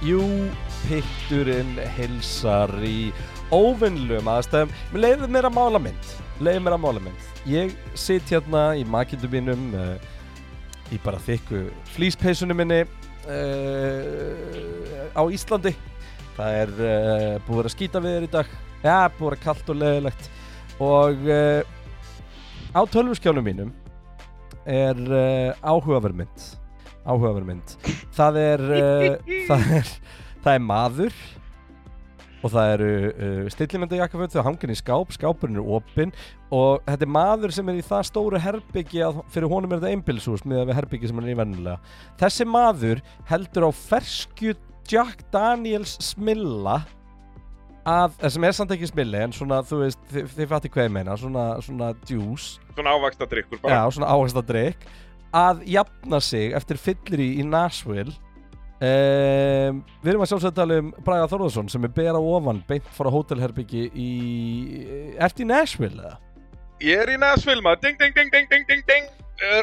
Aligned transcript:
Jú, 0.00 0.22
pitturinn 0.86 1.74
hilsar 1.92 2.70
í 2.88 3.10
óvinnlum 3.52 4.30
aðstæðum. 4.32 4.70
Mér 4.94 5.02
leiði 5.02 5.26
mér 5.28 5.48
að 5.50 5.58
mála 5.58 5.80
mynd. 5.84 6.12
Leiði 6.40 6.62
mér 6.64 6.76
að 6.78 6.80
mála 6.86 7.02
mynd. 7.04 7.26
Ég 7.44 7.74
sitt 8.00 8.30
hérna 8.32 8.62
í 8.80 8.84
makindum 8.88 9.28
mínum 9.34 9.66
uh, 9.76 10.00
í 10.88 10.96
bara 11.04 11.20
þykku 11.26 11.66
flýspeisunum 11.92 12.56
minni 12.56 12.78
uh, 13.28 15.12
á 15.12 15.20
Íslandi. 15.28 15.74
Það 16.38 16.56
er 16.62 16.72
uh, 16.78 17.36
búið 17.44 17.68
að 17.68 17.74
skýta 17.74 18.00
við 18.00 18.16
þér 18.16 18.28
í 18.30 18.32
dag. 18.38 18.54
Já, 18.80 18.96
búið 19.18 19.36
að 19.36 19.44
kallt 19.44 19.68
og 19.68 19.80
leðilegt. 19.82 20.30
Og 20.80 21.28
á 22.72 22.80
tölvurskjánum 22.88 23.44
mínum 23.44 23.76
er 24.64 24.96
áhugaverð 25.60 26.22
mynd. 26.22 26.48
Áhugaverð 27.06 27.48
mynd. 27.48 27.76
Það 28.16 28.40
er, 28.44 28.64
uh, 28.76 29.30
það 29.50 29.68
er, 29.80 29.92
það 30.44 30.56
er 30.56 30.66
maður 30.66 31.20
og 32.40 32.52
það 32.54 32.70
eru 32.74 32.90
uh, 33.10 33.48
stillimyndajakkaföld 33.52 34.32
þau 34.32 34.44
hangin 34.46 34.72
í 34.72 34.78
skáp, 34.78 35.10
skápurinn 35.16 35.60
er 35.60 35.72
opinn 35.76 36.14
og 36.54 36.80
þetta 36.86 37.06
er 37.06 37.12
maður 37.12 37.52
sem 37.52 37.68
er 37.68 37.80
í 37.80 37.84
það 37.84 38.06
stóru 38.08 38.40
herbyggi 38.40 39.02
að 39.04 39.20
fyrir 39.34 39.52
honum 39.52 39.74
er 39.74 39.82
þetta 39.82 39.96
einbilshús 39.96 40.46
með 40.48 40.70
við 40.70 40.78
herbyggi 40.78 41.10
sem 41.10 41.20
hann 41.20 41.28
er 41.28 41.34
í 41.34 41.40
vennulega 41.40 41.98
þessi 42.22 42.46
maður 42.48 43.02
heldur 43.28 43.68
á 43.68 43.70
ferskju 43.76 44.56
Jack 44.90 45.26
Daniels 45.30 45.98
smilla 46.02 46.80
að, 47.86 48.16
eh, 48.20 48.28
sem 48.32 48.44
er 48.44 48.56
samt 48.56 48.72
ekki 48.74 48.88
smilli 48.90 49.20
en 49.20 49.36
svona, 49.36 49.60
þú 49.66 49.84
veist, 49.84 50.00
þið, 50.10 50.32
þið 50.36 50.50
fattir 50.50 50.72
hvað 50.74 50.88
ég 50.88 50.96
meina 50.96 51.16
svona, 51.20 51.44
svona 51.64 51.92
juice 52.08 52.58
Svona 52.74 52.96
ávaksta 52.96 53.28
drikkur 53.28 53.60
já, 53.60 53.62
bara. 53.68 53.92
svona 53.92 54.10
áhersla 54.10 54.42
drikk 54.46 54.88
að 55.36 55.62
jafna 55.70 56.20
sig 56.24 56.54
eftir 56.56 56.80
fyllir 56.80 57.22
í 57.26 57.44
Nashville. 57.46 58.12
Um, 58.80 59.82
við 60.00 60.14
erum 60.14 60.22
að 60.24 60.30
sjálfsögða 60.30 60.56
tala 60.56 60.76
um 60.80 60.86
Braga 61.04 61.26
Þorðarsson 61.28 61.68
sem 61.68 61.84
er 61.84 61.90
bera 61.92 62.16
ofan 62.16 62.62
beint 62.68 62.86
fór 62.96 63.10
á 63.12 63.16
hótelherbyggi 63.18 63.82
í 63.92 64.10
Ert 65.20 65.42
í 65.42 65.44
Nashville 65.44 66.00
eða? 66.00 66.14
Ég 66.80 67.02
er 67.02 67.12
í 67.12 67.18
Nashville 67.20 67.60
maður, 67.60 67.82
ding 67.90 67.98
ding 68.00 68.16
ding 68.16 68.32
ding 68.32 68.64
ding 68.70 68.86
ding 68.88 69.10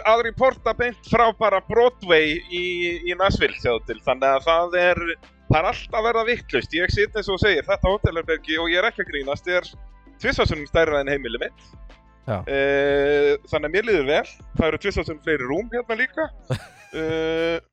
að 0.06 0.24
reporta 0.28 0.74
beint 0.78 1.10
frá 1.10 1.32
bara 1.38 1.64
Broadway 1.66 2.38
í, 2.50 2.64
í 3.10 3.18
Nashville 3.18 3.58
sjáðu 3.58 3.84
til. 3.90 3.98
Þannig 4.06 4.30
að 4.30 4.46
það 4.46 4.78
er, 4.84 5.04
það 5.50 5.60
er 5.60 5.70
alltaf 5.72 6.00
að 6.00 6.08
verða 6.12 6.26
vittlust 6.30 6.78
Ég 6.78 6.94
sitt 6.94 7.18
eins 7.18 7.34
og 7.34 7.42
segir, 7.42 7.66
þetta 7.66 7.94
hótelherbergi 7.94 8.62
og 8.62 8.70
ég 8.70 8.82
er 8.82 8.92
ekki 8.92 9.06
að 9.06 9.12
grínast 9.16 9.50
Ég 9.50 9.62
er 9.62 9.74
tvisvarsunum 10.22 10.70
stærra 10.70 11.02
en 11.02 11.10
heimili 11.14 11.42
mitt 11.42 11.68
Eh, 12.28 13.34
Þannig 13.48 13.70
að 13.70 13.74
mér 13.78 13.86
líður 13.88 14.08
vel. 14.10 14.30
Það 14.58 14.68
eru 14.70 14.80
tvisvarsunum 14.84 15.22
fleiri 15.24 15.48
rúm 15.50 15.70
hérna 15.74 15.98
líka. 16.00 16.26
Uh, 16.94 17.60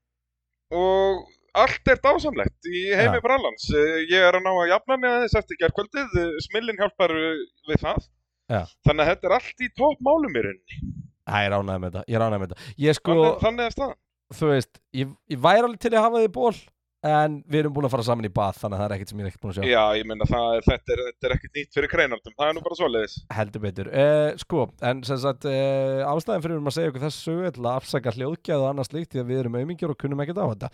Og 0.74 1.24
allt 1.54 1.90
er 1.92 2.00
dásamlegt 2.02 2.66
í 2.66 2.80
heimi 2.98 3.18
Já. 3.20 3.22
brallans. 3.22 3.66
Eh, 3.74 3.98
Ég 4.10 4.24
er 4.26 4.38
að 4.38 4.44
ná 4.46 4.52
að 4.54 4.70
jafna 4.72 4.96
mig 4.98 5.10
aðeins 5.12 5.36
eftir 5.38 5.58
gerkvöldið 5.60 6.14
Smillin 6.48 6.78
hjálpar 6.80 7.14
við 7.14 7.82
það. 7.82 8.06
Já. 8.50 8.60
Þannig 8.86 9.04
að 9.04 9.10
þetta 9.12 9.28
er 9.30 9.34
allt 9.38 9.62
í 9.64 9.68
topp 9.78 10.02
málum 10.04 10.34
í 10.38 10.42
rauninni. 10.46 10.80
Ég 11.24 11.50
ránaði 11.54 11.80
með 11.80 11.94
þetta, 11.94 12.04
ég 12.12 12.20
með 12.42 12.50
Ég 12.84 12.96
sko, 12.98 13.14
Þannig, 13.14 13.36
þannig 13.44 13.74
staðan. 13.74 14.00
þú 14.34 14.48
veist, 14.50 14.80
ég, 14.92 15.12
ég 15.32 15.38
væri 15.46 15.62
alveg 15.64 15.80
til 15.80 15.92
að 15.94 16.02
hafa 16.04 16.20
þið 16.20 16.26
í 16.28 16.32
ból 16.34 16.54
En 17.04 17.34
við 17.44 17.58
erum 17.60 17.74
búin 17.76 17.84
að 17.84 17.92
fara 17.92 18.04
saman 18.06 18.24
í 18.24 18.30
bað 18.32 18.56
Þannig 18.62 18.78
að 18.78 18.80
það 18.80 18.86
er 18.86 18.92
ekkert 18.94 19.10
sem 19.10 19.18
ég 19.18 19.26
er 19.26 19.30
ekkert 19.30 19.42
búin 19.42 19.50
að 19.52 19.56
sjá. 19.58 19.64
Já, 19.68 19.82
ég 19.98 20.12
er, 20.14 20.62
þetta, 20.64 20.94
er, 20.94 21.00
er 21.28 21.34
ekkert 21.34 21.58
nýtt 21.58 21.76
fyrir 21.76 21.90
kreinaldum 21.92 22.34
Það 22.38 22.46
er 22.46 22.54
nú 22.56 22.62
bara 22.64 22.78
svoleiðis. 22.78 23.16
Heldur 23.36 23.62
betur. 23.64 23.90
Uh, 23.92 24.28
Sko, 24.40 24.62
en 24.88 25.02
sem 25.04 25.20
sagt 25.20 25.44
uh, 25.50 26.00
Ástæðan 26.08 26.44
fyrir 26.46 26.62
um 26.62 26.70
að 26.70 26.76
segja 26.78 26.92
okkur 26.92 27.04
þessu 27.04 27.26
sögu 27.26 27.50
ætla 27.50 27.74
að 27.74 27.80
afsaka 27.82 28.14
hljóðgjað 28.16 28.64
og 28.64 28.70
annað 28.70 28.88
slíkt 28.88 29.12
Því 29.12 29.20
að 29.20 29.28
við 29.32 29.42
erum 29.42 29.58
aumingjur 29.60 29.92
og 29.92 30.00
kunnum 30.00 30.24
ekkert 30.24 30.40
á 30.40 30.46
þetta. 30.46 30.70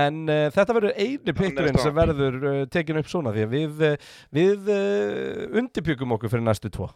En 0.00 0.20
uh, 0.26 0.42
þetta 0.58 0.76
verður 0.76 1.00
er 1.06 1.38
pitturinn 1.40 1.80
sem 1.80 1.96
verður 1.96 2.38
uh, 2.42 2.60
tekin 2.76 3.00
upp 3.00 3.08
svona 3.08 3.32
Því 3.36 3.46
að 3.46 3.56
við, 3.56 3.82
uh, 3.88 4.12
við 4.36 4.70
uh, 4.76 5.58
undirbjögum 5.62 6.16
okkur 6.18 6.34
fyrir 6.34 6.44
næstu 6.44 6.72
tvo. 6.76 6.90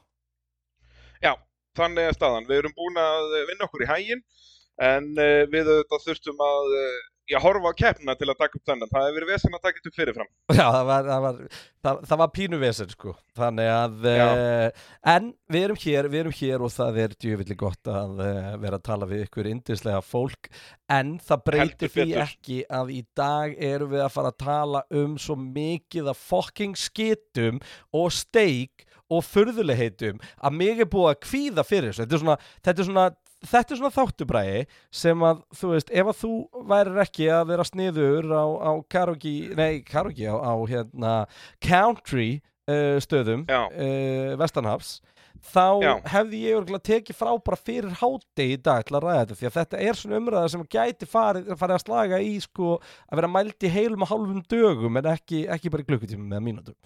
Já, 1.24 1.32
þannig 1.80 2.10
er 2.10 2.20
staðan. 2.20 2.44
Við 2.52 2.60
erum 2.60 2.76
búin 2.76 3.00
að 3.00 3.32
vinna 3.48 3.64
okkur 3.70 3.88
í 3.88 3.90
hægin 3.94 4.24
En 4.82 5.12
við 5.52 5.68
þurftum 5.86 6.40
að 6.42 6.72
Já, 7.24 7.38
horfa 7.40 7.70
á 7.72 7.74
keppna 7.76 8.12
til 8.20 8.26
að 8.28 8.36
taka 8.36 8.58
upp 8.58 8.66
þennan. 8.68 8.90
Það 8.90 9.04
hefur 9.06 9.14
verið 9.16 9.30
vesen 9.32 9.56
að 9.56 9.62
taka 9.64 9.80
upp 9.80 9.94
fyrirfram. 9.96 10.28
Já, 10.58 10.64
það 10.74 10.88
var, 10.90 11.06
það 11.08 11.22
var, 11.24 11.38
það, 11.86 12.00
það 12.10 12.20
var 12.22 12.32
pínu 12.36 12.58
vesen 12.60 12.92
sko. 12.92 13.14
Þannig 13.40 13.70
að 13.72 14.08
uh, 14.10 14.82
En 15.14 15.30
við 15.54 15.66
erum 15.68 15.80
hér, 15.86 16.08
við 16.12 16.20
erum 16.20 16.36
hér 16.40 16.64
og 16.66 16.74
það 16.74 17.00
er 17.06 17.16
djöfillig 17.24 17.58
gott 17.64 17.92
að 17.92 18.20
uh, 18.20 18.50
vera 18.60 18.80
að 18.80 18.86
tala 18.90 19.08
við 19.08 19.24
ykkur 19.24 19.48
indislega 19.54 20.04
fólk. 20.04 20.52
En 20.92 21.16
það 21.24 21.44
breytir 21.48 21.94
því 21.94 22.08
ekki 22.26 22.60
að 22.68 22.92
í 22.92 23.00
dag 23.16 23.56
erum 23.72 23.94
við 23.94 24.04
að 24.04 24.14
fara 24.18 24.34
að 24.34 24.40
tala 24.44 24.84
um 24.92 25.16
svo 25.16 25.38
mikið 25.40 26.12
af 26.12 26.26
fucking 26.28 26.76
skitum 26.76 27.62
og 27.96 28.12
steik 28.12 28.84
og 29.12 29.24
furðulegheitum 29.24 30.20
að 30.20 30.56
mig 30.60 30.80
er 30.80 30.88
búið 30.90 31.10
að 31.14 31.22
kvíða 31.24 31.64
fyrir 31.64 31.92
þessu. 31.92 32.04
Þetta 32.04 32.16
er 32.16 32.22
svona, 32.26 32.36
þetta 32.64 32.82
er 32.82 32.88
svona 32.88 33.10
Þetta 33.44 33.74
er 33.74 33.80
svona 33.80 33.94
þáttubræði 33.94 34.60
sem 34.94 35.24
að, 35.28 35.40
þú 35.58 35.72
veist, 35.74 35.92
ef 35.92 36.10
að 36.10 36.20
þú 36.22 36.32
værir 36.70 37.00
ekki 37.04 37.30
að 37.34 37.46
vera 37.52 37.66
sniður 37.68 38.30
á, 38.32 38.44
á 38.44 38.72
karaoke, 38.90 39.34
nei, 39.58 39.82
karaoke 39.88 40.28
á, 40.28 40.36
á 40.40 40.54
hérna, 40.70 41.16
country 41.64 42.28
uh, 42.70 42.96
stöðum 43.04 43.44
uh, 43.50 44.32
Vestanhafs, 44.40 44.96
þá 45.44 45.66
Já. 45.84 45.92
hefði 46.14 46.40
ég 46.46 46.58
örgulega 46.60 46.88
tekið 46.88 47.18
frá 47.18 47.30
bara 47.44 47.60
fyrir 47.60 47.92
háti 48.00 48.48
í 48.54 48.58
dag 48.64 48.86
til 48.86 48.96
að 48.96 49.06
ræða 49.06 49.20
þetta, 49.22 49.38
því 49.40 49.48
að 49.50 49.56
þetta 49.58 49.82
er 49.84 50.00
svona 50.00 50.20
umræða 50.22 50.52
sem 50.54 50.66
gæti 50.76 51.10
farið, 51.10 51.54
farið 51.60 51.76
að 51.76 51.84
slaga 51.84 52.20
í, 52.24 52.34
sko, 52.44 52.78
að 53.10 53.20
vera 53.20 53.32
mælt 53.36 53.68
í 53.68 53.72
heilum 53.74 54.06
og 54.06 54.12
hálfum 54.12 54.42
dögum 54.50 55.00
en 55.00 55.12
ekki, 55.12 55.44
ekki 55.52 55.72
bara 55.74 55.84
í 55.84 55.88
klukkutímum 55.90 56.32
eða 56.32 56.46
mínútum. 56.48 56.78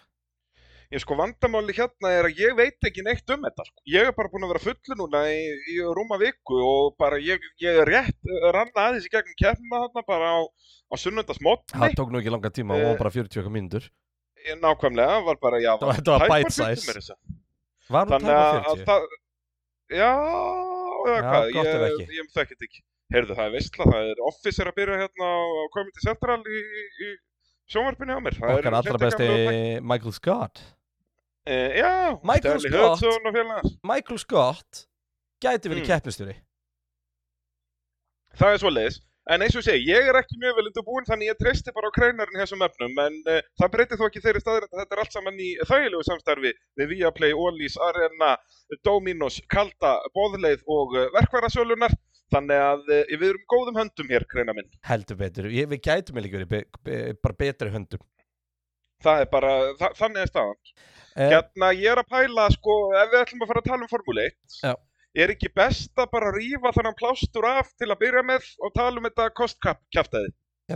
Ég 0.89 1.03
sko 1.05 1.17
vandamáli 1.19 1.75
hérna 1.77 2.11
er 2.17 2.25
að 2.31 2.39
ég 2.41 2.55
veit 2.57 2.87
ekki 2.89 3.03
neitt 3.05 3.29
um 3.35 3.43
þetta 3.45 3.65
sko. 3.67 3.83
Ég 3.93 4.09
er 4.09 4.15
bara 4.17 4.31
búin 4.33 4.47
að 4.47 4.55
vera 4.55 4.63
fullu 4.65 4.97
núna 4.97 5.21
í, 5.29 5.43
í 5.75 5.75
rúma 5.85 6.17
viku 6.23 6.57
og 6.65 6.95
bara 6.97 7.19
ég, 7.21 7.45
ég 7.61 7.81
er 7.83 7.91
rétt 7.93 8.17
uh, 8.25 8.47
ranna 8.57 8.87
aðeins 8.87 9.05
í 9.05 9.13
gegnum 9.13 9.37
keppna 9.37 9.83
þarna 9.85 10.05
bara 10.09 10.31
á, 10.33 10.39
á 10.89 10.95
sunnundasmotni 10.97 11.77
Það 11.77 11.97
tók 12.01 12.15
nú 12.15 12.23
ekki 12.23 12.33
langa 12.33 12.53
tíma, 12.57 12.79
Eh, 12.81 12.87
og 12.89 12.97
bara 13.03 13.13
40 13.13 13.43
okkar 13.43 13.53
mínútur. 13.53 13.91
Nákvæmlega, 14.63 15.19
var 15.29 15.37
bara, 15.43 15.61
já, 15.61 15.75
Það 15.77 15.91
var- 15.91 15.99
þetta 16.01 16.15
var 16.17 16.25
tæpar 16.25 16.39
bite 16.41 16.55
size. 16.57 16.81
20 16.81 16.89
meira 16.89 17.03
að 17.03 17.09
segja. 17.11 17.37
Var 17.89 18.07
hún 18.09 18.13
Þannig 18.15 18.33
tæpa 18.33 18.49
að, 18.49 18.57
að 18.57 18.65
40? 18.65 18.89
það, 18.89 19.03
já, 19.99 20.11
eða 21.05 21.19
Já, 21.19 21.29
hvað, 21.29 21.53
ég, 21.53 21.85
ekki. 21.91 22.09
ég 22.23 22.33
þekkit 22.39 22.67
ekki. 22.69 22.83
Heyrðu, 23.13 23.37
það 23.37 23.45
er 23.49 23.53
veistla, 23.59 23.85
það 23.93 24.09
er 24.15 24.25
Office 24.29 24.63
er 24.65 24.69
að 24.73 24.77
byrja 24.81 24.97
hérna 25.05 25.29
á 25.29 25.37
Comedy 25.77 26.01
Central 26.05 26.41
í, 26.49 26.59
í, 27.05 27.13
sjónvarpinu 27.73 28.17
á 28.17 28.21
mér. 28.25 28.37
Það 28.41 28.57
Okkar 28.57 28.77
allra 28.81 28.97
hluti 28.97 29.05
besti 29.05 29.81
Michael 29.85 30.13
Scott. 30.17 30.65
Eh, 31.49 31.79
já, 31.81 32.19
Michael 32.29 32.61
Scott. 32.61 33.01
Michael 33.89 34.19
Scott 34.21 34.83
gæti 35.41 35.71
verið 35.71 35.85
Mm. 35.85 35.89
keppnistjóri. 35.89 36.35
Það 38.39 38.53
er 38.55 38.59
svo 38.63 38.71
leiðis. 38.73 38.99
En 39.29 39.43
eins 39.45 39.57
og 39.59 39.65
segi, 39.65 39.85
ég 39.91 40.07
er 40.09 40.17
ekki 40.17 40.39
mjög 40.41 40.55
vel 40.57 40.69
undirbúinn 40.71 41.05
þannig 41.05 41.29
ég 41.29 41.37
treysti 41.37 41.73
bara 41.77 41.91
á 41.91 41.97
kreinarinn 41.97 42.39
þessum 42.41 42.63
efnum 42.65 42.95
en 43.03 43.17
uh, 43.29 43.41
það 43.61 43.73
breytir 43.75 43.99
þó 44.01 44.05
ekki 44.07 44.23
þeirri 44.25 44.41
staður 44.41 44.65
að 44.71 44.79
þetta 44.81 44.97
er 44.97 45.03
allt 45.03 45.17
saman 45.19 45.41
í 45.45 45.49
þægilegu 45.69 46.07
samstarfi 46.09 46.53
við 46.81 46.95
Viaplay, 46.95 47.35
Ólís, 47.37 47.77
Arena, 47.91 48.31
Dominos, 48.89 49.37
Kalda, 49.53 49.99
Bóðleið 50.17 50.65
og 50.65 50.97
uh, 50.97 51.05
verkværasölunar 51.19 51.93
þannig 52.33 52.63
að 52.71 52.89
uh, 52.89 53.03
við 53.21 53.27
erum 53.35 53.45
góðum 53.53 53.81
höndum 53.83 54.09
hér, 54.15 54.25
kreina 54.33 54.57
minn. 54.57 54.71
Heldur 54.89 55.21
betur. 55.21 55.51
Ég, 55.53 55.69
við 55.75 55.83
gætum 55.85 56.17
eiginlega 56.23 56.39
verið 56.39 56.49
be, 56.55 56.63
be, 56.89 56.99
bara 57.21 57.39
betri 57.45 57.75
höndum. 57.77 58.01
Það 59.05 59.21
er 59.23 59.29
bara, 59.31 59.51
þa 59.79 59.89
þannig 59.99 60.25
er 60.25 60.31
staðan. 60.33 60.59
Eh, 61.19 61.31
Hérna, 61.33 61.69
ég 61.75 61.93
er 61.93 62.01
að 62.03 62.09
pæla, 62.11 62.45
sko, 62.55 62.75
ef 62.99 63.13
við 63.13 63.21
ætlum 63.25 63.43
að 63.45 63.51
fara 63.53 63.63
að 63.63 63.69
tala 63.71 63.87
um 63.87 63.91
Formule 63.91 64.25
1 64.31 64.59
Já. 64.63 64.73
er 65.25 65.33
ekki 65.35 65.51
best 65.55 65.99
að 65.99 66.11
bara 66.13 66.33
rífa 66.35 66.73
þannig 66.77 66.95
plástur 66.99 67.47
af 67.49 67.71
til 67.79 67.89
að 67.91 67.99
byrja 68.03 68.23
með 68.27 68.47
og 68.63 68.75
tala 68.77 69.01
um 69.01 69.07
þetta 69.09 69.29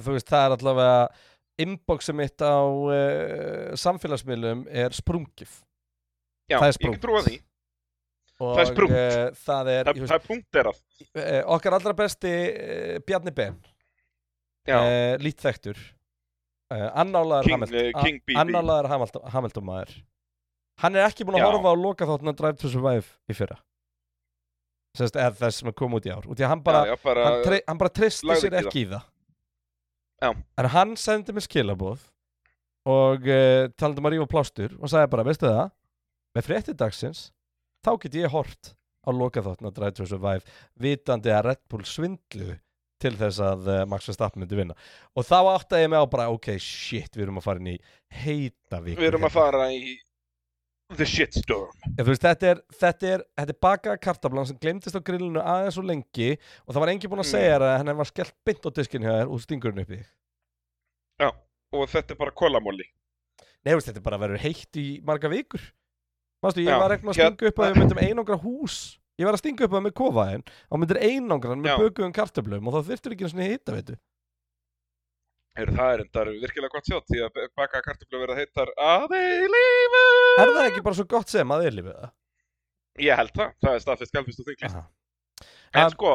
þú 0.00 0.14
veist, 0.16 0.30
það 0.32 0.46
er 0.48 0.56
allavega 0.56 0.96
inboxið 1.62 2.16
mitt 2.16 2.42
á 2.42 2.56
uh, 2.64 3.74
samfélagsmiðlum 3.78 4.64
er 4.70 4.94
sprungið. 4.96 5.52
Já, 6.50 6.56
Það 6.58 6.68
er 6.70 6.76
sprungt. 6.78 7.02
Og, 8.42 8.54
Það 8.56 8.62
er 8.62 8.70
sprungt. 8.72 8.96
eh, 8.98 9.26
það 9.44 9.68
er, 9.76 9.84
Það, 9.90 9.98
ég 10.00 10.08
það 10.10 10.16
er 10.16 10.26
punkterað. 10.26 10.78
veist, 11.12 11.26
eh, 11.26 11.42
okkar 11.54 11.76
allra 11.78 11.92
besti 12.02 12.32
uh, 12.50 12.96
Bjarni 13.06 13.34
Ben, 13.36 13.58
Já, 14.66 14.78
Hamilton, 16.72 17.78
eh, 17.78 17.92
BB. 17.92 18.36
annálaður 18.42 18.88
Hamilton, 19.34 19.64
maður. 19.66 19.94
Hann 20.82 20.96
er 20.96 21.06
ekki 21.06 21.26
búin 21.28 21.38
að 21.38 21.46
horfa 21.50 21.72
á 21.72 21.76
loka 21.76 22.08
þáttuna 22.08 22.34
Drive 22.36 22.58
to 22.60 22.70
Survive 22.72 23.06
í 23.30 23.36
fyrra. 23.36 23.58
Sest, 24.96 25.16
eða 25.16 25.32
þess 25.38 25.62
sem 25.62 25.70
er 25.70 25.76
komið 25.78 26.00
út 26.00 26.06
í 26.08 26.12
ár. 26.12 26.26
Út 26.28 26.40
í 26.40 26.44
að 26.44 26.50
hann 26.52 26.62
bara, 26.64 26.82
já, 26.84 26.92
já, 26.96 27.02
bara, 27.04 27.24
hann, 27.24 27.44
tre 27.46 27.60
hann 27.68 27.80
bara 27.80 27.92
tristi 27.96 28.38
sér 28.42 28.58
ekki 28.60 28.82
í 28.84 28.88
það 28.90 29.06
Já. 30.22 30.30
en 30.58 30.68
hann 30.70 30.92
sendi 31.00 31.34
mér 31.34 31.42
skilabóð 31.42 32.02
og 32.86 33.24
uh, 33.26 33.68
talandi 33.78 34.02
um 34.02 34.06
að 34.06 34.14
rífa 34.14 34.28
plástur 34.30 34.76
og 34.78 34.90
sagði 34.90 35.10
bara, 35.10 35.24
veistu 35.26 35.48
það 35.48 35.72
með 36.36 36.46
frétti 36.46 36.74
dagsins 36.78 37.22
þá 37.82 37.90
get 38.04 38.18
ég 38.20 38.30
hort 38.30 38.74
á 39.02 39.10
lokaþóttna 39.10 39.72
Drive 39.74 39.96
to 39.98 40.06
Survive 40.06 40.46
vitandi 40.78 41.32
að 41.34 41.48
Red 41.48 41.62
Bull 41.72 41.86
svindlu 41.88 42.54
til 43.02 43.12
þess 43.18 43.42
að 43.42 43.66
uh, 43.68 43.80
Max 43.90 44.08
Verstappen 44.10 44.42
myndi 44.44 44.58
vinna 44.58 44.76
og 45.18 45.26
þá 45.26 45.36
áttaði 45.56 45.84
ég 45.86 45.92
mig 45.92 46.02
á 46.02 46.06
bara 46.14 46.30
ok, 46.32 46.48
shit, 46.62 47.10
við 47.18 47.26
erum 47.26 47.42
að 47.42 47.46
fara 47.50 47.62
inn 47.62 47.72
í 47.74 47.76
heita 48.22 48.80
viku 48.84 49.02
Við 49.02 49.10
erum 49.12 49.28
að 49.28 49.34
fara 49.36 49.66
í 49.74 49.92
The 50.92 51.06
Shitstorm. 51.08 51.70
Ef, 51.96 52.04
veist, 52.04 52.20
þetta, 52.20 52.48
er, 52.52 52.58
þetta, 52.76 53.06
er, 53.14 53.22
þetta 53.40 53.52
er 53.54 53.58
baka 53.64 53.92
kartablan 53.96 54.44
sem 54.50 54.58
glemtist 54.60 54.92
á 54.92 55.00
grillinu 55.00 55.40
aðeins 55.40 55.78
og 55.80 55.86
lengi 55.88 56.26
og 56.66 56.74
það 56.74 56.82
var 56.84 56.90
engin 56.92 57.12
búinn 57.12 57.22
að 57.22 57.28
Mm. 57.30 57.32
segja 57.32 57.52
þér 57.54 57.64
að 57.68 57.76
henni 57.80 57.94
var 58.02 58.08
skellt 58.10 58.34
beint 58.44 58.66
á 58.68 58.70
diskin 58.76 59.06
hjá 59.06 59.12
þér 59.14 59.30
og 59.32 59.40
stingur 59.40 59.72
henni 59.72 59.86
upp 59.86 59.94
í 59.96 60.00
Já, 61.22 61.28
og 61.78 61.88
þetta 61.94 62.12
er 62.12 62.18
bara 62.20 62.34
kolamóli. 62.36 62.84
Nei, 63.64 63.72
veist, 63.72 63.88
þetta 63.88 64.02
er 64.02 64.04
bara 64.10 64.18
að 64.20 64.24
vera 64.26 64.42
heitt 64.44 64.80
í 64.82 64.86
marga 65.06 65.30
vikur 65.32 65.64
Mástu, 66.44 66.60
ég 66.66 66.74
Já, 66.74 66.78
var 66.82 66.92
ekki 66.98 67.08
að 67.08 67.16
stinga 67.22 67.48
upp 67.54 67.62
að 67.62 67.70
við 67.72 67.80
myndum 67.80 68.02
einangra 68.04 68.38
hús 68.44 68.76
Ég 69.20 69.28
var 69.28 69.36
að 69.36 69.42
stinga 69.42 69.66
upp 69.66 69.74
að 69.76 69.84
með 69.86 69.94
kofaðin 69.98 70.42
og 70.72 70.80
myndir 70.80 71.02
einangra 71.04 71.52
hann 71.52 71.62
með 71.64 71.82
bökuðum 71.82 72.14
kartablum 72.16 72.68
og 72.70 72.76
þá 72.78 72.88
þurftur 72.88 73.14
ekki 73.14 73.26
einu 73.26 73.32
svona 73.34 73.48
hitta, 73.50 73.74
veitu 73.76 73.98
Heyrðu, 75.52 75.74
það 75.76 75.90
er 75.92 76.00
endar 76.06 76.28
virkilega 76.40 76.72
gott 76.72 76.86
sjátt 76.88 77.10
því 77.12 77.18
að 77.26 77.34
baka 77.60 77.80
kartöflu 77.84 78.20
verða 78.22 78.36
heitar 78.38 78.70
að 78.80 79.12
eilífu. 79.18 80.04
Er 80.40 80.52
það 80.54 80.68
ekki 80.70 80.84
bara 80.86 80.96
svo 80.96 81.04
gott 81.12 81.28
sem 81.28 81.52
að 81.52 81.64
eilífið 81.66 81.98
það? 81.98 82.12
Ég 83.04 83.20
held 83.20 83.34
það, 83.36 83.50
það 83.60 83.76
er 83.76 83.82
staðfest 83.84 84.16
galfist 84.16 84.40
og 84.40 84.48
þinglist. 84.48 84.78
En 85.76 85.82
Að- 85.82 85.92
sko, 85.92 86.14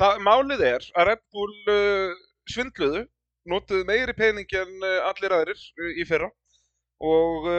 það, 0.00 0.22
málið 0.24 0.64
er 0.70 0.88
að 0.96 1.08
Red 1.10 1.22
Bull 1.36 1.58
uh, 1.74 2.16
svindluðu, 2.54 3.04
notuðu 3.52 3.84
meiri 3.92 4.16
pening 4.16 4.56
en 4.62 4.72
uh, 4.80 4.96
allir 5.10 5.36
aðrir 5.36 5.60
uh, 5.60 5.92
í 6.00 6.08
fyrra 6.08 6.30
og 7.04 7.50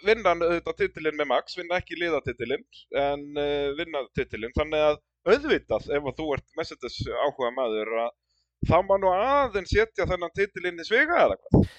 uh, 0.00 0.06
vinna 0.08 0.34
auðvitað 0.34 0.78
titilinn 0.80 1.18
með 1.18 1.30
Max, 1.32 1.58
vinna 1.58 1.78
ekki 1.80 1.98
liðatitilinn 2.00 2.66
en 3.02 3.26
uh, 3.36 3.70
vinna 3.78 4.02
titilinn. 4.16 4.56
Þannig 4.56 4.86
að 4.88 4.98
auðvitað 5.28 5.92
ef 5.96 6.10
að 6.10 6.18
þú 6.18 6.26
ert 6.36 6.48
Mercedes 6.58 6.98
áhuga 7.10 7.52
maður 7.56 7.94
að 8.06 8.10
þá 8.68 8.76
má 8.84 8.96
nú 9.00 9.12
aðeins 9.14 9.72
setja 9.72 10.08
þennan 10.08 10.34
titilinn 10.36 10.80
í 10.80 10.86
svega 10.86 11.24
eða 11.26 11.38
hvað. 11.40 11.70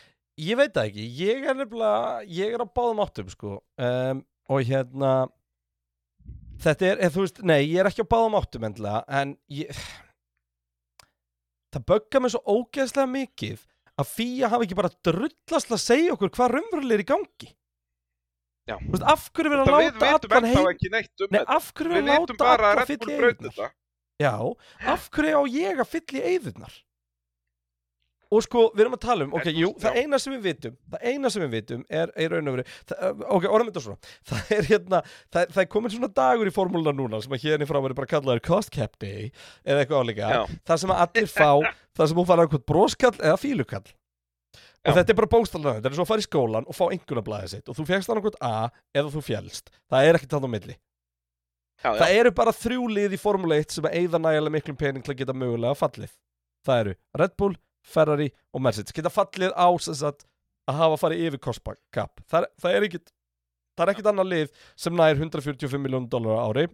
Ég 0.41 0.57
veit 0.57 0.73
það 0.73 0.87
ekki, 0.89 1.07
ég 1.19 1.49
er 1.51 1.57
nefnilega, 1.57 2.21
ég 2.33 2.55
er 2.55 2.63
á 2.63 2.67
báðum 2.73 3.01
áttum 3.03 3.29
sko 3.29 3.57
um, 3.59 4.21
og 4.49 4.63
hérna, 4.65 5.11
þetta 6.63 6.87
er, 6.87 7.01
eða, 7.01 7.13
þú 7.13 7.25
veist, 7.25 7.41
nei, 7.45 7.59
ég 7.67 7.81
er 7.81 7.89
ekki 7.89 8.05
á 8.07 8.11
báðum 8.13 8.37
áttum 8.39 8.65
endilega, 8.65 9.03
en 9.11 9.35
ég, 9.53 9.83
það 11.75 11.85
böggar 11.91 12.23
mig 12.23 12.33
svo 12.33 12.41
ógeðslega 12.47 13.11
mikið 13.11 13.67
að 14.01 14.11
Fía 14.15 14.49
hafi 14.49 14.65
ekki 14.65 14.79
bara 14.79 14.93
drullast 15.05 15.75
að 15.75 15.83
segja 15.83 16.15
okkur 16.15 16.31
hvað 16.33 16.55
raunverulega 16.55 16.97
er 16.97 17.03
í 17.03 17.09
gangi. 17.11 17.51
Veist, 18.69 19.03
af 19.09 19.25
hverju 19.33 19.51
verið 19.51 19.63
að 19.65 19.71
láta 19.73 20.11
allan 20.15 20.45
heim, 20.51 20.69
um 20.69 21.33
nei, 21.33 21.41
af 21.57 21.71
hverju 21.73 21.91
Við 21.91 21.97
verið 21.97 22.13
að 22.13 22.21
láta 22.21 22.37
bara 22.39 22.53
að 22.53 22.71
alla 22.71 22.85
Red 22.85 22.91
fylla 22.91 23.17
Bull 23.17 23.31
í 23.31 23.35
þetta. 23.49 23.71
Já, 24.21 24.33
af 24.93 25.09
hverju 25.15 25.41
á 25.41 25.43
ég 25.49 25.81
að 25.81 25.89
fylla 25.95 26.21
í 26.21 26.25
eyðurnar? 26.35 26.79
Og 28.31 28.39
sko, 28.45 28.61
við 28.71 28.85
erum 28.85 28.93
að 28.95 29.01
tala 29.03 29.25
um, 29.27 29.33
ok, 29.35 29.47
jú, 29.51 29.69
það 29.81 29.97
eina 29.99 30.17
sem 30.23 30.31
við 30.37 30.43
vitum, 30.45 30.75
það 30.93 31.01
eina 31.09 31.31
sem 31.33 31.41
við 31.43 31.49
vitum 31.57 31.81
er, 31.91 32.13
er 32.15 32.31
raun 32.31 32.47
og 32.47 32.53
veru, 32.55 32.63
það- 32.87 33.23
ok, 33.35 33.47
orðum 33.51 33.71
þetta 33.73 33.81
svona, 33.83 34.11
það 34.31 34.53
er 34.55 34.69
hérna, 34.69 35.01
það, 35.35 35.49
það 35.57 35.63
er 35.65 35.67
komin 35.73 35.91
svona 35.91 36.09
dagur 36.21 36.47
í 36.47 36.53
formúluna 36.55 36.93
núna 36.95 37.19
sem 37.25 37.35
að 37.35 37.43
hérna 37.43 37.67
í 37.67 37.71
frá 37.73 37.79
verið 37.83 37.97
bara 37.99 38.11
kallaður 38.13 38.43
cost 38.47 38.71
cap 38.71 38.95
day 39.03 39.33
eða 39.67 39.81
eitthvað 39.83 40.05
áleika, 40.05 40.29
Já. 40.37 40.39
það 40.71 40.79
sem 40.85 40.93
að 40.95 41.03
allir 41.03 41.27
fá, 41.33 41.49
það 41.99 42.07
sem 42.13 42.21
hún 42.21 42.29
fara 42.31 42.45
eitthvað 42.47 42.63
broskall 42.71 43.13
eða 43.19 43.41
fílukall. 43.43 43.83
Já. 44.89 44.97
þetta 44.97 45.13
er 45.13 45.17
bara 45.19 45.29
bókstallega, 45.29 45.77
þetta 45.77 45.89
er 45.91 45.97
svo 45.97 46.05
að 46.05 46.09
fara 46.09 46.23
í 46.23 46.25
skólan 46.25 46.65
og 46.65 46.77
fá 46.77 46.85
einhvernablaðið 46.87 47.51
sitt 47.53 47.67
og 47.69 47.77
þú 47.77 47.83
fegst 47.85 48.09
annað 48.09 48.25
A 48.41 48.53
eða 48.97 49.11
þú 49.13 49.21
fjælst, 49.27 49.69
það 49.91 50.07
er 50.07 50.17
ekki 50.17 50.29
þannig 50.31 50.49
á 50.49 50.53
milli. 50.55 50.77
Já, 51.81 51.89
já. 51.89 51.99
Það 52.01 52.15
eru 52.17 52.31
bara 52.37 52.53
þrjú 52.53 52.87
lið 52.95 53.13
í 53.13 53.19
Formule 53.21 53.59
1 53.61 53.75
sem 53.75 53.87
að 53.89 53.95
eyða 53.99 54.21
nægilega 54.21 54.55
miklum 54.55 54.77
pening 54.77 55.05
til 55.05 55.13
að 55.13 55.21
geta 55.21 55.37
mögulega 55.37 55.77
fallið. 55.77 56.11
Það 56.65 56.81
eru 56.83 56.95
Red 57.21 57.37
Bull, 57.41 57.55
Ferrari 57.93 58.27
og 58.53 58.61
Mercedes. 58.61 58.93
Geta 58.93 59.13
fallið 59.13 59.55
á 59.57 59.69
sagt 59.81 60.25
að 60.69 60.77
hafa 60.81 60.99
farið 61.01 61.23
yfir 61.27 61.41
Cup. 61.93 62.21
Það, 62.29 62.45
það 62.61 62.77
er 62.77 62.85
er 63.87 63.93
ekkit 63.95 64.09
annað 64.11 64.31
lið 64.33 64.53
sem 64.77 64.97
nær 64.97 65.15
145 65.17 65.81
miljónum 65.81 66.09
dólar 66.11 66.41
ári 66.45 66.67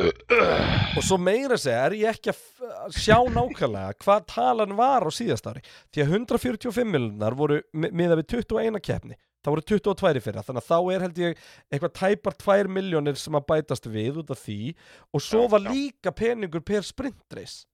og 0.00 1.02
svo 1.04 1.18
meira 1.20 1.58
segja 1.60 1.82
er 1.88 1.96
ég 2.00 2.14
ekki 2.14 2.32
að 2.32 2.94
sjá 2.96 3.18
nákvæmlega 3.28 3.96
hvað 4.00 4.24
talan 4.32 4.72
var 4.78 5.04
á 5.04 5.10
síðast 5.12 5.48
ári? 5.50 5.60
Því 5.92 6.04
að 6.04 6.14
145 6.16 6.88
miljónar 6.94 7.36
voru 7.36 7.58
mi- 7.76 7.90
miðað 7.92 8.22
við 8.22 8.30
21 8.46 8.80
keppni. 8.80 9.18
Það 9.42 9.52
voru 9.56 9.64
22 9.66 10.14
í 10.20 10.22
fyrra. 10.22 10.42
Þannig 10.46 10.62
að 10.62 10.70
þá 10.70 10.94
er 10.94 11.00
held 11.02 11.16
ég 11.18 11.38
eitthvað 11.74 11.92
tæpar 11.98 12.36
2 12.38 12.68
miljónir 12.70 13.16
sem 13.18 13.34
að 13.34 13.46
bætast 13.50 13.88
við 13.90 14.20
út 14.22 14.30
af 14.30 14.38
því. 14.46 14.74
Og 15.12 15.20
svo 15.20 15.48
var 15.50 15.60
líka 15.66 16.12
peningur 16.14 16.62
per 16.64 16.82
sprintrace 16.86 17.66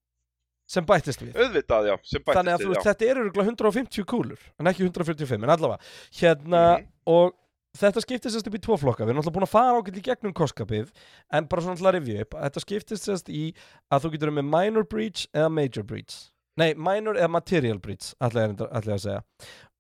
sem 0.69 0.85
bættist 0.85 1.21
við. 1.23 1.33
Auðvitað, 1.37 1.87
já, 1.89 1.95
sem 2.05 2.21
bættist 2.25 2.37
þannig 2.41 2.55
að 2.55 2.65
við, 2.67 2.83
þetta 2.85 3.07
eru 3.09 3.23
örugglega 3.25 3.49
150 3.53 4.05
kúlur 4.05 4.39
en 4.59 4.67
ekki 4.73 4.85
145, 4.89 5.45
en 5.45 5.55
allavega. 5.55 5.79
Hérna, 6.19 6.65
Mhm. 6.79 6.87
og 7.07 7.33
þetta 7.77 8.03
skiptist 8.05 8.37
sérst 8.37 8.49
upp 8.49 8.57
í 8.57 8.63
tvo 8.65 8.79
flokka, 8.81 9.05
við 9.05 9.13
erum 9.13 9.23
alltaf 9.23 9.37
búin 9.37 9.49
að 9.49 9.53
fara 9.53 9.77
ágætt 9.77 10.01
í 10.01 10.07
gegnum 10.09 10.35
koskapið, 10.37 10.91
en 11.35 11.51
bara 11.51 11.65
svona 11.65 11.81
til 11.81 11.91
að 11.91 11.99
review 11.99 12.25
upp, 12.25 12.39
þetta 12.47 12.65
skiptist 12.65 13.09
sérst 13.09 13.31
í 13.33 13.45
að 13.93 14.07
þú 14.07 14.15
getur 14.17 14.35
með 14.39 14.51
minor 14.55 14.89
breach 14.89 15.29
eða 15.35 15.53
major 15.53 15.87
breach. 15.87 16.29
Nei, 16.59 16.73
minor 16.75 17.15
eða 17.19 17.31
material 17.31 17.79
breach 17.79 18.15
ætla 18.19 18.49
ég 18.49 18.63
að 18.75 19.03
segja. 19.05 19.21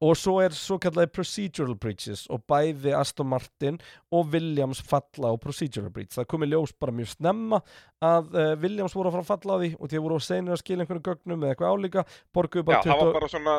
Og 0.06 0.12
svo 0.14 0.37
er 0.38 0.55
svo 0.55 0.76
kallaði 0.79 1.11
procedural 1.11 1.75
breaches 1.75 2.20
og 2.31 2.44
bæði 2.46 2.93
Aston 2.94 3.26
Martin 3.32 3.81
og 4.14 4.29
Williams 4.31 4.79
falla 4.87 5.32
á 5.32 5.43
procedural 5.43 5.91
breach. 5.91 6.12
Það 6.14 6.29
komi 6.31 6.46
ljós 6.46 6.70
bara 6.79 6.94
mjög 6.94 7.11
snemma 7.17 7.58
að 7.99 8.31
uh, 8.31 8.52
Williams 8.62 8.94
voru 8.94 9.11
að 9.11 9.19
fara 9.19 9.26
að 9.26 9.32
falla 9.32 9.58
á 9.58 9.61
því 9.64 9.73
og 9.75 9.91
því 9.91 10.02
voru 10.05 10.20
að 10.20 10.26
seinir 10.29 10.55
að 10.55 10.62
skila 10.62 10.87
einhvern 10.87 11.06
gögnum 11.11 11.43
eða 11.43 11.56
eitthvað 11.56 11.75
álíka 11.75 12.06
borguðu 12.37 12.62
Já, 12.62 12.69
bara 12.70 12.84
það 12.84 12.94
20 12.94 13.02
var 13.08 13.19
bara 13.19 13.32
svona 13.34 13.58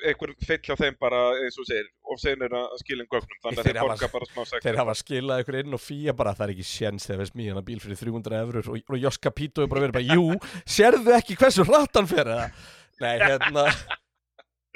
einhver 0.00 0.32
feill 0.46 0.60
hjá 0.66 0.76
þeim 0.78 0.98
bara 1.00 1.20
eins 1.40 1.58
og 1.60 1.68
segir 1.68 1.88
og 2.06 2.20
senir 2.22 2.56
að 2.56 2.76
skilin 2.82 3.08
gögnum 3.10 3.40
þannig 3.44 3.62
að 3.62 3.70
Þeir 3.70 3.80
borga 3.84 4.10
bara 4.12 4.28
smá 4.30 4.42
sekt 4.48 4.66
þeir 4.66 4.80
hafa 4.80 4.96
skilað 4.98 5.44
ykkur 5.44 5.60
inn 5.62 5.78
og 5.78 5.82
fía 5.82 6.14
bara 6.16 6.34
það 6.38 6.46
er 6.46 6.54
ekki 6.56 6.68
séns 6.70 7.08
þegar 7.08 7.22
við 7.22 7.32
smíðan 7.32 7.62
að 7.62 7.66
bíl 7.70 7.80
fyrir 7.84 8.02
300 8.02 8.42
eurur 8.44 8.70
og, 8.70 8.84
og 8.86 9.00
Joska 9.04 9.32
Pito 9.34 9.64
er 9.64 9.72
bara 9.72 9.86
verið 9.86 9.98
bara 9.98 10.18
jú, 10.18 10.36
sérðu 10.78 11.16
ekki 11.16 11.38
hversu 11.40 11.66
hrattan 11.68 12.10
fyrir 12.10 12.34
það 12.34 12.70
nei, 13.00 13.16
hérna 13.24 13.66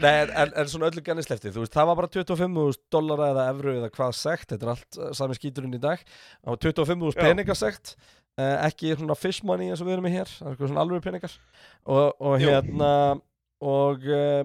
nei, 0.02 0.12
en, 0.24 0.32
en, 0.34 0.52
en 0.62 0.70
svona 0.70 0.90
öllu 0.90 1.04
ganni 1.06 1.24
slefti 1.24 1.52
þú 1.54 1.64
veist, 1.64 1.74
það 1.74 1.90
var 1.90 2.00
bara 2.00 2.12
25.000 2.16 2.82
dollara 2.94 3.30
eða 3.34 3.46
evru 3.52 3.76
eða 3.78 3.92
hvað 3.94 4.16
sekt, 4.18 4.50
þetta 4.52 4.66
er 4.66 4.72
allt 4.74 4.98
uh, 4.98 5.12
sami 5.16 5.38
skíturinn 5.38 5.76
í 5.76 5.82
dag. 5.82 6.02
Það 6.42 6.50
var 6.50 6.62
25.000 6.64 7.14
Já. 7.14 7.20
peningasekt 7.20 7.94
uh, 7.94 8.56
ekki 8.66 8.96
svona 8.96 9.18
fish 9.18 9.46
money 9.46 9.70
eins 9.70 9.82
og 9.82 9.88
við 9.88 9.96
erum 9.96 10.08
með 10.08 10.16
hér 10.18 10.34
eitthvað 10.34 10.72
svona 10.72 10.84
alveg 10.84 11.06
peningar. 11.06 11.38
Og, 11.84 12.06
og 12.18 12.36
hérna 12.42 12.90
og 13.64 14.08
uh, 14.10 14.42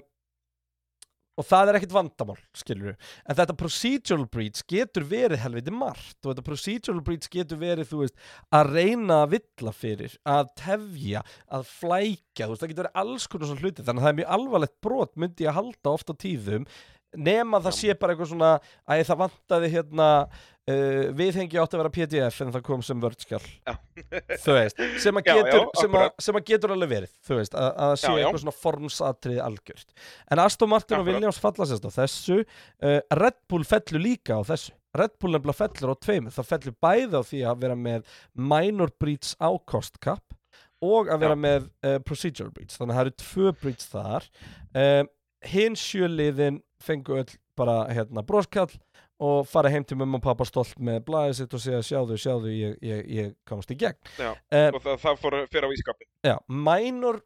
og 1.39 1.47
það 1.47 1.71
er 1.71 1.79
ekkit 1.79 1.95
vandamál, 1.95 2.37
skilur 2.57 2.95
en 2.97 3.37
þetta 3.39 3.55
procedural 3.59 4.27
breach 4.31 4.65
getur 4.69 5.07
verið 5.07 5.43
helviti 5.45 5.73
margt 5.73 6.19
og 6.25 6.33
þetta 6.33 6.45
procedural 6.49 7.01
breach 7.05 7.31
getur 7.31 7.61
verið, 7.61 7.89
þú 7.89 8.03
veist, 8.03 8.19
að 8.51 8.73
reyna 8.75 9.21
að 9.23 9.37
villa 9.37 9.75
fyrir, 9.75 10.19
að 10.27 10.53
tefja 10.59 11.23
að 11.47 11.67
flækja, 11.71 12.45
þú 12.45 12.51
veist, 12.53 12.63
það 12.63 12.71
getur 12.73 12.83
verið 12.83 13.03
alls 13.03 13.27
konar 13.31 13.51
svona 13.51 13.65
hluti, 13.65 13.87
þannig 13.87 14.03
að 14.03 14.07
það 14.07 14.13
er 14.13 14.21
mjög 14.21 14.31
alvarlegt 14.37 14.79
brot 14.83 15.19
myndi 15.19 15.45
ég 15.45 15.51
að 15.53 15.59
halda 15.61 15.95
oft 15.95 16.11
á 16.11 16.15
tíðum 16.19 16.69
nema 17.17 17.57
það 17.63 17.75
sé 17.77 17.95
bara 17.97 18.13
eitthvað 18.13 18.31
svona 18.33 18.51
að 18.85 19.03
það 19.07 19.21
vantaði 19.23 19.71
hérna 19.73 20.09
uh, 20.69 21.09
viðhengi 21.17 21.59
átti 21.59 21.77
að 21.77 21.81
vera 21.83 21.91
PDF 21.95 22.39
en 22.45 22.53
það 22.55 22.63
kom 22.67 22.83
sem 22.85 23.01
vördskjál 23.03 23.41
Já. 23.41 23.73
sem 24.39 25.19
að 25.19 25.29
Já, 25.29 25.35
getur 25.39 25.65
já, 25.65 26.39
getur 26.51 26.73
alveg 26.75 26.91
verið 26.93 27.13
þú 27.25 27.39
veist, 27.39 27.55
að, 27.57 27.69
að 27.69 27.91
það 27.93 27.99
sé 28.01 28.07
Já, 28.07 28.11
já. 28.11 28.19
eitthvað 28.23 28.43
svona 28.43 28.55
formsatriði 28.63 29.43
algjört 29.45 29.93
en 30.35 30.43
Aston 30.45 30.71
Martin 30.73 30.97
og 30.97 31.01
Akkurat. 31.03 31.19
Williams 31.19 31.41
falla 31.43 31.69
sérst 31.69 31.87
á 31.89 31.91
þessu 31.99 32.39
uh, 32.41 32.99
Red 33.21 33.39
Bull 33.51 33.67
fellur 33.69 34.03
líka 34.05 34.39
á 34.39 34.41
þessu 34.49 34.75
Red 34.99 35.15
Bull 35.21 35.35
nefnilega 35.35 35.59
fellur 35.61 35.93
á 35.93 36.01
tveimur 36.05 36.35
það 36.35 36.49
fellur 36.53 36.77
bæði 36.87 37.19
á 37.19 37.23
því 37.29 37.43
að 37.51 37.63
vera 37.65 37.79
með 37.79 38.17
minor 38.53 38.93
breach 39.01 39.35
á 39.37 39.49
cost 39.69 39.99
cap 40.03 40.25
og 40.85 41.09
að 41.11 41.25
vera 41.25 41.35
Já. 41.37 41.43
með 41.45 41.69
uh, 41.85 41.97
procedural 42.07 42.53
breach 42.55 42.77
þannig 42.77 42.93
að 42.95 42.99
það 42.99 43.07
eru 43.07 43.17
tvö 43.25 43.55
breach 43.63 43.87
þar 43.91 44.29
hinn 45.49 45.75
sjöliðin 45.79 46.59
fengu 46.83 47.19
öll 47.21 47.31
bara 47.59 47.81
hérna 47.91 48.23
broskall 48.27 48.71
og 49.19 49.47
fara 49.49 49.71
heim 49.71 49.83
til 49.87 49.97
mamma 49.99 50.19
og 50.19 50.23
pappa 50.23 50.47
stolt 50.47 50.77
með 50.79 51.01
blæðið 51.09 51.35
sitt 51.39 51.55
og 51.55 51.63
segja 51.63 51.81
sjáðu, 51.85 52.19
sjáðu, 52.21 52.53
ég, 52.55 52.77
ég, 52.85 53.01
ég 53.17 53.33
komst 53.47 53.73
í 53.73 53.77
gegn. 53.79 53.99
Já, 54.15 54.31
um, 54.31 54.77
og 54.77 54.85
það, 54.85 54.95
það 55.03 55.19
fór 55.23 55.37
fyrir 55.51 55.67
á 55.67 55.71
ískapin 55.75 56.09
Já, 56.29 56.35
minor 56.69 57.19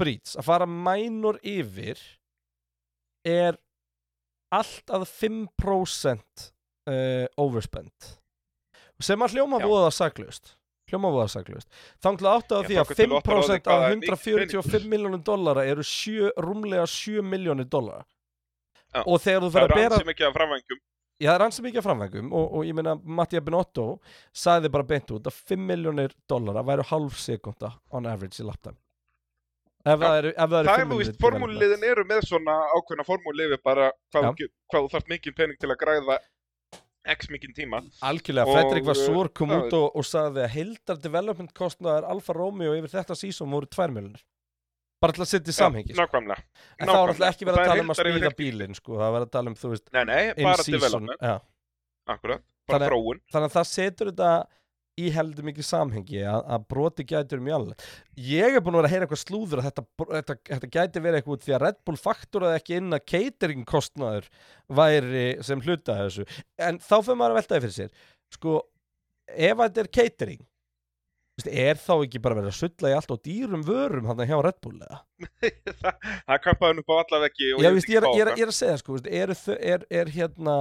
breach, 0.00 0.36
að 0.36 0.48
fara 0.50 0.68
minor 0.68 1.40
yfir 1.42 2.02
er 3.28 3.58
allt 4.54 4.94
að 4.94 5.08
5% 5.10 6.46
uh, 6.88 7.26
overspend. 7.40 8.12
Sem 9.04 9.22
að 9.22 9.36
hljóma 9.36 9.60
Já. 9.62 9.68
voða 9.68 9.90
saklaust 9.94 10.54
hljóma 10.88 11.10
voða 11.12 11.26
saklaust. 11.28 11.66
Þanglega 12.00 12.38
áttu 12.38 12.56
á 12.56 12.60
Já, 12.62 12.68
því 12.68 12.76
að 12.80 12.86
þangað 12.86 12.98
til 12.98 13.08
þú 13.08 13.16
áttar 13.18 13.34
á 13.36 13.40
því 13.44 13.48
5% 13.48 13.66
hvað 13.66 13.74
af 13.74 13.82
það 13.82 13.90
er 13.90 13.98
mikill 13.98 14.14
145 14.16 14.86
miljónum 14.88 15.24
dollara 15.26 15.64
eru 15.68 15.84
sjö, 15.84 16.30
rúmlega 16.40 16.86
7 16.88 17.24
miljónir 17.28 17.68
dollara. 17.68 18.06
Já. 18.88 19.02
og 19.04 19.20
þegar 19.20 19.44
þú 19.44 19.50
það 19.52 19.66
er 19.66 19.72
að 19.72 19.80
bera 19.82 19.96
ansi 19.98 20.08
mikið 20.08 20.26
af 20.28 20.36
framvængjum 20.36 20.78
Já, 20.78 20.84
það 21.26 21.34
er 21.34 21.44
ansi 21.48 21.62
mikið 21.64 21.80
af 21.80 21.86
framvængum 21.88 22.28
og, 22.38 22.52
og 22.54 22.66
ég 22.68 22.76
meina 22.78 22.92
Mattia 23.02 23.40
Binotto 23.42 23.86
sagði 24.30 24.70
bara 24.70 24.86
beint 24.86 25.10
út 25.16 25.26
að 25.26 25.40
5 25.50 25.64
miljónir 25.70 26.14
dollara 26.30 26.62
væru 26.62 26.84
hálf 26.92 27.18
sekunda 27.18 27.72
on 27.90 28.06
average 28.06 28.38
í 28.38 28.46
laptime. 28.46 28.78
Ef 29.88 29.98
það 30.02 30.16
eru, 30.20 30.30
ef 30.34 30.50
það 30.52 30.58
eru 30.58 30.68
Það 30.68 30.74
er, 30.74 30.80
fimm 30.82 30.90
þú 30.92 30.98
veist, 31.00 31.10
mínútur 31.10 31.24
formúliðin 31.26 31.84
eru 31.90 32.04
með 32.06 32.24
svona 32.28 32.56
ákveðna 32.76 33.06
formúliði 33.08 33.58
bara 33.64 33.90
hvað, 34.12 34.30
ge- 34.38 34.50
hvað 34.70 34.84
þú 34.86 34.92
þarft 34.94 35.12
mikið 35.14 35.36
pening 35.38 35.60
til 35.62 35.70
að 35.72 35.78
græða 35.82 36.18
x 37.08 37.30
mikið 37.32 37.54
tíma. 37.56 37.78
Algjörlega, 38.04 38.52
Fredrik 38.52 38.84
var 38.84 38.98
uh, 38.98 39.04
svo 39.06 39.22
kom 39.32 39.54
út 39.56 39.72
og, 39.78 39.86
og 39.96 40.04
sagði 40.04 40.42
að 40.44 40.52
heildar 40.58 40.98
development 41.00 41.54
kostnaðar 41.56 42.06
Alfa 42.10 42.34
Romeo 42.36 42.74
yfir 42.76 42.92
þetta 42.98 43.16
sísón 43.16 43.54
voru 43.54 43.70
2 43.70 43.88
miljonir 43.94 44.22
bara 45.02 45.14
til 45.16 45.22
að 45.24 45.30
setja 45.30 45.52
í 45.54 45.56
samhengi 45.56 45.94
sko. 45.94 46.02
Nákvæmlega. 46.04 46.44
en 46.78 46.88
þá 46.90 46.94
var 46.98 47.12
alltaf 47.14 47.32
ekki 47.32 47.46
verið 47.48 47.58
að 47.58 47.64
er 47.64 47.72
tala 47.72 47.84
um 47.86 47.92
að 47.94 48.00
smíða 48.02 48.34
bílinn 48.42 48.78
sko. 48.78 48.92
það 48.98 49.04
var 49.06 49.16
verið 49.18 49.28
að 49.28 49.34
tala 49.38 49.52
um, 49.52 49.58
þú 49.62 49.72
veist, 49.74 49.90
Nei, 49.94 50.04
nei, 50.04 50.22
bara 50.42 50.62
season 50.66 50.78
development, 50.78 51.20
já. 51.22 51.34
akkurat, 52.14 52.42
bara 52.68 52.78
Þannig- 52.78 52.94
þróun. 52.94 53.20
þannig 53.32 53.50
að 53.52 53.58
það 53.58 53.68
setur 53.72 54.10
þetta 54.12 54.32
í 54.98 55.10
heldur 55.14 55.44
mikið 55.46 55.62
samhengi 55.68 56.22
að, 56.26 56.40
að 56.56 56.62
broti 56.72 57.04
gætur 57.06 57.38
mjög 57.46 57.68
ég 58.18 58.56
er 58.58 58.62
búin 58.66 58.74
að 58.74 58.80
vera 58.80 58.88
að 58.88 58.94
heyra 58.96 59.06
eitthvað 59.06 59.20
slúður 59.22 59.60
að 59.62 59.68
þetta, 59.68 59.84
þetta, 60.08 60.36
þetta 60.48 60.70
gæti 60.74 61.02
verið 61.04 61.18
eitthvað 61.20 61.44
því 61.44 61.54
að 61.54 61.62
Red 61.62 61.78
Bull 61.86 62.00
fakturaði 62.02 62.58
ekki 62.58 62.78
inn 62.80 62.96
að 62.96 63.04
catering 63.12 63.62
kostnaður 63.70 64.26
væri 64.80 65.22
sem 65.46 65.62
hluta 65.62 65.94
þessu 66.00 66.26
en 66.66 66.80
þá 66.82 66.96
fyrir 66.98 67.20
maður 67.20 67.36
að 67.36 67.38
veltaði 67.38 67.62
fyrir 67.68 67.76
sér 67.76 67.92
sko, 68.34 68.56
ef 69.30 69.62
þetta 69.62 69.84
er 69.84 69.90
catering 70.00 70.42
er 71.46 71.78
þá 71.78 71.92
ekki 71.94 72.20
bara 72.22 72.34
verið 72.40 72.50
að 72.50 72.56
sulla 72.58 72.90
í 72.90 72.94
allt 72.98 73.12
og 73.14 73.20
dýrum 73.22 73.64
vörum 73.66 74.08
hann 74.10 74.22
hjá 74.26 74.38
Red 74.42 74.58
Bull 74.64 74.80
eða? 74.82 75.00
það 76.26 76.40
kampaði 76.44 76.72
hann 76.72 76.82
upp 76.82 76.90
á 76.90 76.96
alla 76.98 77.20
veggi 77.26 77.52
og 77.54 77.62
Já, 77.62 77.68
ég 77.68 77.76
veist, 77.76 77.92
ég, 77.92 78.00
er, 78.00 78.08
ég, 78.10 78.22
er, 78.24 78.30
ég 78.34 78.46
er 78.46 78.52
að 78.52 78.58
segja 78.58 78.80
sko, 78.80 78.98
er, 79.06 79.34
er, 79.58 79.84
er 80.00 80.10
hérna 80.16 80.56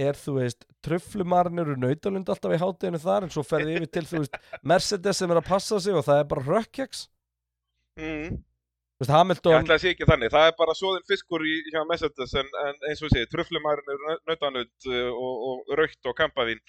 er 0.00 0.18
þú 0.18 0.36
veist, 0.38 0.68
tröflumarnir 0.84 1.72
og 1.74 1.80
nautalund 1.80 2.28
alltaf 2.32 2.54
í 2.56 2.60
hátteginu 2.60 3.00
þar 3.00 3.26
en 3.26 3.32
svo 3.32 3.44
ferði 3.46 3.78
yfir 3.78 3.90
til 3.96 4.04
þú 4.08 4.22
veist, 4.22 4.38
Mercedes 4.72 5.20
sem 5.20 5.32
er 5.32 5.40
að 5.40 5.48
passa 5.48 5.80
sig 5.80 5.96
og 5.96 6.06
það 6.06 6.22
er 6.22 6.30
bara 6.30 6.46
rökkjeks 6.48 7.02
mm. 8.00 8.38
Þú 9.00 9.04
veist, 9.06 9.10
Ég 9.10 9.16
Hamilton, 9.16 9.54
ætla 9.56 9.76
að 9.78 9.84
sé 9.86 9.90
ekki 9.94 10.06
þannig, 10.10 10.32
það 10.34 10.46
er 10.50 10.56
bara 10.58 10.76
svoðin 10.76 11.04
fiskur 11.08 11.44
í 11.48 11.54
hjá 11.72 11.80
Mercedes 11.88 12.34
en, 12.36 12.48
en 12.66 12.88
eins 12.90 13.00
og 13.00 13.08
ég 13.08 13.14
segi, 13.14 13.28
tröflumærin 13.32 13.92
er 13.94 14.18
nautanut 14.28 14.88
og, 14.92 15.44
og 15.48 15.76
raukt 15.80 16.10
og 16.10 16.16
kampavín 16.18 16.60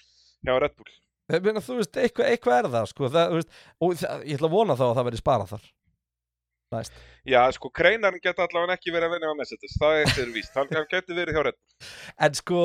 hjá 0.47 0.55
Red 0.55 0.77
Bull. 0.77 0.93
Ég 1.37 1.45
meina, 1.47 1.63
þú 1.65 1.77
veist, 1.81 1.97
eitthvað, 2.03 2.29
eitthvað 2.35 2.57
er 2.61 2.69
það 2.75 2.87
sko, 2.91 3.09
það, 3.15 3.35
veist, 3.37 3.55
og 3.81 3.95
það, 4.01 4.23
ég 4.29 4.39
ætla 4.39 4.49
að 4.51 4.55
vona 4.57 4.77
þá 4.79 4.85
að 4.89 4.95
það 4.99 5.07
verði 5.09 5.21
sparað 5.23 5.53
þar 5.55 5.67
næst 6.71 7.01
Já, 7.27 7.41
sko, 7.53 7.69
kreinarinn 7.77 8.23
geta 8.23 8.47
allavega 8.47 8.77
ekki 8.79 8.93
verið 8.95 9.09
að 9.09 9.13
vinna 9.17 9.33
á 9.33 9.39
Mercedes, 9.41 9.75
það 9.81 9.99
er 10.01 10.15
þér 10.15 10.31
víst, 10.37 10.55
hann, 10.57 10.71
geti 10.89 11.17
verið 11.17 11.37
hjá 11.37 11.43
Red 11.49 11.59
Bull. 11.59 11.91
en 12.27 12.39
sko, 12.39 12.63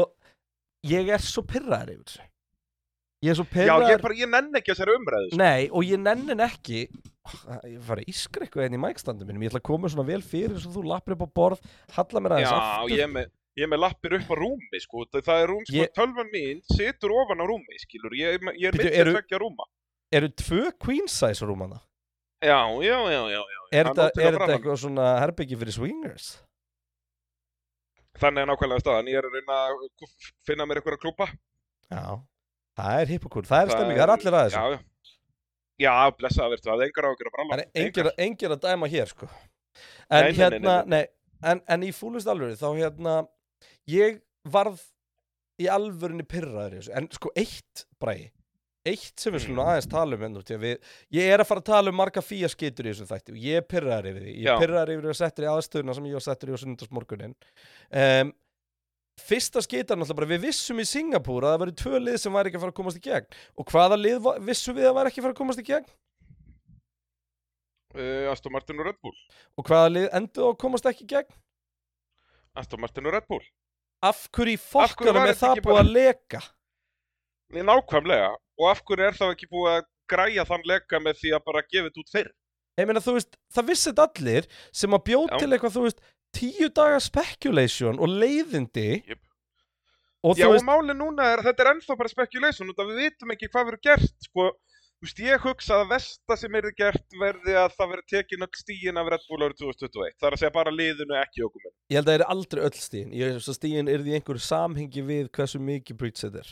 ég 0.87 1.13
er 1.17 1.25
svo 1.27 1.45
pyrraður 1.45 1.93
yfir 1.97 2.07
þessu 2.07 2.25
ég 3.27 3.33
er 3.33 3.39
svo 3.41 3.47
Já, 3.49 3.53
pyrraður 3.57 3.91
ég, 3.91 4.01
bara, 4.05 4.17
ég 4.21 4.31
nenn 4.31 4.59
ekki 4.61 4.73
þessari 4.75 4.95
umræðu. 4.97 5.29
sko. 5.33 5.39
Nei, 5.41 5.69
og 5.73 5.87
ég 5.89 6.01
nennin 6.03 6.43
ekki 6.47 6.81
Ég 7.67 7.81
fara 7.83 8.05
að 8.05 8.11
ískra 8.13 8.45
eitthvað 8.47 8.69
enn 8.69 8.77
í 8.77 8.79
mækstandu 8.79 9.27
mínum 9.27 9.43
Ég 9.43 9.51
ætla 9.51 9.59
að 9.59 9.67
koma 9.67 9.89
svona 9.91 10.05
vel 10.07 10.21
fyrir 10.23 10.61
svo 10.63 10.71
þú 10.77 10.85
lappir 10.87 11.17
upp 11.17 11.25
á 11.27 11.29
borð 11.35 11.65
Halla 11.97 12.23
mér 12.23 12.35
aðeins 12.37 12.53
Já, 12.53 12.61
aftur 12.61 12.93
ég 13.01 13.11
með, 13.11 13.33
ég 13.57 13.65
er 13.67 13.71
með 13.73 13.83
lappir 13.85 14.17
upp 14.19 14.31
á 14.31 14.35
rúmi, 14.37 14.81
sko, 14.83 15.05
það 15.13 15.27
það 15.29 15.43
er 15.43 15.51
rúm, 15.53 15.65
sko, 15.67 15.77
Ég- 15.81 15.93
tölvan 15.97 16.31
mín 16.33 16.63
situr 16.77 17.15
ofan 17.17 17.41
á 17.41 17.45
rúmi, 17.49 17.79
skilur, 17.83 18.17
ég, 18.19 18.41
ég 18.61 18.69
er 18.71 18.77
mitt 18.77 18.93
að 18.93 19.13
tvekja 19.15 19.41
rúma. 19.43 19.67
Eru 20.13 20.29
tvö 20.29 20.73
queen 20.79 21.09
size 21.09 21.45
rúmana? 21.47 21.81
Já, 22.45 22.61
já, 22.85 22.99
já, 23.11 23.23
já, 23.33 23.41
já. 23.41 23.61
Er 23.73 23.89
þetta 23.91 24.11
að 24.13 24.53
eitthvað 24.55 24.79
svona 24.85 25.07
herbyggi 25.23 25.57
fyrir 25.59 25.75
swingers? 25.75 26.29
Þannig 28.21 28.45
er 28.45 28.49
nákvæmlega 28.49 28.81
staðan, 28.85 29.09
ég 29.13 29.19
er 29.21 29.27
að 29.29 29.35
reyna 29.37 29.57
að 29.67 30.11
finna 30.47 30.67
mér 30.69 30.81
einhverja 30.81 31.01
klúpa. 31.03 31.27
Já 31.93 32.05
Það 32.77 33.01
er 33.01 33.11
hipp 33.15 33.27
og 33.27 33.33
cool, 33.33 33.47
það 33.49 33.63
er 33.63 33.73
stemming, 33.73 33.97
það 33.97 34.05
er 34.05 34.13
allir 34.13 34.35
að 34.37 34.47
þessu 34.47 34.61
Já, 34.61 34.65
já. 34.77 34.79
Já, 35.77 35.93
blessaða 36.17 36.51
verður, 36.53 36.65
það 36.67 36.83
er 36.83 36.87
engar 36.87 37.07
ágjör 37.11 37.29
að 37.29 37.35
bralla. 37.37 37.57
Það 37.57 37.63
er 37.63 37.83
engir, 37.85 38.09
engir 38.27 38.55
að 38.55 38.61
dæma 38.65 38.89
hér 38.93 39.13
sko 39.13 39.29
En 40.09 40.27
Nei, 40.27 40.33
hérna, 40.37 40.75
nei, 40.85 40.91
nei, 40.93 41.01
en, 41.53 41.63
en 41.73 41.85
í 41.85 41.91
fúlust 41.97 42.29
alvöru 42.33 42.57
þá 42.57 42.69
hérna 42.79 43.15
Ég 43.91 44.21
varð 44.53 44.81
í 45.63 45.69
alvörunni 45.73 46.27
pyrraður 46.29 46.75
í 46.77 46.81
þessu 46.83 46.97
En 47.01 47.07
sko 47.17 47.31
eitt 47.37 47.87
bræði 48.03 48.31
Eitt 48.87 49.19
sem 49.19 49.35
við 49.35 49.43
skulum 49.43 49.65
Mm. 49.65 49.69
aðeins 49.73 49.89
tala 49.91 50.15
um 50.15 50.21
hérna 50.23 50.41
í 50.47 50.55
að 50.55 50.61
við, 50.63 50.77
Ég 51.17 51.31
er 51.35 51.43
að 51.43 51.49
fara 51.49 51.61
að 51.65 51.65
tala 51.73 51.91
um 51.91 51.97
marga 51.99 52.23
fía 52.23 52.47
skitur 52.53 52.87
í 52.87 52.93
þessu 52.93 53.07
þætti 53.09 53.33
og 53.35 53.39
ég 53.43 53.65
pyrraður 53.67 54.11
yfir 54.13 54.23
því 54.29 54.35
Ég 54.45 54.61
pyrraður 54.63 54.93
yfir 54.95 55.07
því 55.09 55.11
að 55.15 55.21
setja 55.23 55.47
í 55.47 55.49
aðstöðuna 55.51 55.95
sem 55.97 56.07
ég 56.07 56.15
var 56.21 56.25
settur 56.29 56.53
í 56.53 56.55
á 56.55 56.59
sunnundasmorgunin 56.63 57.35
um, 57.91 58.31
Fyrsta 59.27 59.63
skitar 59.65 59.97
náttúrulega 59.99 60.21
bara 60.21 60.31
Við 60.37 60.45
vissum 60.47 60.79
í 60.79 60.87
Singapúr 60.87 61.49
að 61.49 61.57
það 61.57 61.63
væri 61.65 61.75
tvö 61.83 62.01
lið 62.05 62.19
sem 62.23 62.37
væri 62.37 62.53
ekki 62.53 62.61
að 62.61 62.65
fara 62.67 62.75
að 62.77 62.79
komast 62.79 63.01
í 63.01 63.05
gegn 63.09 63.27
Og 63.59 63.71
hvaða 63.75 63.99
lið 63.99 64.19
va- 64.29 64.37
vissum 64.53 64.77
við 64.79 64.87
að 64.93 64.97
væri 65.01 65.11
ekki 65.11 65.23
að 65.23 65.27
fara 65.27 65.35
að 65.35 65.41
komast 65.43 65.63
í 65.65 65.67
gegn? 65.73 65.89
Uh, 67.97 68.29
Aston 68.31 68.53
Martin 68.53 68.79
og 68.83 68.87
Red 68.91 68.99
Bull. 69.03 69.17
Og 69.57 69.65
hvaða 69.67 69.89
lið 69.95 70.07
endur 70.19 70.51
að 70.53 70.59
komast 70.61 70.87
ekki 70.91 71.07
í 71.07 71.11
gegn? 71.15 71.33
Aston 72.57 72.83
Martin 72.83 73.09
og 73.09 73.17
Red 73.17 73.29
Bull. 73.29 73.45
Af 74.05 74.27
hverju 74.35 74.59
var 74.73 75.31
er 75.31 75.39
það 75.39 75.63
búið 75.65 75.83
að 75.83 75.93
leka? 75.93 76.41
Nákvæmlega. 77.57 78.33
Og 78.61 78.71
af 78.71 78.83
hverju 78.85 79.07
er 79.07 79.17
það 79.17 79.37
ekki 79.37 79.49
búið 79.53 79.73
að 79.75 79.87
græja 80.11 80.45
þann 80.49 80.67
leka 80.71 81.01
með 81.03 81.23
því 81.23 81.33
að 81.37 81.47
bara 81.47 81.65
gefa 81.67 81.89
þetta 81.89 82.03
út 82.03 82.13
fyrr? 82.15 82.35
Ég 82.77 82.89
meina, 82.89 83.01
þú 83.01 83.17
veist, 83.17 83.39
það 83.57 83.69
vissi 83.71 83.91
þetta 83.91 84.07
allir 84.11 84.49
sem 84.75 84.97
að 84.97 85.05
bjóð 85.09 85.31
Já. 85.31 85.37
til 85.41 85.49
eitthvað, 85.49 85.77
þú 85.77 85.85
veist, 85.87 86.03
tíu 86.37 86.69
daga 86.77 86.99
speculation 87.01 88.01
og 88.03 88.13
leiðindi 88.13 88.89
Jep. 89.01 89.23
og 90.21 90.37
Já, 90.37 90.45
þú 90.45 90.51
og 90.51 90.57
veist, 90.59 90.69
máli 90.69 90.97
núna 90.99 91.31
er 91.33 91.43
þetta 91.47 91.65
er 91.65 91.71
ennþá 91.73 91.97
bara 91.97 92.13
speculation 92.13 92.73
og 92.73 92.83
við 92.83 93.01
vitum 93.07 93.33
ekki 93.33 93.49
hvað 93.49 93.71
verður 93.71 93.85
gert, 93.89 94.13
sko. 94.29 94.51
Þú 95.07 95.11
veist, 95.13 95.21
ég 95.23 95.45
hugsa 95.47 95.77
að 95.79 95.91
versta 95.93 96.35
sem 96.35 96.55
er 96.59 96.67
gert 96.75 97.15
verði 97.21 97.53
að 97.55 97.75
það 97.77 97.91
verður 97.93 98.07
tekin 98.11 98.43
öll 98.43 98.57
stíin 98.59 98.97
af 98.99 99.11
Red 99.13 99.27
Bull 99.31 99.45
árið 99.47 99.61
2021. 99.61 100.17
Það 100.19 100.27
er 100.27 100.35
að 100.35 100.41
segja 100.41 100.55
bara 100.57 100.73
liðinu 100.75 101.19
ekki 101.21 101.45
okkur 101.47 101.63
með. 101.63 101.73
ég 101.93 102.01
held 102.01 102.09
að 102.09 102.11
það 102.11 102.17
er 102.17 102.25
aldrei 102.35 102.61
öll 102.67 102.81
stíðin. 102.81 103.13
Ég 103.15 103.37
veist 103.37 103.51
að 103.53 103.59
stíðin 103.61 103.91
er 103.93 104.03
því 104.03 104.17
einhverju 104.19 104.43
samhengi 104.43 105.05
við 105.07 105.29
hversu 105.39 105.61
mikið 105.63 106.01
breach 106.01 106.25
þetta 106.25 106.43
er. 106.43 106.51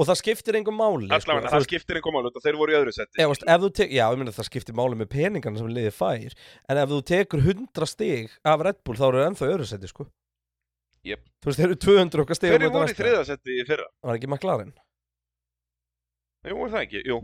Og 0.00 0.08
það 0.08 0.20
skiptir 0.22 0.56
engum 0.56 0.78
máli, 0.80 1.10
sko. 1.10 1.18
Allavega, 1.18 1.50
Þú 1.50 1.52
það 1.52 1.66
skiptir 1.66 1.98
einhver 2.00 2.16
máli, 2.16 2.32
þeir 2.46 2.56
voru 2.62 2.72
í 2.72 2.78
öðru 2.78 2.94
seti. 2.96 3.20
Ef, 3.20 3.34
veist, 3.34 3.82
já, 3.92 4.06
ég 4.08 4.16
meina 4.22 4.32
það 4.32 4.48
skiptir 4.48 4.78
máli 4.78 4.96
með 4.96 5.10
peningana 5.12 5.60
sem 5.60 5.68
liðið 5.68 5.98
fær 5.98 6.38
en 6.72 6.80
ef 6.80 6.94
þú 6.94 7.02
tekur 7.12 7.44
100 7.44 7.90
stig 7.92 8.38
af 8.40 8.64
Red 8.64 8.80
Bull 8.88 8.96
þá 8.96 9.04
eru 9.10 9.20
það 9.20 9.28
ennþá 9.34 9.50
í 9.50 9.52
öðru 9.52 9.68
seti, 9.68 9.92
sko 9.92 10.08
Jep. 11.04 11.28
Þú 11.44 11.52
veist, 11.52 11.60
þeir 11.60 11.68
eru 11.68 11.78
200 11.84 12.24
okkar 12.24 12.40
á 12.40 12.40
Hverju 12.40 12.56
móti 12.56 12.72
voru 12.72 12.88
í 12.88 12.88
næsta. 12.88 13.02
þriða 13.04 13.24
seti 13.28 13.60
í 13.60 13.66
fyrra? 13.68 13.84
Það 14.00 14.08
var 14.08 14.16
ekki 14.16 14.30
McLaren 14.32 14.72
Jú, 16.46 16.58
er 16.64 16.74
það 16.74 16.82
ekki? 16.86 17.04
Jú. 17.06 17.20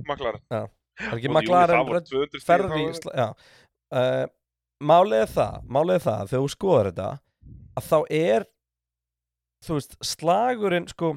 Það 1.03 1.17
ekki 1.17 1.29
jú, 1.29 1.33
McLaren, 1.33 1.83
það 1.83 1.93
Red 1.97 2.09
200 2.11 2.33
stig, 2.33 2.47
ferði 2.47 2.87
já. 3.17 3.29
uh, 3.97 4.25
málið 4.83 5.23
er 5.25 5.31
það 5.33 5.69
málið 5.73 5.99
er 5.99 6.05
það, 6.07 6.25
þegar 6.33 6.43
þú 6.43 6.51
skoðar 6.53 6.91
þetta 6.91 7.11
að 7.79 7.87
þá 7.89 7.99
er 8.19 8.47
þú 9.63 9.79
veist, 9.79 9.97
slagurinn 10.05 10.91
sko 10.91 11.15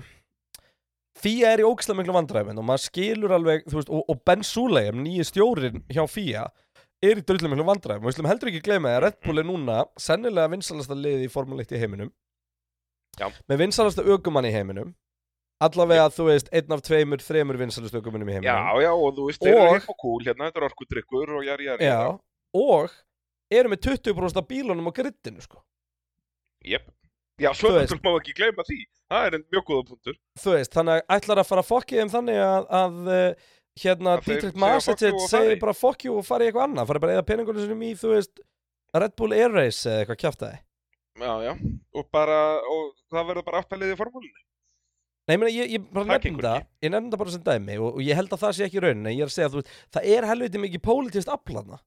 Fía 1.16 1.54
er 1.56 1.62
í 1.64 1.66
ógislega 1.68 2.02
miklu 2.02 2.14
vandræfin 2.18 2.58
og 2.60 2.66
maður 2.68 2.84
skilur 2.90 3.32
alveg, 3.32 3.62
þú 3.72 3.78
veist, 3.78 3.92
og, 3.96 4.02
og 4.12 4.18
Ben 4.28 4.42
Suleim 4.44 5.00
nýji 5.00 5.24
stjórin 5.30 5.84
hjá 5.88 6.04
Fía 6.12 6.44
er 7.06 7.22
í 7.22 7.24
drullu 7.24 7.52
miklu 7.52 7.68
vandræfin 7.68 8.04
og 8.04 8.10
við 8.10 8.18
slum 8.18 8.28
heldur 8.28 8.52
ekki 8.52 8.64
gleyma 8.66 8.98
að 8.98 9.02
Red 9.06 9.22
Bull 9.24 9.40
er 9.40 9.48
núna 9.48 9.78
sennilega 10.00 10.52
vinsalasta 10.52 10.98
liði 10.98 11.30
í 11.30 11.32
Formule 11.32 11.64
1 11.64 11.76
í 11.76 11.82
heiminum 11.82 12.12
Já. 13.16 13.30
með 13.48 13.62
vinsalasta 13.64 14.04
ökumann 14.04 14.48
í 14.48 14.52
heiminum 14.52 14.92
allavega, 15.64 16.10
þú 16.14 16.28
veist, 16.30 16.52
einn 16.56 16.76
af 16.76 16.84
tveimur, 16.86 17.24
þremur 17.24 17.60
vinsalasta 17.62 18.02
ökumannum 18.02 18.32
í 18.32 18.38
heiminum 18.38 18.52
Já, 18.52 18.84
já, 18.86 18.92
og 18.92 19.16
þú 19.16 19.28
veist, 19.30 19.44
þeir 19.44 19.60
eru 19.60 19.78
hipp 19.78 19.94
og 19.94 20.00
cool 20.02 20.26
hérna, 20.26 20.50
þetta 20.50 20.62
er 20.62 20.68
orkudrykkur 20.70 21.34
og 21.38 21.48
jari, 21.48 21.70
jari. 21.70 21.88
Já, 21.88 22.00
og 22.60 22.98
eru 23.60 23.72
með 23.72 23.82
20% 23.88 24.42
af 24.42 24.48
bílunum 24.50 24.90
á 24.90 24.94
grittinu 25.00 25.44
sko. 25.46 25.62
Jep. 26.66 26.90
Já, 27.42 27.52
þetta 27.52 28.00
má 28.00 28.14
ekki 28.16 28.36
gleyma 28.36 28.64
því. 28.68 28.80
Það 29.12 29.28
er 29.28 29.38
einn 29.38 29.46
mjög 29.54 29.66
góða 29.70 29.88
punktur. 29.90 30.18
þú 30.42 30.56
veist, 30.56 30.74
þannig 30.74 31.02
að 31.02 31.16
ætlar 31.20 31.42
að 31.42 31.50
fara 31.50 31.62
að 31.62 31.70
fokkið 31.70 32.02
þeim 32.02 32.12
þannig 32.14 32.40
að, 32.42 32.70
að 32.80 33.10
uh, 33.16 33.50
hérna 33.84 34.16
Dietrich 34.26 34.60
Masetit 34.60 35.18
segir 35.30 35.60
bara 35.62 35.76
you 36.04 36.16
og 36.18 36.26
fara 36.26 36.46
í 36.46 36.50
eitthvað 36.50 36.70
annað 36.70 36.88
fara 36.90 37.04
bara 37.04 37.18
eða 37.18 37.28
peningunum 37.28 37.66
sinum 37.66 37.84
í, 37.86 37.92
þú 38.00 38.14
veist 38.16 38.40
Red 38.96 39.16
Bull 39.20 39.36
Air 39.36 39.52
Race 39.52 39.84
eða 39.90 40.06
eitthvað 40.06 40.22
kjaftaði 40.24 40.62
Já, 41.16 41.32
já. 41.44 41.54
Og 41.96 42.08
bara, 42.12 42.40
og 42.68 42.96
það 43.12 43.28
verður 43.30 43.46
bara 43.48 43.60
aftalið 43.64 43.94
í 43.94 43.98
formúlinni. 44.00 44.42
Nei, 45.26 45.38
meina, 45.42 45.50
ég, 45.50 45.72
ég 45.74 45.86
bara 45.90 46.20
gengur 46.22 46.46
það, 46.46 46.66
ég 46.86 46.92
nefnda 46.94 47.16
það 47.16 47.22
bara 47.24 47.32
sem 47.34 47.44
dæmi 47.48 47.76
og, 47.82 47.96
og 47.98 48.02
ég 48.06 48.18
held 48.20 48.34
að 48.36 48.42
það 48.44 48.52
sé 48.58 48.66
ekki 48.68 48.82
raunin, 48.84 49.08
en 49.10 49.16
ég 49.16 49.24
er 49.26 49.32
að 49.32 49.34
segja 49.34 49.50
þú 49.50 49.62
veist, 49.62 49.72
það 49.96 50.10
er 50.14 50.28
helviti 50.30 50.62
mikið 50.62 50.84
pólitíst 50.86 51.32
aflaðna 51.34 51.80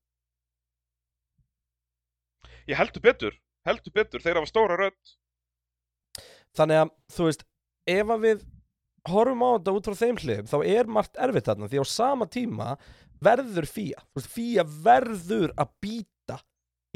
Ég 2.68 2.76
heldur 2.76 3.00
betur, 3.04 3.36
heldur 3.64 3.94
betur, 3.94 4.20
þeir 4.20 4.40
hafa 4.40 4.50
stóra 4.50 4.76
rödd. 4.76 5.14
þannig 6.58 6.82
að, 6.82 6.90
þú 7.14 7.28
veist, 7.28 7.44
ef 7.94 8.10
að 8.12 8.24
við 8.26 8.42
horfum 9.08 9.44
á 9.46 9.48
þetta 9.54 9.76
út 9.78 9.88
frá 9.88 9.98
þeim 10.02 10.18
hliðum 10.24 10.50
þá 10.50 10.58
er 10.74 10.90
margt 10.98 11.22
erfitt 11.22 11.48
þarna, 11.48 11.70
því 11.70 11.80
á 11.80 11.86
sama 11.94 12.26
tíma 12.26 12.72
verður 13.24 13.70
veist, 13.70 14.28
fía 14.34 14.66
verður 14.66 15.54
að 15.54 15.72
býta 15.86 16.42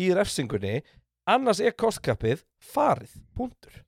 í 0.02 0.10
refsingunni, 0.16 0.82
annars 1.30 1.62
er 1.62 1.78
kostkappið 1.78 2.42
farið, 2.74 3.14
punktur 3.38 3.84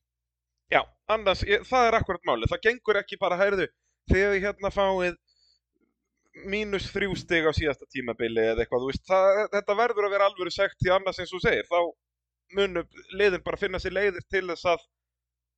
Já, 0.74 0.80
annars, 1.14 1.44
ég, 1.46 1.62
það 1.68 1.88
er 1.88 1.96
akkurat 2.00 2.24
málið. 2.26 2.50
Það 2.50 2.64
gengur 2.66 2.98
ekki 2.98 3.18
bara, 3.20 3.38
hægðu, 3.38 3.68
þegar 4.10 4.32
við 4.34 4.46
hérna 4.48 4.70
fáið 4.74 5.20
mínus 6.50 6.88
þrjú 6.90 7.14
stig 7.18 7.46
á 7.46 7.52
síðasta 7.54 7.86
tímabili 7.94 8.42
eða 8.42 8.64
eitthvað, 8.64 8.88
veist, 8.88 9.04
það, 9.06 9.44
þetta 9.52 9.76
verður 9.78 10.08
að 10.08 10.16
vera 10.16 10.26
alvöru 10.30 10.50
sekt 10.50 10.80
því 10.82 10.90
annars 10.96 11.20
eins 11.22 11.34
og 11.36 11.44
segir, 11.44 11.68
þá 11.68 11.78
munum 12.58 12.98
liðin 13.14 13.44
bara 13.44 13.60
finna 13.60 13.80
sér 13.82 13.94
leiðir 13.94 14.26
til 14.30 14.42
þess 14.48 14.66
að 14.72 14.82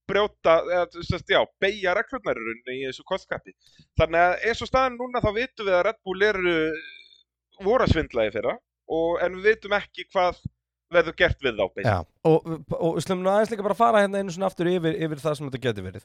brjóta, 0.06 0.58
eða, 0.68 1.04
sest, 1.08 1.32
já, 1.32 1.40
beigja 1.62 1.96
reglunarurinn 1.96 2.74
í 2.76 2.82
þessu 2.84 3.06
kostkapi. 3.08 3.56
Þannig 3.98 4.26
að 4.26 4.36
eins 4.50 4.62
og 4.62 4.70
staðan 4.70 5.00
núna 5.00 5.24
þá 5.24 5.30
vitum 5.38 5.70
við 5.70 5.78
að 5.78 5.84
Red 5.88 6.02
Bull 6.06 6.28
eru 6.28 6.54
voru 7.64 7.86
að 7.86 7.94
svindla 7.94 8.28
í 8.28 8.34
fyrra, 8.36 8.54
og, 8.92 9.16
en 9.24 9.40
við 9.40 9.48
vitum 9.48 9.74
ekki 9.80 10.06
hvað 10.12 10.44
verður 10.92 11.16
gert 11.18 11.42
við 11.42 11.58
þá. 11.58 11.80
Já, 11.82 11.96
og, 12.28 12.46
og 12.76 12.98
slumum 13.02 13.24
nú 13.24 13.30
aðeins 13.32 13.52
líka 13.52 13.64
bara 13.66 13.74
að 13.74 13.80
fara 13.80 14.02
hérna 14.04 14.20
einu 14.20 14.34
svona 14.34 14.48
aftur 14.50 14.68
yfir, 14.70 14.96
yfir 15.06 15.22
það 15.22 15.38
sem 15.38 15.48
þetta 15.48 15.60
getur 15.64 15.86
verið. 15.86 16.04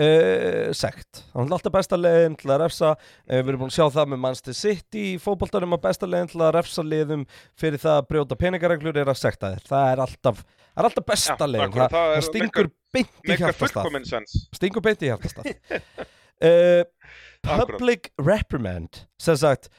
Uh, 0.00 0.70
Sekt, 0.76 1.22
það 1.32 1.42
er 1.42 1.54
alltaf 1.56 1.74
besta 1.74 1.98
leiðin 1.98 2.36
til 2.40 2.50
að 2.50 2.60
refsa, 2.64 2.92
uh, 2.94 3.40
við 3.40 3.52
erum 3.52 3.64
búin 3.64 3.72
að 3.72 3.78
sjá 3.78 3.96
það 3.96 4.12
með 4.12 4.22
Manchester 4.26 4.58
City 4.60 5.04
í 5.14 5.16
fótboltanum 5.24 5.76
að 5.76 5.82
besta 5.88 6.10
leiðin 6.10 6.32
til 6.34 6.44
að 6.44 6.54
refsa 6.58 6.86
liðum 6.86 7.26
fyrir 7.58 7.82
það 7.82 7.98
að 7.98 8.08
brjóta 8.12 8.38
peningareglur 8.44 9.02
er 9.02 9.10
að 9.10 9.20
sekta 9.20 9.52
þér. 9.56 9.66
Það 9.72 9.90
er 9.94 10.04
alltaf, 10.06 10.44
er 10.70 10.90
alltaf 10.90 11.08
besta 11.10 11.50
leiðin. 11.50 11.66
akkurat, 11.66 11.96
það, 11.96 12.06
það 12.06 12.16
það 12.20 12.28
stingur 12.30 12.72
beint 12.94 13.20
í 13.26 13.40
hjartastað. 13.42 14.38
stingur 14.60 14.86
beint 14.86 15.04
í 15.04 15.12
hjartastað. 15.12 15.52
Uh. 16.40 16.86
Public 17.44 18.10
reprimand 18.20 19.06
sem 19.20 19.36
sagt, 19.40 19.70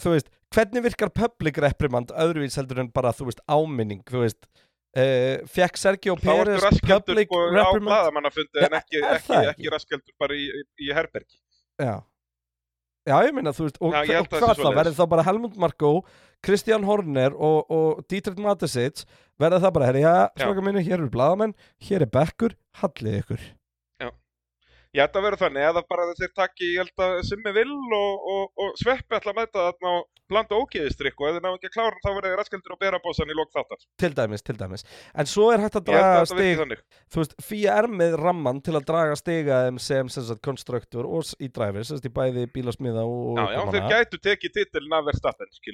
þú 0.00 0.14
veist 0.14 0.30
hvernig 0.54 0.82
virkar 0.88 1.12
public 1.14 1.58
reprimand 1.62 2.12
öðruvís 2.12 2.58
heldur 2.58 2.82
en 2.82 2.90
bara, 2.94 3.12
þú 3.16 3.28
veist, 3.30 3.42
áminning 3.50 4.02
þú 4.08 4.24
veist, 4.24 4.40
uh, 4.98 5.42
fekk 5.50 5.80
Sergio 5.80 6.16
Pérez 6.20 6.64
public 6.82 7.30
sko, 7.30 7.42
á 7.46 7.50
reprimand? 7.56 7.90
bladamannafundi 7.90 8.64
en 8.64 8.74
Já, 8.74 8.80
ekki, 8.82 9.02
ekki, 9.02 9.26
það 9.28 9.50
ekki, 9.54 9.74
raskeldur 9.76 10.16
bara 10.22 10.38
í, 10.38 10.48
í, 10.48 10.64
í 10.88 10.90
herbergi. 10.96 11.38
já. 11.80 11.94
já, 13.08 13.16
ég 13.26 13.36
meina, 13.36 13.54
þú 13.56 13.68
veist 13.68 13.78
og, 13.80 13.94
Já, 13.94 14.20
og 14.20 14.32
það 14.34 14.42
hvað 14.42 14.64
það, 14.64 14.74
verður 14.80 14.98
þá 14.98 15.04
bara 15.14 15.28
Helmut 15.30 15.56
Marko 15.56 15.92
Kristján 16.46 16.84
Horner 16.88 17.34
og, 17.36 17.70
og 17.70 18.04
Dietrich 18.08 18.40
Matesic 18.40 19.04
verður 19.40 19.64
það 19.66 19.74
bara, 19.76 19.88
herri, 19.90 20.04
já, 20.04 20.28
svaka 20.40 20.64
minni 20.64 20.84
hér 20.84 20.98
eru 20.98 21.10
bladamenn, 21.12 21.56
hér 21.86 22.06
er 22.06 22.12
bekkur 22.12 22.54
hallið 22.82 23.22
ykkur. 23.22 23.48
Ég 24.90 25.04
ætla 25.04 25.20
að 25.20 25.26
vera 25.28 25.38
þannig 25.38 25.64
eða 25.68 25.80
bara 25.86 26.04
þeir 26.18 26.30
takki, 26.34 26.68
ég 26.74 26.80
held 26.82 27.02
að 27.04 27.12
Simmi 27.28 27.52
Vill 27.54 27.74
og, 27.94 28.24
og, 28.32 28.48
og 28.58 28.72
Sveppi 28.80 29.14
ætla 29.20 29.30
að 29.30 29.36
mæta 29.38 29.66
þarna 29.68 29.92
og 30.00 30.08
blanda 30.30 30.58
ógeðistrykk 30.60 31.20
og 31.20 31.30
ef 31.30 31.36
þeir 31.38 31.44
ná 31.46 31.50
ekki 31.52 31.70
að 31.70 31.76
klára 31.76 32.00
þá 32.00 32.10
verður 32.10 32.28
þeir 32.30 32.40
raskeldur 32.40 32.76
og 32.76 32.80
bera 32.84 33.02
bósan 33.04 33.32
í 33.32 33.36
lók 33.36 33.52
þáttar. 33.54 33.82
til 34.00 34.12
dæmis, 34.16 34.46
til 34.46 34.56
dæmis 34.60 34.86
en 35.14 35.30
svo 35.30 35.50
er 35.54 35.64
hægt 35.64 35.80
að 35.80 35.90
draga 35.90 36.24
þannig. 36.30 36.84
þú 37.10 37.22
veist, 37.22 37.36
FIA 37.44 37.76
er 37.82 37.90
með 37.90 38.16
ramman 38.20 38.62
til 38.64 38.76
að 38.78 38.86
draga 38.90 39.18
þeim 39.20 39.80
sem, 39.82 40.10
konstruktur 40.44 41.08
og 41.08 41.34
í 41.40 41.50
dræfi, 41.52 41.84
sem 41.84 41.98
sagt, 41.98 42.08
í 42.08 42.14
bæði 42.14 42.46
bílasmiða 42.54 43.04
og 43.04 43.40
Já, 43.40 43.46
já, 43.54 43.60
þeir 43.74 43.88
gætu 43.90 44.20
tekið 44.24 44.56
titilin 44.56 44.96
af 44.96 45.10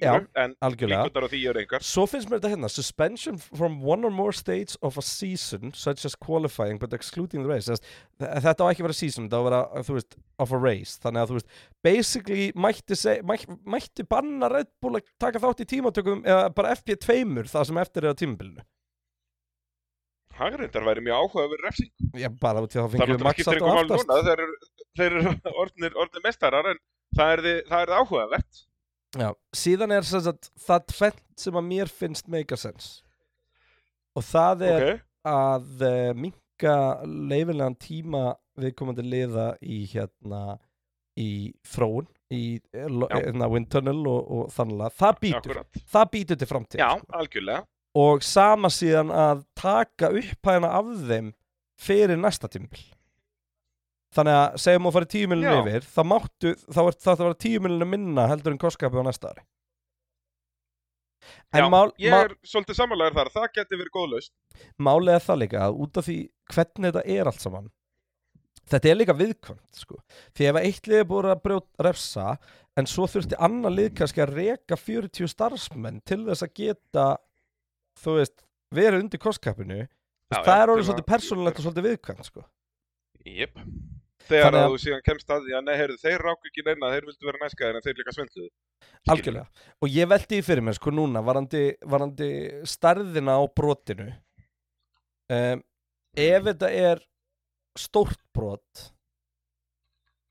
Já, 0.02 0.14
en 0.42 0.54
líkundar 0.60 1.26
á 1.26 1.28
því 1.30 1.40
eru 1.50 1.62
engar. 1.62 1.84
Svo 1.84 2.06
finnst 2.10 2.30
mér 2.30 2.40
þetta 2.40 2.52
hérna 2.54 2.70
Suspension 2.72 3.38
from 3.38 3.80
one 3.84 4.06
or 4.06 4.10
more 4.10 4.32
stages 4.32 4.78
of 4.82 4.98
a 4.98 5.02
season 5.02 5.72
such 5.74 6.04
as 6.04 6.14
qualifying 6.14 6.78
but 6.78 6.92
excluding 6.92 7.44
the 7.44 7.50
race 7.50 7.70
Þetta 8.16 8.64
á 8.64 8.70
ekki 8.70 8.84
að 8.84 8.88
vera 8.88 8.96
season, 8.96 9.28
þetta 9.28 9.36
á 9.36 9.42
að 9.42 9.48
vera 9.50 10.02
of 10.38 10.52
a 10.52 10.60
race 10.60 11.00
Þannig 11.02 11.22
að 11.22 11.32
þú 11.32 11.38
veist 11.38 11.50
basically 11.84 12.48
mætti, 12.56 12.96
seg, 12.98 13.24
mæ, 13.26 13.36
mætti 13.66 14.06
banna 14.08 14.48
Red 14.52 14.70
Bull 14.82 14.98
að 15.00 15.10
taka 15.22 15.42
þátt 15.42 15.62
í 15.64 15.68
tímatökum 15.76 16.24
eða 16.26 16.48
bara 16.56 16.74
FP2 16.76 17.46
það 17.50 17.68
sem 17.70 17.82
eftir 17.82 18.06
er 18.06 18.16
á 18.16 18.20
tímabilinu 18.20 18.64
Hagrindar 20.36 20.84
væri 20.84 21.00
mjög 21.00 21.22
áhugaður 21.22 21.62
refsing. 21.64 21.92
Já, 22.20 22.28
bara 22.28 22.60
út 22.60 22.74
í 22.74 22.76
Það 22.76 22.90
fengjum 22.92 23.22
við 23.22 23.38
ykkur 23.40 23.62
og 23.64 23.78
aftast 23.80 24.10
núna, 24.10 24.18
þeir 24.26 24.42
eru, 24.44 24.56
þeir 24.98 25.14
eru 25.20 25.30
orðnir, 25.62 25.94
orðnir 25.96 26.24
mestarar 26.26 26.68
en 26.74 26.80
það 27.16 27.32
er 27.32 27.42
þið, 27.46 27.60
það 27.70 27.78
er 27.78 27.92
þið 27.92 28.00
áhugavert. 28.02 28.60
Já, 29.16 29.28
síðan 29.56 29.94
er 29.96 30.08
sem 30.10 30.24
sagt, 30.26 30.50
það 30.60 30.86
tvent 30.92 31.22
sem 31.40 31.56
að 31.56 31.68
mér 31.70 31.92
finnst 32.02 32.28
make 32.28 32.52
a 32.52 32.60
sense 32.60 33.06
og 34.16 34.24
það 34.24 34.64
er 34.66 34.84
Ok, 34.86 35.04
að 35.30 35.84
uh, 35.86 36.10
minka 36.16 36.76
leifilegan 37.04 37.76
tíma 37.80 38.22
viðkomandi 38.60 39.04
liða 39.04 39.50
í 39.60 39.82
hérna 39.90 40.58
í 41.20 41.30
þróun 41.66 42.08
í 42.34 42.42
eh, 42.74 42.88
hérna, 42.90 43.48
wind 43.52 43.70
tunnel 43.70 44.02
og, 44.10 44.30
og 44.36 44.52
þannig 44.54 44.84
að 44.88 44.98
það 45.00 45.20
býtur 45.22 45.62
það 45.94 46.12
býtur 46.16 46.40
til 46.40 46.50
framtíð 46.50 46.82
Já, 46.82 46.90
algjörlega. 47.20 47.62
og 48.02 48.26
sama 48.26 48.70
síðan 48.74 49.12
að 49.14 49.44
taka 49.58 50.10
upphæðina 50.10 50.72
af 50.80 50.92
þeim 51.06 51.32
fyrir 51.78 52.18
næsta 52.18 52.50
tímbil 52.50 52.82
þannig 54.16 54.38
að 54.38 54.56
segjum 54.62 54.88
að 54.88 54.96
fara 54.96 55.10
tíu 55.12 55.28
miljonum 55.30 55.68
Já. 55.68 55.74
yfir 55.76 55.90
þá 55.92 56.00
máttu, 56.12 56.54
þá 56.72 56.80
er 56.86 56.98
það 57.04 57.12
að 57.12 57.22
vera 57.24 57.38
tíu 57.46 57.62
miljonum 57.64 57.92
minna 57.92 58.26
heldur 58.30 58.54
en 58.54 58.62
kostskapið 58.62 59.02
á 59.02 59.08
næsta 59.08 59.32
ári. 59.32 59.44
En 61.56 61.64
Já, 61.64 61.66
mál, 61.72 61.90
ég 61.98 62.14
er 62.14 62.34
svolítið 62.46 62.78
samanlegar 62.78 63.16
þar, 63.16 63.30
það 63.34 63.46
geti 63.56 63.78
verið 63.80 63.94
góðlaust. 63.96 64.32
er 65.16 65.24
það 65.24 65.40
líka 65.42 65.62
að 65.64 65.80
út 65.84 65.98
af 65.98 66.06
því 66.06 66.16
hvernig 66.54 66.92
þetta 66.94 67.16
er 67.16 67.30
allt 67.30 67.42
saman 67.42 67.70
þetta 68.70 68.90
er 68.90 68.98
líka 69.00 69.16
viðkvæmt 69.16 69.82
sko. 69.82 69.98
því 70.36 70.48
ef 70.50 70.60
eitt 70.62 70.88
lið 70.90 71.02
er 71.02 71.10
búið 71.10 71.30
að 71.32 71.42
brjóta 71.44 71.86
refsa 71.86 72.26
en 72.76 72.88
svo 72.90 73.06
þurfti 73.10 73.38
annar 73.40 73.74
lið 73.74 73.92
kannski 74.00 74.24
að 74.24 74.34
reka 74.36 74.78
40 74.80 75.32
starfsmenn 75.32 76.02
til 76.04 76.24
þess 76.26 76.44
að 76.46 76.56
geta 76.60 77.06
þú 78.02 78.18
veist, 78.20 78.40
verið 78.74 79.04
undir 79.04 79.22
kostkappinu 79.22 79.84
Já, 79.86 80.40
það 80.42 80.60
er 80.60 80.72
orðið 80.72 80.88
svolítið 80.88 81.08
persónulegt 81.12 81.60
og 81.60 81.66
svolítið 81.66 81.86
viðkvæmt 81.86 82.26
sko. 82.26 82.42
Jep. 83.26 83.60
Þegar 84.26 84.48
Þannig 84.48 84.64
að 84.64 84.72
þú 84.72 84.78
síðan 84.82 85.02
kemst 85.06 85.28
að 85.30 85.44
því 85.44 85.54
að 85.54 85.66
nei, 85.66 85.74
heyrðu, 85.78 85.96
þeir 86.02 86.24
ráku 86.26 86.48
ekki 86.48 86.64
neina, 86.66 86.88
þeir 86.90 87.04
vildu 87.06 87.28
vera 87.28 87.40
næskaðir 87.44 87.76
en 87.78 87.84
þeir 87.84 87.98
líka 88.00 88.14
svindluðu. 88.16 88.48
Algjörlega 89.14 89.66
og 89.84 89.92
ég 89.94 90.08
veldi 90.10 90.30
því 90.32 90.46
fyrir 90.48 90.66
mér 90.66 90.76
sko 90.78 90.92
núna 90.94 91.22
varandi, 91.22 91.62
varandi 91.86 92.30
stærðina 92.66 93.36
á 93.38 93.42
brotinu 93.54 94.08
um, 95.30 95.62
ef 96.26 96.48
þetta 96.48 96.72
er 96.74 97.04
stórt 97.80 98.20
brot 98.36 98.86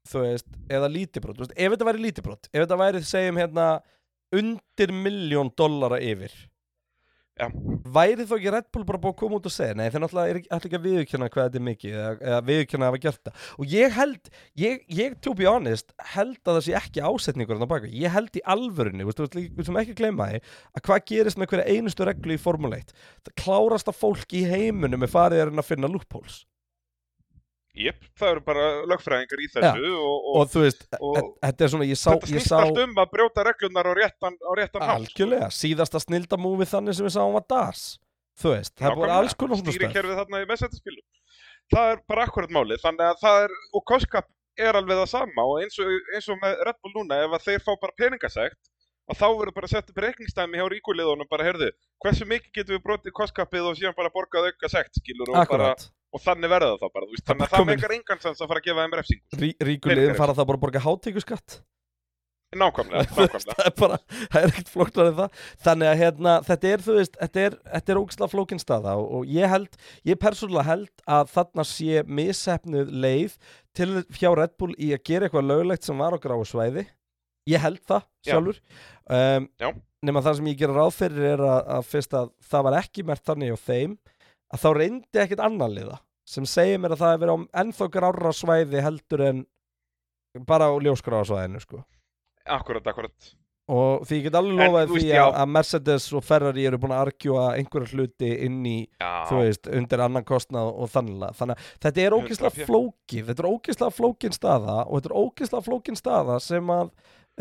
þú 0.05 0.25
veist, 0.25 0.49
eða 0.69 0.89
lítið 0.91 1.25
brot 1.25 1.39
þú 1.39 1.47
veist, 1.47 1.55
ef 1.57 1.75
þetta 1.75 1.89
væri 1.89 2.03
lítið 2.07 2.27
brot, 2.27 2.49
ef 2.51 2.59
þetta 2.59 2.81
væri 2.81 3.05
segjum 3.05 3.41
hérna 3.41 3.69
undir 4.35 4.93
miljón 5.05 5.53
dollara 5.57 6.01
yfir 6.03 6.33
Já. 7.35 7.49
væri 7.51 8.23
þó 8.23 8.37
ekki 8.37 8.51
Red 8.53 8.67
Bull 8.71 8.85
bara 8.87 8.99
búið 9.03 9.11
að 9.11 9.17
koma 9.19 9.37
út 9.41 9.47
og 9.49 9.51
segja 9.51 9.75
nei 9.75 9.89
þeir 9.91 10.01
náttúrulega 10.05 10.31
er 10.31 10.37
ætla 10.39 10.69
ekki 10.69 10.77
að 10.77 10.85
viðurkenna 10.85 11.27
hvað 11.33 11.49
þetta 11.49 11.59
er 11.59 11.65
mikið 11.65 11.95
eða, 11.97 12.11
eða 12.29 12.37
viðurkenna 12.47 12.85
að 12.85 12.93
hafa 12.93 13.01
gert 13.03 13.19
það. 13.27 13.41
Og 13.59 13.73
ég 13.75 13.97
held, 13.97 14.29
ég, 14.63 14.85
ég 15.01 15.17
to 15.19 15.33
be 15.35 15.49
honest 15.49 15.91
held 16.13 16.39
að 16.39 16.53
það 16.53 16.61
sé 16.69 16.77
ekki 16.79 17.03
ásetningur 17.03 17.59
á 17.59 17.67
baka, 17.67 17.91
ég 17.91 18.15
held 18.15 18.39
í 18.39 18.45
alvörunni 18.55 19.09
við 19.09 19.67
sem 19.67 19.81
ekki 19.83 19.97
gleyma 19.99 20.29
því 20.31 20.39
að 20.39 20.87
hvað 20.87 21.05
gerist 21.11 21.41
með 21.41 21.51
hverja 21.51 21.75
einustu 21.75 22.07
reglu 22.07 22.37
í 22.37 22.39
Formule 22.39 22.79
1 22.79 22.95
það 23.27 23.37
klárasta 23.43 23.95
fólk 23.99 24.31
í 24.31 24.45
heiminum 24.47 25.03
er 25.03 25.11
farið 25.11 25.51
að 25.51 25.67
finna 25.67 25.91
loopholes 25.91 26.45
Jep, 27.75 28.05
það 28.15 28.29
eru 28.31 28.41
bara 28.45 28.65
lögfræðingar 28.87 29.41
í 29.43 29.47
þessu 29.51 29.89
og, 29.99 30.13
og, 30.15 30.35
og 30.41 30.51
þú 30.53 30.61
veist, 30.63 30.85
og- 30.99 31.17
e- 31.19 31.23
þetta 31.47 31.65
er 31.67 31.71
svona 31.73 31.87
ég 31.89 31.99
sá, 31.99 32.09
þetta 32.13 32.29
snýst 32.31 32.51
sá 32.51 32.55
allt 32.61 32.79
um 32.85 32.95
að 33.03 33.09
brjóta 33.11 33.43
reglunar 33.49 33.89
á 33.91 33.93
réttan, 33.99 34.37
á 34.39 34.51
réttan 34.55 34.81
hátt. 34.85 34.87
sko. 34.87 34.95
algjörlega, 35.01 35.49
síðasta 35.51 35.99
snildamúfi 36.05 36.69
þannig 36.71 36.95
sem 36.95 37.05
við 37.09 37.15
sáum 37.17 37.35
var 37.35 37.45
DAS 37.51 37.83
þú 38.39 38.53
veist, 38.55 38.73
það 38.79 38.91
er 38.91 39.01
bara 39.03 39.17
alls 39.19 39.33
konar 39.35 39.59
svona 39.59 40.45
messættaspilum. 40.47 41.03
Það 41.73 41.91
er 41.95 41.99
bara 42.07 42.25
akkurat 42.27 42.51
málið, 42.53 42.81
þannig 42.83 43.05
að 43.09 43.19
það 43.23 43.43
er, 43.45 43.53
og 43.73 43.83
Koskap 43.89 44.27
er 44.59 44.77
alveg 44.79 44.99
það 45.01 45.09
sama 45.11 45.45
og 45.49 45.59
eins 45.63 45.79
og, 45.81 45.91
eins 46.13 46.27
og 46.29 46.37
með 46.43 46.59
Red 46.67 46.77
Bull 46.83 46.93
núna, 46.99 47.17
ef 47.25 47.33
að 47.35 47.45
þeir 47.47 47.63
fá 47.65 47.71
bara 47.81 47.95
peningasegt, 47.97 48.59
að 49.09 49.17
þá 49.19 49.25
verður 49.39 49.55
bara 49.57 49.67
sett 49.71 49.89
upp 49.89 49.97
reikningstæmi 50.05 50.59
hjá 50.61 50.65
ríkuliðunum 50.75 51.27
bara, 51.29 51.47
heyrðu, 51.47 51.71
hversu 52.03 52.27
mikið 52.29 52.51
getum 52.59 52.77
við 52.77 52.83
brotið 52.85 53.15
Koskapið 53.17 53.67
og 53.71 53.79
síðan 53.79 53.97
bara 53.97 54.13
borgað 54.13 54.51
auka 54.51 54.69
sekt, 54.69 54.99
skilur, 55.01 55.29
og, 55.29 55.35
bara, 55.35 55.43
akkurat, 55.73 55.87
og 56.15 56.23
þannig 56.23 56.51
verða 56.55 56.73
það 56.81 56.91
bara, 56.95 57.07
veist, 57.11 57.25
þannig 57.27 57.45
að 57.49 57.55
það 57.57 57.69
meikar 57.73 57.95
engan 57.99 58.21
sens 58.23 58.41
að 58.43 58.51
fara 58.53 58.61
að 58.63 58.67
gefa 58.69 58.83
þeim 58.85 58.97
refsingu. 59.01 59.39
Rí, 59.43 59.49
ríkuliðin 59.69 60.03
Peningar. 60.05 60.19
fara 60.23 60.35
það 60.37 60.47
bara 60.51 60.59
að 60.61 60.65
borga 60.67 60.85
hátíkuskatt 60.85 61.57
Nákvæmlega, 62.55 63.01
nákvæmlega. 63.17 63.39
það 63.57 63.65
er 63.67 63.73
bara, 63.79 63.95
það 64.31 64.37
er 64.45 64.51
ekkert 64.53 64.69
flóknar 64.71 65.09
en 65.09 65.15
það 65.17 65.39
þannig 65.65 65.89
að 65.89 65.97
hérna, 65.99 66.35
þetta 66.47 66.69
er, 66.71 66.83
þú 66.85 66.93
veist 66.99 67.17
þetta 67.19 67.41
er, 67.49 67.55
þetta 67.73 67.91
er 67.95 67.99
ógislega 67.99 68.31
flókin 68.31 68.61
staða 68.61 68.93
og, 69.01 69.07
og 69.17 69.31
ég 69.35 69.51
held, 69.51 69.79
ég 70.07 70.19
persónulega 70.21 70.67
held 70.69 71.03
að 71.17 71.33
þarna 71.33 71.65
sé 71.67 72.03
missefnuð 72.21 72.93
leið 73.03 73.35
til 73.75 73.89
hjá 74.21 74.29
Red 74.39 74.55
Bull 74.61 74.71
í 74.77 74.93
að 74.95 75.03
gera 75.09 75.27
eitthvað 75.27 75.49
löglegt 75.49 75.89
sem 75.89 75.99
var 75.99 76.15
á 76.15 76.19
gráu 76.23 76.45
svæði 76.47 76.85
ég 77.51 77.65
held 77.65 77.81
það 77.89 78.05
Já. 78.05 78.31
sjálfur 78.31 78.61
um, 79.19 79.49
nema 80.05 80.23
það 80.23 80.39
sem 80.39 80.49
ég 80.53 80.61
gera 80.63 80.77
ráð 80.79 80.95
fyrir 81.01 81.27
er 81.33 81.43
að, 81.49 81.59
að 81.75 81.89
fyrst 81.91 82.15
að 82.21 82.31
það 82.53 82.67
var 82.69 82.79
ekki 82.79 83.07
mert 83.09 83.25
þannig 83.27 83.51
á 83.51 83.59
þeim 83.67 83.97
að 84.55 84.63
þá 84.63 84.69
reyndi 84.79 85.25
ekkert 85.25 85.43
annan 85.49 85.75
liða 85.75 85.99
sem 86.25 86.45
segir 86.49 86.81
mér 86.81 86.95
að 86.95 87.03
það 87.03 87.15
er 87.15 87.23
verið 87.23 87.35
á 87.35 87.39
ennþá 87.61 87.87
grára 87.93 88.33
svæði 88.33 88.83
heldur 88.85 89.25
en 89.29 89.41
bara 90.49 90.67
á 90.67 90.75
ljóskráa 90.81 91.25
svæðinu 91.29 91.61
sko. 91.63 91.81
Akkurat, 92.45 92.85
akkurat. 92.91 93.33
og 93.71 94.03
því 94.05 94.17
ég 94.19 94.25
get 94.27 94.35
alveg 94.37 94.53
En, 94.53 94.59
lofað 94.61 94.89
þú 94.91 94.97
því 94.99 95.05
veist, 95.09 95.37
að, 95.41 95.47
Mercedes 95.55 96.03
og 96.13 96.23
Ferrari 96.25 96.65
eru 96.69 96.77
búin 96.81 96.93
að 96.93 97.03
argjúa 97.07 97.45
einhverja 97.57 97.95
hluti 97.97 98.29
inn 98.45 98.59
í, 98.69 98.75
Já, 99.01 99.11
þú 99.29 99.39
veist, 99.41 99.69
undir 99.79 100.03
annan 100.05 100.27
kostnað 100.27 100.69
og 100.69 100.91
þannig 100.93 101.33
þannig 101.39 101.55
að 101.63 101.71
þetta 101.87 102.03
er 102.03 102.17
ógeðslega 102.19 102.51
100%. 102.53 102.67
flókið 102.69 103.31
þetta 103.31 103.45
er 103.45 103.49
ógeðslega 103.49 103.95
flókin 103.97 104.37
staða 104.37 104.77
og 104.85 104.99
þetta 104.99 105.09
er 105.09 105.17
ógeðslega 105.23 105.65
flókin 105.69 105.97
staða 105.97 106.37
sem 106.45 106.69
að 106.75 106.91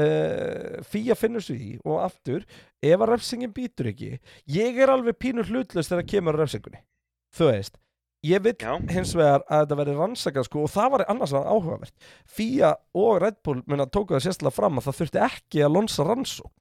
uh, 0.01 0.81
Fía 0.89 1.19
finnur 1.19 1.45
sig 1.45 1.61
í. 1.61 1.73
Og 1.85 2.01
aftur 2.07 2.45
ef 2.81 2.97
að 3.05 3.11
refsingin 3.13 3.53
býtur 3.55 3.93
ekki 3.93 4.15
ég 4.57 4.81
er 4.81 4.93
alveg 4.95 5.19
pínur 5.21 5.49
hlutlust 5.51 5.93
þegar 5.93 6.09
kemur 6.15 6.39
að 6.39 6.47
refsingunni 6.47 6.81
þú 7.37 7.51
veist 7.53 7.77
ég 8.25 8.45
vil 8.45 8.55
Já. 8.57 8.75
hins 8.91 9.15
vegar 9.17 9.45
að 9.47 9.65
þetta 9.65 9.79
verði 9.81 9.97
rannsakað 9.99 10.49
sko, 10.49 10.65
og 10.67 10.73
það 10.73 10.93
var 10.95 11.07
annars 11.13 11.35
að 11.37 11.49
áhugavert. 11.53 12.11
Fía 12.37 12.75
og 12.97 13.19
Red 13.23 13.41
Bull 13.45 13.63
minna 13.67 13.87
tóku 13.87 14.17
það 14.17 14.27
sérstaklega 14.29 14.59
fram 14.59 14.81
að 14.81 14.89
það 14.89 15.01
þurfti 15.01 15.25
ekki 15.29 15.65
að 15.65 15.75
lonsa 15.77 16.07
rannsók 16.09 16.53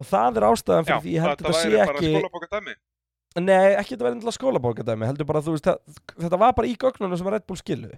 og 0.00 0.08
það 0.08 0.40
er 0.40 0.46
ástæðan 0.48 0.86
Já, 0.86 0.90
fyrir 0.90 1.02
því 1.04 1.12
ég 1.16 1.26
held 1.26 1.32
að 1.32 1.44
þetta 1.44 1.58
sé 1.60 1.68
væri 1.68 1.80
bara 1.80 2.00
ekki 2.00 2.12
skólabóka 2.14 2.50
dæmi. 2.56 2.76
Nei, 3.40 3.68
ekki 3.78 3.94
þetta 3.94 4.04
verið 4.06 4.16
endilega 4.16 4.36
skólabókadæmi 4.38 5.06
heldur 5.06 5.28
bara 5.28 5.42
þú 5.44 5.52
veist, 5.54 5.68
það, 5.68 5.98
þetta 6.24 6.38
var 6.40 6.54
bara 6.56 6.70
í 6.70 6.76
gögnunum 6.80 7.20
sem 7.20 7.28
að 7.28 7.34
Red 7.36 7.44
Bull 7.46 7.60
skilu 7.60 7.90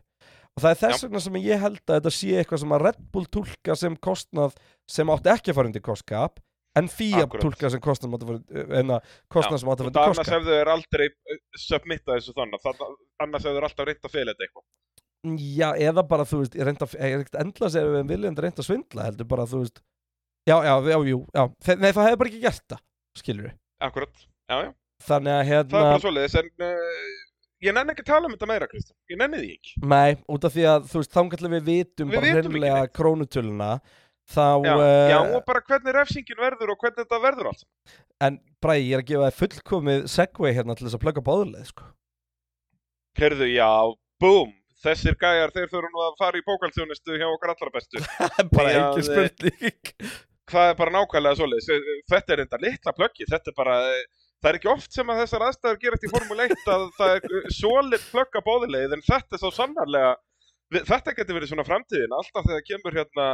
og 0.53 0.61
það 0.61 0.71
er 0.75 0.81
þess 0.83 1.05
vegna 1.07 1.23
sem 1.25 1.39
ég 1.41 1.63
held 1.63 1.81
að 1.87 1.95
þetta 1.95 2.13
sé 2.13 2.33
eitthvað 2.37 2.61
sem 2.61 2.75
að 2.77 2.83
Red 2.85 2.99
Bull 3.15 3.29
tólka 3.33 3.77
sem 3.79 3.95
kostnað 3.97 4.59
sem 4.91 5.13
átti 5.15 5.33
ekki 5.33 5.53
að 5.53 5.59
fara 5.61 5.71
undir 5.71 5.85
kostkap 5.87 6.43
en 6.81 6.89
Akkurat. 7.27 7.43
tólka 7.45 7.71
sem 7.73 7.83
sem 8.07 8.15
átti 8.17 8.29
að 8.29 8.77
en 8.81 8.95
að 8.97 9.17
kostnað 9.33 9.63
sem 9.63 9.73
átti 9.73 9.85
að 9.85 9.89
það 9.89 9.91
undir 9.93 10.13
annars 10.13 10.33
hefðu 10.37 10.55
þeir 10.57 10.71
aldrei 10.73 11.07
uh, 11.09 11.41
submittað 11.67 12.21
þessu 12.21 12.37
þannig. 12.39 12.69
Annars 13.23 13.45
hefðu 13.47 13.59
þeir 13.59 13.69
alltaf 13.69 13.89
reynt 13.91 14.09
að 14.09 14.15
fela 14.17 14.35
þetta 14.35 14.47
eitthvað. 14.49 14.67
Já, 15.23 15.69
eða 15.79 16.03
bara 16.03 16.25
þú 16.27 16.41
veist, 16.41 16.55
ég 16.59 16.67
reynda 16.67 16.87
er 16.99 17.21
ekkert 17.21 17.37
endla 17.39 17.69
að 17.69 17.77
að 17.79 17.93
við 17.95 18.09
viljum 18.11 18.39
reynda 18.43 18.59
að 18.59 18.67
svindla 18.67 19.05
heldur 19.07 19.29
bara 19.31 19.45
þú 19.47 19.61
veist 19.63 19.83
Já, 20.43 20.57
já, 20.67 20.73
já, 20.91 20.97
jú, 21.07 21.19
já, 21.31 21.43
nei 21.79 21.93
það 21.95 22.07
hefði 22.09 22.19
bara 22.19 22.31
ekki 22.33 22.41
gert 22.43 22.65
það 22.73 22.81
skilur 23.21 23.45
við, 23.47 23.53
Akkurat. 23.87 24.25
Já, 24.51 24.57
já. 24.65 24.71
þannig 25.07 25.33
að 25.33 25.37
Það 25.37 25.45
er 25.45 25.51
hérna 25.53 25.83
bara 25.85 26.01
svoleiðis, 26.03 26.35
en 26.41 26.65
uh, 26.67 27.13
ég 27.63 27.77
nenni 27.77 27.95
ekki 27.95 28.03
að 28.03 28.11
tala 28.11 28.27
um 28.27 28.35
þetta 28.35 28.49
meira, 28.51 28.69
Kristján. 28.73 28.97
Ég 29.13 29.21
nenni 29.21 29.39
því 29.39 29.53
ekki. 29.55 29.75
Nei, 29.93 30.19
út 30.35 30.49
af 30.49 30.57
því 30.57 30.65
að 30.73 30.89
þú 30.91 31.03
veist, 31.05 31.15
þangarlega 31.15 31.55
þá, 34.31 34.47
Já, 34.65 34.75
eh, 34.79 35.11
já, 35.13 35.19
og 35.37 35.45
bara 35.49 35.61
hvernig 35.67 35.95
refsingin 35.97 36.39
verður 36.41 36.73
og 36.75 36.79
hvernig 36.83 37.03
þetta 37.03 37.21
verður 37.25 37.51
allt. 37.53 37.65
en 38.23 38.39
Bræði, 38.63 38.89
ég 38.89 38.95
er 38.99 39.03
að 39.03 39.09
gefa 39.11 39.29
þér 39.31 39.39
fullkomið 39.43 40.05
segway 40.13 40.53
hérna 40.55 40.77
til 40.79 40.87
þess 40.87 40.95
að 40.99 41.05
plugga 41.07 41.25
báðuleið, 41.27 41.67
sko 41.73 41.89
Herðu, 43.19 43.49
já, 43.53 43.69
búm. 44.23 44.53
Þessir 44.83 45.15
gæjar, 45.21 45.53
þeir 45.55 45.69
þurfa 45.71 45.91
nú 45.95 46.01
að 46.03 46.15
fara 46.19 46.39
í 46.41 46.43
bókaldþjónustu 46.47 47.15
hjá 47.21 47.27
okkar 47.29 47.53
allra 47.53 47.71
bestu. 47.75 48.01
bara 48.57 48.73
ekki 48.73 49.03
þið- 49.03 49.11
spurning 49.11 50.17
Það 50.53 50.69
er 50.73 50.75
bara 50.81 50.93
nákvæmlega 50.97 51.39
svoleiðis. 51.39 51.85
Þetta 52.11 52.33
er 52.35 52.41
enda 52.43 52.59
litla 52.61 52.93
plöggi. 52.97 53.25
Þetta 53.31 53.53
er 53.53 53.55
bara, 53.57 53.77
það 54.43 54.49
er 54.51 54.59
ekki 54.59 54.71
oft 54.73 54.93
sem 54.97 55.13
að 55.13 55.21
þessar 55.23 55.45
aðstæður 55.47 55.79
gerast 55.85 56.03
í 56.09 56.11
Formule 56.13 56.49
1 56.51 56.67
að 56.75 56.83
það 56.99 57.13
er 57.15 57.47
solid 57.57 58.05
plögg 58.11 58.41
að 58.41 58.45
bóðilegið, 58.49 58.97
en 58.99 59.05
þetta 59.07 59.39
er 59.39 59.43
svo 59.45 59.53
sannarlega, 59.55 60.11
þetta 60.89 61.13
getur 61.19 61.37
verið 61.37 61.51
svona 61.53 61.65
framtíðin. 61.67 62.15
Alltaf 62.17 62.47
þegar 62.49 62.63
kemur 62.69 62.97
hérna 62.97 63.27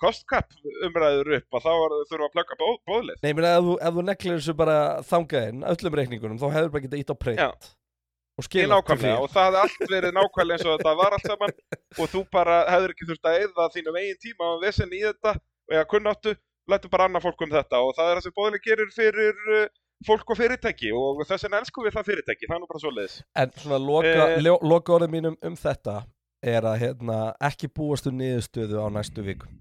kostkapp 0.00 0.54
umræður 0.86 1.32
upp, 1.38 1.58
að 1.58 1.66
þá 1.66 1.72
þurfa 2.10 2.28
að 2.28 2.32
plögga 2.36 2.58
bóðilegið. 2.62 3.20
Nei, 3.24 3.30
ég 3.32 3.36
meina, 3.40 3.52
ef 3.58 3.68
ef 3.90 3.98
þú 3.98 4.04
neklir 4.08 4.38
þessu 4.38 4.54
bara 4.60 4.78
þangaðinn, 5.10 5.64
öllum 5.74 5.98
reikningunum, 6.00 6.40
þá 6.40 6.48
hefur 6.56 6.72
bara 6.76 6.84
getað 6.86 7.02
ítt 7.04 7.12
á 7.12 7.16
print 7.24 7.42
Já. 7.42 7.48
og 7.50 8.44
Ég 8.44 8.48
skilað 8.48 8.72
nákvæmlega 8.76 9.18
og 9.24 9.32
það 9.34 9.48
hefði 9.50 9.62
allt 9.64 9.90
verið 9.94 10.14
nákvæmlega 10.16 10.56
eins 10.58 10.66
og 10.68 10.76
þetta 10.78 10.94
var 11.02 11.16
allt 11.16 11.26
saman 11.28 11.54
og 12.00 12.12
þú 12.14 12.22
bara 12.32 12.60
hefur 12.72 12.94
ekki 12.94 13.08
þurft 13.10 13.28
að 13.30 13.40
eyða 13.42 13.66
þínum 13.74 13.98
eigin 14.00 14.22
tíma 14.24 14.48
og 14.54 14.62
vesen 14.64 14.94
í 14.96 15.02
þetta 15.04 15.34
og 15.36 15.74
eða 15.76 15.88
kunnáttu, 15.90 16.34
lættu 16.70 16.90
bara 16.92 17.08
annað 17.10 17.26
fólk 17.28 17.44
um 17.44 17.52
þetta 17.52 17.82
og 17.84 17.92
það 17.98 18.08
er 18.12 18.20
það 18.20 18.24
sem 18.28 18.36
bóðileg 18.38 18.64
gerir 18.64 18.94
fyrir 18.94 19.42
uh, 19.58 19.66
fólk 20.08 20.30
og 20.32 20.38
fyrirtæki 20.40 20.94
og 20.96 21.20
þess 21.28 21.44
vegna 21.44 21.60
elskum 21.60 21.84
við 21.84 21.92
það 21.98 22.06
fyrirtæki, 22.08 22.46
það 22.48 22.56
er 22.56 22.62
nú 22.62 22.68
bara 22.70 22.80
svoleiðis. 22.80 23.16
En 23.36 23.50
svona 23.60 23.80
loka, 23.84 24.14
Eh. 24.30 24.40
uh, 24.40 24.64
loka 24.72 24.94
orðið 24.96 25.12
mínum 25.18 25.36
um 25.44 25.58
þetta 25.60 25.98
er 26.42 26.64
að 26.64 26.78
hérna, 26.80 27.18
ekki 27.50 27.68
búast 27.76 28.06
um 28.08 28.16
niðurstöðu 28.20 28.80
á 28.80 28.86
næstu 28.92 29.22
vikum. 29.26 29.58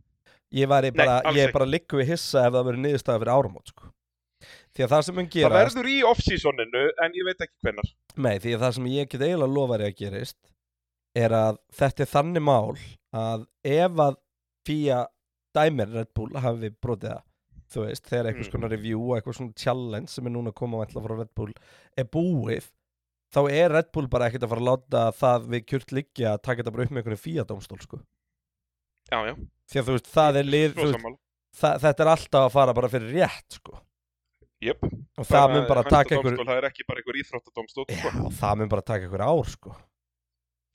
Ég, 0.52 0.68
bara, 0.68 0.88
ég 0.90 0.96
er 1.44 1.50
ekki. 1.50 1.54
bara 1.54 1.66
likku 1.70 2.00
við 2.00 2.08
hissa 2.16 2.46
ef 2.48 2.54
það 2.56 2.66
verður 2.70 2.84
niðurstöða 2.86 3.20
fyrir 3.22 3.34
áramót, 3.36 3.68
sko. 3.74 3.90
Því 4.74 4.84
að 4.86 4.92
það 4.94 5.04
sem 5.06 5.16
mun 5.20 5.26
Það 5.28 5.36
gerast, 5.36 5.76
verður 5.76 5.90
í 5.92 5.98
off-seasoninu 6.10 6.84
en 7.04 7.16
ég 7.20 7.26
veit 7.28 7.42
ekki 7.44 7.58
hvennar. 7.66 7.90
nei, 8.16 8.36
því 8.40 8.54
að 8.56 8.62
það 8.64 8.74
sem 8.78 8.86
ég 8.94 9.10
get 9.12 9.22
eiginlega 9.26 9.54
lofari 9.58 9.88
að 9.90 9.96
gerist, 10.00 10.38
er 11.20 11.36
að 11.36 11.58
þetta 11.76 12.06
er 12.06 12.12
þannig 12.14 12.46
mál 12.46 12.78
að 13.20 13.46
ef 13.66 14.00
að 14.06 14.18
fía 14.70 15.00
dæmir 15.58 15.90
Red 15.94 16.14
Bull 16.16 16.32
hafi 16.40 16.70
brotið 16.82 17.10
það, 17.12 17.24
þú 17.74 17.86
veist, 17.86 18.06
þegar 18.10 18.30
einhvers 18.32 18.48
Mm. 18.48 18.54
konar 18.56 18.72
review 18.72 19.00
eitthvað 19.18 19.36
svona 19.40 19.56
challenge 19.58 20.10
sem 20.14 20.26
er 20.26 20.32
núna 20.32 20.50
að 20.54 20.60
koma 20.62 20.78
vantla 20.82 21.02
frá 21.06 21.18
Red 21.20 21.34
Bull 21.36 21.54
er 21.98 22.06
búið, 22.06 22.70
þá 23.34 23.42
er 23.52 23.74
Red 23.76 23.92
Bull 23.96 24.08
bara 24.12 24.30
ekkert 24.30 24.46
að 24.46 24.54
fara 24.54 24.64
að 24.64 24.70
láta 24.70 25.04
það 25.20 25.50
við 25.54 25.66
kjört 25.72 25.94
liggja 25.98 26.32
að 26.34 26.42
taka 26.46 26.62
þetta 26.62 26.74
bara 26.76 26.86
upp 26.88 26.94
með 26.96 27.02
einhvern 27.04 27.22
fía 27.22 27.46
dómstól, 27.50 27.80
sko. 27.84 28.02
Já, 29.10 29.20
já, 29.26 29.36
Því 29.70 29.82
að 29.82 29.86
þú 29.88 29.98
veist, 29.98 30.10
það 30.14 30.40
er 30.40 30.50
lið, 30.50 30.74
veist, 30.80 31.06
það, 31.60 31.78
þetta 31.86 32.06
er 32.06 32.12
alltaf 32.14 32.48
að 32.48 32.56
fara 32.58 32.76
bara 32.78 32.92
fyrir 32.94 33.16
rétt, 33.20 33.60
sko. 33.60 33.78
Jöp, 34.60 34.90
Og 35.20 35.28
það 35.28 35.54
mun 35.54 35.70
bara 35.70 35.86
taka 35.88 36.18
einhver... 36.18 36.36
Það 36.42 36.58
er 36.58 36.68
ekki 36.68 36.86
bara 36.88 37.00
einhver 37.00 37.20
íþróttadómstótt, 37.22 37.94
já, 37.94 38.02
sko. 38.02 38.26
og 38.28 38.36
það 38.36 38.60
mun 38.60 38.72
bara 38.74 38.84
taka 38.90 39.08
einhver 39.08 39.24
ár, 39.24 39.52
sko. 39.54 39.76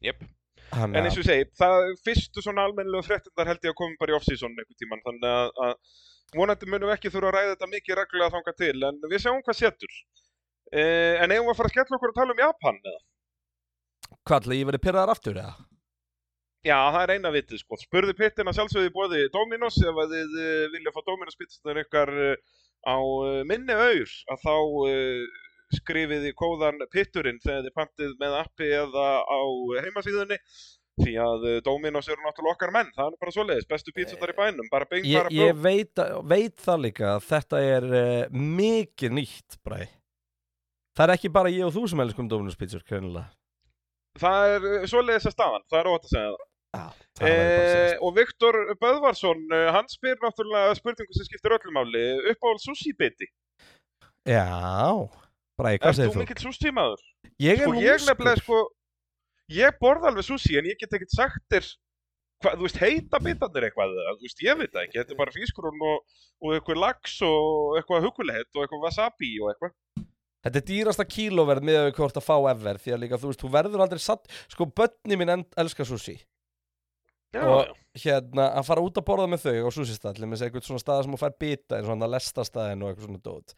Jöp. 0.04 0.24
Þannig 0.70 0.98
En 0.98 1.08
eins 1.08 1.18
og 1.20 1.26
segi, 1.26 1.44
það 1.60 1.90
fyrstu 2.06 2.42
svona 2.42 2.64
almennilegu 2.64 3.04
fréttindar 3.04 3.50
held 3.50 3.66
ég 3.66 3.74
að 3.74 3.78
koma 3.82 4.00
bara 4.00 4.14
í 4.14 4.16
off-season 4.16 4.54
einhvern 4.56 4.78
tíman, 4.80 5.02
þannig 5.04 5.28
að, 5.28 5.52
að 5.66 6.38
vonandi 6.38 6.70
munum 6.72 6.92
ekki 6.94 7.12
þurfa 7.12 7.30
að 7.30 7.36
ræða 7.36 7.52
þetta 7.52 7.68
mikið 7.74 7.98
reglulega 8.00 8.34
þanga 8.34 8.54
til, 8.62 8.76
en 8.88 9.02
við 9.12 9.22
sjáum 9.26 9.44
hvað 9.44 9.60
setur. 9.60 9.98
Eh, 10.72 11.20
en 11.22 11.30
eigum 11.34 11.48
við 11.48 11.54
að 11.54 11.60
fara 11.60 11.70
að 11.70 11.76
skella 11.76 11.98
okkur 11.98 12.12
að 12.12 12.18
tala 12.20 12.34
um 12.34 12.42
Japan, 12.44 12.80
eða? 12.84 13.00
Hvað 14.24 14.52
ég 14.56 14.68
verið 14.70 14.84
pyrraðar 14.84 15.12
aftur, 15.14 15.38
eða? 15.42 15.54
Já, 16.64 16.78
það 16.94 17.02
er 17.02 17.10
eina 17.18 17.30
vitið, 17.34 17.60
sko. 17.60 17.76
Spurði 17.76 18.14
pittin 18.16 18.48
að 18.48 18.56
sjálfsögði 18.58 18.92
bóði 18.94 19.24
Dominos, 19.34 19.76
ef 19.84 19.98
þið 20.12 20.36
uh, 20.40 20.52
vilja 20.72 20.92
fá 20.94 21.00
Dominos 21.04 21.36
pizzanar 21.36 21.80
ykkar 21.82 22.12
uh, 22.14 22.36
á 22.88 22.96
uh, 22.96 23.42
minni 23.48 23.74
auður, 23.76 24.14
að 24.32 24.46
þá 24.46 24.54
uh, 24.54 25.42
skrifið 25.74 26.24
í 26.30 26.32
kóðan 26.38 26.80
pitturinn 26.92 27.40
þegar 27.42 27.66
þið 27.66 27.74
pantið 27.76 28.14
með 28.22 28.38
appi 28.38 28.70
eða 28.78 29.04
á 29.28 29.40
heimasíðunni, 29.84 30.38
því 31.04 31.14
að 31.20 31.44
uh, 31.50 31.58
Dominos 31.66 32.08
eru 32.08 32.24
náttúrulega 32.24 32.56
okkar 32.56 32.72
menn, 32.78 32.92
það 32.96 33.12
er 33.12 33.20
bara 33.26 33.34
svoleiðis, 33.36 33.68
bestu 33.68 33.92
pizzanar 33.96 34.32
í 34.32 34.38
bænum, 34.38 34.70
bara 34.72 34.88
bing, 34.88 35.04
Ég, 35.04 35.20
bara 35.20 35.34
ég 35.36 35.52
bló. 35.52 35.66
veit, 35.68 36.02
veit 36.32 36.64
það 36.64 36.82
líka 36.86 37.10
að 37.18 37.28
þetta 37.28 37.62
er 37.74 37.88
uh, 37.90 38.40
mikið 38.56 39.16
nýtt, 39.20 39.60
bræ. 39.66 39.82
Það 40.94 41.04
er 41.08 41.12
ekki 41.16 41.30
bara 41.34 41.50
ég 41.50 41.66
og 41.66 41.72
þú 41.74 41.84
sem 41.90 42.02
elskum 42.04 42.28
Dominus 42.30 42.58
Pizzur, 42.58 42.82
greinilega. 42.86 43.26
Það 44.22 44.52
er 44.54 44.66
uh, 44.68 44.84
svoleiðis 44.86 45.26
að 45.26 45.34
staðan, 45.34 45.64
það 45.72 45.80
er 45.80 45.88
ótt 45.90 46.04
að 46.06 46.12
segja 46.14 46.34
það. 46.34 46.44
Já, 46.74 46.84
það 47.18 47.24
bara 47.24 47.40
Eh, 47.84 47.96
og 48.02 48.12
Viktor 48.18 48.56
Böðvarsson, 48.82 49.42
uh, 49.54 49.68
hann 49.74 49.90
spyr 49.90 50.16
náttúrulega 50.22 50.76
spurningu 50.78 51.14
sem 51.18 51.26
skiptir 51.28 51.54
öllum 51.56 51.76
máli, 51.78 52.04
uppáhald 52.32 52.62
sushi 52.62 52.92
biti. 52.98 53.28
Já, 54.26 54.46
bræ, 55.58 55.74
hvað 55.78 55.90
Er 55.90 55.98
segir 55.98 56.10
þú 56.10 56.16
þú? 56.16 56.22
mikill 56.24 56.42
sushi 56.46 56.72
maður? 56.74 57.02
Ég 57.42 57.58
er 57.58 57.66
Sko, 57.68 57.74
ég 57.82 58.06
nefnilega, 58.08 58.42
sko, 58.42 58.60
ég 59.54 59.78
borða 59.82 60.10
alveg 60.12 60.26
sushi 60.30 60.58
en 60.58 60.70
ég 60.70 60.78
get 60.80 60.94
ekkert 60.98 61.14
sagt 61.14 61.42
þér, 61.52 61.68
hva, 62.44 62.54
þú 62.54 62.66
veist, 62.68 62.80
heita 62.82 63.20
bitarnir 63.22 63.66
eitthvað, 63.68 63.94
þú 64.14 64.26
veist, 64.28 64.42
ég 64.46 64.58
veit 64.62 64.70
það 64.74 64.86
ekki, 64.86 64.98
þetta 65.02 65.14
er 65.16 65.20
bara 65.24 65.34
fískurinn 65.34 65.86
og, 65.90 66.18
og 66.42 66.54
eitthvað 66.56 66.82
lax 66.86 67.18
og 67.26 67.78
eitthvað 67.80 68.06
huguleghet 68.08 68.50
og 68.54 68.62
eitthvað 68.66 68.86
wasabi 68.86 69.32
og 69.42 69.52
eitthvað. 69.52 69.74
Þetta 70.44 70.60
er 70.60 70.66
dýrasta 70.68 71.06
kílóverð 71.08 71.64
með 71.64 71.78
að 71.80 71.86
við 71.88 71.96
hvort 71.98 72.20
að 72.20 72.26
fá 72.28 72.36
ever 72.52 72.78
því 72.82 72.92
að 72.94 73.02
líka, 73.04 73.18
þú 73.22 73.30
veist, 73.32 73.40
þú 73.42 73.50
verður 73.54 73.84
aldrei 73.86 74.02
satt 74.04 74.28
sko, 74.52 74.66
börni 74.68 75.16
mín 75.20 75.32
end, 75.38 75.48
elska 75.56 75.86
sushi 75.88 76.18
Já, 77.34 77.42
Og- 77.50 77.72
hérna, 77.98 78.44
að 78.60 78.66
fara 78.68 78.82
út 78.84 79.00
að 79.00 79.06
borða 79.08 79.24
með 79.32 79.40
þau 79.48 79.66
á 79.66 79.70
sushi-stalli 79.74 80.28
með 80.30 80.44
eitthvað 80.46 80.68
svona 80.68 80.82
staða 80.84 81.02
sem 81.06 81.16
þú 81.16 81.18
fær 81.24 81.32
bita 81.42 81.78
eins 81.80 81.88
og 81.88 81.94
hann 81.96 82.06
að 82.06 82.12
lesta 82.14 82.44
staðin 82.46 82.84
og 82.84 82.92
eitthvað 82.92 83.08
svona 83.08 83.24
dót 83.26 83.54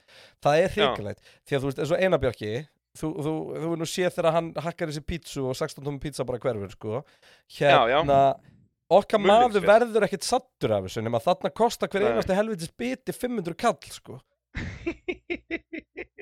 það 0.47 0.63
er 0.63 0.73
hrikalegt, 0.77 1.21
því 1.45 1.57
að 1.59 1.61
þú 1.61 1.69
veist, 1.69 1.83
eins 1.85 1.93
og 1.93 2.01
Einarbjörki 2.07 2.53
þú, 2.97 3.11
þú, 3.27 3.33
þú 3.61 3.73
er 3.75 3.81
nú 3.83 3.89
séð 3.93 4.15
þegar 4.17 4.37
hann 4.39 4.49
hakkar 4.65 4.93
þessi 4.93 5.05
pítsu 5.13 5.45
og 5.51 5.59
16 5.59 5.85
tómi 5.85 6.01
pítsa 6.01 6.25
bara 6.25 6.41
hverfur 6.41 6.73
sko. 6.73 7.03
Já, 7.53 7.69
já. 7.85 7.99
hérna 8.01 8.21
okkar 8.97 9.21
maður 9.21 9.51
Mulningsfél. 9.51 9.69
verður 9.69 10.07
ekkert 10.09 10.25
sattur 10.25 10.73
af 10.79 10.87
þessu 10.87 11.05
nema 11.05 11.21
þarna 11.21 11.53
kostar 11.53 11.91
hver 11.93 12.07
einasti 12.09 12.39
helvitis 12.39 12.73
biti 12.73 13.13
500 13.13 13.59
kall 13.61 13.77
sko. 13.93 14.21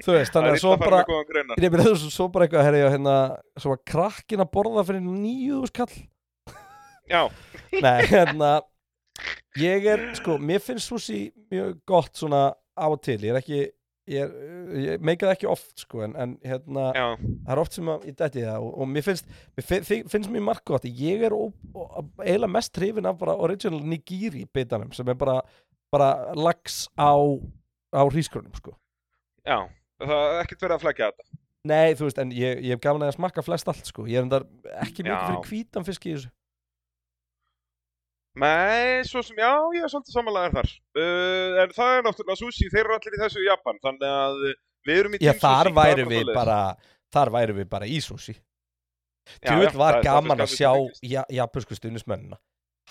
þú 0.04 0.16
veist, 0.18 0.34
þannig 0.34 0.56
að 0.56 0.60
svo 0.62 0.74
bara. 0.80 1.02
Ég 1.60 1.72
meina 1.72 1.86
þessu 1.86 2.10
svo 2.12 2.28
bara 2.32 2.46
eitthvað, 2.46 2.66
herri, 2.68 2.82
hérna, 2.94 3.14
svo 3.60 3.74
var 3.74 3.80
krakkin 3.88 4.44
að 4.44 4.52
borða 4.54 4.84
fyrir 4.88 5.04
nýjúðus 5.06 5.74
kall. 5.74 5.94
Já, 7.10 7.22
Nei, 7.84 8.04
hérna, 8.08 8.50
ég 9.60 9.88
er, 9.92 10.04
sko, 10.18 10.38
mér 10.40 10.62
finnst 10.64 10.90
sushi 10.90 11.26
mjög 11.52 11.80
gott 11.88 12.14
svona 12.20 12.46
á 12.54 12.86
og 12.86 13.00
til. 13.04 13.18
Ég 13.20 13.34
er 13.34 13.40
ekki, 13.40 13.60
ég, 14.10 14.36
ég 14.84 15.04
meika 15.04 15.28
það 15.28 15.34
ekki 15.36 15.50
oft, 15.52 15.74
sko, 15.84 16.02
en, 16.06 16.16
en 16.20 16.34
hérna, 16.44 16.86
já, 16.96 17.04
það 17.18 17.52
er 17.56 17.62
oft 17.64 17.76
sem 17.76 17.92
að 17.92 18.08
ég 18.08 18.18
dætti 18.20 18.46
það 18.46 18.66
og, 18.68 18.72
og 18.80 18.90
mér 18.94 19.06
finnst, 19.08 19.30
mér 19.58 19.68
finnst 20.14 20.32
mér 20.32 20.48
margt 20.48 20.66
gott. 20.68 20.88
Ég 20.88 21.24
er 21.28 21.36
eiginlega 21.36 22.52
mest 22.56 22.80
hrifin 22.80 23.10
af 23.10 23.20
bara 23.20 23.36
original 23.46 23.84
nigiri 23.84 24.46
bitanum 24.54 24.92
sem 24.96 25.12
er 25.12 25.20
bara, 25.20 25.40
bara 25.92 26.10
lax 26.38 26.86
á, 26.96 27.12
á 27.94 28.02
hrísgrunum, 28.08 28.54
sko. 28.58 28.76
já, 29.44 29.60
það 30.02 30.22
er 30.26 30.40
ekkert 30.42 30.64
verið 30.66 30.76
að 30.76 30.86
flækja 30.86 31.10
þetta. 31.10 31.40
Nei, 31.64 31.94
þú 31.96 32.08
veist, 32.08 32.18
en 32.20 32.32
ég, 32.36 32.58
ég 32.60 32.76
hef 32.76 32.82
gaman 32.84 33.06
að 33.06 33.14
smakka 33.16 33.44
flest 33.44 33.68
allt, 33.70 33.86
sko. 33.88 34.04
Ég 34.10 34.20
er 34.20 34.26
endar 34.26 34.44
ekki 34.84 35.06
mikið 35.06 35.22
fyrir 35.28 35.46
hvítan 35.48 35.86
fisk 35.86 36.08
í 36.08 36.16
þessu. 36.16 36.32
Nei, 38.42 39.04
svo 39.06 39.22
sem, 39.22 39.38
já, 39.38 39.52
ég 39.76 39.86
er 39.86 39.92
svolítið 39.92 40.16
samanlegaður 40.18 40.58
þar. 40.58 40.70
Uh, 40.98 41.58
en 41.62 41.74
það 41.76 41.96
er 41.96 42.04
náttúrulega 42.04 42.40
sushi, 42.40 42.70
þeir 42.72 42.82
eru 42.82 42.96
allir 42.98 43.16
í 43.16 43.20
þessu 43.22 43.44
í 43.44 43.46
Japan, 43.46 43.78
þannig 43.84 44.10
að 44.10 44.40
við 44.84 45.00
erum 45.00 45.14
í 45.14 45.20
Já, 45.20 45.32
Team 45.32 45.44
þar 45.44 45.70
Sushi, 45.70 45.76
væri 45.78 46.02
það 46.02 46.12
við 46.14 46.32
bara 46.34 46.58
þar 47.14 47.30
væri 47.36 47.56
við 47.60 47.70
bara 47.70 47.88
í 47.88 48.00
sushi 48.04 48.34
Tjóðvill 49.40 49.78
var 49.80 49.98
það 49.98 50.08
gaman 50.08 50.42
að 50.44 50.50
staðfest 50.50 50.60
sjá 50.60 50.70
að 50.70 50.82
þetta 50.82 51.12
ja, 51.14 51.22
japansku 51.38 51.78
stuðnismennina 51.78 52.40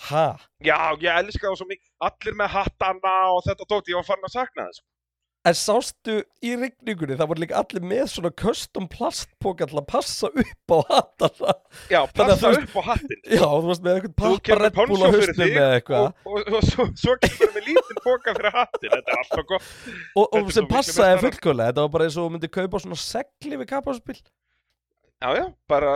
Ha? 0.08 0.24
Já, 0.66 0.78
ég 0.98 1.20
elska 1.20 1.46
það 1.46 1.60
svo 1.60 1.66
mikið, 1.70 1.90
allir 2.02 2.34
með 2.40 2.48
hattana 2.56 3.12
og 3.30 3.44
þetta 3.46 3.66
tótt, 3.70 3.90
ég 3.92 4.00
var 4.00 4.06
farin 4.08 4.26
að 4.26 4.32
sakna 4.32 4.64
þess. 4.66 4.82
En 5.44 5.52
sástu 5.52 6.14
í 6.40 6.54
rigningunni, 6.56 7.18
það 7.20 7.28
voru 7.28 7.42
líka 7.42 7.58
allir 7.60 7.82
með 7.84 8.06
svona 8.14 8.30
custom 8.40 8.86
plastpoka 8.88 9.66
til 9.68 9.76
að 9.76 9.84
passa 9.90 10.30
upp 10.32 10.72
á 10.72 10.78
hattana 10.88 11.52
Já, 11.92 11.98
passa 12.16 12.48
veist- 12.54 12.62
upp 12.64 12.78
á 12.80 12.82
hattinn. 12.86 13.20
Já, 13.28 13.42
þú 13.44 13.66
varst 13.68 13.84
með 13.84 13.98
eitthvað 13.98 14.14
Þú 14.14 14.22
pappa 14.22 14.44
kemur 14.48 14.62
Red 14.64 14.78
Bull 14.78 15.04
á 15.04 15.08
þig 15.12 15.42
eða 15.50 15.66
eitthvað 15.76 16.06
og, 16.06 16.24
og, 16.32 16.48
og 16.56 16.64
svo, 16.70 16.86
svo 17.02 17.16
kemur 17.26 17.52
með 17.58 17.68
lítinn 17.68 18.00
boka 18.06 18.34
fyrir 18.38 18.56
hattinn, 18.56 18.94
þetta 18.96 19.12
er 19.12 19.20
alltaf 19.20 19.46
gott. 19.52 19.68
og, 20.16 20.24
og 20.24 20.48
sem 20.48 20.64
svo 20.64 20.70
passaði 20.72 21.20
fullkóla 21.26 21.68
þetta 21.68 21.84
var 21.84 21.92
bara 21.98 22.08
eins 22.08 22.16
og 22.16 22.24
þú 22.24 22.34
myndir 22.38 22.54
kaupa 22.56 22.80
svona 22.86 23.00
segli 23.04 23.60
við 23.60 23.70
kappaspil 23.74 24.20
Já, 25.24 25.28
já, 25.42 25.44
bara 25.68 25.92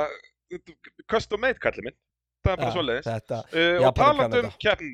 custom 1.09 1.41
made, 1.41 1.59
kallið 1.61 1.89
minn. 1.89 1.97
Það 2.45 2.53
er 2.53 2.61
bara 2.63 2.75
svoleiðis. 2.77 3.09
Þetta, 3.09 3.39
Uh, 3.49 3.75
og 3.77 3.83
Japanar 3.83 4.31
kann 4.63 4.93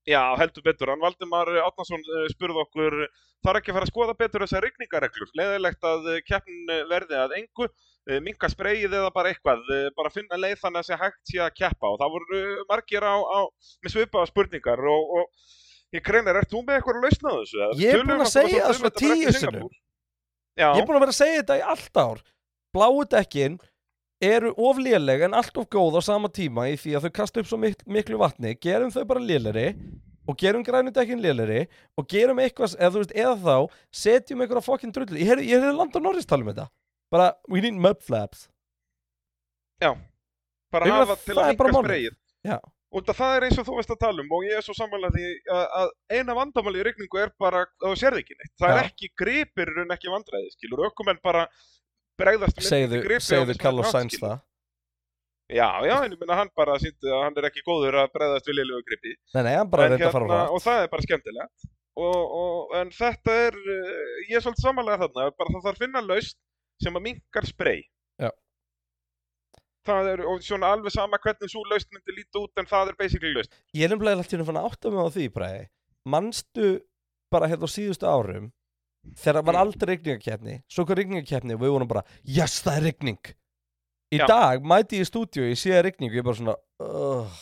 um 0.00 0.10
Já, 0.10 0.22
heldur 0.40 0.64
betur, 0.64 0.90
hann 0.92 1.02
Valdimar 1.02 1.50
Átnason 1.60 2.00
uh, 2.00 2.26
spurði 2.32 2.62
okkur 2.64 2.96
þarf 3.44 3.60
ekki 3.60 3.72
að 3.72 3.76
fara 3.76 3.86
að 3.86 3.92
skoða 3.92 4.16
betur 4.16 4.44
þessar 4.44 4.64
rigningareglur? 4.64 5.30
Leðilegt 5.36 5.86
að 5.86 6.08
keppnin 6.28 6.72
uh, 6.72 6.84
verði 6.90 7.18
að 7.20 7.36
engu 7.40 7.70
minka 8.24 8.48
spreyið 8.48 8.94
eða 8.96 9.10
bara 9.12 9.28
eitthvað 9.30 9.60
bara 9.94 10.10
finna 10.10 10.38
leið 10.40 10.62
þannig 10.62 10.80
að 10.80 10.86
sé 10.88 10.96
hægt 10.98 11.18
sé 11.28 11.42
að 11.44 11.50
keppa. 11.58 11.90
Og 11.92 11.98
það 12.00 12.14
voru 12.14 12.40
margir 12.70 13.04
á, 13.04 13.14
á 13.20 13.40
með 13.84 13.92
svipaða 13.92 14.30
spurningar 14.30 14.80
og, 14.88 15.12
og 15.20 15.94
ég 15.94 16.02
kreinar, 16.06 16.40
ert 16.40 16.50
þú 16.50 16.62
með 16.64 16.78
eitthvað 16.78 16.96
að 16.96 17.04
lausna 17.04 17.34
þessu? 17.36 17.60
Ég 17.84 17.92
er 17.92 18.00
búinn 18.00 18.16
að 18.16 18.24
við 18.24 18.32
segja 18.32 18.56
bara 18.56 18.64
það 18.64 18.80
svona 18.80 18.90
um 18.90 18.98
tíu? 19.04 19.68
Já, 20.58 20.68
Ég 20.74 20.80
er 20.82 20.88
búin 20.88 20.98
að 20.98 21.04
vera 21.04 21.14
að 21.14 21.20
segja 21.20 21.42
þetta 21.42 21.58
í 21.60 21.66
allt 21.74 22.00
ár. 22.00 22.22
Bláu 22.74 23.04
dekkin 23.14 23.60
eru 24.20 24.52
of 24.56 24.78
léleg 24.80 25.24
en 25.24 25.34
allt 25.34 25.56
of 25.56 25.68
góð 25.72 25.96
á 25.96 26.02
sama 26.04 26.28
tíma 26.28 26.66
í 26.70 26.76
því 26.80 26.96
að 26.96 27.06
þau 27.06 27.12
kasta 27.16 27.40
upp 27.40 27.48
svo 27.48 27.58
mik 27.60 27.84
miklu 27.88 28.18
vatni 28.20 28.54
gerum 28.60 28.92
þau 28.92 29.04
bara 29.08 29.22
lélegri 29.24 29.68
og 30.28 30.36
gerum 30.38 30.64
grænu 30.66 30.92
dekkin 30.94 31.22
lélegri 31.22 31.64
og 31.98 32.06
gerum 32.10 32.38
eitthvað, 32.42 32.76
eða 32.78 32.92
þú 32.94 33.04
veist, 33.04 33.14
eða 33.16 33.36
þá 33.40 33.78
setjum 34.02 34.44
eitthvað 34.44 34.66
fokkin 34.66 34.92
drullu 34.94 35.22
Ég 35.22 35.32
heyrði 35.32 35.72
Landon 35.72 36.04
Norris 36.04 36.28
tala 36.28 36.44
um 36.44 36.52
þetta 36.52 36.68
bara, 37.10 37.32
we 37.48 37.64
need 37.64 37.80
mud 37.80 38.04
flaps 38.04 38.48
já 39.80 39.94
bara 40.70 40.92
hafa 40.92 41.16
til 41.24 41.34
að 41.40 41.54
er 41.54 41.56
málið. 41.56 41.80
spreyið 41.80 42.18
Já, 42.46 42.58
Og 42.90 43.06
það 43.06 43.36
er 43.36 43.44
eins 43.46 43.58
og 43.60 43.66
þú 43.68 43.74
veist 43.78 43.90
að 43.94 44.00
tala 44.02 44.22
um 44.24 44.32
og 44.34 44.44
ég 44.48 44.58
er 44.58 44.64
svo 44.66 44.74
samanlega 44.74 45.14
því 45.14 45.26
að, 45.54 45.90
eina 46.10 46.34
vandamáli 46.34 46.80
í 46.80 46.86
rigningu 46.88 47.20
er 47.22 47.30
bara 47.38 47.60
að 47.68 47.84
þú 47.84 47.98
sérði 48.00 48.24
ekki 48.24 48.34
neitt. 48.34 48.54
Það 48.58 48.72
er 48.72 48.80
Já. 48.80 48.86
ekki 48.88 49.10
gripir 49.22 49.70
en 49.84 49.94
ekki 49.94 50.10
vandræði, 50.10 50.48
skilur. 50.56 50.82
Ökumenn 50.88 51.20
bara 51.22 51.44
bregðast 52.20 52.62
segðu, 52.64 53.02
segðu 53.24 53.56
Carlos 53.60 53.90
Sainz 53.94 54.18
það 54.20 54.38
Já, 55.50 55.66
já, 55.82 55.96
en 56.04 56.12
ég 56.14 56.20
minna 56.20 56.36
hann 56.38 56.50
bara 56.54 56.76
síndi 56.78 57.10
að 57.10 57.24
hann 57.24 57.38
er 57.40 57.48
ekki 57.48 57.64
góður 57.66 57.96
að 58.04 58.12
bregðast 58.14 58.46
við 58.46 58.60
liðlegu 58.60 58.84
gripi. 58.86 59.14
Nei, 59.34 59.40
nei, 59.42 59.54
hann 59.58 59.70
bara 59.70 59.88
reynda 59.90 60.06
að 60.06 60.14
fara 60.14 60.36
á 60.46 60.54
og 60.54 60.62
það 60.62 60.82
er 60.82 60.90
bara 60.92 61.06
skemmtilegt. 61.06 61.64
Og, 62.00 62.20
og, 62.36 62.76
en 62.78 62.92
þetta 62.94 63.34
er, 63.48 63.56
uh, 63.58 64.12
ég 64.28 64.36
er 64.38 64.44
svolítið 64.44 64.66
samanlega 64.68 65.00
þarna, 65.02 65.32
bara 65.34 65.54
það 65.56 65.64
þarf 65.64 65.72
að 65.72 65.82
finna 65.82 66.04
laust 66.06 66.38
sem 66.84 67.00
að 67.00 67.04
minkar 67.08 67.48
sprey. 67.50 67.82
Já. 68.22 68.30
Það 69.90 70.12
er, 70.12 70.22
svona 70.46 70.70
alveg 70.76 70.94
sama 70.94 71.18
hvernig 71.24 71.50
svo 71.50 71.64
laust 71.66 71.90
myndi 71.90 72.14
líta 72.14 72.44
út, 72.44 72.54
en 72.62 72.70
það 72.70 72.92
er 72.92 73.00
basically 73.02 73.34
laust. 73.34 73.58
Ég 73.74 73.88
er 73.88 73.92
nefnilega 73.92 74.22
alltaf 74.22 74.54
að 74.54 74.70
átta 74.70 74.94
mig 74.94 75.02
á 75.02 75.08
því 75.18 75.28
bræði. 75.34 75.66
Manstu 76.14 76.70
bara 77.34 77.50
hérna 77.50 77.66
á 77.66 77.74
síðustu 77.74 78.06
árum 78.06 78.48
þegar 79.16 79.44
var 79.46 79.54
Mm. 79.54 79.60
aldrei 79.64 79.94
rigningakeppni 79.96 80.56
svo 80.68 80.84
hvað 80.84 80.98
rigningakeppni 81.00 81.54
og 81.56 81.60
við 81.62 81.72
vorum 81.74 81.88
bara 81.88 82.02
yes, 82.24 82.60
það 82.62 82.76
er 82.76 82.82
rigning 82.90 83.20
í 84.12 84.18
Já. 84.18 84.26
dag 84.26 84.62
mæti 84.62 84.98
ég 84.98 85.06
í 85.06 85.10
stúdíu, 85.10 85.46
ég 85.50 85.58
sé 85.58 85.82
rigning 85.82 86.10
og 86.10 86.16
ég 86.16 86.20
er 86.20 86.28
bara 86.28 86.40
svona 86.40 86.56
uh. 86.80 87.40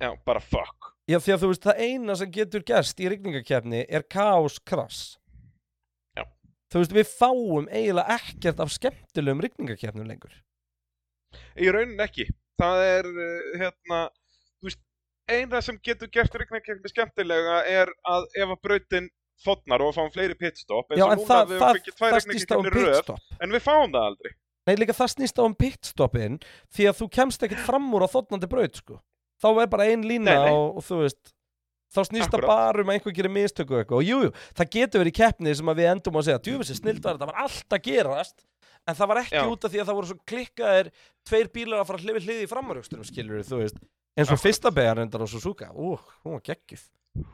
Já, 0.00 0.10
bara 0.24 0.40
fuck. 0.40 0.92
já 1.08 1.18
því 1.18 1.32
að 1.34 1.40
þú 1.42 1.48
veist 1.52 1.64
það 1.66 1.80
eina 1.86 2.16
sem 2.16 2.30
getur 2.30 2.62
gerst 2.62 3.00
í 3.00 3.08
rigningakeppni 3.10 3.84
er 3.88 4.02
kaos 4.02 4.58
krass 4.60 5.18
Já. 6.16 6.24
þú 6.70 6.82
veist 6.82 6.92
við 6.98 7.08
fáum 7.18 7.68
eiginlega 7.72 8.18
ekkert 8.18 8.60
af 8.60 8.70
skemmtilegum 8.76 9.40
rigningakeppnum 9.46 10.06
lengur 10.06 10.34
Í 11.60 11.68
raunin 11.68 12.00
ekki. 12.00 12.24
Það 12.58 12.78
er, 12.88 13.06
uh, 13.06 13.58
hérna, 13.60 13.96
þú 14.58 14.64
veist, 14.70 14.78
eina 15.28 15.60
sem 15.60 15.76
getur 15.84 16.08
gert 16.08 16.32
regnarkeppni 16.40 16.88
skemmtilega 16.88 17.58
er 17.68 17.90
að 18.08 18.24
ef 18.34 18.48
að 18.54 18.60
brautin 18.64 19.10
þotnar 19.44 19.84
og 19.86 19.94
fáum 19.96 20.12
fleiri 20.14 20.36
pitstop, 20.38 20.92
eins 20.92 21.02
og 21.04 21.14
en 21.14 21.22
núna 21.22 21.30
það, 21.30 21.48
við 21.48 21.56
höfum 21.56 21.64
það, 21.64 21.78
fengið 21.78 21.98
tvær 21.98 22.14
það 22.14 22.24
snýst 22.26 22.52
á 22.52 22.56
um 22.58 22.70
röð, 22.74 23.10
en 23.38 23.54
við 23.54 23.64
fáum 23.64 23.94
það 23.94 24.06
aldrei. 24.10 24.32
Nei, 24.68 24.74
líka 24.76 24.96
það 24.98 25.10
snýst 25.14 25.40
á 25.40 25.42
um 25.46 25.56
pitstoppin 25.56 26.38
því 26.76 26.90
að 26.90 26.98
þú 27.00 27.08
kemst 27.16 27.44
ekkert 27.46 27.64
fram 27.64 27.88
úr 27.96 28.04
á 28.04 28.08
þotnandi 28.12 28.50
braut 28.50 28.80
sko. 28.82 29.00
þá 29.38 29.48
er 29.62 29.68
bara 29.70 29.86
ein 29.88 30.02
lína 30.02 30.34
Nei, 30.34 30.44
nei. 30.44 30.52
Og, 30.52 30.80
og 30.80 30.84
þú 30.84 31.02
veist 31.04 31.32
þá 31.94 32.00
snýst 32.04 32.32
það 32.34 32.44
bara 32.44 32.82
um 32.82 32.90
að 32.90 32.98
einhver 32.98 33.14
gerir 33.16 33.32
mistöku 33.32 33.78
og 33.78 33.92
og 33.96 34.04
jú, 34.04 34.18
það 34.58 34.70
getur 34.74 35.02
verið 35.02 35.14
í 35.14 35.18
keppni 35.22 35.54
sem 35.56 35.70
að 35.72 35.80
við 35.80 35.90
endum 35.94 36.18
að 36.18 36.26
segja, 36.26 36.42
djúfisir 36.44 36.78
snildar, 36.80 37.16
þetta 37.16 37.30
var 37.30 37.44
allt 37.46 37.76
að 37.78 37.84
gerast 37.86 38.44
en 38.88 38.98
það 38.98 39.10
var 39.12 39.20
ekki 39.22 39.38
Já. 39.38 39.44
út 39.48 39.64
af 39.64 39.72
því 39.72 39.80
að 39.80 39.88
það 39.88 39.98
voru 39.98 40.10
svo 40.10 40.18
klikkaðir 40.32 40.90
tveir 41.28 41.50
bílar 41.54 41.82
að 41.82 41.88
fara 41.88 42.02
hlifið 42.02 42.28
hliði 42.28 42.44
í 42.44 42.50
framaröxtunum 42.50 43.08
skilur 43.08 43.46
þú 43.46 43.62
veist, 43.62 43.80
eins 44.18 44.32
og 44.34 44.40
fyrsta 44.42 44.72
beigjan 44.74 45.04
endar 45.06 45.24
á 45.24 45.28
Suzuka, 45.30 45.70
ú, 45.72 45.96
hún 46.24 46.38
var 46.38 46.44
geggjuð 46.50 46.86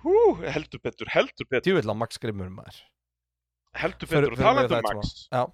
Hú, 0.04 0.14
heldur 0.46 0.80
betur, 0.80 1.10
heldur 1.12 1.48
betur, 1.50 1.64
djúvill 1.66 1.90
að 1.92 1.98
Max 2.00 2.20
Grimmur 2.22 2.48
maður 2.52 2.78
heldur 3.74 4.08
betur. 4.08 4.36
það 4.38 4.60
um 4.62 4.64
eitt 4.64 4.90
Max. 4.92 5.14
Já, 5.32 5.44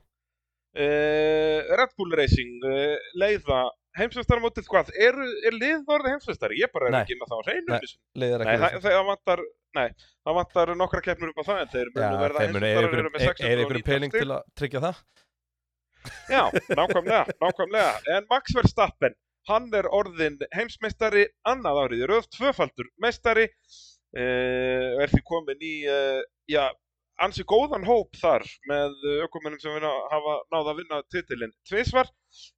Uh, 0.71 1.66
Red 1.75 1.90
Bull 1.99 2.12
Racing, 2.14 2.61
uh, 2.62 2.93
leiða, 3.19 3.57
heimsveistaramótið 3.99 4.69
hvað? 4.71 4.93
Er, 4.95 5.16
er 5.49 5.57
lið 5.57 5.88
orðið 5.90 6.12
heimsveistari? 6.14 6.61
Ég 6.61 6.71
bara 6.71 6.87
er 6.87 6.95
Nei. 6.95 7.01
ekki 7.01 7.16
á 7.19 7.27
það 7.27 7.35
á 7.35 7.43
hreinu. 7.49 7.64
Nei. 7.66 7.88
Nei, 8.23 8.29
ekki 8.37 8.53
það, 8.62 8.77
það, 8.85 8.99
vantar, 9.09 9.43
nei, 9.81 9.88
það 10.29 10.37
vantar 10.38 10.73
nokkra 10.79 11.01
keppnur 11.09 11.33
upp 11.33 11.43
á 11.43 11.45
það 11.49 11.59
en 11.64 11.73
þeir 11.75 11.90
munu 11.90 12.05
Já, 12.07 12.21
verða 12.23 12.45
eru 12.47 12.55
með 12.55 12.69
ykkur, 12.71 12.87
eða 12.87 13.64
ykkur 13.66 13.81
619 13.81 13.83
pening 13.90 14.14
til 14.14 14.29
að 14.31 14.47
tryggja 14.61 14.85
það 14.87 15.03
Já, 16.31 16.43
nákvæmlega, 16.79 17.37
nákvæmlega. 17.43 17.90
En 18.14 18.31
Max 18.31 18.55
Verstappen, 18.61 19.19
hann 19.48 19.70
er 19.76 19.88
orðin 19.94 20.38
heimsmeistari 20.55 21.26
annað 21.48 21.81
árið, 21.85 22.05
í 22.05 22.11
röð 22.11 22.29
tvöfaldur 22.37 22.90
meistari, 23.03 23.46
uh, 24.16 25.00
er 25.00 25.12
því 25.12 25.22
komin 25.29 25.64
í, 25.64 25.74
uh, 25.88 26.20
já, 26.50 26.64
ansi 27.20 27.44
góðan 27.48 27.85
hóp 27.85 28.16
þar 28.16 28.44
með 28.68 28.96
ökumennum 29.26 29.61
sem 29.61 29.76
vinna, 29.76 29.92
hafa 30.12 30.37
náða 30.53 30.72
að 30.72 30.81
vinna 30.81 31.00
titilinn 31.12 31.55
tvisvar, 31.68 32.11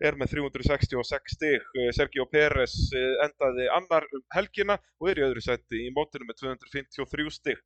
er 0.05 0.19
með 0.19 0.37
366 0.37 1.37
stig, 1.37 1.69
uh, 1.79 1.91
Sergio 1.95 2.27
Pérez 2.31 2.77
endaði 3.27 3.69
annar 3.79 4.07
um 4.13 4.25
helgina 4.35 4.79
og 5.01 5.13
er 5.13 5.23
í 5.23 5.27
öðru 5.29 5.45
seti 5.45 5.87
í 5.87 5.95
mótinu 5.95 6.29
með 6.29 6.43
253 6.47 7.31
stig. 7.39 7.63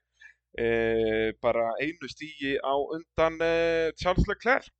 Uh, 0.56 1.34
bara 1.44 1.66
einu 1.84 2.08
stígi 2.08 2.54
á 2.64 2.72
undan 2.72 3.34
uh, 3.44 3.90
Charles 4.00 4.24
Leclerc. 4.30 4.72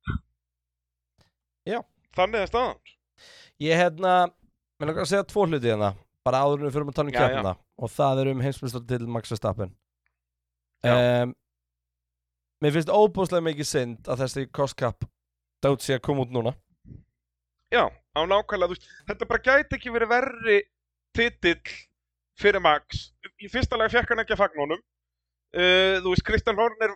Já. 1.67 1.83
Þannig 2.17 2.41
er 2.41 2.49
staðan. 2.49 2.96
Ég 3.63 3.79
hérna, 3.79 4.27
mér 4.77 4.91
langar 4.91 5.05
að 5.05 5.11
segja 5.11 5.25
tvo 5.25 5.47
hluti 5.47 5.71
hérna 5.71 5.95
bara 6.27 6.43
áður 6.43 6.61
en 6.61 6.67
við 6.67 6.75
fyrir 6.75 6.89
að 6.91 6.97
tala 6.99 7.11
um 7.11 7.17
keppna 7.17 7.53
og 7.77 7.91
það 7.93 8.21
er 8.21 8.31
um 8.33 8.41
heimsmyndstar 8.43 8.85
til 8.89 9.07
Max 9.09 9.31
Verstappen. 9.31 9.73
Um, 10.85 11.33
Mér 12.63 12.73
finnst 12.73 12.89
óbúslega 12.89 13.45
mikið 13.45 13.67
synd 13.69 14.07
að 14.09 14.23
þessi 14.23 14.47
kostkap 14.49 15.05
dát 15.61 15.83
sé 15.83 15.97
að 15.97 16.05
koma 16.07 16.23
út 16.25 16.31
núna. 16.33 16.55
Já, 17.69 17.85
á 17.85 18.19
nákvæmlega, 18.25 18.71
veist, 18.71 18.87
þetta 19.09 19.27
bara 19.29 19.43
gæti 19.45 19.77
ekki 19.77 19.93
verið 19.93 20.09
verri 20.09 20.57
titill 21.17 21.75
fyrir 22.41 22.63
Max. 22.65 23.11
Í 23.37 23.49
fyrsta 23.51 23.77
lega 23.77 23.93
fekk 23.93 24.13
hann 24.13 24.23
ekki 24.23 24.33
að 24.33 24.41
fagna 24.41 24.63
honum. 24.63 24.81
Uh, 25.53 25.99
þú 26.01 26.13
veist, 26.15 26.25
Kristján 26.25 26.57
Horner 26.57 26.95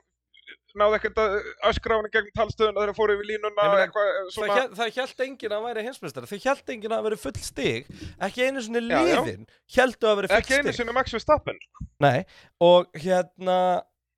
náði 0.79 0.97
ekkert 0.97 1.19
að 1.21 1.36
öskra 1.71 1.95
á 1.95 1.97
hann 1.97 2.07
í 2.07 2.12
gegnum 2.13 2.36
talstöðuna 2.38 2.77
þegar 2.77 2.91
þeir 2.91 2.97
fóru 2.99 3.15
yfir 3.17 3.27
línuna 3.29 3.51
meina, 3.57 3.81
eitthvað 3.86 4.07
eh, 4.10 4.17
Það, 4.21 4.31
svona. 4.36 4.57
hélt, 4.57 4.75
það 4.79 4.99
held 4.99 5.23
enginn 5.25 5.55
að 5.57 5.65
væri 5.67 5.86
heimsmyndstari 5.88 6.31
Þau 6.31 6.39
held 6.47 6.73
enginn 6.75 6.95
að 6.97 7.05
veri 7.07 7.19
full 7.21 7.36
stig 7.41 7.91
Ekki 8.27 8.47
einu 8.47 8.63
já. 8.63 9.01
liðin 9.01 9.45
Heldu 9.75 10.12
að 10.12 10.17
veri 10.21 10.31
full 10.31 10.39
Ekki 10.39 10.57
einu 10.57 10.71
stig 10.71 10.79
sinni 10.79 10.95
Max 10.95 11.15
Verstappen. 11.17 11.62
Nei, 12.01 12.23
og 12.63 12.89
hérna 13.03 13.60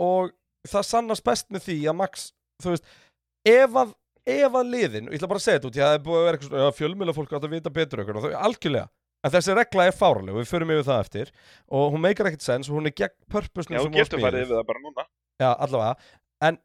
og 0.04 0.34
það 0.70 0.88
sannast 0.90 1.26
best 1.28 1.52
með 1.54 1.68
því 1.68 1.78
að 1.92 2.00
Max, 2.00 2.28
þú 2.64 2.74
veist 2.74 2.90
ef 3.50 3.80
að, 3.84 3.94
ef 4.34 4.58
að 4.60 4.74
liðin, 4.74 5.08
og 5.10 5.16
ég 5.16 5.20
ætla 5.20 5.32
bara 5.32 5.42
að 5.42 5.48
segja 5.48 5.60
þetta 5.60 5.72
út 5.72 5.80
það 5.82 5.96
er 5.98 6.04
búið 6.06 6.20
að 6.20 6.28
vera 6.28 6.38
eitthvað 6.38 6.54
svona, 6.54 6.76
fjölmjöla 6.80 7.16
fólk 7.18 7.34
átt 7.36 7.48
að 7.48 7.56
vita 7.58 7.74
betur 7.74 8.04
okkur, 8.04 8.22
algjörlega 8.40 8.88
en 9.24 9.32
þessi 9.32 9.56
regla 9.56 9.88
er 9.88 9.96
fáraleg, 9.96 10.36
við 10.36 10.50
förum 10.50 10.74
yfir 10.76 10.88
það 10.88 11.04
eftir 11.06 11.34
og 11.72 11.94
hún 11.94 12.04
meikar 12.04 12.30
ekkert 12.30 12.46
sens 12.46 12.70
og 12.70 12.80
hún 12.80 12.90
er 12.90 12.96
gegn 12.98 13.16
purpose 13.32 13.72
Já, 13.72 13.80
þú 13.80 13.94
getur 13.96 14.24
farið 14.24 14.46
yfir 14.46 14.58
það 14.58 14.66
bara 14.72 14.84
núna. 14.84 15.06
Já, 15.42 15.50
allavega, 15.52 16.12
en 16.50 16.60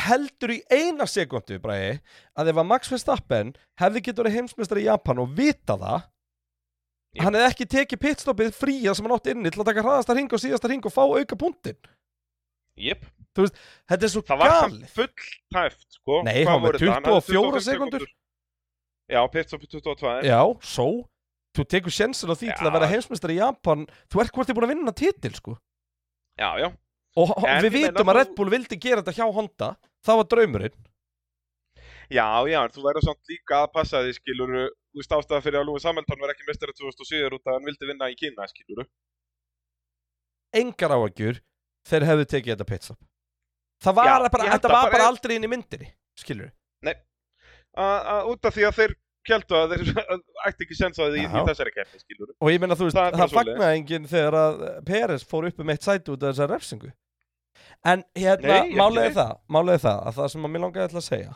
heldur 0.00 0.52
í 0.54 0.60
eina 0.72 1.04
sekundu, 1.10 1.58
bræði, 1.60 1.98
að 2.38 2.52
ef 2.52 2.60
að 2.62 2.68
Max 2.70 2.90
Verstappen 2.92 3.52
hefði 3.80 4.02
getur 4.06 4.24
verið 4.24 4.38
heimsmeistar 4.38 4.80
í 4.80 4.86
Japan 4.86 5.20
og 5.24 5.32
vita 5.36 5.76
það 5.80 5.98
Jú. 7.10 7.24
hann 7.24 7.34
hefði 7.36 7.48
ekki 7.50 7.66
tekið 7.74 8.00
pitstoppið 8.04 8.52
fría 8.54 8.94
sem 8.94 9.06
hann 9.08 9.16
átti 9.16 9.34
inni 9.34 9.50
til 9.50 9.60
að 9.64 9.70
taka 9.72 9.82
hraðasta 9.82 10.14
ring 10.14 10.30
og 10.30 10.40
síðasta 10.42 10.70
ring 10.70 10.84
og 10.86 10.94
fá 10.94 11.02
auka 11.04 11.36
punktinn 11.38 11.80
Jep, 12.80 13.02
þetta 13.36 14.06
er 14.06 14.12
svo 14.12 14.22
það 14.24 14.38
var 14.40 14.52
galið 14.54 14.92
full 14.94 15.08
tæft, 15.52 15.82
sko. 15.98 16.20
Nei, 16.24 16.36
Hvað 16.46 16.52
hann 16.52 16.62
var 16.62 16.62
voru 16.64 16.78
þetta? 16.80 16.94
Hann 16.94 17.08
hafði 17.10 17.34
24 17.34 17.50
25 17.58 17.66
sekúndur. 17.66 18.04
Já, 19.10 19.20
pitstop 19.34 19.64
22. 19.66 20.12
já, 20.30 20.38
svo 20.70 20.86
þú 21.58 21.66
tekur 21.74 21.92
sjensin 21.92 22.30
á 22.30 22.34
því 22.38 22.46
til 22.54 22.62
Já. 22.62 22.68
að 22.70 22.76
vera 22.78 22.88
heimsmeistar 22.92 23.32
í 23.34 23.40
Japan 23.40 23.82
þú 24.06 24.22
ert 24.22 24.32
hvort 24.36 24.48
þið 24.48 24.56
búin 24.60 24.68
að 24.68 24.72
vinna 24.76 24.94
titil 24.96 25.34
sko 25.34 25.56
Já, 26.38 26.50
já. 26.62 26.68
Og 27.18 27.32
En 27.48 27.64
við 27.66 27.72
vitum 27.78 28.12
að 28.12 28.16
Red 28.20 28.34
Bull 28.38 28.50
vildi 28.52 28.78
gera 28.78 29.02
þetta 29.02 29.16
hjá 29.18 29.34
Honda. 29.34 29.72
Það 30.06 30.20
var 30.20 30.28
draumurinn. 30.34 30.76
Já, 32.10 32.26
já, 32.50 32.58
en 32.64 32.72
þú 32.74 32.82
verður 32.86 33.06
samt 33.06 33.30
líka 33.30 33.62
að 33.64 33.72
passa 33.74 34.00
því, 34.02 34.14
skilur, 34.18 34.54
þú 34.90 34.98
veist 35.02 35.12
ástæða 35.14 35.42
fyrir 35.44 35.60
að 35.60 35.68
Lewis 35.68 35.84
Hamilton 35.86 36.22
var 36.24 36.32
ekki 36.32 36.46
mistari 36.48 36.74
2007 36.74 37.28
út 37.36 37.46
að 37.46 37.54
hann 37.54 37.68
vildi 37.68 37.86
vinna 37.90 38.08
í 38.10 38.16
Kína, 38.18 38.46
skilur. 38.50 38.88
engar 40.58 40.90
áhugjur 40.96 41.38
þeir 41.86 42.06
hefðu 42.08 42.24
tekið 42.32 42.52
þetta 42.56 42.66
pitstop 42.66 42.98
það 43.84 43.94
var 44.00 44.08
Já, 44.10 44.14
bara, 44.34 44.48
þetta 44.56 44.72
var 44.72 44.90
bara 44.90 45.06
aldrei 45.06 45.36
inn 45.38 45.46
í 45.46 45.50
myndinni 45.52 45.92
skilur 46.18 46.50
Út 47.70 48.48
af 48.50 48.56
því 48.56 48.64
að 48.66 48.78
þeir 48.80 48.94
keldu 49.30 49.56
að 49.60 49.74
þeir 49.76 49.92
ætti 50.48 50.66
ekki 50.66 50.78
sens 50.78 51.00
að 51.00 51.14
því 51.16 51.22
í 51.22 51.28
Já. 51.28 51.44
þessari 51.50 51.74
keppni, 51.76 52.02
skilur. 52.04 52.34
og 52.36 52.52
ég 52.52 52.62
meina 52.62 52.76
þú 52.78 52.88
veist, 52.88 52.98
Það 52.98 53.10
það, 53.14 53.22
það 53.22 53.36
fagnaði 53.38 53.78
enginn 53.80 54.10
þegar 54.10 54.38
að 54.40 54.60
Peres 54.90 55.26
fór 55.30 55.48
upp 55.50 55.64
um 55.64 55.72
eitt 55.74 55.86
sæti 55.86 56.14
út 56.14 56.22
af 56.26 56.34
þessar 56.34 56.52
refsingu 56.54 56.92
en 57.84 58.04
hérna, 58.18 58.60
er 58.60 58.68
neitt. 58.68 59.16
það 59.16 59.74
er 59.74 59.82
það, 59.86 59.98
að 60.06 60.16
það 60.20 60.30
sem 60.34 60.46
að 60.46 60.54
mér 60.54 60.64
langaði 60.66 61.00
að 61.00 61.06
segja 61.06 61.34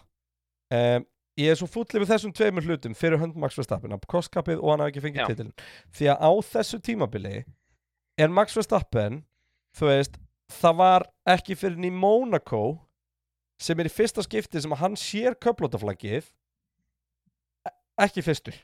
um, 0.75 1.07
ég 1.41 1.51
er 1.51 1.59
svo 1.59 1.69
fúllið 1.71 2.05
við 2.05 2.11
þessum 2.13 2.35
tveimur 2.37 2.67
hlutum 2.69 2.95
fyrir 2.99 3.21
hönd 3.23 3.37
Max 3.41 3.57
Verstappen 3.59 3.95
að 3.97 4.05
crosskappið 4.11 4.61
og 4.61 4.71
hann 4.71 4.85
hafi 4.85 4.93
ekki 4.95 5.05
fengið 5.09 5.31
titilin 5.33 5.55
því 5.97 6.11
að 6.13 6.23
á 6.23 6.31
þessu 6.53 6.81
tímabili 6.85 7.37
er 8.21 8.31
Max 8.35 8.55
Verstappen 8.59 9.23
þú 9.75 9.89
veist, 9.91 10.19
það 10.61 10.79
var 10.79 11.07
ekki 11.35 11.57
fyrir 11.59 11.89
í 11.89 11.91
Monaco 11.91 12.63
sem 13.63 13.79
er 13.81 13.89
í 13.91 13.95
fyrsta 13.95 14.23
skipti 14.25 14.63
sem 14.63 14.75
að 14.75 14.83
hann 14.85 14.97
sér 14.99 15.37
köplótaflaggið 15.43 16.29
ekki 18.01 18.23
fyrstur. 18.27 18.57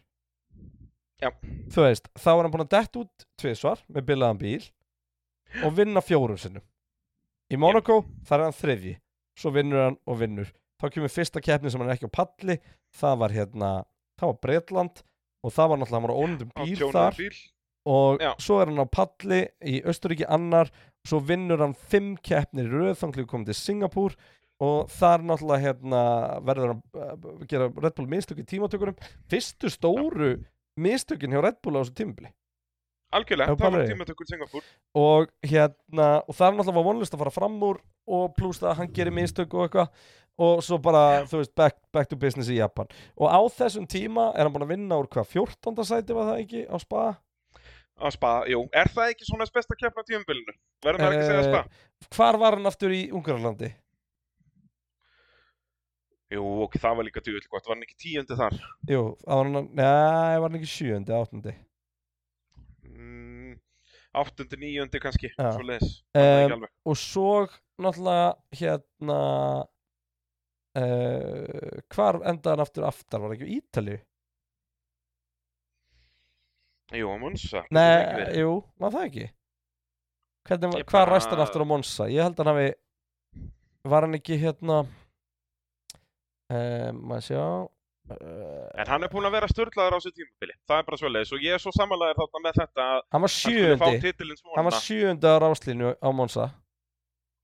Já. 1.21 1.29
þú 1.69 1.83
veist, 1.85 2.07
þá 2.17 2.29
er 2.33 2.39
hann 2.47 2.53
búin 2.55 2.63
að 2.65 2.71
dett 2.73 2.97
út 2.97 3.25
tvisvar 3.37 3.83
með 3.93 4.07
bilaðan 4.09 4.39
bíl 4.41 4.63
og 5.67 5.75
vinna 5.77 6.01
fjórum 6.01 6.39
sinnum. 6.41 6.65
Í 7.53 7.59
Monaco, 7.61 7.99
þar 8.25 8.39
er 8.41 8.47
hann 8.49 8.57
þriðji. 8.57 8.95
Svo 9.37 9.53
vinnur 9.53 9.83
hann 9.85 9.99
og 10.09 10.17
vinnur. 10.23 10.49
Þá 10.81 10.87
kemur 10.95 11.13
fyrsta 11.13 11.43
keppni 11.45 11.69
sem 11.73 11.83
hann 11.83 11.91
er 11.91 11.99
ekki 11.99 12.09
á 12.09 12.17
palli. 12.17 12.57
Það 12.97 13.19
var 13.21 13.35
hérna, 13.37 13.71
það 14.21 14.31
var 14.33 14.39
Bretland 14.47 15.03
og 15.45 15.53
það 15.57 15.69
var 15.73 15.81
náttúrulega, 15.83 15.99
hann 16.01 16.07
var 16.09 16.15
á 16.17 16.21
ónundum 16.23 16.53
Á 16.57 16.63
bíl 16.65 16.77
tjónaðum 16.79 16.97
þar. 16.97 17.19
bíl. 17.21 17.39
og 17.91 18.21
Já. 18.25 18.31
svo 18.45 18.57
er 18.63 18.71
hann 18.73 18.81
á 18.85 18.87
palli 18.97 19.41
í 19.61 19.77
Östuríki 19.85 20.25
annar. 20.29 20.73
Svo 21.05 21.21
vinnur 21.21 21.61
hann 21.65 21.75
fimm 21.77 22.15
keppnir 22.17 22.69
í 22.69 22.73
röð 22.73 22.97
þannig 23.03 23.29
komið 23.29 23.53
til 23.53 23.61
Singapúr 23.61 24.17
og 24.61 24.91
þar 24.93 25.23
náttúrulega 25.25 25.65
hérna, 25.65 26.01
verður 26.45 26.75
hann 26.75 26.83
uh, 26.95 27.47
gera 27.49 27.71
Red 27.81 27.95
Bull 27.97 28.11
mistök 28.13 28.43
í 28.43 28.47
tímatökurum 28.51 28.99
fyrstu 29.33 29.71
stóru 29.73 30.35
mistökin 30.81 31.33
hjá 31.33 31.41
Red 31.45 31.59
Bull 31.65 31.79
á 31.79 31.83
þessu 31.83 31.97
tímabili 32.03 32.33
Algjörlega, 33.11 33.57
það 33.59 33.75
var 33.75 33.89
tímatökur 33.91 34.29
Singapúr. 34.31 34.67
og 34.95 35.31
hérna 35.43 36.11
og 36.29 36.37
það 36.37 36.47
er 36.47 36.59
náttúrulega 36.61 36.87
vonlist 36.87 37.17
að 37.17 37.23
fara 37.25 37.33
fram 37.35 37.57
úr 37.67 37.81
og 38.11 38.35
pluss 38.37 38.61
það 38.63 38.71
að 38.71 38.79
hann 38.83 38.93
gerir 38.95 39.17
mistök 39.17 39.57
og 39.59 39.65
eitthvað 39.67 40.05
og 40.41 40.63
svo 40.65 40.79
bara, 40.81 41.25
þú 41.29 41.41
veist, 41.41 41.53
back, 41.59 41.75
back 41.93 42.09
to 42.09 42.17
business 42.17 42.49
í 42.53 42.61
Japan 42.61 42.87
og 43.19 43.27
á 43.29 43.41
þessum 43.57 43.89
tíma 43.91 44.29
er 44.37 44.47
hann 44.47 44.55
búin 44.55 44.65
að 44.69 44.71
vinna 44.77 45.01
úr 45.03 45.09
hvað, 45.11 45.27
14. 45.35 45.83
sæti 45.91 46.15
var 46.17 46.31
það 46.31 46.45
ekki 46.45 46.63
á 46.71 46.77
spa? 46.81 47.03
Á 48.01 48.09
spa, 48.15 48.31
jú. 48.49 48.63
Er 48.73 48.89
það 48.95 49.11
ekki 49.13 49.27
svona 49.29 49.45
besta 49.53 49.77
keppna 49.77 50.01
á 50.01 50.09
tímabilinu? 50.09 50.55
Verðum 50.87 51.03
það 51.03 51.17
ekki 51.17 51.25
að 51.25 51.31
segja 51.33 51.43
Eh, 51.43 51.51
spa? 51.51 52.15
Hvar 52.17 52.39
var 52.41 52.57
hann 52.57 52.71
aftur 52.71 52.95
í 52.97 53.03
Ungarlandi? 53.13 53.75
Jú, 56.31 56.43
ok, 56.65 56.77
það 56.79 56.97
var 57.01 57.05
líka 57.09 57.21
djúvill 57.27 57.49
gott. 57.51 57.67
Var 57.67 57.75
hann 57.75 57.83
ekki 57.87 57.97
tíundi 58.05 58.37
þar? 58.39 58.55
Jú, 58.87 59.01
það 59.25 59.41
var 59.41 59.49
hann, 59.51 59.69
neða, 59.75 60.39
var 60.41 60.49
hann 60.53 60.59
ekki 60.61 60.71
sjöundi, 60.77 61.17
áttundi 61.17 61.55
Mm, 62.91 63.57
áttundi, 64.21 64.57
níundi 64.61 65.01
kannski, 65.03 65.31
Já. 65.39 65.51
svo 65.55 65.63
leis. 65.67 65.91
um, 66.15 66.65
og 66.87 66.97
svo 66.99 67.47
náttúrulega 67.81 68.35
hérna 68.61 69.19
uh, 70.77 71.81
hvar 71.95 72.21
endaði 72.29 72.53
hann 72.55 72.65
aftur 72.67 72.87
aftar, 72.89 73.21
var 73.23 73.33
það 73.33 73.37
ekki 73.41 73.51
í 73.51 73.59
Ítalíu? 73.61 73.99
Jú, 77.01 77.11
Monsa. 77.23 77.63
Nei, 77.71 78.39
jú, 78.41 78.57
var 78.83 78.91
það 78.97 79.05
ekki? 79.11 79.27
Hvernig, 80.49 80.73
Ég 80.81 80.87
hvað 80.89 81.05
bara- 81.05 81.13
ræst 81.15 81.31
hann 81.31 81.43
aftur 81.45 81.63
á 81.63 81.67
Monsa? 81.71 82.09
Ég 82.11 82.23
held 82.25 82.35
að 82.35 82.45
hann 82.45 82.55
hafi 82.57 82.71
var 83.85 84.03
hann 84.07 84.15
ekki 84.19 84.39
hérna 84.43 84.81
um, 86.51 87.03
maður 87.11 87.27
sjá 87.29 87.45
uh, 87.45 88.67
En 88.81 88.91
hann 88.91 89.07
er 89.07 89.13
búinn 89.13 89.29
að 89.29 89.37
vera 89.39 89.51
störlaður 89.51 89.97
á 89.97 89.99
þessu 89.99 90.15
tímabili. 90.17 90.57
Það 90.69 90.81
er 90.81 90.89
bara 90.89 91.01
svo 91.01 91.13
leis. 91.13 91.33
Og 91.35 91.45
ég 91.45 91.57
er 91.57 91.63
svo 91.63 91.73
samanlegaður 91.77 92.23
þarna 92.23 92.45
með 92.47 92.59
þetta 92.63 92.87
að 92.87 93.05
hann 93.15 93.25
var 93.27 93.35
sjöundi 93.35 94.35
hann 94.57 94.69
var 94.71 94.79
sjöundi 94.81 95.31
á 95.31 95.37
ráslínu 95.45 95.95
á 96.01 96.09
Monsa 96.11 96.51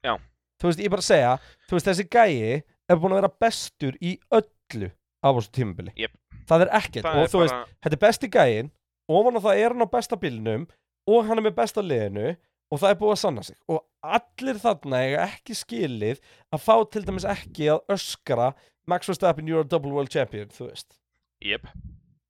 Já. 0.04 0.16
þú 0.60 0.70
veist, 0.70 0.82
ég 0.82 0.92
bara 0.92 1.06
segja 1.06 1.34
þú 1.66 1.78
veist, 1.78 1.90
þessi 1.90 2.06
gæi 2.10 2.62
er 2.86 3.00
búin 3.00 3.14
að 3.14 3.22
vera 3.22 3.34
bestur 3.46 3.98
í 4.00 4.16
öllu 4.30 4.90
á 5.22 5.28
þessu 5.28 5.52
tímabili 5.58 5.94
Jep. 5.98 6.14
það 6.48 6.66
er 6.66 6.74
ekkert 6.80 7.08
það 7.08 7.20
og 7.20 7.24
er 7.24 7.32
þú 7.32 7.42
veist, 7.42 7.56
bara... 7.56 7.78
þetta 7.84 7.98
er 7.98 8.04
besti 8.06 8.30
gæin 8.36 8.72
ofan 9.16 9.38
á 9.38 9.40
það 9.46 9.62
er 9.62 9.74
hann 9.74 9.86
á 9.86 9.94
besta 9.96 10.20
bílnum 10.20 10.68
og 11.06 11.26
hann 11.26 11.40
er 11.40 11.46
með 11.48 11.58
besta 11.58 11.84
liðinu 11.84 12.36
og 12.66 12.82
það 12.82 12.92
er 12.92 13.00
búið 13.00 13.14
að 13.14 13.20
sanna 13.22 13.44
sig 13.46 13.58
og 13.70 13.82
allir 14.16 14.62
þarna 14.62 15.02
eiga 15.04 15.26
ekki 15.26 15.58
skilið 15.58 16.22
að 16.54 16.64
fá 16.66 16.74
til 16.90 17.04
dæmis 17.06 17.26
ekki 17.30 17.70
að 17.74 17.94
öskra 17.94 18.50
Max 18.86 19.08
Verstappen, 19.10 19.46
you're 19.48 19.64
a 19.64 19.68
double 19.68 19.90
world 19.90 20.10
champion 20.12 20.48
þú 20.54 20.68
veist 20.70 20.96
Jep. 21.42 21.66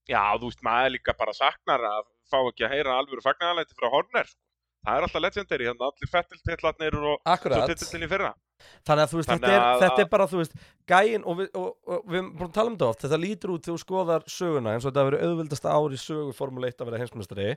Já, 0.08 0.22
þú 0.38 0.48
veist, 0.50 0.62
maður 0.66 0.94
líka 0.96 1.12
bara 1.18 1.32
saknar 1.36 1.82
að 1.86 2.08
fá 2.30 2.38
ekki 2.48 2.64
að 2.66 2.72
heyra 2.74 2.96
alvöru 3.00 3.22
fagnarlæti 3.22 3.74
frá 3.78 3.88
Horner. 3.92 4.24
sko. 4.26 4.40
Það 4.86 4.96
er 5.00 5.04
alltaf 5.06 5.22
legendary, 5.22 5.64
þannig 5.66 5.82
að 5.82 5.88
allir 5.92 6.10
fettiltillatnir 6.12 6.94
og 6.96 7.04
svo 7.06 7.14
Akkurat, 7.32 7.70
titillin 7.72 8.06
í 8.06 8.08
fyrra. 8.12 8.28
þannig 8.86 9.02
að 9.04 9.10
þú 9.12 9.18
veist, 9.18 9.30
þetta 9.32 9.48
er, 9.50 9.60
að- 9.66 9.80
þetta 9.82 10.00
er 10.04 10.08
bara 10.12 10.26
þú 10.30 10.38
veist, 10.40 10.54
gæin 10.92 11.24
og 11.26 11.36
við, 11.40 11.48
og, 11.58 11.66
og, 11.86 12.04
við 12.06 12.18
erum 12.20 12.30
búin 12.38 12.48
að 12.48 12.54
tala 12.58 12.70
um 12.70 12.76
þetta 12.76 12.88
oft 12.92 13.02
þetta 13.06 13.18
lítur 13.24 13.50
út 13.56 13.66
þegar 13.66 13.76
þú 13.76 13.82
skoðar 13.84 14.26
söguna 14.36 14.72
eins 14.76 14.86
og 14.86 14.92
þetta 14.94 15.06
verið 15.10 15.24
auðvildasta 15.26 15.74
ár 15.74 15.90
í 15.96 16.00
sögu 16.02 16.34
Formule 16.38 16.70
1 16.70 16.80
að 16.80 16.90
vera 16.90 17.00
heimsmestari 17.02 17.48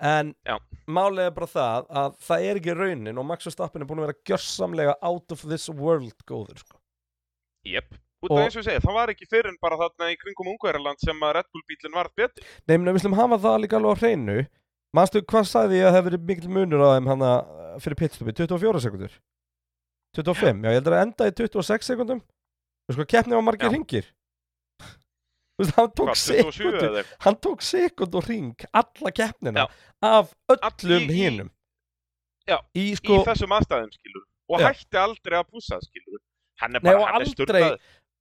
en 0.00 0.34
Já. 0.48 0.56
málið 0.88 1.26
er 1.28 1.34
bara 1.36 1.50
það 1.52 1.86
að 2.02 2.16
það 2.28 2.46
er 2.50 2.60
ekki 2.62 2.76
raunin 2.80 3.18
og 3.20 3.28
Max 3.28 3.44
Verstappen 3.50 3.82
er 3.84 3.86
búin 3.92 4.00
að 4.02 4.08
vera 4.08 4.20
gjörsamlega 4.32 4.96
out 5.02 5.32
of 5.36 5.42
this 5.52 5.68
world 5.68 6.16
góður 6.26 6.58
sko. 6.64 6.80
Jep. 7.68 7.92
Út 8.20 8.32
af 8.36 8.42
eins 8.44 8.56
og 8.56 8.60
ég 8.60 8.66
segi, 8.68 8.80
það 8.84 8.96
var 8.98 9.10
ekki 9.14 9.26
fyrir 9.30 9.48
en 9.48 9.56
bara 9.62 9.78
þarna 9.80 10.10
í 10.12 10.16
kringum 10.20 10.50
Ungverjaland 10.52 11.00
sem 11.00 11.22
að 11.24 11.34
Red 11.38 11.46
Bull 11.54 11.62
bílinn 11.70 11.94
varð 11.96 12.12
betur. 12.20 12.44
Nei, 12.68 12.76
menn 12.76 12.92
við 12.92 13.00
slum 13.06 13.16
hafa 13.16 13.38
það 13.40 13.60
líka 13.64 13.78
alveg 13.80 13.96
á 13.96 14.00
hreinu 14.02 14.38
Manstu, 14.92 15.20
hvað 15.22 15.44
sagði 15.46 15.78
ég 15.78 15.86
að 15.86 15.92
það 15.94 15.96
hefur 16.00 16.10
verið 16.10 16.24
mikil 16.28 16.48
munur 16.50 16.82
á 16.82 16.88
þeim 16.98 17.08
hana 17.12 17.30
fyrir 17.80 17.96
pitstopi? 18.00 18.32
24 18.34 18.80
sekundur? 18.84 19.12
25? 20.18 20.64
Já, 20.66 20.72
ég 20.74 20.80
heldur 20.80 20.96
að 20.98 21.04
enda 21.06 21.28
í 21.30 21.34
26 21.38 21.86
sekundum 21.92 22.20
Þú 22.90 22.96
sko, 22.96 23.06
keppni 23.12 23.36
var 23.38 23.44
margir 23.46 23.68
Já. 23.70 23.72
ringir 23.76 24.08
Þú 24.80 25.60
veist, 25.62 25.76
hann 25.78 25.92
tók 25.94 26.10
Hvað, 26.10 26.24
27 26.26 26.56
sekundu? 26.58 27.04
Hann 27.24 27.38
tók 27.46 27.62
sekund 27.62 28.18
og 28.18 28.26
ring 28.28 28.66
alla 28.82 29.12
keppnina 29.14 29.64
Já. 29.64 29.66
af 30.10 30.34
öllum 30.50 31.06
í- 31.06 31.06
í- 31.06 31.20
hinum 31.22 31.52
Já, 32.50 32.58
Í 32.74 32.88
Í 32.90 32.96
sko, 32.98 33.20
þessum 33.28 33.52
aðstæðum, 33.54 33.90
skilur. 33.94 34.22
Og 34.50 34.58
Já. 34.64 34.72
hætti 34.72 34.98
aldrei 34.98 35.36
að 35.38 35.50
pússa, 35.52 35.76
skilur. 35.84 36.18
Hann 36.58 36.74
er 36.74 36.82
Nei, 36.82 36.88
bara, 36.90 37.02
og 37.04 37.10
hann 37.12 37.22
er 37.22 37.28
sturlaður. 37.30 37.76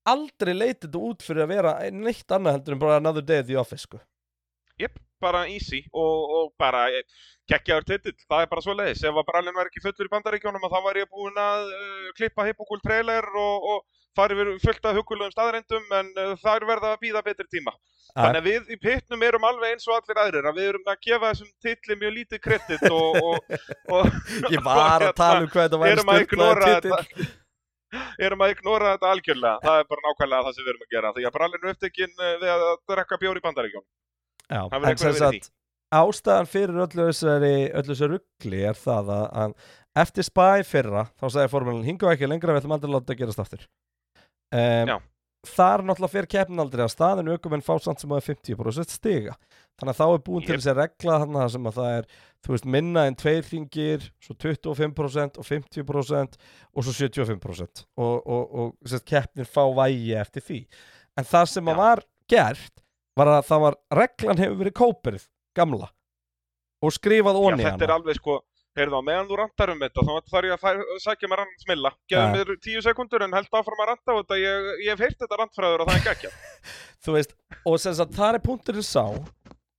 Aldrei 0.08 0.54
leitið 0.56 0.88
þetta 0.88 1.04
út 1.10 1.26
fyrir 1.26 1.46
að 1.46 1.54
vera 1.54 1.76
neitt 1.92 2.32
annað 2.32 2.58
heldur 2.58 2.76
en 2.76 2.82
bara 2.82 2.98
another 3.02 3.26
day 3.26 3.44
at 3.44 3.48
the 3.50 3.60
office 3.60 3.86
sko. 3.88 4.00
Jep, 4.80 4.96
bara 5.20 5.44
easy 5.52 5.82
og, 5.92 6.34
og 6.40 6.52
bara 6.60 6.86
geggjaður 7.50 7.88
titill, 7.90 8.18
það 8.30 8.44
er 8.46 8.52
bara 8.52 8.64
svo 8.64 8.76
leiðis. 8.78 9.04
Ef 9.04 9.20
að 9.20 9.28
brallin 9.28 9.58
var 9.58 9.70
ekki 9.70 9.84
fullur 9.84 10.08
í 10.08 10.14
bandaríkjónum 10.14 10.68
þá 10.72 10.80
var 10.86 11.00
ég 11.02 11.10
búinn 11.12 11.40
að 11.44 11.72
uh, 11.76 12.12
klippa 12.18 12.46
hippokúl 12.48 12.80
trailer 12.84 13.28
og, 13.36 13.72
og 13.74 14.06
fara 14.18 14.36
yfir 14.36 14.54
fullt 14.64 14.88
af 14.90 14.98
huggulegum 14.98 15.34
staðreindum 15.34 15.96
en 16.00 16.12
uh, 16.16 16.36
það 16.40 16.56
er 16.56 16.68
verða 16.70 16.94
að 16.94 17.02
býða 17.04 17.26
betri 17.26 17.50
tíma. 17.52 17.76
Þannig 18.10 18.40
að 18.40 18.48
við 18.48 18.72
í 18.74 18.78
pittnum 18.82 19.26
erum 19.28 19.46
alveg 19.46 19.76
eins 19.76 19.86
og 19.90 20.00
allir 20.00 20.22
aðrir 20.24 20.48
að 20.50 20.58
við 20.58 20.72
erum 20.72 20.88
að 20.90 21.04
gefa 21.06 21.30
þessum 21.30 21.52
titli 21.62 21.98
mjög 22.00 22.16
lítið 22.16 22.42
kredit 22.42 22.88
og, 22.90 23.20
og, 23.22 23.60
og 24.00 24.50
Ég 24.50 24.64
var 24.66 25.06
að 25.10 25.14
tala 25.20 25.44
um 25.44 25.52
hvað 25.52 25.68
þetta 25.68 25.82
væri 25.84 25.98
erum 25.98 26.14
að 26.14 26.24
ignora 26.26 26.72
þetta 26.74 27.04
erum 28.26 28.44
að 28.46 28.56
ignora 28.56 28.96
þetta 28.96 29.14
algjörlega. 29.14 29.62
Það 29.64 29.80
er 29.82 29.88
bara 29.94 30.06
nákvæmlega 30.08 30.48
það 30.48 30.58
sem 30.58 30.66
við 30.66 30.74
erum 30.74 30.86
að 30.86 30.94
gera. 30.96 31.14
Því 31.16 31.30
að 31.30 31.36
brallin 31.38 31.64
er 31.64 31.74
upptekinn 31.74 32.14
uh, 32.20 32.36
við 32.44 32.54
að 32.56 32.68
drekka 32.92 33.22
bjór 33.24 33.40
í 33.40 33.46
bandaríkjónum 33.48 33.90
Já, 34.50 34.62
Það 34.70 34.90
en 34.90 35.02
sem 35.02 35.18
sagt 35.20 35.52
ástæðan 35.90 36.50
fyrir 36.50 36.82
öllu 36.86 37.06
þessari 37.10 37.54
öllu 37.74 37.94
þessu 37.94 38.10
ruggli 38.12 38.64
er 38.70 38.78
það 38.78 39.14
að, 39.14 39.24
að 39.44 40.02
eftir 40.04 40.28
spæ 40.28 40.48
fyrra 40.68 41.06
þá 41.18 41.26
sagði 41.26 41.52
formúlin 41.54 41.88
hinga 41.88 42.12
ekki 42.14 42.30
lengra 42.30 42.54
við 42.54 42.62
ætlum 42.62 42.76
aldrei 42.76 42.90
að 42.90 42.96
láta 42.96 43.08
þetta 43.08 43.20
gerast 43.24 43.42
aftur. 43.44 43.64
Um, 44.54 44.92
þar 45.50 45.86
náttúrulega 45.86 46.14
fer 46.14 46.30
keppnin 46.30 46.62
aldrei 46.62 46.84
að 46.86 46.94
staðinu 46.94 47.38
aukumenn 47.38 47.66
fá 47.66 47.74
samt 47.82 48.02
sem 48.02 48.14
að 48.14 48.26
50% 48.30 48.94
stiga 48.94 49.36
þannig 49.80 49.94
að 49.94 50.00
þá 50.00 50.06
er 50.08 50.24
búin 50.26 50.46
til 50.46 50.54
Jep. 50.54 50.62
þessi 50.62 50.76
regla 50.78 51.20
þannig 51.24 51.44
að 51.44 51.54
sem 51.56 51.70
að 51.70 51.80
það 51.80 51.96
er 51.98 52.10
veist 52.50 52.70
minna 52.76 53.06
en 53.08 53.18
tveir 53.20 53.48
ringir 53.52 54.06
svo 54.24 54.36
25% 54.40 55.40
og 55.42 55.48
50% 55.48 56.38
og 56.74 56.88
svo 56.88 56.96
75% 56.96 57.86
og, 58.00 58.16
og, 58.24 58.44
og 58.64 59.00
keppnir 59.08 59.50
fá 59.50 59.64
vægi 59.82 60.16
eftir 60.20 60.46
því 60.46 60.60
en 61.20 61.28
það 61.28 61.50
sem 61.54 61.72
að 61.72 61.82
var 61.84 62.04
gert 62.32 62.84
var 63.20 63.34
að 63.36 63.48
það 63.50 63.66
var 63.66 63.80
reglan 64.00 64.44
hefur 64.44 64.62
verið 64.64 64.78
kóperið 64.80 65.26
gamla 65.58 65.92
og 66.80 66.96
skrifað 66.96 67.42
onni 67.42 67.66
þetta 67.66 67.86
er 67.86 67.92
hana 67.92 68.00
alveg 68.00 68.20
sko, 68.20 68.40
heyrðu 68.78 69.00
á, 69.00 69.02
meðan 69.06 69.30
þú 69.30 69.40
rantar 69.40 69.74
um 69.74 69.82
þetta, 69.82 70.06
þá 70.06 70.32
þarf 70.32 70.50
ég 70.50 70.66
að 70.70 70.84
sækja 71.04 71.30
mér 71.32 71.44
annan 71.44 71.64
smilla. 71.64 71.92
Ja. 72.12 72.26
mér 72.34 72.52
tíu 72.64 72.84
sekundur 72.86 73.26
en 73.26 73.36
held 73.36 73.50
áfram 73.52 73.84
að 73.84 73.92
ranta 73.92 74.16
á 74.16 74.18
þetta, 74.20 74.40
ég, 74.40 74.70
ég 74.86 74.94
hef 74.94 75.04
heyrt 75.06 75.24
þetta 75.24 75.40
rantfræður 75.42 75.84
og 75.84 75.90
það 75.90 76.00
er 76.00 76.06
gekkja. 76.08 76.32
þú 77.06 77.18
veist, 77.18 77.36
og 77.64 77.80
sem 77.84 77.98
sagt 78.00 78.16
það 78.18 78.40
er 78.40 78.46
punkturinn 78.46 78.86
sá 78.86 79.04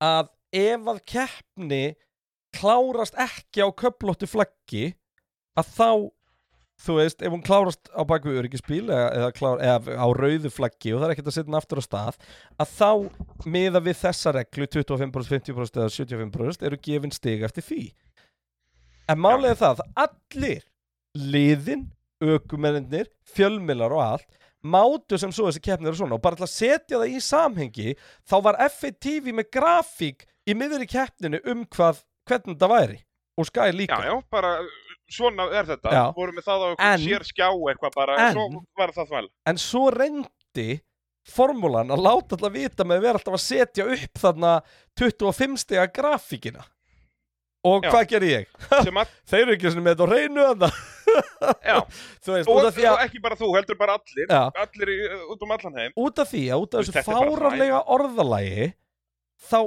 að 0.02 0.30
ef 0.56 0.88
að 0.90 1.02
keppni 1.12 1.84
klárast 2.56 3.18
ekki 3.20 3.62
á 3.62 3.68
köflóttu 3.70 4.26
flaggi 4.30 4.94
að 5.58 5.70
þá 5.76 5.90
þú 6.80 6.96
veist, 6.96 7.22
ef 7.22 7.32
hún 7.32 7.44
klárast 7.44 7.90
á 7.92 8.02
baku 8.08 8.32
öryggisbíl 8.40 8.86
eða, 8.88 9.08
eða, 9.18 9.30
klár, 9.36 9.60
eða 9.60 9.96
á 10.00 10.06
rauðu 10.16 10.52
flaggi 10.52 10.94
og 10.94 11.02
það 11.02 11.06
er 11.06 11.14
ekkert 11.14 11.30
að 11.30 11.36
setja 11.36 11.50
hann 11.50 11.58
aftur 11.60 11.80
á 11.80 11.84
stað 11.84 12.20
að 12.62 12.72
þá 12.78 12.90
miða 13.56 13.82
við 13.84 13.98
þessa 14.00 14.34
reglu 14.36 14.68
25%, 14.72 15.30
50% 15.34 15.80
eða 15.80 15.94
75% 15.96 16.66
eru 16.70 16.80
gefin 16.88 17.14
stig 17.14 17.44
eftir 17.46 17.66
því. 17.66 17.82
En 19.10 19.26
er 19.26 19.58
það 19.58 19.82
að 19.82 20.06
allir 20.06 20.66
liðin, 21.18 21.88
ökumennir 22.20 23.08
fjölmilar 23.28 23.92
og 23.96 24.04
allt 24.04 24.39
mátu 24.64 25.18
sem 25.18 25.32
svo 25.32 25.48
þessi 25.48 25.62
keppni 25.64 25.88
eru 25.88 25.96
svona 25.96 26.18
og 26.18 26.22
bara 26.24 26.36
til 26.36 26.44
að 26.44 26.52
setja 26.52 26.98
það 27.00 27.14
í 27.16 27.20
samhengi 27.24 27.94
þá 28.28 28.34
var 28.44 28.58
F1 28.66 28.98
TV 29.00 29.32
með 29.38 29.48
grafík 29.56 30.26
í 30.50 30.54
miður 30.58 30.84
í 30.84 30.88
keppninu 30.90 31.40
um 31.48 31.64
hvað 31.72 32.02
hvernig 32.28 32.56
þetta 32.58 32.68
væri 32.74 32.98
og 33.40 33.48
Sky 33.48 33.70
líka 33.72 33.96
Já, 34.04 34.10
já, 34.12 34.16
bara 34.30 34.50
svona 35.10 35.46
er 35.58 35.66
þetta. 35.66 35.90
Já. 35.90 36.02
Vorum 36.14 36.36
við 36.38 36.44
það 36.46 36.60
á 36.62 36.66
einhvern 36.70 37.00
sér 37.02 37.24
skjá 37.26 37.46
eitthvað 37.50 37.94
bara, 37.96 38.18
En- 38.28 38.34
svo 38.36 38.64
var 38.78 38.92
það 38.94 39.08
þvæl. 39.10 39.28
en 39.50 39.56
svo 39.58 39.84
reyndi 39.90 40.66
formúlan 41.30 41.90
að 41.90 42.02
láta 42.04 42.36
alltaf 42.36 42.52
vita 42.54 42.84
með 42.86 42.96
að 43.00 43.02
vera 43.06 43.18
alltaf 43.18 43.34
að 43.34 43.42
setja 43.44 43.86
upp 43.96 44.20
þarna 44.22 44.52
25 45.00 45.56
stiga 45.64 45.86
grafíkina 45.90 46.62
og 47.66 47.84
Já. 47.84 47.90
hvað 47.92 48.06
gerði 48.08 48.30
ég? 48.32 48.46
Að, 48.70 49.08
Þeir 49.30 49.42
eru 49.42 49.56
ekki 49.56 49.72
svona 49.74 49.84
með 49.84 49.96
þetta 49.96 50.06
á 50.06 50.12
reynu 50.14 50.40
já, 50.40 50.52
þú 50.54 50.70
veist, 52.36 52.48
og, 52.48 52.60
og 52.60 53.02
ekki 53.04 53.20
bara 53.22 53.38
þú, 53.38 53.50
heldur 53.56 53.78
bara 53.80 53.96
allir, 53.98 54.26
Já. 54.28 54.42
allir 54.64 54.92
í, 54.92 54.96
út 55.34 55.44
um 55.46 55.54
allan 55.56 55.78
heim. 55.80 55.94
út 55.96 56.22
af 56.22 56.30
því 56.32 56.44
að 56.50 56.64
út 56.64 56.76
af 56.76 56.88
þessu 56.88 57.04
fárarlega 57.06 57.82
orðalagi 57.96 58.70
þá, 59.50 59.60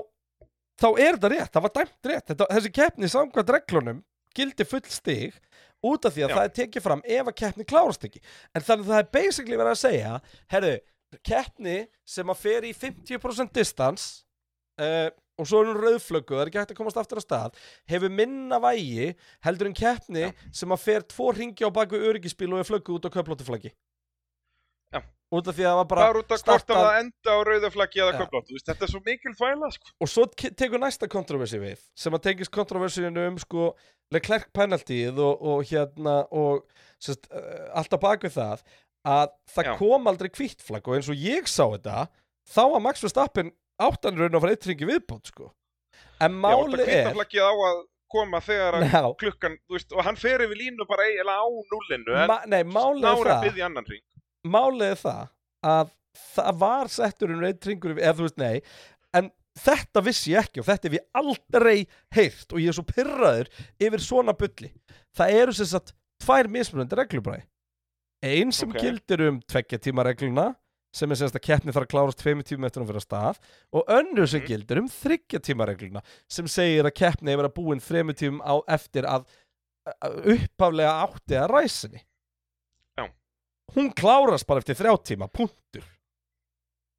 þá 0.82 0.88
er 0.92 1.18
þetta 1.18 1.32
rétt 1.36 1.54
það 1.58 1.66
var 1.68 1.76
dæmt 1.80 2.12
rétt, 2.12 2.28
þetta, 2.32 2.50
þessi 2.58 2.74
keppni 2.80 3.12
samkvæmt 3.14 3.54
reglunum 3.58 4.02
gildi 4.38 4.68
full 4.68 4.84
stig 4.90 5.38
út 5.84 6.08
af 6.08 6.16
því 6.16 6.26
að 6.26 6.32
Já. 6.32 6.36
það 6.38 6.46
er 6.48 6.56
tekið 6.60 6.86
fram 6.86 7.04
ef 7.04 7.30
að 7.30 7.38
keppni 7.42 7.68
klárast 7.68 8.08
ekki 8.08 8.22
en 8.24 8.66
þannig 8.66 8.86
að 8.86 8.94
það 8.94 9.02
er 9.02 9.10
basically 9.18 9.60
verið 9.60 9.74
að 9.74 9.82
segja 9.84 10.14
herru, 10.54 10.76
keppni 11.22 11.80
sem 12.16 12.32
að 12.34 12.40
fer 12.46 12.68
í 12.70 12.72
50% 12.78 13.54
distance 13.58 14.24
uh, 14.82 15.10
og 15.40 15.50
svo 15.50 15.62
er 15.64 15.72
hún 15.72 15.80
rauðflöggu, 15.82 16.36
það 16.36 16.44
er 16.44 16.52
ekki 16.52 16.62
hægt 16.62 16.74
að 16.76 16.80
komast 16.80 17.00
aftur 17.02 17.22
á 17.22 17.24
stað 17.24 17.58
hefur 17.90 18.14
minna 18.14 18.60
vægi 18.62 19.14
heldur 19.46 19.72
en 19.72 19.78
keppni 19.78 20.28
Já. 20.28 20.34
sem 20.54 20.76
að 20.76 20.84
fer 20.84 21.08
tvo 21.10 21.32
ringi 21.34 21.66
á 21.66 21.70
baku 21.74 21.98
öryggisbíl 21.98 22.52
og 22.54 22.62
er 22.62 22.70
flöggu 22.70 23.00
út 23.00 23.08
á 23.10 23.14
köflóttuflaggi 23.16 23.74
Já. 24.94 25.02
út 25.34 25.50
af 25.50 25.58
því 25.58 25.66
að 25.66 25.72
það 25.72 25.80
var 25.82 25.90
bara 25.94 26.06
er 26.12 26.22
út 26.22 26.36
að 26.38 26.46
hvort 26.46 26.76
að 26.76 26.84
það 26.84 27.00
enda 27.00 27.34
á 27.34 27.40
rauðaflaggi 27.50 28.04
eða 28.04 28.14
Já. 28.14 28.20
köflótt, 28.22 28.48
þú 28.52 28.60
veist, 28.60 28.70
þetta 28.70 28.86
er 28.86 28.94
svo 28.94 29.04
mikil 29.08 29.36
þvæla, 29.40 29.72
sko. 29.74 29.92
og 29.98 30.14
svo 30.14 30.28
tekur 30.46 30.84
næsta 30.84 31.10
kontroversi 31.10 31.62
við 31.64 31.84
sem 31.98 32.14
að 32.14 32.26
tengist 32.30 32.54
kontroversinu 32.54 33.28
um 33.32 33.42
sko 33.42 33.74
Leclerc 34.14 34.52
penaltíð 34.54 35.18
og, 35.18 35.42
og 35.42 35.64
hérna 35.66 36.20
og 36.30 36.68
sest, 37.02 37.26
uh, 37.34 37.72
alltaf 37.74 38.04
bak 38.04 38.28
við 38.28 38.38
það 38.38 38.62
að 39.04 39.34
það 39.50 39.72
Já. 39.72 39.74
kom 39.82 40.08
aldrei 40.08 40.30
hvítt 40.30 40.62
flagg 40.64 40.86
og 40.88 41.00
eins 41.00 41.10
og 41.10 41.18
ég 41.18 41.50
sá 41.50 41.66
þetta 41.66 42.06
þá 42.54 42.64
var 42.76 42.84
Max 42.86 43.02
Verstappen 43.04 43.50
áttan 43.82 44.18
raun 44.20 44.36
að 44.38 44.42
fara 44.46 44.56
eitt 44.56 44.68
ringi 44.70 44.86
viðbót 44.90 45.32
sko. 45.32 45.50
En 46.22 46.32
Já, 46.38 46.40
máli 46.46 46.78
þetta 46.84 47.10
er 47.10 47.66
að 47.66 47.82
koma 48.14 48.40
þegar 48.46 48.76
að 48.84 49.08
klukkan, 49.18 49.56
veist, 49.74 49.92
og 49.98 50.04
hann 50.06 50.16
fer 50.22 50.44
yfir 50.46 50.60
línu 50.60 50.86
bara 50.86 51.08
eiginlega 51.10 51.42
á 51.42 51.48
núllinu, 51.74 52.18
en 52.22 52.28
ma 52.30 52.40
nei, 52.46 52.62
máli 52.64 53.02
er 53.10 53.24
það. 53.26 54.02
málið 54.46 54.92
er 54.92 55.00
það 55.02 55.24
að 55.74 55.94
það 56.36 56.60
var 56.62 56.92
settur 56.94 57.32
um 57.34 57.42
reitt 57.42 57.66
ringur 57.66 57.96
eða 57.98 58.14
þú 58.20 58.28
veist 58.28 58.38
nei 58.38 58.62
en 59.18 59.32
þetta 59.64 60.04
vissi 60.06 60.34
ég 60.36 60.44
ekki 60.46 60.62
og 60.62 60.68
þetta 60.68 60.90
hef 60.90 60.98
ég 61.00 61.08
aldrei 61.18 61.88
heyrt 62.14 62.54
og 62.54 62.62
ég 62.62 62.70
er 62.70 62.78
svo 62.78 62.86
pyrraður 62.86 63.50
yfir 63.82 64.02
svona 64.06 64.34
bulli. 64.38 64.70
Það 65.18 65.36
eru 65.42 65.54
sem 65.58 65.70
sagt 65.74 65.94
tvær 66.22 66.50
mismunandi 66.54 66.98
reglubræði 67.02 67.48
ein 68.24 68.54
sem 68.56 68.70
Ok. 68.70 68.80
gildir 68.80 69.26
um 69.28 69.42
tveggja 69.42 69.82
tíma 69.84 70.06
regluna 70.06 70.52
sem 70.94 71.10
er 71.12 71.18
sem 71.20 71.28
sagt 71.30 71.40
að 71.42 71.46
keppni 71.48 71.74
þarf 71.74 71.88
að 71.88 71.92
klárast 71.94 72.20
tveimur 72.22 72.46
tíma 72.46 72.68
eftir 72.70 72.84
hún 72.84 72.90
fyrir 72.92 73.02
að 73.02 73.08
stað 73.08 73.40
og 73.74 73.88
önnur 74.00 74.28
sem 74.30 74.42
Mhm. 74.44 74.48
gildir 74.52 74.78
um 74.84 74.88
þryggja 74.94 75.40
tíma 75.42 75.66
regluna 75.68 76.04
sem 76.30 76.46
segir 76.48 76.86
að 76.86 76.94
keppni 77.00 77.32
hefur 77.34 77.50
að 77.50 77.56
búin 77.58 77.82
þreimur 77.82 78.14
tímum 78.20 78.42
á 78.46 78.56
eftir 78.68 79.04
að 79.10 79.26
upphaflega 80.08 80.94
átti 81.08 81.36
að 81.40 81.50
ræsinni 81.52 82.02
Já. 82.98 83.10
hún 83.76 83.90
klárast 83.98 84.46
bara 84.48 84.62
eftir 84.62 84.76
þrjá 84.80 84.94
tíma, 85.04 85.28
punktur 85.28 85.84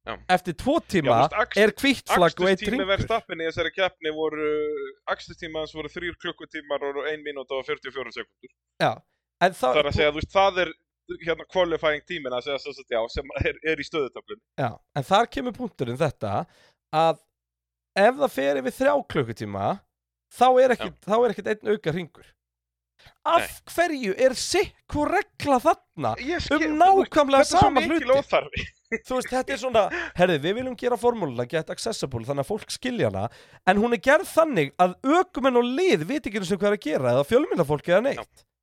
Já. 0.05 0.19
eftir 0.29 0.53
tvo 0.53 0.75
tíma 0.85 1.25
Já, 1.31 1.45
er 1.57 1.71
hvítt 1.73 2.05
flagg 2.05 2.35
og 2.37 2.45
eitt 2.51 2.59
Akstustími 2.61 2.75
ringur 2.77 2.91
verðstappin 2.91 3.41
í 3.41 3.47
þessari 3.49 3.71
keppni 3.73 4.11
voru, 4.13 4.51
akstustíma 5.09 5.63
hans 5.63 5.73
voru 5.73 5.89
þrýr 5.89 6.13
klukkutímar 6.21 6.83
og 6.91 7.07
1 7.09 7.23
mínúta 7.25 7.57
og 7.57 7.65
44 7.65 8.11
sekundur. 8.13 8.51
Já, 8.81 8.91
en 9.41 9.51
þá 9.57 9.65
Það 9.65 9.79
er 9.81 9.89
að 9.89 9.95
segja, 9.97 10.11
þú 10.11 10.19
veist, 10.21 10.35
það 10.35 10.59
er 10.65 10.73
hérna 11.25 11.45
qualifying 11.51 12.05
tímin 12.09 12.33
að 12.35 12.47
segja 12.47 12.59
svo 12.63 12.73
að 12.73 12.95
já, 12.97 13.01
sem 13.13 13.33
er, 13.41 13.59
er 13.71 13.81
í 13.81 13.87
stöðutöflun. 13.87 14.41
Já, 14.59 14.69
en 14.97 15.07
þar 15.09 15.29
kemur 15.35 15.57
punkturinn 15.57 15.99
þetta 16.01 16.45
að 16.95 17.19
ef 17.95 18.21
það 18.21 18.31
fer 18.37 18.61
yfir 18.61 18.77
þrjá 18.79 18.95
klukkutíma 19.13 19.67
þá 20.35 20.47
er 20.63 20.73
er 21.25 21.35
ekkit 21.35 21.51
einn 21.53 21.75
auka 21.75 21.93
ringur 21.95 22.31
Af 23.27 23.59
hverju 23.73 24.13
er 24.21 24.33
sikkur 24.39 25.09
regla 25.11 25.57
þarna 25.61 26.13
Ég 26.21 26.47
um 26.51 26.59
skil- 26.61 26.75
nákvæmlega 26.79 27.45
sama 27.49 27.83
hluti? 27.83 28.05
Þú 29.05 29.17
veist, 29.17 29.29
þetta 29.33 29.53
er 29.53 29.59
svona, 29.59 29.83
herði, 30.15 30.37
við 30.45 30.55
viljum 30.59 30.77
gera 30.79 30.97
formúluna 30.97 31.45
get 31.49 31.69
accessible 31.73 32.23
þannig 32.25 32.45
að 32.45 32.49
fólk 32.51 32.71
skilja 32.73 33.09
hana 33.11 33.25
en 33.67 33.81
hún 33.81 33.97
er 33.97 34.01
gerð 34.05 34.29
þannig 34.31 34.71
að 34.81 34.93
ökumenn 35.19 35.59
og 35.59 35.65
lið 35.67 36.05
viti 36.07 36.29
ekki 36.31 36.41
eins 36.41 36.53
og 36.55 36.61
hvað 36.61 36.71
er 36.71 36.77
að 36.77 36.85
gera 36.85 37.13
eða 37.15 37.25
fjölmyndafólk 37.31 37.89
eða 37.91 38.03
neitt. 38.07 38.45
Þú 38.45 38.54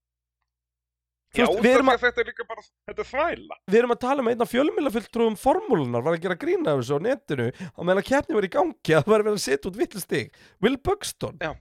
Já, 1.33 1.47
veist, 1.49 1.63
við 1.65 1.75
erum 1.79 1.89
að- 1.89 1.97
að 1.97 2.03
þetta 2.07 2.21
er 2.21 2.29
líka 2.29 2.45
bara, 2.49 2.63
þetta 2.89 3.01
er 3.05 3.09
þvæla. 3.09 3.57
við 3.73 3.79
erum 3.79 3.93
að 3.95 4.01
tala 4.05 4.21
um 4.21 4.29
einn 4.29 4.43
af 4.45 4.51
fjölmjölafulltrúum 4.53 5.37
formúlunar 5.41 6.03
var 6.05 6.17
að 6.19 6.23
gera 6.27 6.37
grína 6.37 6.75
af 6.75 6.81
þessu 6.83 6.99
á 6.99 7.01
netinu 7.07 7.47
og 7.73 7.85
meðan 7.89 8.03
að 8.03 8.09
keppni 8.11 8.35
var 8.37 8.45
í 8.49 8.51
gangi 8.53 8.93
að 8.97 9.05
það 9.07 9.13
var 9.15 9.23
verið 9.25 9.39
að 9.39 9.45
setja 9.47 9.71
út 9.71 9.79
vitlustig 9.81 10.35
Will 10.61 10.77
Buxton 10.77 11.39
Já. 11.41 11.53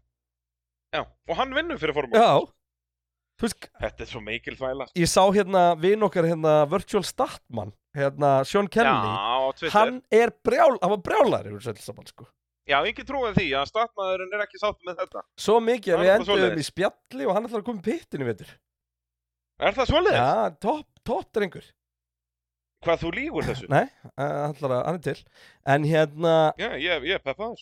Já, 0.91 1.05
og 1.07 1.35
hann 1.39 1.53
vinnur 1.55 1.79
fyrir 1.79 1.95
formúl. 1.95 2.19
Já. 2.19 2.43
Veist, 3.41 3.69
Þetta 3.81 4.03
er 4.03 4.09
svo 4.11 4.19
mikil 4.21 4.53
þvæla. 4.59 4.85
ég 4.93 5.07
sá 5.09 5.23
hérna 5.33 5.63
vin 5.79 6.03
okkar 6.05 6.27
hérna 6.29 6.67
Virtual 6.69 7.01
Statman 7.07 7.71
hérna 7.95 8.45
Sean 8.45 8.67
Kelly 8.67 8.91
Já, 8.91 9.07
á 9.17 9.71
hann 9.73 10.01
er 10.11 10.29
brjál, 10.45 10.77
hann 10.83 10.91
var 10.91 11.01
þessu 11.01 11.71
öllu 11.73 11.81
saman 11.81 12.05
sko 12.11 12.27
Já, 12.69 12.77
engin 12.85 13.07
trúið 13.07 13.33
því 13.39 13.47
að 13.57 13.71
statmaðurinn 13.71 14.35
er 14.37 14.43
ekki 14.45 14.59
sátt 14.61 14.77
með 14.85 14.99
þetta. 15.01 15.23
Svo 15.41 15.55
mikið 15.59 15.95
að 15.95 16.03
við 16.03 16.11
endum 16.13 16.59
í 16.61 16.65
spjalli 16.67 17.25
og 17.25 17.33
hann 17.33 17.47
ætlar 17.47 17.63
að 17.63 17.65
koma 17.71 17.81
í 17.81 17.87
pittin 17.87 18.21
í 18.21 18.27
vetur 18.29 18.51
Er 19.61 19.77
það 19.77 19.91
svoleiðis? 19.91 20.17
Já, 20.17 20.55
topp, 20.65 20.87
topp 21.07 21.29
drengur 21.37 21.67
Hvað 22.81 23.03
þú 23.03 23.11
lígur 23.13 23.45
þessu? 23.45 23.67
Nei, 23.69 23.85
hann 24.17 24.95
er 24.95 25.03
til 25.05 25.19
En 25.69 25.85
hérna, 25.85 26.33
Já, 26.57 26.71
ég, 26.81 27.05
ég 27.11 27.19
er 27.19 27.23
peppaður. 27.23 27.61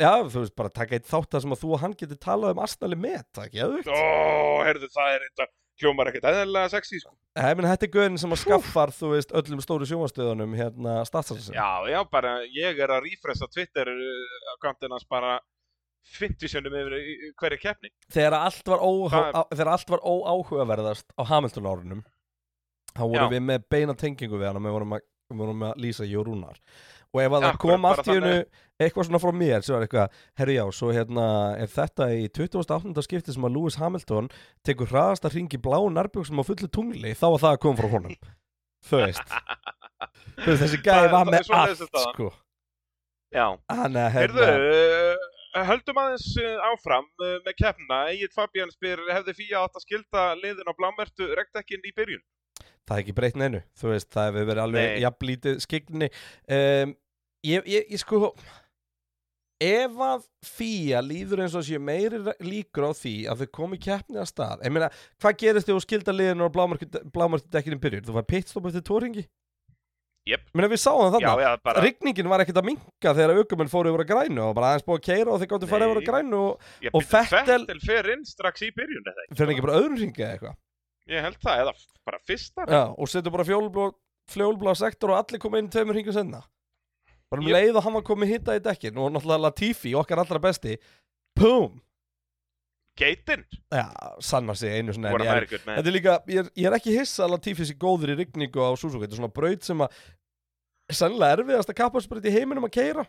já, 0.00 0.12
þú 0.24 0.40
veist 0.44 0.56
bara 0.56 0.72
taka 0.72 0.96
eitt 0.96 1.08
þátt 1.10 1.34
þar 1.34 1.44
sem 1.44 1.54
að 1.56 1.62
þú 1.64 1.72
og 1.76 1.82
hann 1.82 1.96
getur 2.00 2.20
talað 2.22 2.54
um 2.56 2.62
Arsenali 2.64 2.96
met, 2.96 3.26
það 3.34 3.44
er 3.44 3.50
ekki 3.50 3.64
auðvitað 3.66 3.98
Ó, 3.98 4.64
heyrðu, 4.64 4.88
það 4.94 5.14
er 5.16 5.26
þetta 5.28 5.48
hljómar 5.78 6.10
ekkert 6.10 6.26
eðlilega 6.32 6.70
sexy, 6.72 6.98
sko. 7.02 7.12
Ég 7.38 7.58
meni, 7.58 7.68
þetta 7.70 7.86
er 7.86 7.92
gauðin 7.94 8.18
sem 8.18 8.32
að 8.34 8.40
skaffar, 8.42 8.92
þú 8.94 9.10
veist, 9.12 9.34
öllum 9.38 9.60
stóru 9.62 9.86
sjónvastöðunum 9.86 10.56
hérna 10.58 10.94
statsarsin. 11.06 11.54
Já, 11.54 11.68
já, 11.92 11.98
bara, 12.10 12.32
ég 12.50 12.80
er 12.82 12.90
að 12.96 13.04
refressa 13.06 13.46
Twitter-akkántin 13.52 14.94
hans 14.96 15.06
bara 15.06 15.36
50 16.18 16.48
sinnum 16.48 16.72
yfir 16.78 16.94
hverju 17.40 17.58
keppni. 17.62 17.90
Þegar 18.12 18.36
allt 18.38 18.68
var, 18.70 18.78
er- 18.82 19.72
var 19.90 20.00
óáhugaverðast 20.04 21.10
á 21.18 21.22
Hamilton 21.28 21.68
árunum, 21.68 22.04
þá 22.94 23.02
vorum 23.04 23.26
Já. 23.26 23.32
við 23.34 23.42
með 23.50 23.66
beina 23.70 23.94
tengingu 23.94 24.38
við 24.40 24.46
hann 24.48 24.56
og 24.60 24.64
við 24.68 24.76
vorum 24.78 24.96
að, 24.96 25.04
við 25.32 25.42
vorum 25.42 25.66
að 25.68 25.82
lýsa 25.84 26.06
í 26.08 26.14
og 27.14 27.22
ef 27.24 27.32
að 27.32 27.44
það 27.46 27.58
kom 27.62 27.84
allt 27.88 28.08
í 28.08 28.14
hennu 28.18 28.32
eitthvað 28.78 29.06
svona 29.08 29.20
frá 29.22 29.32
mér, 29.32 29.62
sem 29.64 29.74
var 29.74 29.84
eitthvað, 29.86 30.16
herru 30.40 30.52
já, 30.58 30.64
svo 30.76 30.90
hérna 30.92 31.26
er 31.58 31.70
þetta 31.72 32.08
í 32.12 32.26
28. 32.28 33.04
skipti 33.06 33.32
sem 33.32 33.46
að 33.48 33.54
Lewis 33.56 33.78
Hamilton 33.80 34.28
tekur 34.64 34.90
hraðasta 34.92 35.30
hring 35.32 35.48
í 35.56 35.60
bláu 35.60 35.88
nærbjöksum 35.92 36.40
á 36.40 36.44
fullu 36.44 36.68
tungli, 36.68 37.14
þá 37.16 37.26
var 37.32 37.40
það 37.44 37.54
að 37.56 37.62
koma 37.64 37.80
frá 37.80 37.88
honum. 37.96 38.18
Þú 38.88 39.00
veist. 39.02 39.32
Þessi 40.44 40.78
gæði 40.84 41.08
er- 41.08 41.12
var 41.16 41.26
er 41.26 41.32
með 41.32 41.48
allt, 41.58 41.88
sko. 42.12 42.28
Já, 43.34 43.46
að 44.04 44.12
heyrðu, 44.14 44.44
hérna, 44.44 45.27
höldum 45.68 46.00
aðeins 46.02 46.26
uh, 46.42 46.56
áfram 46.72 47.06
uh, 47.22 47.36
með 47.46 47.54
keppna. 47.60 48.00
Egil 48.12 48.30
Fabian 48.34 48.72
spyr, 48.74 49.00
hefði 49.12 49.36
Fía 49.40 49.62
átt 49.62 49.78
að 49.78 49.86
skilda 49.86 50.26
liðin 50.40 50.68
á 50.68 50.74
blámertu 50.78 51.30
rektekinn 51.38 51.86
í 51.88 51.94
byrjun? 51.96 52.24
það 52.88 52.96
er 52.96 53.04
ekki 53.04 53.16
breytt 53.16 53.36
neinu 53.38 53.60
Þú 53.78 53.92
veist, 53.92 54.08
það 54.14 54.30
hefur 54.30 54.48
verið 54.48 54.64
alveg 54.64 54.88
Nei. 54.88 55.02
jafnlítið 55.04 55.60
skikni 55.64 56.08
um, 56.08 56.94
ég, 57.46 57.68
ég, 57.68 57.90
ég 57.92 58.02
sko 58.02 58.32
ef 59.58 60.02
að 60.08 60.26
Fía 60.46 61.02
líður 61.02 61.44
eins 61.44 61.56
og 61.58 61.66
sé 61.66 61.80
meiri 61.82 62.20
líkur 62.44 62.88
á 62.88 62.92
því 62.94 63.14
að 63.30 63.42
þau 63.42 63.50
komi 63.58 63.80
keppni 63.82 64.20
að 64.22 64.30
stað 64.30 64.64
ég 64.66 64.74
meina, 64.74 64.90
hvað 65.18 65.40
gerist 65.42 65.68
þegar 65.68 65.80
þú 65.80 65.86
skilda 65.86 66.14
liðinu 66.14 66.46
á 66.48 66.54
blámartu 66.54 67.50
dekkinu 67.50 67.80
byrjun? 67.82 68.06
Þú 68.06 68.16
var 68.20 68.28
pitstop 68.28 68.70
eftir 68.70 68.86
tóringi? 68.86 69.26
Jep. 70.28 70.42
Ég 70.44 70.58
meina, 70.58 70.68
við 70.68 70.80
sáum 70.82 70.98
það 71.08 71.22
Já, 71.22 71.28
þarna 71.30 71.44
já, 71.46 71.60
bara, 71.64 71.82
Rigningin 71.84 72.28
var 72.28 72.42
ekkert 72.44 72.58
að 72.60 72.66
minka 72.68 73.12
þegar 73.16 73.38
aukumenn 73.40 73.70
fóru 73.72 73.92
yfir 73.94 74.02
að 74.04 74.10
grænu 74.12 74.42
og 74.44 74.54
bara 74.58 74.72
aðeins 74.74 74.84
búið 74.88 74.98
að 75.00 75.06
keira 75.08 75.32
og 75.32 75.38
þeir 75.40 75.50
gáttu 75.54 75.68
að 75.68 75.72
fara 75.72 75.88
yfir 75.88 76.00
að 76.02 76.08
grænu 76.10 76.40
og 76.42 76.66
ég 76.84 76.90
og 76.92 77.06
byrju, 77.06 77.30
Vettel- 77.32 77.64
Vettel 77.64 77.80
fer 77.86 78.10
inn 78.12 78.24
strax 78.28 78.64
í 78.66 78.70
byrjun, 78.76 79.06
eða 79.08 79.24
ekki? 79.24 79.38
fyrir 79.40 79.54
ekki 79.54 79.64
bara 79.64 79.78
öðrum 79.80 79.96
ringi 80.02 80.22
eða 80.26 80.32
eitthvað 80.36 80.56
Ég 81.08 81.24
held 81.24 81.38
það, 81.40 81.60
eða 81.62 81.72
bara 82.04 82.18
fyrsta. 82.28 82.66
Já, 82.68 82.82
og 82.92 83.08
setur 83.08 83.32
bara 83.32 83.46
fjólblá, 84.28 84.74
sektor 84.76 85.14
og 85.14 85.18
allir 85.22 85.40
koma 85.40 85.58
inn 85.62 85.70
tveimur 85.72 85.96
ringum 85.96 86.12
senna 86.12 86.42
bara 87.32 87.40
um 87.40 87.48
Jep. 87.48 87.56
leið 87.56 87.76
og 87.80 87.84
hann 87.84 87.96
var 87.96 88.04
komið 88.04 88.30
hitta 88.34 88.56
í 88.56 88.60
dekkin 88.64 88.96
og 89.00 89.08
náttúrulega 89.14 89.46
Latifi, 89.48 89.94
okkar 89.96 90.20
allra 90.22 90.38
besti 90.44 90.76
Pum 91.38 91.80
Geitin, 92.98 93.44
Já, 93.70 93.84
sannar 94.24 94.56
sig 94.58 94.72
einu 94.74 94.92
svona 94.96 95.12
en 95.14 95.22
ég 95.22 95.30
er. 95.30 95.46
Þetta 95.62 95.86
er 95.86 95.94
líka, 95.94 96.14
ég 96.26 96.40
er, 96.42 96.48
ég 96.58 96.66
er 96.70 96.76
ekki 96.78 96.94
hissa 96.96 97.24
að 97.26 97.36
Latifi 97.36 97.66
sé 97.68 97.76
góður 97.78 98.10
í 98.14 98.18
rigningu 98.18 98.58
á 98.58 98.74
Suzuki 98.74 99.04
Þetta 99.06 99.14
er 99.14 99.20
svona 99.22 99.32
braut 99.38 99.62
sem 99.68 99.84
að 99.86 99.98
Sannlega 100.98 101.36
erfiðast 101.38 101.70
að 101.70 101.76
kapparsbraut 101.82 102.26
í 102.26 102.32
heiminum 102.34 102.66
að 102.66 102.74
keira 102.78 103.04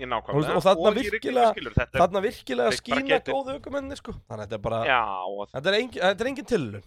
Ég 0.00 0.08
nákvæmlega. 0.08 0.56
Og 0.56 0.64
þarna 0.64 0.90
í 0.90 0.94
rigningu, 0.96 1.12
virkilega- 1.12 1.52
skilur, 1.54 1.74
þetta 1.76 1.98
Þarna 2.02 2.20
virkilega 2.24 2.70
getið. 3.12 3.34
góðu 3.36 3.54
aukumenni 3.58 3.96
sko 4.00 4.12
Þannig 4.16 4.42
að 4.42 4.44
þetta 4.48 4.58
er 4.58 4.64
bara 4.66 4.82
Já, 4.88 5.00
og 5.28 5.48
Þetta 5.52 5.72
er 5.72 5.78
engin, 5.80 6.26
engin 6.32 6.50
tilun 6.52 6.82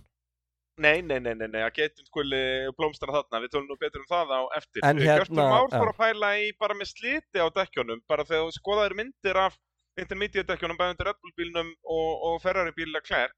Nei, 0.75 0.99
nei, 1.01 1.19
nei, 1.23 1.31
nei, 1.39 1.47
nei, 1.47 1.61
að 1.63 1.71
getum 1.77 2.03
skuli 2.09 2.39
blómstana 2.75 3.13
þarna, 3.15 3.39
við 3.45 3.51
tölum 3.53 3.69
nú 3.71 3.77
betur 3.79 4.01
um 4.01 4.07
það 4.09 4.31
á 4.35 4.41
eftir. 4.57 4.81
En 4.83 4.97
Eh, 4.99 5.05
hérna, 5.07 5.21
Hjörtur 5.23 5.37
Már 5.39 5.69
já. 5.71 5.77
fór 5.79 5.91
að 5.93 5.99
pæla 6.01 6.31
í 6.43 6.49
bara 6.59 6.75
með 6.75 6.89
sliti 6.91 7.39
á 7.39 7.47
dekkjónum, 7.55 8.01
bara 8.11 8.25
þegar 8.27 8.43
þú 8.43 8.51
skoðaðir 8.59 8.95
myndir 8.99 9.39
af 9.39 9.55
intermediate 10.01 10.47
dekkjónum, 10.51 10.77
bæði 10.79 10.95
undir 10.95 11.09
Red 11.09 11.19
Bull 11.23 11.35
bílnum 11.39 11.69
og, 11.83 12.09
og 12.29 12.37
Ferrari 12.43 12.73
bíl 12.75 12.91
Leclerc, 12.93 13.35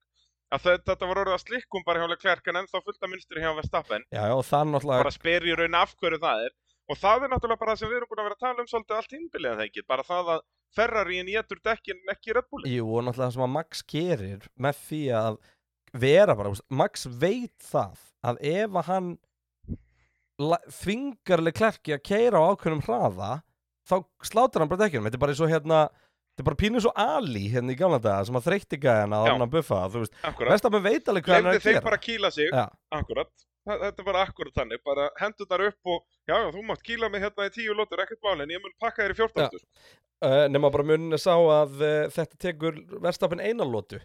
að 0.56 0.64
þetta, 0.68 0.86
þetta 0.94 1.10
var 1.12 1.22
orðið 1.24 1.36
að 1.38 1.44
slikkum 1.46 1.84
bara 1.88 2.02
hjá 2.04 2.10
Leclerc 2.14 2.48
en 2.52 2.62
ennþá 2.64 2.82
fullt 2.86 3.04
af 3.04 3.12
mynstri 3.12 3.44
hjá 3.44 3.52
Verstappen, 3.58 4.06
Já, 4.16 4.24
og 4.34 4.46
það 4.48 4.72
náttúrulega 4.74 5.04
bara 5.06 5.16
spyr 5.18 5.48
í 5.52 5.58
raun 5.60 5.76
af 5.82 5.94
hverju 6.00 6.22
það 6.24 6.46
er. 6.48 6.56
Og 6.88 6.96
það 7.02 7.26
er 7.28 7.32
náttúrulega 7.34 7.60
bara 7.60 7.74
það 7.76 7.80
sem 7.82 7.90
við 7.92 7.98
erum 8.00 8.10
búin 8.14 8.22
að 8.24 8.28
vera 8.30 8.38
að 8.38 8.44
tala 8.46 8.64
um 8.64 8.70
svolítið 8.72 8.98
allt 8.98 9.16
innbilið 9.18 9.52
en 9.52 9.58
það 9.60 9.68
ekki, 9.68 9.86
bara 9.92 10.06
það 10.08 10.30
að 10.38 10.44
Ferrariin 10.78 11.32
getur 11.34 11.60
dekkin 11.68 12.00
ekki 12.14 12.36
Red 12.38 12.48
Bull. 12.52 12.64
Jú, 12.72 12.86
og 12.96 13.04
náttúrulega 13.04 13.28
það 13.28 13.36
sem 13.36 13.46
að 13.48 13.54
Max 13.58 13.84
gerir 13.92 14.48
með 14.68 14.80
því 14.88 15.02
að 15.20 15.40
vera 16.06 16.36
bara, 16.40 16.54
Max 16.80 17.06
veit 17.20 17.68
það 17.68 18.00
að 18.32 18.40
ef 18.54 18.80
að 18.82 18.88
hann 18.94 19.12
la- 20.40 20.64
þvingar 20.80 21.44
Leclerc 21.44 21.92
í 21.92 21.96
að 21.98 22.04
keira 22.08 22.40
á 22.40 22.48
ákveðnum 22.54 22.84
hraða 22.88 23.30
þá 23.88 23.96
slátar 24.28 24.64
hann 24.64 24.72
bara 24.72 24.84
dekkjunum 24.86 25.08
þetta 25.08 25.18
er 25.20 25.24
bara 25.24 25.36
eins 25.36 25.44
og 25.46 25.52
hérna 25.52 25.82
þetta 26.38 26.44
er 26.46 26.48
bara 26.52 26.60
pínu 26.62 26.82
svo 26.86 26.92
Ali 27.02 27.48
hérna 27.50 27.74
í 27.74 27.78
gamla 27.80 27.98
daga 28.04 28.28
sem 28.30 28.38
að 28.38 28.46
þreytti 28.52 28.78
gæðina 28.84 29.20
að 29.24 29.30
hann 29.32 29.46
að 29.48 29.54
buffa 29.58 29.80
þú 29.90 30.04
veist, 30.04 30.18
Akkurat. 30.30 30.54
Vestamenn 30.54 30.86
veit 30.86 31.10
alveg 31.10 31.26
hvað 31.28 31.40
hann 31.40 31.50
er 31.52 31.58
að 31.58 31.66
gera 31.72 31.86
bara 31.90 31.98
að 31.98 32.06
kýla 32.08 32.32
sig, 32.36 32.52
Já, 32.54 32.66
akkurat. 33.02 33.32
Þetta 33.68 34.00
er 34.00 34.06
bara 34.08 34.22
akkurat 34.24 34.54
þannig, 34.56 34.80
bara 34.86 35.10
hendurnar 35.20 35.64
upp 35.68 35.90
og 35.92 36.04
já, 36.30 36.38
þú 36.54 36.62
mátt 36.70 36.84
kýla 36.88 37.10
mig 37.12 37.26
hérna 37.26 37.48
í 37.50 37.56
tíu 37.58 37.74
lótur, 37.76 38.00
ekkert 38.06 38.22
máli, 38.24 38.46
en 38.46 38.54
ég 38.56 38.62
mun 38.64 38.76
pakka 38.80 39.04
þér 39.04 39.12
í 39.12 39.18
Já. 39.18 39.26
14. 39.26 39.66
uh, 40.24 40.44
nema 40.54 40.70
bara 40.72 40.86
munin 40.88 41.18
sá 41.20 41.34
að 41.36 41.82
uh, 41.82 42.06
þetta 42.16 42.40
tekur 42.46 42.78
Verstappen 43.04 43.42
eina 43.44 43.68
lótu 43.68 44.00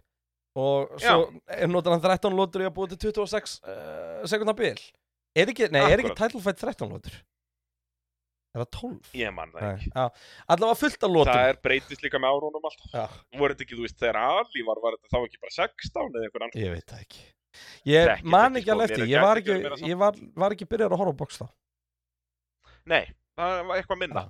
og 0.59 0.91
svo 1.01 1.30
er 1.49 1.70
notar 1.70 1.95
hann 1.95 2.03
13 2.05 2.35
lótur 2.37 2.64
í 2.64 2.66
að 2.68 2.74
búa 2.76 2.91
til 2.91 2.99
26 3.12 3.55
uh, 3.64 4.24
sekundar 4.28 4.57
bil 4.59 4.74
er 5.33 5.49
ekki, 5.49 5.70
nei, 5.72 5.80
er 5.87 6.03
ekki 6.03 6.11
Akkurat. 6.11 6.26
title 6.26 6.43
fight 6.45 6.61
13 6.61 6.91
lótur 6.93 7.14
er 8.53 8.62
það 8.64 8.70
12? 8.78 9.11
Ég 9.20 9.34
man 9.36 9.53
það 9.55 9.68
ekki. 9.70 9.90
já, 9.94 10.05
allavega 10.55 10.78
fullt 10.82 11.07
af 11.09 11.12
lótum 11.16 11.32
Það 11.32 11.50
er 11.53 11.61
breytist 11.66 12.03
líka 12.05 12.20
með 12.22 12.34
árunum 12.36 12.66
alltaf. 12.70 12.90
Já, 12.92 13.05
Voru 13.40 13.55
þetta 13.57 13.66
ekki, 13.66 13.78
þú 13.78 13.86
veist, 13.86 13.98
þegar 14.03 14.18
Ali 14.22 14.66
var, 14.68 14.82
var 14.84 14.98
þetta 14.98 15.12
þá 15.14 15.18
ekki 15.28 15.40
bara 15.46 15.57
16 15.57 16.12
eða 16.12 16.26
einhver 16.28 16.46
annar? 16.46 16.61
ég 16.66 16.76
veit 16.76 16.86
það 16.92 17.07
ekki 17.07 17.24
ég 17.92 18.07
Þekki 18.12 18.30
man 18.32 18.61
ekki 18.61 18.70
alveg 18.72 18.88
sko, 18.92 18.94
eftir 19.00 19.11
ég 19.12 19.24
var 19.26 19.40
ekki 19.42 19.57
ekki, 19.59 19.88
ég 19.92 19.98
var, 20.00 20.20
var 20.44 20.55
ekki 20.57 20.68
byrjar 20.72 20.94
að 20.96 21.03
horfa 21.05 21.18
box 21.24 21.40
þá 21.42 21.46
Nei, 22.92 23.03
það 23.38 23.59
var 23.68 23.76
eitthvað 23.80 24.00
minna. 24.03 24.22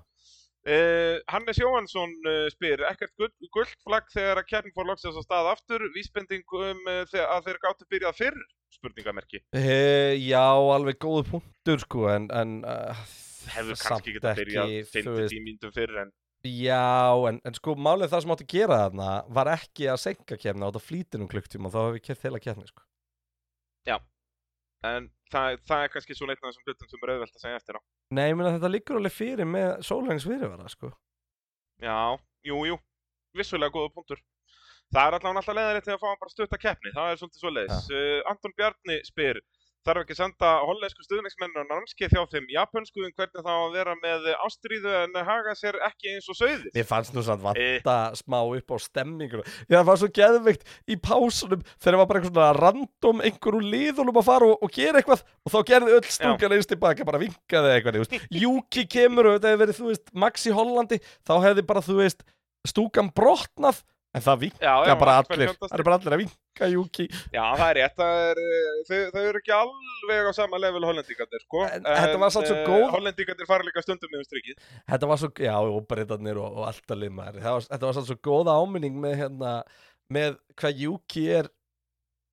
Uh, 0.62 1.16
Hannes 1.32 1.58
Jóhansson 1.58 2.10
uh, 2.28 2.44
spyr, 2.52 2.84
ekkert 2.86 3.10
gull, 3.18 3.30
gullt 3.50 3.72
flagg 3.82 4.10
þegar 4.14 4.38
að 4.42 4.46
kjarnin 4.52 4.74
fór 4.76 4.86
loksins 4.86 5.16
á 5.18 5.22
stað 5.24 5.48
aftur, 5.56 5.82
vísbending 5.96 6.44
um 6.54 6.82
uh, 6.86 7.00
þe- 7.10 7.24
að 7.24 7.48
þeir 7.48 7.58
gáttu 7.64 7.88
byrjað 7.90 8.18
fyrr, 8.20 8.36
spurningamerki. 8.76 9.40
Já, 10.22 10.44
alveg 10.76 11.00
góð 11.02 11.24
punktur 11.32 11.82
sko 11.82 12.04
en, 12.12 12.28
en 12.30 12.52
samt 13.46 13.84
kannski 13.86 14.16
getað 14.16 14.42
byrjað 14.42 14.74
þú 14.92 15.16
veist, 15.18 15.34
5-10 15.36 15.46
mínutum 15.46 15.74
fyrr 15.76 16.04
en 16.04 16.14
Já, 16.42 17.14
en, 17.28 17.36
en 17.46 17.54
sko 17.54 17.76
málið 17.78 18.10
það 18.10 18.22
sem 18.24 18.32
átti 18.34 18.44
að 18.48 18.54
gera 18.56 18.78
þarna 18.80 19.10
var 19.36 19.50
ekki 19.52 19.84
að 19.92 20.00
senka 20.02 20.38
kemna 20.42 20.66
átt 20.66 20.78
að 20.80 20.88
flýtir 20.88 21.22
um 21.22 21.28
klukktíma 21.30 21.68
og 21.68 21.74
þá 21.74 21.78
hefur 21.78 21.94
við 21.94 22.04
kert 22.08 22.24
heila 22.26 22.40
kemni 22.42 22.66
sko. 22.66 22.82
En 24.82 25.06
það, 25.30 25.60
það 25.68 25.84
er 25.84 25.90
kannski 25.94 26.16
svona 26.18 26.34
einn 26.34 26.42
af 26.42 26.50
þessum 26.50 26.66
hlutum 26.66 26.90
sem 26.90 27.04
er 27.04 27.12
auðvelt 27.14 27.36
að 27.36 27.44
segja 27.44 27.58
eftir 27.60 27.78
á. 27.78 27.80
Nei, 28.18 28.24
ég 28.26 28.36
meina 28.38 28.52
þetta 28.56 28.70
liggur 28.72 28.98
alveg 28.98 29.14
fyrir 29.14 29.48
með 29.48 29.68
sólhengs 29.86 30.26
fyrirvara 30.26 30.70
sko. 30.72 30.90
Já, 31.82 31.98
jú, 32.48 32.58
jú, 32.66 32.78
vissulega 33.38 33.74
góða 33.74 33.92
punktur. 33.94 34.22
Það 34.92 35.06
er 35.06 35.16
allavega 35.16 35.40
alltaf 35.40 35.56
leiðarið 35.56 35.86
til 35.86 35.94
að 35.94 36.00
fá 36.02 36.08
hann 36.10 36.20
bara 36.20 36.34
stutta 36.34 36.60
keppni, 36.60 36.92
það 36.96 37.12
er 37.12 37.20
svolítið 37.20 37.44
svo 37.44 37.52
leiðis. 37.52 37.86
Uh, 37.94 38.18
Anton 38.32 38.56
Bjarni 38.58 38.98
spyr, 39.06 39.40
þarf 39.86 40.02
ekki 40.04 40.14
að 40.14 40.20
senda 40.22 40.50
hollensku 40.66 41.04
stuðningsmenn 41.06 41.56
og 41.62 41.66
námskeið 41.70 42.14
hjá 42.14 42.22
þeim 42.32 42.46
japönsku 42.54 43.02
um 43.02 43.12
hvernig 43.16 43.42
það 43.42 43.50
á 43.52 43.60
að 43.62 43.76
vera 43.76 43.94
með 43.98 44.28
ástríðu 44.46 44.92
en 45.02 45.16
haga 45.26 45.54
sér 45.58 45.78
ekki 45.88 46.12
eins 46.14 46.28
og 46.30 46.38
sögðir. 46.38 46.70
Mér 46.76 46.86
fannst 46.88 47.14
nú 47.16 47.22
samt 47.26 47.42
Eh. 47.42 47.80
vanta 47.82 47.96
smá 48.18 48.38
upp 48.46 48.70
á 48.70 48.76
stemminguna 48.78 49.42
Já, 49.66 49.80
það 49.80 49.86
var 49.90 50.00
svo 50.02 50.10
geðveikt 50.18 50.66
í 50.86 50.96
pásunum 51.02 51.64
þegar 51.82 51.98
var 51.98 52.06
bara 52.06 52.20
eitthvað 52.20 52.32
svona 52.32 52.60
random 52.60 53.22
einhverjum 53.26 53.70
liðunum 53.72 54.20
að 54.22 54.28
fara 54.28 54.50
og, 54.52 54.62
og 54.62 54.70
gera 54.72 55.00
eitthvað 55.02 55.24
og 55.42 55.52
þá 55.52 55.58
gerði 55.72 55.96
öll 55.98 56.06
stúkan 56.06 56.54
eins 56.56 56.70
tilbaka 56.70 57.04
bara 57.08 57.18
vinkaði 57.22 57.74
eitthvað, 57.76 58.20
Juki 58.30 58.86
kemur 58.86 59.26
og 59.26 59.36
þetta 59.38 59.50
hefði 59.52 59.62
verið, 59.64 59.78
þú 59.80 59.88
veist, 59.90 60.12
Max 60.14 60.46
í 60.46 60.54
Hollandi 60.54 61.00
þá 61.26 61.34
hefði 61.42 61.66
bara, 61.66 61.82
þú 61.82 61.98
veist, 61.98 62.22
stúkan 62.68 63.10
brotnað 63.14 63.82
en 64.12 64.24
það 64.24 64.40
vinka 64.42 64.60
Já, 64.66 64.72
já, 64.88 64.94
bara 65.00 65.14
allir, 65.22 65.52
það 65.60 65.76
er 65.78 65.84
bara 65.86 65.96
allir 65.98 66.16
að 66.16 66.22
vinka 66.22 66.68
Juki 66.72 67.06
Já, 67.32 67.44
það 67.58 67.64
er 67.68 67.78
rétt, 67.80 68.02
er, 68.06 68.40
uh, 68.42 68.82
þau, 68.88 68.98
þau 69.14 69.22
eru 69.30 69.40
ekki 69.42 69.54
alveg 69.56 70.28
á 70.28 70.32
sama 70.36 70.60
level 70.60 70.84
hollendingarnir, 70.88 71.44
sko. 71.46 71.62
En 71.68 71.86
þetta 71.88 72.20
var 72.20 72.34
samt 72.34 72.50
svo 72.50 72.58
uh, 72.58 72.66
góð- 72.68 72.90
Hollendingarnir 72.96 73.48
fara 73.48 73.66
líka 73.68 73.84
stundum 73.86 74.12
með 74.12 74.20
um 74.24 74.28
strikið. 74.28 74.68
Þetta 74.92 75.10
var 75.12 75.22
svo, 75.22 75.32
já, 75.46 75.54
og 75.62 75.88
breytarnir 75.88 76.42
og, 76.42 76.60
og 76.60 76.68
alltaf 76.68 77.00
limaður. 77.00 77.48
Þetta 77.70 77.88
var 77.88 77.98
svo 78.12 78.18
góða 78.28 78.58
áminning 78.60 79.00
með 79.00 79.16
hérna, 79.24 79.54
með 80.12 80.36
hvað 80.60 80.84
Yuki 80.86 81.26
er 81.40 81.48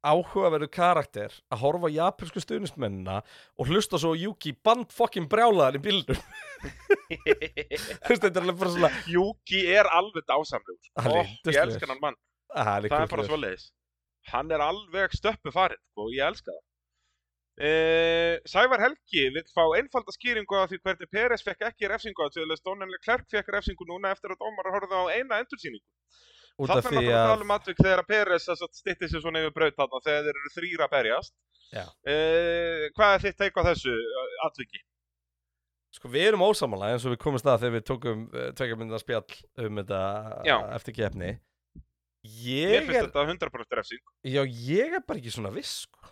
áhugaverðu 0.05 0.69
karakter 0.71 1.33
að 1.51 1.61
horfa 1.63 1.89
japansku 1.91 2.43
stuðnismennina 2.43 3.17
og 3.59 3.71
hlusta 3.71 3.99
svo 3.99 4.13
Yuki 4.17 4.53
band 4.65 4.93
fokkin 4.95 5.27
brjálaðan 5.31 5.79
í 5.79 5.83
veist, 8.07 8.23
þetta 8.23 8.31
er 8.31 8.45
alveg 8.45 8.61
bara 8.61 8.71
svona, 8.75 8.93
Juki 9.09 9.65
er 9.73 9.89
alveg 9.91 10.25
sko. 10.87 10.95
Er 11.03 11.11
Ó, 11.11 11.19
Ég 11.51 11.61
elskan 11.65 11.93
hann 11.93 12.01
mann. 12.03 12.17
að, 12.55 12.87
það 12.89 13.05
er 13.05 13.13
bara 13.13 13.27
svoleiðis 13.27 13.67
hann 14.33 14.51
er 14.51 14.63
alveg 14.63 15.13
stöppu 15.15 15.53
farinn 15.53 15.81
og 15.99 16.11
ég 16.15 16.25
elska 16.27 16.51
það 16.51 16.65
Uh, 17.59 18.37
Sævar 18.47 18.79
Helgi 18.79 19.25
vil 19.35 19.41
fá 19.51 19.65
einfalda 19.75 20.13
skýringu 20.15 20.55
á 20.55 20.63
því 20.71 20.77
hvernig 20.79 21.09
Peres 21.11 21.41
fekk 21.43 21.65
ekki 21.67 21.89
refsingu 21.91 22.23
að 22.23 22.37
Stónenlega 22.55 23.03
Klerk 23.03 23.25
fekk 23.27 23.49
refsingu 23.51 23.83
núna 23.89 24.13
eftir 24.15 24.31
að 24.31 24.39
dómar 24.45 24.69
horfði 24.77 24.95
á 24.95 25.03
eina 25.17 25.39
endursýningu. 25.43 25.83
Út 26.59 26.69
Það 26.69 26.77
af 26.81 26.85
er 26.85 26.93
því 26.93 27.05
að 27.05 27.15
að, 27.15 27.29
tala 27.31 27.45
um 27.47 27.55
atvik 27.55 27.79
þegar 27.79 28.01
að 28.03 28.09
Peres 28.11 28.47
stitti 28.75 29.09
sér 29.09 29.23
svona 29.23 29.41
yfir 29.45 29.55
braut 29.55 29.77
þarna 29.79 30.01
þegar 30.05 30.27
þeir 30.27 30.39
eru 30.41 30.53
þrýra 30.57 30.87
að 30.87 30.93
berjast. 30.97 31.33
Já. 31.69 31.85
Uh, 32.03 32.85
hvað 32.97 33.15
er 33.15 33.23
þitt 33.25 33.37
teik 33.43 33.59
á 33.59 33.63
þessu 33.69 33.93
uh, 33.95 34.31
atviki? 34.49 34.81
sko, 35.95 36.09
við 36.13 36.27
erum 36.29 36.43
ósamála 36.45 36.91
eins 36.93 37.05
og 37.07 37.15
við 37.15 37.21
komum 37.23 37.41
stað 37.41 37.63
þegar 37.63 37.75
við 37.79 37.85
tókum 37.89 38.25
uh, 38.29 38.49
tvekja 38.57 38.77
mynda 38.77 38.99
spjall 39.01 39.37
um 39.65 39.79
þetta 39.81 40.01
Já. 40.45 40.55
eftir 40.77 40.97
kefni. 40.99 41.31
Mér 42.19 42.35
Ég 42.45 42.83
finnst 42.85 42.99
er, 42.99 43.05
þetta 43.07 43.23
100% 43.31 43.77
refsing. 43.79 44.01
já, 44.27 44.41
ég 44.43 44.97
er 44.99 45.03
bara 45.07 45.21
ekki 45.21 45.31
svona 45.31 45.53
viss, 45.55 45.85
sko. 45.87 46.09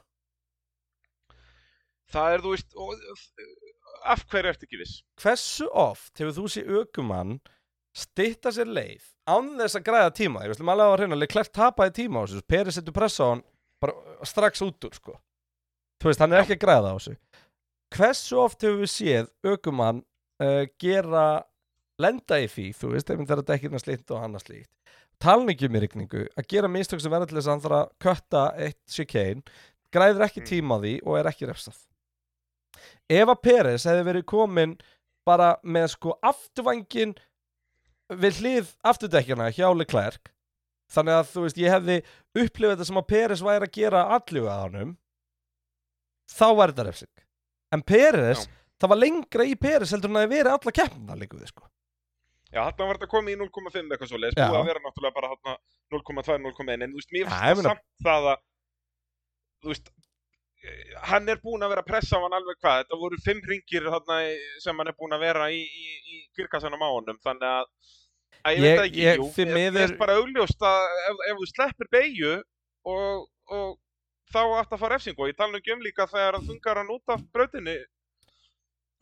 Það 2.14 2.34
er, 2.38 2.44
þú 2.46 2.54
veist, 2.54 2.78
og, 2.80 2.94
af 4.08 4.24
hverju 4.32 4.54
ertu 4.54 4.68
ekki 4.70 4.80
viss? 4.80 4.94
hversu 5.20 5.68
oft 5.76 6.22
hefur 6.22 6.36
þú 6.38 6.46
sé 6.54 6.64
aukumann 6.64 7.36
stitta 7.98 8.52
sér 8.54 8.70
leið 8.70 9.06
án 9.28 9.50
þess 9.60 9.80
að 9.80 9.86
græða 9.90 10.14
tíma. 10.16 10.44
Ég 10.46 10.54
veist 10.54 10.62
alveg 10.64 10.86
að 10.86 10.98
reyna, 11.02 11.18
Leclerc 11.20 11.52
tapaði 11.56 11.96
tíma 12.02 12.22
á 12.22 12.26
þessu 12.28 12.46
Peri 12.48 12.74
setur 12.76 12.96
pressa 12.96 13.26
á 13.26 13.30
hann 13.34 13.44
bara 13.82 14.26
strax 14.26 14.62
út 14.66 14.88
úr 14.88 14.96
sko. 14.98 15.18
Þú 16.02 16.12
veist, 16.12 16.22
hann 16.22 16.34
er 16.36 16.44
ekki 16.44 16.58
að 16.58 16.64
græða 16.64 16.94
á 16.94 16.98
þessu. 16.98 17.18
Hversu 17.98 18.40
oft 18.44 18.64
hefur 18.66 18.82
við 18.84 18.92
séð 18.94 19.30
aukumann 19.48 20.02
uh, 20.44 20.64
gera 20.80 21.26
lenda 21.98 22.40
í 22.44 22.48
því, 22.52 22.68
þú 22.78 22.94
veist, 22.94 23.10
ef 23.10 23.22
þeirra 23.26 23.46
dekkirna 23.48 23.82
slíkt 23.82 24.12
og 24.14 24.24
annað 24.26 24.46
slíkt? 24.46 24.72
Talin 25.18 25.50
ekki 25.50 25.66
um 25.66 25.78
í 25.80 25.82
rigningu, 25.82 26.26
að 26.38 26.50
gera 26.52 26.70
mistök 26.70 27.02
sem 27.02 27.10
verða 27.14 27.30
til 27.30 27.40
þess 27.40 27.48
að 27.50 27.56
hann 27.56 27.64
þarf 27.64 27.78
að 27.80 27.94
kötta 28.06 28.42
eitt 28.68 28.82
chicane 28.94 29.42
græður 29.94 30.28
ekki 30.28 30.44
Mm. 30.44 30.50
tíma 30.52 30.78
á 30.78 30.82
því 30.84 30.92
og 31.08 31.18
er 31.18 31.30
ekki 31.32 31.48
refsað. 31.50 31.80
Ef 33.10 33.32
að 33.32 33.42
Peres 33.42 33.88
hefði 33.88 34.04
verið 34.06 34.26
komin 34.30 34.76
bara 35.26 35.56
með 35.64 35.88
sko 35.96 36.14
afturvangin 36.22 37.16
við 38.14 38.42
hlið 38.42 38.74
afturdekkjana 38.88 39.50
hjá 39.56 39.68
Leclerc 39.76 40.32
þannig 40.94 41.18
að 41.18 41.32
þú 41.34 41.44
veist, 41.44 41.58
ég 41.60 41.74
hefði 41.74 41.98
upplifað 42.38 42.76
þetta 42.78 42.88
sem 42.90 43.00
að 43.02 43.08
Peres 43.12 43.44
væri 43.44 43.68
að 43.68 43.74
gera 43.76 44.04
allu 44.18 44.44
að 44.48 44.62
honum 44.64 44.94
þá 46.32 46.48
var 46.60 46.72
þetta 46.72 46.86
refsing. 46.88 47.26
En 47.76 47.84
Peres, 47.84 48.46
Já. 48.46 48.52
það 48.82 48.94
var 48.94 49.02
lengra 49.02 49.48
í 49.48 49.56
Peres 49.60 49.92
heldur 49.96 50.12
en 50.14 50.20
að 50.20 50.26
það 50.26 50.36
verið 50.38 50.54
alla 50.54 50.76
keppna 50.80 51.18
líka 51.20 51.40
við 51.40 51.52
sko. 51.52 51.68
Já, 52.48 52.62
þarna 52.64 52.88
var 52.88 53.00
þetta 53.02 53.12
komið 53.12 53.34
í 53.36 53.40
0,5 53.42 53.80
eitthvað 53.92 54.12
svo 54.12 54.20
leiðis, 54.22 54.38
búið 54.40 54.60
að 54.62 54.70
vera 54.70 54.84
náttúrulega 54.86 55.16
bara 55.18 55.32
þarna 55.34 55.56
0,2, 55.92 56.38
0,1, 56.48 56.84
en 56.86 56.94
þú 56.94 57.02
veist, 57.02 57.12
mér 57.12 57.28
finnst 57.28 57.42
það 57.44 57.64
samt 57.68 57.84
það 58.08 58.28
að, 58.32 58.38
þú 59.64 59.72
veist, 59.74 59.92
hann 61.10 61.30
er 61.30 61.40
búinn 61.44 61.64
að 61.66 61.72
vera 61.74 61.84
að 61.86 61.90
pressa 61.92 62.18
á 62.20 62.24
hann 62.24 62.36
alveg 62.38 62.58
hvað, 62.62 62.82
þetta 62.84 63.00
voru 63.02 63.20
fimm 63.26 63.42
ringir 63.48 63.88
sem 64.64 64.78
hann 64.78 64.88
er 64.92 64.98
búinn 64.98 65.16
að 65.18 65.26
vera 65.28 65.50
í, 65.54 65.62
í, 65.64 65.90
í 66.16 66.22
girkassanum 66.38 66.84
á 66.84 66.90
honum, 66.92 67.20
þannig 67.24 67.50
að, 67.50 67.66
að 68.44 68.54
ég, 68.58 68.64
Ég- 68.64 68.78
veit 68.78 68.86
ekki, 68.88 69.04
ég- 69.06 69.20
jú, 69.22 69.28
mér 69.46 69.54
miður- 69.58 69.82
finnst 69.88 70.00
bara 70.02 70.18
augljóst 70.22 70.62
að 70.62 70.88
ef, 71.12 71.22
ef 71.32 71.38
þú 71.42 71.50
sleppir 71.54 71.92
beigju 71.92 72.34
og, 72.88 73.28
og 73.52 73.78
þá 74.34 74.42
átt 74.60 74.74
að 74.76 74.80
fara 74.82 74.96
refsingu. 74.98 75.24
Og 75.24 75.30
ég 75.32 75.38
tala 75.38 75.60
um 75.60 75.84
líka 75.86 76.08
þegar 76.08 76.36
það 76.40 76.50
þungar 76.52 76.82
hann 76.82 76.92
út 76.98 77.14
af 77.16 77.22
brautinni 77.32 77.78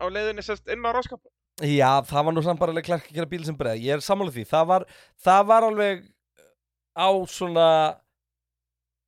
á 0.01 0.05
leiðinni 0.11 0.43
sérst 0.45 0.67
inn 0.69 0.85
á 0.85 0.91
ráskapin. 0.93 1.31
Já, 1.63 2.01
það 2.03 2.25
var 2.27 2.33
nú 2.35 2.41
samt 2.43 2.59
bara 2.59 2.73
alveg 2.73 2.85
klærk 2.85 3.05
að 3.07 3.15
gera 3.15 3.29
bíl 3.31 3.45
sem 3.47 3.55
breið 3.55 3.79
Ég 3.85 3.95
er 3.95 4.01
sammálið 4.03 4.35
því, 4.41 4.43
það 4.49 4.65
var, 4.67 4.85
það 5.23 5.45
var 5.47 5.63
alveg 5.69 6.01
á 6.99 7.07
svona 7.31 7.67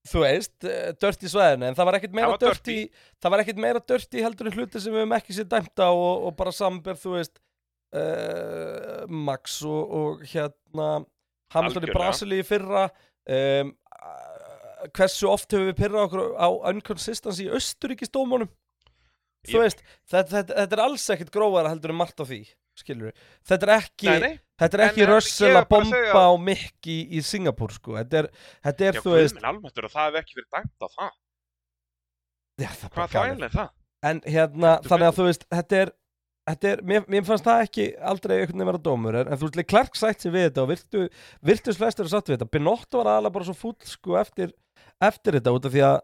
þú 0.08 0.24
veist, 0.24 0.56
eh, 0.68 0.92
dört 1.02 1.26
í 1.26 1.32
svæðinu 1.32 1.70
en 1.70 1.78
það 1.78 1.90
var 1.90 1.98
ekkert 2.00 2.16
meira 2.18 2.28
Það 2.28 2.34
var 2.36 2.44
dört 2.46 2.72
í 2.72 2.78
það 3.18 3.34
var 3.34 3.44
ekkert 3.44 3.62
meira 3.66 3.84
dört 3.94 4.18
í 4.18 4.24
heldur 4.26 4.50
en 4.50 4.58
hluti 4.58 4.82
sem 4.84 4.94
við 4.96 5.04
höfum 5.04 5.18
ekki 5.18 5.38
sér 5.38 5.50
dæmt 5.52 5.84
á 5.84 5.90
og, 5.90 6.28
og 6.30 6.38
bara 6.40 6.54
samber, 6.56 7.00
þú 7.00 7.16
veist 7.18 7.42
uh, 7.98 9.04
Max 9.08 9.60
og, 9.68 9.98
og 10.00 10.24
hérna 10.28 10.90
Hamilton 11.56 11.88
í. 11.88 11.96
Brasilíu 11.96 12.44
í 12.44 12.48
fyrra 12.48 12.88
um, 12.88 13.74
hversu 14.96 15.30
oft 15.32 15.52
höfum 15.54 15.72
við 15.72 15.80
pyrrað 15.82 16.08
okkur 16.08 16.24
á 16.38 16.48
unconsistency 16.72 17.48
í 17.48 17.54
Östuríkisdómunum 17.58 18.50
þú 19.48 19.64
veist, 19.64 19.84
þetta, 20.10 20.30
þetta, 20.34 20.62
þetta 20.64 20.78
er 20.78 20.84
alls 20.84 21.10
ekkert 21.14 21.34
grófara 21.34 21.72
heldur 21.72 21.94
en 21.94 22.02
margt 22.02 22.20
á 22.20 22.26
því 22.28 22.44
skilur 22.82 23.10
við, 23.12 23.22
þetta 23.52 23.68
er 23.68 23.74
ekki 23.78 24.10
Nei, 24.12 24.20
nei, 24.24 24.34
þetta 24.62 24.78
er 24.80 24.84
ekki 24.88 25.02
ég 25.04 25.08
að 25.08 25.62
að 25.62 25.70
bomba 25.74 25.96
segja- 25.96 26.24
á 26.24 26.28
Mick 26.48 26.90
í, 26.94 26.98
í 27.18 27.22
Singapur 27.26 27.74
sko, 27.76 27.96
þetta 28.00 28.22
er, 28.24 28.30
þetta 28.68 28.88
er 28.92 29.00
já, 29.00 29.04
þú 29.06 29.16
veist 29.18 29.40
og 29.90 29.94
það 29.96 30.04
hefði 30.08 30.22
ekki 30.24 30.38
verið 30.40 30.52
dæmt 30.58 30.86
á 30.86 30.88
það. 30.98 31.12
já, 32.62 32.70
það 32.82 32.92
Hvað 32.98 33.16
þvæl 33.16 33.48
er 33.48 33.56
það? 33.58 33.72
en 34.08 34.22
hérna, 34.28 34.74
Heldur 34.78 34.92
þannig 34.92 35.08
að 35.08 35.12
betur. 35.12 35.18
þú 35.18 35.28
veist 35.28 35.48
þetta 35.58 35.80
er, 35.84 35.92
þetta 36.48 36.70
er 36.72 36.82
mér, 36.92 37.06
mér 37.12 37.26
fannst 37.28 37.48
það 37.48 37.64
ekki 37.66 37.86
aldrei 38.12 38.36
einhvern 38.38 38.58
veginn 38.62 38.70
vera 38.72 38.84
dómur 38.88 39.18
en, 39.22 39.32
þú 39.34 39.50
veist, 39.50 39.68
Klerk 39.72 39.98
sætt 40.00 40.24
sér 40.24 40.36
við 40.36 40.46
þetta 40.50 40.64
og 40.64 40.70
virtu, 40.72 41.04
virtus 41.50 41.80
flestur 41.82 42.10
satt 42.12 42.30
við 42.30 42.38
þetta 42.38 42.52
Binotto 42.54 43.02
var 43.02 43.12
aðalega 43.16 43.36
bara 43.40 43.50
svo 43.50 43.58
fúll 43.58 43.76
sko 43.90 44.18
eftir, 44.22 44.54
eftir 45.04 45.38
þetta 45.40 45.54
út 45.58 45.66
af 45.70 45.74
því 45.76 45.84
að 45.90 45.98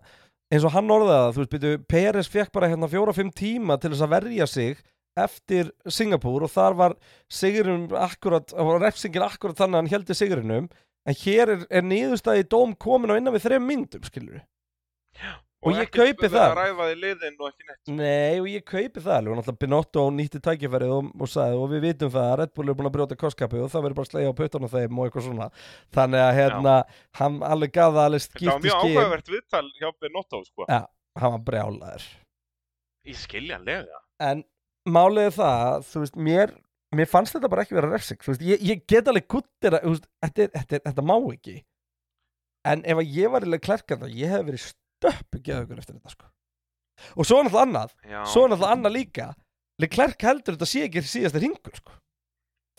eins 0.53 0.65
og 0.67 0.73
hann 0.75 0.91
orðaði 0.93 1.19
það, 1.21 1.37
þú 1.37 1.45
veist, 1.45 1.85
Peres 1.89 2.27
fekk 2.29 2.51
bara 2.53 2.67
hérna 2.69 2.89
fjóra-fimm 2.91 3.31
tíma 3.33 3.77
til 3.81 3.89
þess 3.93 4.03
að 4.05 4.11
verja 4.17 4.45
sig 4.51 4.81
eftir 5.19 5.69
Singapúr 5.85 6.45
og 6.47 6.51
þar 6.53 6.73
var 6.79 6.95
sigurinn 7.29 7.87
akkurat, 7.97 8.49
það 8.53 8.69
var 8.71 8.81
refsingin 8.87 9.25
akkurat 9.27 9.59
þannig 9.59 9.77
að 9.77 9.81
hann 9.83 9.93
heldur 9.93 10.17
sigurinnum 10.19 10.69
en 11.05 11.17
hér 11.23 11.51
er, 11.57 11.65
er 11.69 11.83
niðurstaði 11.85 12.47
dóm 12.49 12.73
komin 12.79 13.11
á 13.13 13.17
innan 13.19 13.33
við 13.35 13.45
þrejum 13.49 13.67
myndum, 13.69 14.05
skilur 14.07 14.41
Og 15.63 15.71
ég 15.77 15.85
ekkert 15.85 16.09
kaupi 16.19 16.27
það. 16.27 16.57
og. 17.39 17.93
Nei, 17.95 18.39
og 18.41 18.47
ég 18.51 18.63
kaupi 18.67 18.99
það 18.99 19.13
alveg, 19.15 19.31
og 19.31 19.37
náttúrulega 19.39 19.61
Binotto 19.61 20.01
nýtti 20.11 20.41
tækifærið 20.43 20.91
og, 20.91 21.05
og 21.23 21.29
sagði, 21.31 21.59
og 21.63 21.69
við 21.71 21.83
vitum 21.85 22.11
það 22.11 22.25
að 22.27 22.35
Red 22.41 22.51
Bull 22.57 22.67
er 22.73 22.75
búin 22.79 22.89
að 22.89 22.95
brjóta 22.97 23.17
kostkapið 23.21 23.63
og 23.63 23.71
það 23.71 23.85
verður 23.85 23.97
bara 24.01 24.09
slegja 24.09 24.33
á 24.35 24.39
puttan 24.41 24.67
á 24.67 24.69
þeim 24.73 24.99
og 24.99 25.07
eitthvað 25.07 25.27
svona 25.29 25.47
þannig 25.95 26.23
að 26.25 26.33
hérna, 26.39 26.73
hann 27.21 27.37
alveg 27.47 27.71
gaf 27.79 27.95
það 27.95 28.07
alveg 28.09 28.25
Þetta 28.25 28.43
var 28.43 28.59
skýrt 28.59 28.59
í 28.59 28.67
mjög 28.67 28.83
áhugavert 28.97 29.31
viðtal 29.37 29.63
hjá 29.79 29.87
Benotto, 30.03 30.41
sko. 30.49 30.67
Ja. 30.67 30.81
hann 31.23 31.35
var 31.37 31.45
brjálaður 31.47 32.09
Í 33.07 33.15
skiljanlega. 33.23 34.01
en 34.19 34.43
málið 34.89 35.29
er 35.29 35.35
það, 35.37 35.61
að, 35.73 35.85
þú 35.91 36.03
veist, 36.03 36.15
mér 36.29 36.53
mér 36.93 37.09
fannst 37.09 37.33
þetta 37.33 37.49
bara 37.49 37.63
ekki 37.65 37.73
vera 37.77 37.89
refsing 37.89 38.19
þú 38.21 38.33
veist, 38.33 38.43
ég, 38.45 38.61
ég 38.69 38.81
get 38.89 39.07
alveg 39.09 39.25
guttir 39.31 39.73
að, 39.77 39.85
þú 39.87 39.93
veist, 39.95 40.07
þetta, 40.25 40.43
er- 40.45 40.51
þetta, 40.59 40.75
er- 40.77 40.83
þetta 40.89 41.05
má 41.09 41.15
ekki. 41.33 41.55
En 42.69 42.83
ef 42.87 42.99
að 43.01 43.15
ég 43.17 43.31
var 43.33 43.43
í 43.47 43.59
klerkanda, 43.59 44.07
ég 44.07 44.29
hef 44.31 44.45
verið 44.47 44.65
stöppu 44.69 45.41
geðugur 45.43 45.81
eftir 45.81 45.97
þetta, 45.97 46.13
sko. 46.13 46.29
Og 47.17 47.25
svo 47.27 47.39
er 47.41 47.47
náttúrulega 47.47 47.65
annað 47.67 47.95
Já. 48.07 48.19
svo 48.29 48.43
er 48.45 48.49
náttúrulega 48.53 48.75
annað 48.77 48.93
líka. 48.95 49.25
Leclerc 49.81 50.21
heldur 50.21 50.55
þetta 50.55 50.69
sé 50.69 50.83
ekki 50.85 51.01
síðasta 51.09 51.41
ringur 51.41 51.75
sko. 51.79 51.91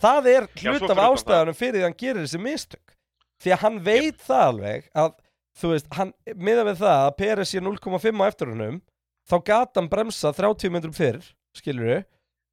það 0.00 0.26
er 0.30 0.46
Já, 0.54 0.70
hlut 0.70 0.84
svo 0.84 0.92
af 0.94 1.02
ástæðanum 1.10 1.56
fyrir 1.58 1.74
því 1.74 1.82
að 1.82 1.88
hann 1.88 1.98
gerir 1.98 2.22
þessi 2.24 2.40
mistök. 2.40 2.94
Því 3.42 3.52
að 3.54 3.62
hann 3.64 3.78
veit 3.84 4.18
það 4.22 4.44
alveg 4.48 4.88
að 4.94 5.10
þú 5.58 5.70
veist, 5.74 5.88
hann, 5.98 6.12
miða 6.36 6.64
við 6.70 6.78
það 6.80 7.00
að 7.04 7.16
Peres 7.18 7.50
sé 7.52 7.60
0,5 7.60 8.22
á 8.22 8.26
eftirunum 8.30 8.80
þá 9.28 9.36
gat 9.44 9.74
hann 9.78 9.88
bremsa 9.90 10.32
30 10.34 10.70
metrum 10.74 10.94
fyrr 10.94 11.20
skilur 11.58 11.90
við 11.90 12.02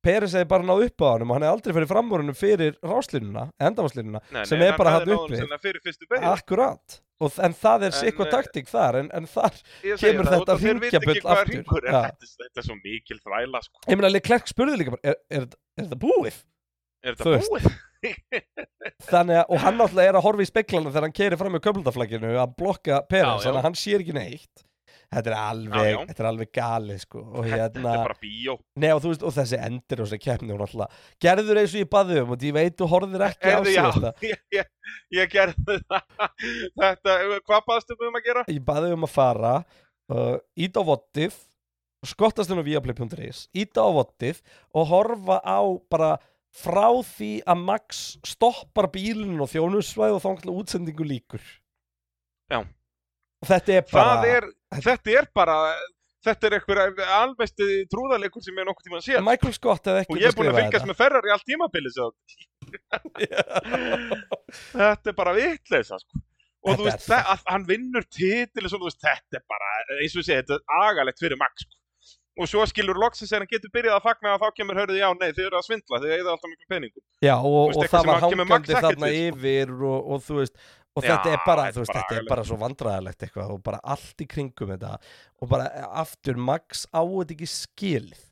Peres 0.02 0.34
hefði 0.34 0.50
bara 0.50 0.66
náð 0.66 0.88
upp 0.88 1.04
á 1.06 1.08
hann 1.12 1.24
og 1.28 1.36
hann 1.36 1.44
hefði 1.46 1.54
aldrei 1.54 1.76
fyrir 1.78 1.90
framvorunum 1.92 2.38
fyrir 2.38 2.78
ráslínuna, 2.82 3.44
endavaslínuna 3.62 4.22
Nei, 4.34 4.44
sem 4.50 4.62
er 4.62 4.72
hann 4.72 4.80
bara 4.82 4.94
náð 4.98 5.12
uppi. 5.14 5.42
og, 7.22 7.36
en 7.46 7.54
það 7.54 7.86
er 7.86 7.94
sikvað 8.00 8.26
eh, 8.26 8.32
taktík 8.34 8.72
þar 8.72 8.98
en, 9.04 9.12
en 9.14 9.30
þar 9.30 9.60
kemur 10.02 10.26
það, 10.26 10.40
þetta 10.40 10.56
hringjabull 10.64 11.20
aftur. 11.36 11.86
Já. 11.86 12.00
Þetta, 12.24 12.64
er 12.64 12.66
svo 12.66 12.80
mikil 12.80 13.20
þvæla, 13.22 13.62
sko. 13.68 13.84
ég 13.86 14.02
meina 14.02 14.12
Leclerc 14.12 14.50
spurði 14.50 14.82
líka 14.82 14.96
bara, 14.96 15.14
er, 15.14 15.22
er, 15.30 15.48
er 15.78 15.86
þetta 15.86 16.02
búið? 16.02 16.42
Er 17.06 17.22
þetta 17.22 17.46
búið? 17.46 17.70
Þannig 19.12 19.38
að, 19.38 19.46
og 19.54 19.62
hann 19.62 19.78
náttúrulega 19.78 20.10
er 20.10 20.18
að 20.18 20.26
horfa 20.26 20.42
í 20.42 20.50
speklana 20.50 20.90
þegar 20.90 21.06
hann 21.06 21.18
keiri 21.20 21.38
fram 21.38 21.54
með 21.54 21.66
köflundaflagginu 21.68 22.32
að 22.42 22.56
blokka 22.58 23.04
já. 23.06 23.28
þannig 23.44 23.60
að 23.60 23.66
hann 23.68 23.78
sér 23.78 24.02
ekki 24.02 24.18
neitt 24.18 24.66
Þetta 25.12 25.28
er 25.28 25.36
alveg, 25.36 25.74
Já, 25.76 25.92
já. 25.92 25.98
þetta 26.08 26.24
er 26.24 26.28
alveg 26.30 26.50
galið 26.56 27.00
sko 27.04 27.22
og 27.22 27.44
Þetta 27.44 27.58
hérna, 27.60 27.92
er 27.92 28.06
bara 28.06 28.16
bíó. 28.22 28.54
nei 28.80 28.92
og 28.96 29.02
veist, 29.04 29.24
og 29.28 29.34
þessi 29.36 29.58
endir 29.60 30.00
og 30.00 30.08
þessi 30.08 30.20
keppni 30.24 30.56
gerður 31.26 31.60
eins 31.60 31.74
og 31.76 31.82
ég 31.82 31.90
baði 31.92 32.20
um 32.22 32.32
og 32.32 32.46
ég 32.48 32.56
veit 32.56 32.78
þú 32.80 32.88
horfðir 32.94 33.26
ekki 33.28 33.44
á 33.44 33.60
Heyrðu, 33.60 33.74
já, 33.76 33.84
ég, 34.32 34.42
ég, 34.56 34.70
ég 35.18 35.32
gerði. 35.34 35.78
Þetta, 36.80 37.18
hvað 37.44 37.66
baðstu 37.68 37.98
um 38.00 38.20
að 38.22 38.28
gera? 38.30 38.46
Ég 38.48 38.64
baði 38.72 38.94
um 38.96 39.04
að 39.10 39.14
fara, 39.18 39.54
uh, 40.16 40.38
ít 40.56 40.80
á 40.80 40.84
vottið, 40.88 41.36
skottast 42.08 42.56
inn 42.56 42.64
á 42.64 42.70
viaplay.is, 42.70 43.50
ít 43.52 43.76
á 43.76 43.86
vottið 43.92 44.40
og 44.72 44.88
horfa 44.94 45.42
á 45.44 45.60
bara 45.92 46.14
frá 46.56 46.88
því 47.04 47.34
að 47.48 47.68
Max 47.68 48.02
stoppar 48.28 48.88
bílinn 48.96 49.44
og 49.44 49.52
þjónusvæð 49.52 50.18
og 50.18 50.24
þá 50.24 50.56
útsendingu 50.56 51.04
líkur. 51.08 51.44
Já. 52.52 52.64
Og 52.64 53.48
þetta 53.50 53.78
er 53.80 53.86
bara... 53.92 54.16
Það 54.16 54.34
er, 54.36 54.50
þetta 54.78 55.18
er 55.20 55.28
bara, 55.36 55.58
þetta 56.26 56.48
er 56.48 56.56
einhver 56.58 56.82
alvegsti 57.18 57.68
trúðarleikur 57.92 58.46
sem 58.46 58.60
ég 58.62 58.68
nokkuð 58.70 58.88
tíma 58.88 59.02
að 59.02 59.08
sé. 59.08 59.22
Michael 59.26 59.56
Scott 59.58 59.90
hefði 59.90 60.04
ekki 60.06 60.16
Og 60.16 60.22
ég 60.22 60.32
er 60.32 60.38
búin 60.38 60.52
að 60.52 60.60
fylgjast 60.62 60.90
með 60.90 61.00
Ferrari 61.02 61.34
allt 61.36 61.48
tímabilið 61.50 61.98
svo. 61.98 62.08
Þetta 64.82 65.12
er 65.12 65.18
bara 65.18 65.38
vitleisa, 65.38 66.00
sko. 66.02 66.24
Og 66.62 66.78
þú 66.78 66.86
veist, 66.86 67.08
að 67.18 67.46
hann 67.50 67.64
vinnur 67.66 68.06
titil 68.06 68.68
og 68.68 68.74
þú 68.76 68.86
veist, 68.86 69.02
þetta 69.02 69.40
er 69.40 69.46
bara, 69.50 69.70
eins 69.98 70.14
og 70.14 70.26
segi, 70.28 70.44
þetta 70.44 70.60
er 70.60 70.90
agalegt 70.92 71.24
fyrir 71.24 71.40
Max, 71.42 71.66
sko. 71.66 71.74
Og 72.40 72.48
svo 72.48 72.64
skilur 72.70 72.96
loksins 73.02 73.28
þegar 73.28 73.44
hann 73.44 73.50
getur 73.52 73.72
byrjað 73.74 73.96
að 73.98 74.06
fagna 74.06 74.30
að 74.36 74.44
þá 74.44 74.54
kemur 74.60 74.78
hörðu, 74.80 75.00
já, 75.02 75.08
nei, 75.20 75.32
þið 75.36 75.48
eru 75.50 75.58
að 75.58 75.66
svindla, 75.66 76.00
þið 76.04 76.14
eigða 76.16 76.36
alltaf 76.36 76.52
miklu 76.52 76.68
peningum. 76.72 77.04
Já, 77.26 77.34
og, 77.36 77.58
veist, 77.58 77.80
og 77.82 77.90
það 77.92 78.06
var 78.08 78.14
að 78.14 78.26
hangandi 78.28 78.78
þarna 78.78 79.10
sko. 79.10 79.26
yfir 79.26 79.74
og, 79.90 80.00
og 80.16 80.22
þú 80.28 80.38
veist, 80.38 80.56
og 80.96 81.04
Já, 81.06 81.14
þetta 81.16 81.32
er 81.32 81.44
bara, 81.46 81.64
þetta 81.70 81.80
veist, 81.80 81.94
bara 81.94 82.04
þetta 82.10 82.18
er 82.20 82.26
bara 82.30 82.44
svo 82.44 82.58
vandræðilegt 82.60 83.24
eitthvað 83.28 83.52
og 83.56 83.62
bara 83.64 83.80
allt 83.94 84.24
í 84.24 84.28
kringum 84.28 84.74
þetta 84.74 84.98
og 85.42 85.50
bara 85.54 85.70
aftur, 86.04 86.36
Max 86.36 86.86
á 86.92 87.00
þetta 87.06 87.36
ekki 87.38 87.48
skilið 87.48 88.26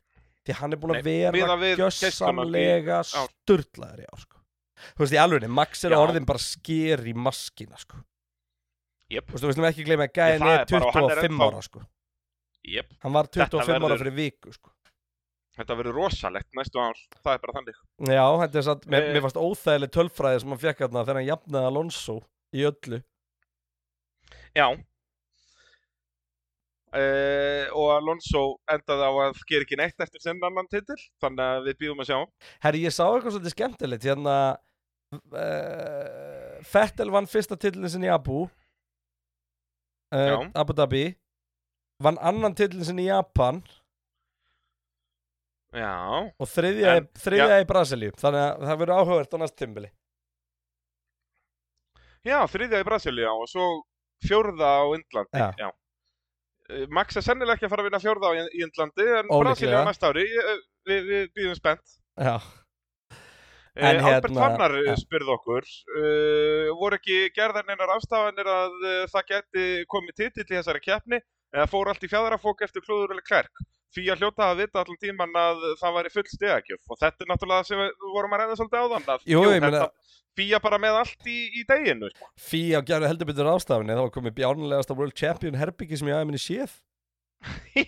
því 0.44 0.56
hann 0.58 0.72
er 0.76 0.80
búin 0.82 0.96
að 0.96 1.02
vera 1.04 1.32
gjössamlega 1.78 2.90
geisluna 3.00 3.96
í- 3.96 4.08
ár, 4.12 4.20
sko. 4.20 4.36
Þú 4.96 5.04
veist, 5.04 5.12
í 5.16 5.20
alveg, 5.20 5.48
Max 5.48 5.84
er 5.84 5.92
Já. 5.92 5.98
orðin 6.00 6.26
bara 6.28 6.38
sker 6.40 7.02
í 7.04 7.12
maskina, 7.16 7.76
sko. 7.80 7.96
Jep, 9.10 9.26
Þú 9.32 9.46
veist, 9.48 9.58
við 9.58 9.68
ekki 9.72 9.84
gleyma 9.88 10.06
að 10.08 10.12
gæðin 10.20 10.44
er 10.46 10.60
er 10.60 10.66
bara- 10.70 10.86
og 10.86 10.94
hann 10.94 11.04
er 11.10 11.16
25 11.16 11.30
ennþá- 11.30 11.48
ára, 11.52 11.62
sko. 11.62 11.80
jep. 12.64 12.92
Hann 13.02 13.12
var 13.12 13.26
25 13.26 13.68
ára 13.76 13.80
verður- 13.88 13.98
fyrir 14.04 14.14
viku, 14.16 14.52
sko. 14.52 14.70
Þetta 15.58 15.76
verður 15.76 15.94
rosalegt 15.98 16.52
næstu 16.56 16.78
ár, 16.80 16.94
það 17.24 17.34
er 17.34 17.38
bara 17.38 17.52
þannig. 17.58 17.74
Já, 18.08 18.26
þetta 18.40 18.56
er 18.56 18.62
satt, 18.62 18.86
mér, 18.86 19.02
Eh. 19.02 19.12
mér 19.14 19.20
fannst 19.22 19.36
óþægileg 19.36 19.90
tölfræði 19.90 20.40
sem 20.40 20.48
hann 20.48 20.58
fekk 20.58 20.78
hérna 20.78 21.04
þegar 21.04 21.16
hann 21.20 21.26
jafnaði 21.26 21.66
Alonso 21.66 22.22
í 22.56 22.64
öllu. 22.68 22.98
Já. 24.56 24.66
uh, 26.90 27.66
og 27.78 27.90
Alonso 27.94 28.42
endaði 28.70 29.06
á 29.06 29.12
að 29.28 29.42
gera 29.50 29.62
ekki 29.66 29.78
neitt 29.78 30.02
eftir 30.02 30.22
sinn 30.24 30.40
annan 30.42 30.66
titil 30.70 30.98
þannig 31.22 31.44
að 31.46 31.68
við 31.68 31.78
býðum 31.84 32.02
að 32.02 32.08
sjá. 32.10 32.18
Herri, 32.64 32.80
ég 32.86 32.94
sá 32.96 33.04
eitthvað 33.06 33.36
svolítið 33.36 33.54
skemmtilegt 33.54 34.06
hérna 34.10 34.36
uh, 35.14 36.56
Fettel 36.66 37.10
vann 37.14 37.30
fyrsta 37.30 37.56
titlinn 37.60 37.92
sinn 37.92 38.06
í 38.08 38.10
Abu 38.12 38.42
uh, 40.10 40.48
Abu 40.58 40.74
Dhabi 40.76 41.04
vann 42.02 42.18
annan 42.18 42.56
titlinn 42.58 42.86
sinn 42.88 42.98
í 43.02 43.06
Japan. 43.06 43.62
Já, 45.70 45.94
og 46.34 46.48
þriðja, 46.50 46.96
En- 46.98 47.04
í, 47.06 47.18
þriðja 47.22 47.60
í 47.62 47.66
Brasilíu 47.70 48.10
þannig 48.18 48.42
að 48.42 48.64
það 48.66 48.78
verður 48.82 48.96
áhugavert 48.98 49.34
á 49.38 49.42
næst 49.44 49.54
tímbili 49.60 49.90
já, 52.26 52.38
þriðja 52.52 52.80
í 52.82 52.86
Brasilíu 52.88 53.28
og 53.32 53.48
svo 53.50 53.66
fjórða 54.26 54.70
á 54.80 54.84
Indlandi 54.96 55.44
Já. 55.60 55.68
Eh, 56.70 56.86
Max 56.92 57.16
er 57.16 57.24
sennilega 57.26 57.56
ekki 57.58 57.68
að 57.68 57.72
fara 57.74 57.84
að 57.84 57.90
vinna 57.90 58.02
fjórða 58.02 58.30
á 58.30 58.32
í 58.36 58.42
í 58.60 58.64
Indlandi 58.66 59.06
en. 59.18 59.30
Brasilíu 59.32 59.80
á 59.80 59.88
næsta 59.88 60.10
ári 60.12 60.26
eh, 60.28 60.58
við, 60.90 61.06
við 61.10 61.30
býðum 61.38 61.58
spennt 61.58 61.96
Já, 62.20 62.36
En 63.80 63.96
En 63.96 64.04
Albert 64.04 64.32
hérna- 64.34 64.40
Fannar 64.42 64.72
ja. 64.84 64.94
spurði 64.98 65.30
okkur 65.36 65.64
uh, 65.64 66.70
voru 66.76 66.98
ekki 66.98 67.20
gerðar 67.36 67.64
neinar 67.68 67.92
afstafanir 67.94 68.48
að 68.50 68.72
uh, 68.82 69.04
það 69.12 69.28
geti 69.30 69.66
komið 69.88 70.16
titill 70.18 70.48
í 70.50 70.56
þessari 70.58 70.82
keppni 70.84 71.20
eða 71.54 71.68
fór 71.70 71.88
allt 71.92 72.02
í 72.04 72.10
fjæðrafók 72.10 72.64
eftir 72.66 72.82
klúður 72.84 73.14
eller 73.14 73.24
klerk 73.26 73.62
því 73.96 74.04
að 74.14 74.20
hljóta 74.22 74.48
að 74.52 74.60
vita 74.62 74.82
allan 74.84 75.00
tíman 75.02 75.38
að 75.40 75.64
það 75.80 75.96
væri 75.98 76.12
full 76.14 76.26
stegagjöf 76.30 76.92
og 76.94 77.00
þetta 77.00 77.24
er 77.26 77.30
náttúrulega 77.32 77.66
sem 77.70 77.80
við 77.82 78.10
vorum 78.14 78.36
að 78.36 78.42
reyna 78.44 78.58
svolítið 78.60 78.84
áðan 78.84 79.08
að 79.16 79.24
Jú, 79.34 79.42
ég 79.50 79.64
meina- 79.66 79.88
fýja 80.38 80.60
bara 80.62 80.78
með 80.80 80.94
allt 81.00 81.26
í, 81.26 81.38
í 81.58 81.64
deginu 81.68 82.08
sko. 82.12 82.28
Fía 82.38 82.78
gerði 82.86 83.08
heldur 83.10 83.28
betur 83.32 83.48
ástafinni 83.50 83.96
þá 83.98 84.04
var 84.06 84.12
komið 84.14 84.36
bjárnulegasta 84.38 84.94
World 84.96 85.16
Champion 85.18 85.58
herbyggi 85.58 85.98
sem 85.98 86.08
ég 86.08 86.14
aðeins 86.20 86.30
minni 86.30 86.44
séð 86.44 86.78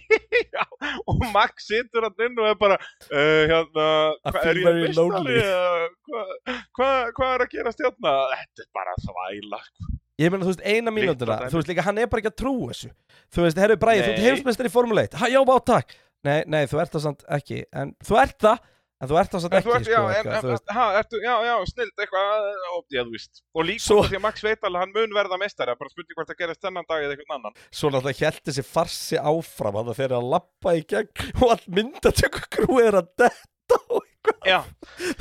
Já, 0.53 0.62
og 1.07 1.20
Max 1.32 1.66
situr 1.68 2.07
hann 2.07 2.22
inn 2.24 2.38
og 2.40 2.46
er 2.48 2.55
bara 2.61 2.76
uh, 2.80 3.42
hérna, 3.50 3.86
hva, 4.24 4.42
er 4.48 4.59
ég 4.59 4.64
meistari 4.64 4.94
lonely. 4.96 5.34
eða 5.38 5.88
hvað 6.09 6.30
hva, 6.78 6.88
hva 7.18 7.28
er 7.36 7.44
að 7.44 7.53
gera 7.53 7.72
stjórna 7.76 8.14
þetta 8.32 8.64
er 8.64 8.70
bara 8.78 8.96
þvæla 9.05 9.61
sko. 9.68 9.91
Ég 10.20 10.28
meina, 10.32 10.44
þú 10.44 10.52
veist, 10.52 10.64
eina 10.68 10.92
mínútuna, 10.92 11.38
dæmi. 11.40 11.48
þú 11.52 11.56
veist 11.60 11.70
líka, 11.72 11.82
hann 11.86 11.98
er 12.02 12.10
bara 12.12 12.20
ekki 12.20 12.32
að 12.32 12.40
trúa 12.42 12.68
þessu 12.74 12.90
Þú 13.32 13.46
veist, 13.46 13.62
herru 13.62 13.76
Bræði, 13.80 14.02
þú 14.02 14.10
ert 14.12 14.18
Nei. 14.20 14.26
heimsmeistar 14.28 14.68
í 14.68 14.72
Formule 14.74 15.06
1 15.08 15.16
Ha, 15.22 15.30
já, 15.32 15.40
bá, 15.48 15.54
takk 15.72 15.94
Nei, 16.22 16.42
nei, 16.46 16.66
þú 16.68 16.82
ert 16.84 16.92
það 16.92 17.04
samt 17.08 17.24
ekki 17.38 17.62
En 17.72 17.94
þú 18.04 18.18
ert 18.20 18.36
það, 18.44 18.58
en 19.02 19.08
þú 19.10 19.16
ert 19.18 19.32
það 19.32 19.40
samt 19.42 19.56
ekki, 19.58 19.78
sko 19.82 19.90
já, 19.90 20.02
en, 20.20 20.74
ha, 20.76 20.84
ertu, 21.00 21.18
já, 21.24 21.32
já, 21.48 21.54
snild 21.72 22.04
eitthvað, 22.04 22.44
já, 22.92 23.00
þú 23.02 23.14
veist. 23.16 23.40
Og 23.56 23.66
líka 23.66 23.82
Svo- 23.82 24.04
því 24.06 24.18
að 24.20 24.22
Max 24.28 24.44
veit 24.46 24.60
alveg 24.62 24.76
að 24.78 24.84
hann 24.84 24.92
mun 24.94 25.16
verða 25.16 25.38
meistari, 25.42 25.74
bara 25.80 25.90
spurning 25.90 26.14
hvort 26.20 26.30
það 26.30 26.38
gerist 26.44 26.60
þennan 26.62 26.86
dag 26.92 27.02
eða 27.08 27.16
einhvern 27.16 27.34
annan. 27.40 27.56
Svo 27.74 27.90
náttúrulega 27.90 28.28
held 28.28 28.44
þessi 28.46 28.64
farsi 28.68 29.18
áfram 29.18 29.80
að 29.80 29.90
það 29.90 29.98
fyrir 30.04 30.14
að 30.20 30.28
lappa 30.36 30.76
í 30.78 30.84
gegn 30.92 31.32
og 31.40 31.48
all 31.56 31.66
myndatöku 31.80 32.44
grú 32.54 32.78
er 32.84 33.00
að 33.00 33.10
detta 33.24 33.80
og 33.88 34.04
eitthvað 34.04 34.46
Já, 34.52 34.60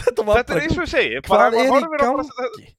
Þetta 0.03 0.27
þetta 0.29 0.53
er 0.59 0.61
eins 0.67 0.77
og 0.77 0.85
ég 0.85 0.93
segi, 0.93 1.23
Hvað 1.25 1.57
er 1.57 1.57
í 1.57 1.97
gangi? 2.03 2.69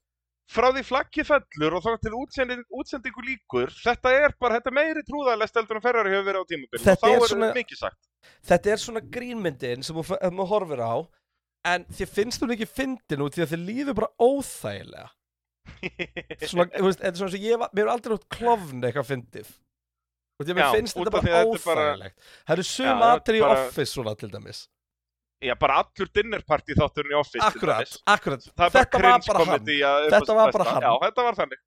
Frá 0.53 0.69
því 0.69 0.83
flaggi 0.85 1.25
fellur 1.27 1.77
og 1.79 1.83
þá 1.85 1.91
til 2.05 2.13
útsending, 2.19 2.63
útsendingu 2.69 3.25
líkur, 3.25 3.73
þetta 3.81 4.13
er 4.13 4.35
bara, 4.39 4.59
þetta 4.59 4.71
er 4.71 4.77
meiri 4.77 5.03
trúðarlegt 5.07 5.57
heldur 5.59 5.79
en 5.79 5.85
Ferrari 5.85 6.13
hefur 6.13 6.29
verið 6.29 6.45
á 6.45 6.49
tímabilinu. 6.51 6.85
Þetta 6.85 7.09
og 7.09 7.09
þá 7.09 7.23
er 7.23 7.33
svona- 7.33 7.51
mikið 7.57 7.81
sagt. 7.81 8.01
Þetta 8.47 8.71
er 8.71 8.81
svona 8.85 9.01
grínmyndin 9.17 9.83
sem 9.83 9.95
þú 9.97 10.05
þú 10.21 10.47
horfir 10.53 10.83
á 10.85 10.95
En 11.63 11.85
þér 11.95 12.09
finnst 12.11 12.41
hún 12.43 12.51
ekki 12.57 12.67
fyndin 12.67 13.21
út 13.23 13.35
því 13.37 13.45
að 13.45 13.51
þið 13.53 13.61
líður 13.69 13.95
bara 14.01 14.09
óþægilega. 14.19 15.11
Svona, 16.51 16.65
þú 16.73 16.87
veist, 16.89 16.99
þetta 16.99 17.11
er 17.13 17.19
svona 17.21 17.31
sem 17.31 17.43
ég 17.45 17.59
var, 17.61 17.69
mér 17.71 17.85
er 17.85 17.91
aldrei 17.93 18.15
út 18.17 18.25
klofn 18.35 18.83
eitthvað 18.83 19.07
fyndið. 19.13 19.51
Og 20.35 20.43
því 20.43 20.51
að 20.51 20.57
mér 20.59 20.73
finnst 20.75 20.97
þetta 20.97 21.13
bara 21.15 21.43
óþægilegt. 21.47 22.25
Það 22.43 22.55
eru 22.57 22.65
sum 22.67 23.05
aðri 23.07 23.39
í 23.39 23.45
office 23.47 23.93
svona 23.93 24.15
til 24.19 24.31
dæmis 24.33 24.65
Já, 25.43 25.53
bara 25.59 25.81
allur 25.81 26.09
dinnerparty 26.15 26.77
þátturinn 26.79 27.13
í 27.13 27.19
Office. 27.19 27.43
akkurat, 27.43 27.97
akkurat, 28.15 28.47
Það 28.53 28.77
þetta 28.77 29.03
var 29.03 29.25
bara 29.27 29.45
hann 29.49 29.67
Þetta 30.13 30.37
var 30.39 30.55
bara 30.55 30.69
hann. 30.69 30.87
Já, 30.87 30.93
þetta 31.03 31.27
var 31.27 31.39
þannig. 31.41 31.61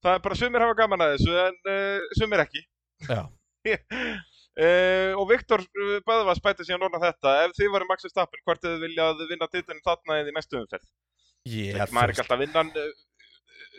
Það 0.00 0.16
er 0.16 0.24
bara 0.24 0.40
sumir 0.40 0.64
hafa 0.64 0.76
gaman 0.78 1.04
að 1.04 1.14
þessu 1.16 1.38
en 1.44 1.58
uh, 1.68 2.10
sumir 2.16 2.44
ekki. 2.46 2.62
Já. 3.04 3.20
Uh, 3.68 5.12
og 5.20 5.26
Viktor 5.28 5.60
uh, 5.60 5.98
Böðvar 6.06 6.38
spæti 6.38 6.64
síðan 6.64 6.86
orna 6.88 7.00
þetta 7.02 7.36
ef 7.44 7.54
þið 7.58 7.74
varum 7.74 7.90
Max 7.92 8.08
Verstappen, 8.08 8.40
hvort 8.46 8.64
þið 8.64 8.78
viljað 8.86 9.20
vinna 9.28 9.48
titlinn 9.52 9.82
þarna 9.84 10.16
eða 10.22 10.32
í 10.32 10.36
næstu 10.36 10.60
umferð 10.62 10.86
ég, 11.48 11.76
yeah, 11.76 11.92
maður 11.92 12.10
er 12.10 12.14
ekki 12.14 12.24
alltaf 12.24 12.36
að 12.36 12.42
vinna 12.44 12.62
hann 12.62 12.72
uh, 12.72 12.88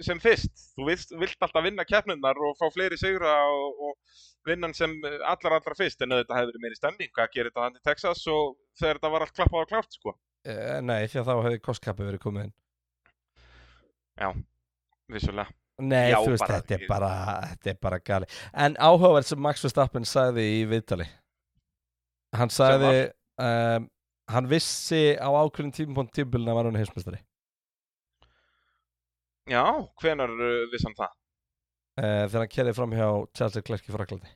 sem 0.05 0.19
fyrst. 0.23 0.51
Þú 0.77 0.87
vilt, 0.89 1.13
vilt 1.21 1.45
alltaf 1.45 1.65
vinna 1.65 1.85
keppnunnar 1.87 2.39
og 2.47 2.57
fá 2.59 2.67
fleiri 2.73 2.97
sigra 2.99 3.33
og, 3.49 3.81
og 3.87 4.19
vinna 4.47 4.69
hann 4.69 4.75
sem 4.77 4.93
allra 5.05 5.57
allra 5.59 5.77
fyrst 5.77 6.01
en 6.01 6.15
þetta 6.17 6.37
hefur 6.39 6.51
verið 6.51 6.65
meiri 6.65 6.79
stemning 6.79 7.21
að 7.21 7.31
gera 7.35 7.51
þetta 7.51 7.65
hann 7.67 7.77
í 7.79 7.85
Texas 7.85 8.25
og 8.31 8.55
þegar 8.79 8.99
þetta 8.99 9.13
var 9.15 9.25
allt 9.27 9.37
klappað 9.37 9.63
og 9.65 9.71
klárt 9.71 9.97
sko. 9.97 10.15
Uh, 10.41 10.77
nei, 10.81 10.99
því 11.05 11.21
að 11.21 11.27
þá 11.29 11.33
hefði 11.45 11.63
kostkappi 11.69 12.07
verið 12.07 12.23
komið 12.25 12.47
inn. 12.49 12.57
Vissulega. 15.11 15.49
Nei, 15.81 16.11
Já, 16.11 16.19
þú 16.21 16.33
veist, 16.35 16.43
bara- 16.45 16.59
þetta 16.61 16.75
er 16.77 16.83
bara 16.89 17.09
þetta 17.53 17.71
er 17.71 17.77
bara 17.81 17.99
gali. 18.05 18.27
En 18.53 18.75
áhugavert 18.77 19.25
sem 19.25 19.39
Max 19.41 19.63
Verstappen 19.65 20.05
sagði 20.05 20.43
í 20.59 20.61
viðtali. 20.69 21.07
Hann 22.37 22.53
sagði 22.53 23.09
um, 23.41 23.87
hann 24.31 24.47
vissi 24.51 25.17
á 25.17 25.27
ákveðin 25.27 25.73
tímpont 25.75 26.13
tímbilina 26.15 26.53
var 26.55 26.69
hann 26.69 26.77
heimsmestari 26.79 27.19
já, 29.49 29.63
hvenar 30.01 30.33
uh, 30.35 30.69
viss 30.71 30.85
hann 30.87 30.97
það? 30.97 31.15
uh, 32.01 32.23
þegar 32.27 32.39
hann 32.43 32.53
kerði 32.55 32.75
fram 32.77 32.95
hjá 32.97 33.07
Charles 33.37 33.57
Leclerc 33.59 33.87
í 33.87 33.95
Fraklandi 33.95 34.35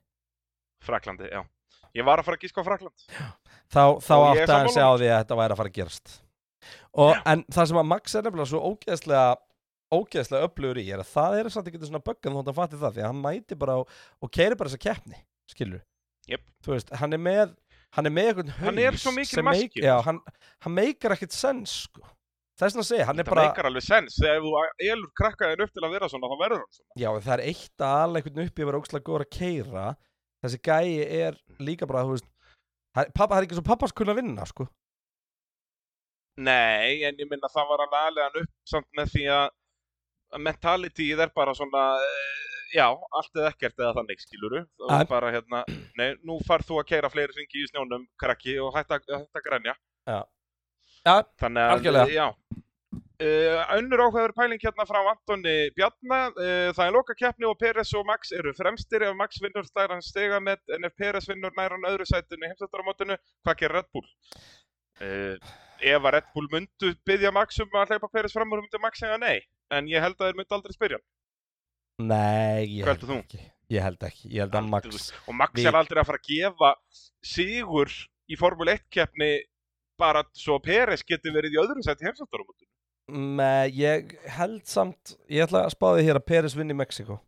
Fraklandi, 0.85 1.29
já. 1.31 1.41
Ég 1.95 2.05
var 2.05 2.19
að 2.19 2.27
fara 2.27 2.37
að 2.37 2.45
gíska 2.45 2.61
á 2.61 2.67
Frakland 2.67 3.05
þá, 3.71 3.83
þá 4.03 4.15
er 4.17 4.29
átti 4.43 4.51
hann 4.51 4.71
sig 4.73 4.83
á 4.83 4.91
því 4.93 5.09
að 5.09 5.19
þetta 5.21 5.39
væri 5.39 5.55
að 5.55 5.59
fara 5.61 5.71
að 5.71 5.77
gerast. 5.79 6.15
Og, 6.95 7.11
en 7.29 7.43
það 7.53 7.67
sem 7.69 7.79
að 7.79 7.89
Max 7.91 8.15
er 8.15 8.25
nefnilega 8.25 8.51
svo 8.51 8.61
ógeðslega 8.71 9.25
ógeðslega 9.95 10.47
öflugur 10.49 10.79
í 10.81 10.85
er 10.89 11.03
að 11.03 11.11
það 11.11 11.37
er 11.39 11.49
samt 11.53 11.69
ekki 11.69 11.81
svona 11.83 12.03
böggan 12.03 12.37
þótt 12.39 12.51
að 12.51 12.57
fatti 12.59 12.79
það 12.81 12.95
því 12.95 13.03
að 13.03 13.11
hann 13.11 13.21
mæti 13.21 13.57
bara 13.59 13.77
á, 13.77 13.81
og 13.85 14.31
keiri 14.33 14.57
bara 14.57 14.71
þessa 14.71 14.81
keppni 14.81 15.19
skilur 15.51 15.83
Jep. 16.29 16.41
þú 16.65 16.73
veist, 16.73 16.91
hann 16.97 17.13
er 17.13 17.21
með 17.21 17.53
hann 17.95 18.09
er 18.09 18.15
með 18.15 18.31
einhvern 18.31 18.53
haus 18.55 18.65
Hann 18.65 18.81
er 18.81 18.97
svo 18.99 19.13
mikil 19.13 19.85
já, 19.85 19.93
hann, 20.07 20.19
hann 20.65 20.75
meikar 20.75 21.15
ekkert 21.15 21.35
sens 21.35 21.75
sko. 21.85 22.01
Þess 22.55 22.71
vegna 22.75 22.83
að 22.85 22.89
segja, 22.89 23.05
hann 23.09 23.19
er 23.23 23.27
bara 23.29 23.45
meikar 23.49 23.67
alveg 23.69 23.83
sens. 23.85 24.15
Þegar 24.21 24.43
þú 24.45 24.53
elur 24.91 25.11
krakkaðin 25.19 25.63
upp 25.65 25.73
til 25.75 25.83
að 25.85 25.95
vera 25.97 26.09
svona 26.11 26.29
þá 26.31 26.37
verður 26.43 26.61
hann 26.63 26.75
svona. 26.77 26.89
Já, 27.03 27.09
það 27.27 27.33
er 27.35 27.43
eitt 27.51 27.83
að 27.89 27.97
ala 28.05 28.21
einhvern 28.21 28.45
upp 28.45 28.55
í 28.59 28.63
að 28.65 28.69
vera 28.71 28.79
ógeðslega 28.81 29.07
góður 29.09 29.25
að 29.25 29.33
keira 29.39 29.85
þessi 30.45 30.61
gæi 30.61 30.89
er 31.25 31.37
líka 31.59 31.87
bara 31.89 32.03
þú 32.05 32.15
veist, 32.15 32.27
það, 32.95 33.11
pappa, 33.17 33.31
það 33.33 33.37
er 33.41 33.47
ekki 33.49 33.57
svo 33.59 33.65
pappas 33.71 33.95
kunna 33.97 34.15
vinna 34.17 34.45
sko. 34.49 34.67
Nei, 36.35 37.03
en 37.07 37.15
ég 37.21 37.29
minna 37.31 37.47
það 37.51 37.69
var 37.71 37.83
alveg 37.85 38.01
aðlega 38.09 38.25
hann 38.27 38.41
upp 38.43 38.51
samt 38.67 38.89
með 38.99 39.13
því 39.13 39.23
að 39.35 39.45
að 40.35 40.41
mentalityið 40.49 41.21
er 41.23 41.31
bara 41.37 41.53
svona 41.55 41.83
eh, 42.03 42.39
já, 42.75 42.87
allt 42.91 43.37
eða 43.39 43.51
ekkert 43.53 43.77
eða 43.79 43.93
þannig 43.99 44.23
skiluru 44.25 44.61
og 44.83 44.91
En- 44.97 45.07
bara 45.07 45.29
hérna, 45.31 45.61
nei, 45.95 46.09
nú 46.27 46.39
farð 46.47 46.67
þú 46.71 46.79
að 46.81 46.89
keira 46.89 47.11
fleiri 47.13 47.37
ringi 47.37 47.61
í 47.63 47.69
snjónum, 47.69 48.03
krakki 48.19 48.57
og 48.59 48.73
hætta, 48.75 48.99
hætta 49.07 49.43
já, 51.05 51.15
þannig 51.41 51.63
að, 51.63 51.73
Algjörlega. 51.75 52.13
já. 52.15 52.61
Uh, 53.15 53.61
önnur 53.77 54.01
áhugaður 54.03 54.33
pæling 54.35 54.59
hérna 54.59 54.83
frá 54.89 54.99
Antoni 55.07 55.55
Bjarna. 55.77 56.19
Uh, 56.35 56.69
það 56.75 56.83
er 56.85 56.95
loka 56.97 57.15
keppni 57.15 57.47
og 57.47 57.55
Peres 57.61 57.93
og 57.95 58.03
Max 58.09 58.33
eru 58.35 58.51
fremstir. 58.57 59.05
Ef 59.07 59.15
Max 59.15 59.39
vinnur 59.43 59.67
slær 59.69 59.93
hann 59.95 60.03
stiga 60.03 60.41
með. 60.43 60.59
En 60.75 60.87
ef 60.89 60.95
Peres 60.99 61.29
vinnur 61.31 61.55
nær 61.55 61.77
hann 61.77 61.87
öðru 61.87 62.07
sætinu 62.09 62.49
heimsættaramótinu, 62.49 63.15
hvað 63.45 63.61
gerir 63.61 63.77
Red 63.79 63.91
Bull? 63.95 64.09
Uh, 64.99 65.53
ef 65.79 66.01
að 66.01 66.13
Red 66.17 66.31
Bull 66.35 66.51
myndu 66.51 66.91
byggja 67.07 67.31
Max 67.35 67.61
um 67.63 67.79
að 67.79 67.95
hleypa 67.95 68.11
Peres 68.11 68.35
fram 68.35 68.51
og 68.51 68.65
myndi 68.65 68.83
Max 68.83 68.99
segja 69.03 69.21
nei. 69.21 69.37
En 69.71 69.87
ég 69.87 70.03
held 70.03 70.19
að 70.19 70.29
þeir 70.29 70.41
myndi 70.41 70.59
aldrei 70.59 70.75
spyrja 70.75 70.99
nei, 72.01 72.65
ég 72.79 72.87
held 72.87 73.03
ekki. 73.19 73.41
Ég 73.71 73.81
held 73.81 74.03
ekki, 74.05 74.29
ég 74.29 74.43
held 74.43 74.55
að 74.59 74.67
Max 74.69 75.07
og 75.25 75.37
Max 75.37 75.63
er 75.63 75.77
aldrei 75.77 76.01
að 76.01 76.09
fara 76.11 76.19
að 76.21 76.27
gefa 76.29 76.71
sigur 77.25 77.93
í 78.29 78.37
Formule 78.37 78.75
1 78.77 78.83
keppni 78.93 79.29
bara 79.99 80.23
svo 80.35 80.57
Peres 80.63 81.03
geti 81.07 81.31
verið 81.33 81.55
í 81.55 81.61
öðru 81.63 81.83
sæti 81.85 82.05
heimsættaramótinu 82.07 82.71
Nei, 83.37 83.69
ég 83.77 84.15
held 84.33 84.63
samt 84.65 85.15
Ég 85.29 85.45
ætla 85.45 85.65
að 85.67 85.75
spá 85.75 85.91
því 85.93 86.05
hér 86.07 86.17
að 86.19 86.25
Peres 86.31 86.55
vinni 86.57 86.73
í 86.73 86.79
Mexiko 86.79 87.19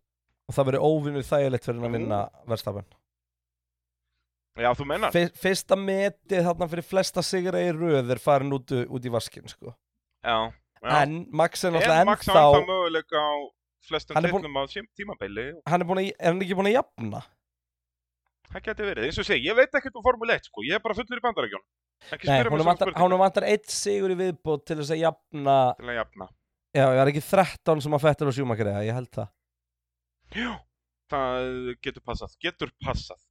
og 0.47 0.55
það 0.55 0.69
verður 0.71 0.85
óvinnu 0.87 1.21
þægilegt 1.27 1.65
fyrir 1.67 1.81
hann 1.81 1.89
að 1.91 1.97
vinna 1.99 2.19
verðstafan 2.47 2.87
Já, 4.57 4.71
þú 4.73 4.87
mennar 4.89 5.13
Fyrsta 5.37 5.77
metið 5.77 6.47
þarna 6.47 6.67
fyrir 6.71 6.87
flesta 6.87 7.21
sigra 7.25 7.61
í 7.61 7.69
röð 7.77 8.09
er 8.15 8.21
farin 8.23 8.55
út, 8.57 8.71
út 8.89 9.05
í 9.05 9.11
vaskin 9.13 9.45
sko. 9.51 9.73
Já, 10.25 10.49
já. 10.81 10.89
en 11.03 11.27
Max 11.29 11.61
er 11.63 11.69
En 11.69 11.77
náttúrulega 11.77 12.07
Max 12.09 12.25
á 12.25 12.33
ennþá 12.33 12.45
ennþá 12.47 12.63
möguleika 12.71 13.21
á 13.21 13.33
flestum 13.87 14.17
er 14.17 14.25
titlum 14.25 14.57
á 14.57 14.63
tím- 14.71 14.89
tímabili. 14.97 15.45
Hann 15.69 15.81
er, 15.83 15.87
búin 15.87 16.01
er 16.09 16.31
hann 16.31 16.41
ekki 16.41 16.57
búin 16.57 16.71
að 16.71 16.77
jafna? 16.79 17.21
Það 18.49 18.63
geti 18.65 18.87
verið, 18.89 19.05
eins 19.11 19.19
og 19.21 19.27
segi, 19.29 19.45
ég 19.45 19.55
veit 19.59 19.77
ekkert 19.77 19.99
um 19.99 20.03
Formule 20.09 20.39
1 20.39 20.49
sko, 20.49 20.65
ég 20.65 20.79
er 20.79 20.81
bara 20.81 20.97
fullur 20.97 21.21
í 21.21 21.25
bandarækjón 21.27 21.61
Ekki 21.61 21.86
Nei, 22.27 22.41
hún 22.47 23.17
vantar, 23.19 23.47
eitt 23.49 23.69
sigur 23.73 24.13
í 24.13 24.17
viðbót 24.19 24.65
til 24.67 24.79
þess 24.79 24.93
að 24.95 25.03
jafna 25.03 25.55
til 25.79 25.89
að 25.89 25.99
jafna 26.01 26.29
Já, 26.75 26.83
ég 26.83 27.01
er 27.01 27.11
ekki 27.11 27.23
13 27.25 27.83
sem 27.83 27.97
að 27.97 28.03
fettur 28.05 28.29
og 28.29 28.37
sjúmakari 28.37 28.75
ég 28.87 28.97
held 28.97 29.09
það 29.17 30.37
Já, 30.37 30.51
það 31.11 31.49
getur 31.87 32.05
passað, 32.05 32.37
getur 32.43 32.73
passað 32.83 33.23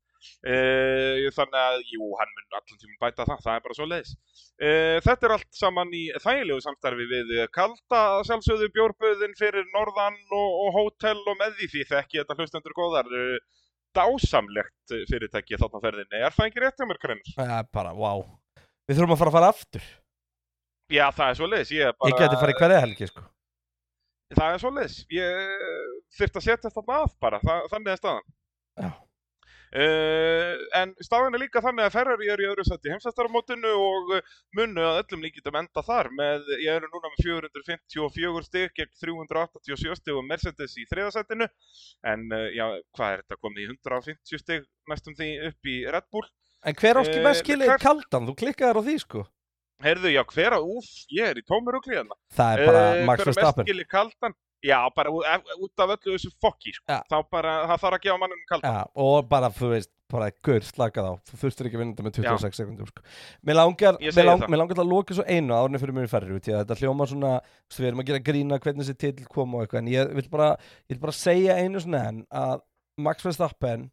Uh, 0.46 1.26
þannig 1.34 1.58
að, 1.58 1.82
jú, 1.90 2.06
hann 2.18 2.32
mun 2.34 2.56
allan 2.58 2.80
tímum 2.80 2.98
bæta 3.02 3.26
það, 3.26 3.42
það 3.44 3.58
er 3.58 3.64
bara 3.64 3.76
svo 3.78 3.86
leiðis. 3.88 4.14
Uh, 4.56 4.96
þetta 5.04 5.28
er 5.28 5.34
allt 5.36 5.58
saman 5.58 5.92
í 5.96 6.02
þægilegu 6.22 6.64
samstarfi 6.64 7.06
við 7.10 7.32
kalda 7.54 8.00
sjálfsögðu 8.28 8.70
bjórböðin 8.74 9.36
fyrir 9.38 9.68
norðan 9.74 10.18
og, 10.34 10.56
og 10.64 10.72
hótel 10.76 11.20
og 11.20 11.38
með 11.40 11.56
því 11.60 11.70
því 11.74 11.84
þekki 11.92 12.22
þetta 12.22 12.38
hlustendur 12.40 12.76
góðar. 12.78 13.12
Uh, 13.12 13.62
dásamlegt 13.96 14.96
fyrirtæki 15.08 15.56
þarna 15.56 15.80
ferðinni. 15.80 16.18
Er 16.20 16.34
það 16.36 16.50
ekki 16.50 16.62
rétt 16.62 16.80
hjá 16.82 16.88
mér, 16.88 16.98
Krennar? 17.00 17.30
Það 17.38 17.52
er 17.56 17.70
bara, 17.72 17.94
wow. 17.96 18.26
Við 18.86 18.98
þurfum 18.98 19.14
að 19.16 19.22
fara 19.22 19.32
að 19.32 19.38
fara 19.38 19.54
aftur. 19.54 19.88
Já, 20.92 21.06
það 21.14 21.30
er 21.30 21.38
svo 21.40 21.48
leiðis. 21.50 21.72
Ég, 21.74 21.96
bara... 21.98 22.12
ég 22.12 22.20
geti 22.22 22.42
farið 22.42 22.60
hverja 22.60 22.82
helgi, 22.84 23.08
sko. 23.10 23.24
Það 24.36 24.52
er 24.52 24.62
svo 24.62 24.70
leiðis. 24.76 25.00
Ég 25.16 25.56
þurft 26.18 26.38
að 26.38 26.46
setja 26.46 26.68
þetta 26.68 26.84
að 27.00 27.18
bara, 27.22 27.42
það, 27.42 27.66
þannig 27.72 27.92
er 27.92 28.00
staðan. 28.02 28.32
Já. 28.76 28.92
Uh, 29.76 30.52
en 30.78 30.92
staðan 31.02 31.34
er 31.34 31.42
líka 31.42 31.60
þannig 31.60 31.88
að 31.88 31.94
Ferrari 31.96 32.28
er 32.30 32.40
í 32.40 32.46
öðru 32.46 32.62
sett 32.64 32.86
í 32.86 32.92
heimsæstaramótinu 32.92 33.72
og 33.74 34.12
munnu 34.54 34.84
að 34.86 35.00
öllum 35.02 35.26
líkitum 35.26 35.58
enda 35.58 35.82
þar 35.84 36.08
með, 36.16 36.46
ég 36.62 36.78
eru 36.78 36.88
núna 36.92 37.10
með 37.10 37.26
454 37.26 38.46
stygg 38.46 38.76
gegn 38.78 38.94
387 39.02 39.98
stygg 39.98 40.20
og 40.20 40.24
Mercedes 40.30 40.78
í 40.78 40.86
þriðasettinu 40.88 41.50
en 42.12 42.24
uh, 42.30 42.46
já, 42.54 42.64
hvað 42.94 43.16
er 43.16 43.24
þetta 43.24 43.40
komið 43.42 43.64
í 43.64 43.68
150 43.74 44.44
stygg 44.44 44.70
næstum 44.88 45.18
því 45.18 45.30
upp 45.50 45.72
í 45.74 45.76
Red 45.90 46.08
Bull 46.14 46.24
En 46.66 46.74
hver 46.74 46.98
áski 47.02 47.18
Eh, 47.20 47.24
með 47.24 47.40
skilið 47.42 47.68
Leclerc- 47.68 47.84
kaldan? 47.86 48.26
Þú 48.26 48.34
klikkaðir 48.42 48.80
á 48.80 48.82
því, 48.82 48.96
sko 49.04 49.26
Heyrðu, 49.84 50.08
já, 50.14 50.22
hver 50.24 50.52
að, 50.56 50.64
úf, 50.72 50.86
ég 51.12 51.26
er 51.30 51.36
í 51.36 51.44
tómur 51.44 51.76
og 51.76 51.84
klíðana 51.84 52.16
Það 52.32 52.58
er 52.58 52.66
bara 52.66 52.82
Eh, 52.96 53.04
Max 53.06 53.20
hver 53.20 53.26
er 53.26 53.28
mest 53.30 53.36
Verstappen 53.40 53.66
skilið 53.66 53.88
kaldan? 53.92 54.34
Já, 54.64 54.78
bara 54.96 55.10
út 55.12 55.78
af 55.78 55.90
öllu 55.92 56.14
þessu 56.16 56.30
fokki, 56.42 56.72
sko. 56.74 56.84
Já. 56.88 57.02
Þá 57.12 57.16
bara, 57.30 57.52
það 57.68 57.78
þarf 57.82 57.92
að 57.98 58.00
gefa 58.06 58.18
mannum 58.18 58.40
kaldan. 58.50 58.72
Já, 58.72 58.86
og 58.96 59.28
bara, 59.28 59.48
þú 59.52 59.68
veist, 59.70 59.90
bara 60.10 60.30
gaur 60.42 60.60
slakað 60.64 61.06
á 61.06 61.12
Þú 61.28 61.36
þurftir 61.42 61.66
ekki 61.68 61.76
að 61.76 61.82
vinna 61.82 61.94
þetta 61.94 62.06
með 62.06 62.14
26 62.16 62.56
sekundum 62.56 62.88
sko. 62.88 63.02
Mér 63.46 63.54
langar, 63.60 63.98
mér, 64.00 64.12
segi 64.16 64.24
lang, 64.26 64.40
það. 64.40 64.48
mér 64.48 64.58
langar 64.62 64.74
til 64.80 64.84
að 64.86 64.90
loka 64.90 65.14
svo 65.14 65.24
einu 65.28 65.52
árni 65.54 65.78
fyrir 65.82 65.94
mér 65.94 66.08
í 66.08 66.10
ferri 66.10 66.32
út 66.34 66.48
að 66.48 66.64
þetta 66.64 66.78
hljóma 66.80 67.06
svona, 67.12 67.32
við 67.76 67.86
erum 67.90 68.00
að 68.02 68.06
gera 68.10 68.24
grína 68.30 68.58
hvernig 68.58 68.82
þessi 68.86 68.96
titill 69.04 69.26
kom 69.28 69.54
og 69.54 69.66
eitthvað 69.66 69.78
en 69.84 69.92
ég 69.92 70.14
vil 70.16 70.28
bara, 70.32 70.48
ég 70.88 70.96
vil 70.96 71.02
bara 71.04 71.12
segja 71.12 71.58
einu 71.60 71.78
svona 71.84 72.02
enn 72.08 72.24
að 72.32 72.60
Max 72.98 73.22
Verstappen 73.22 73.90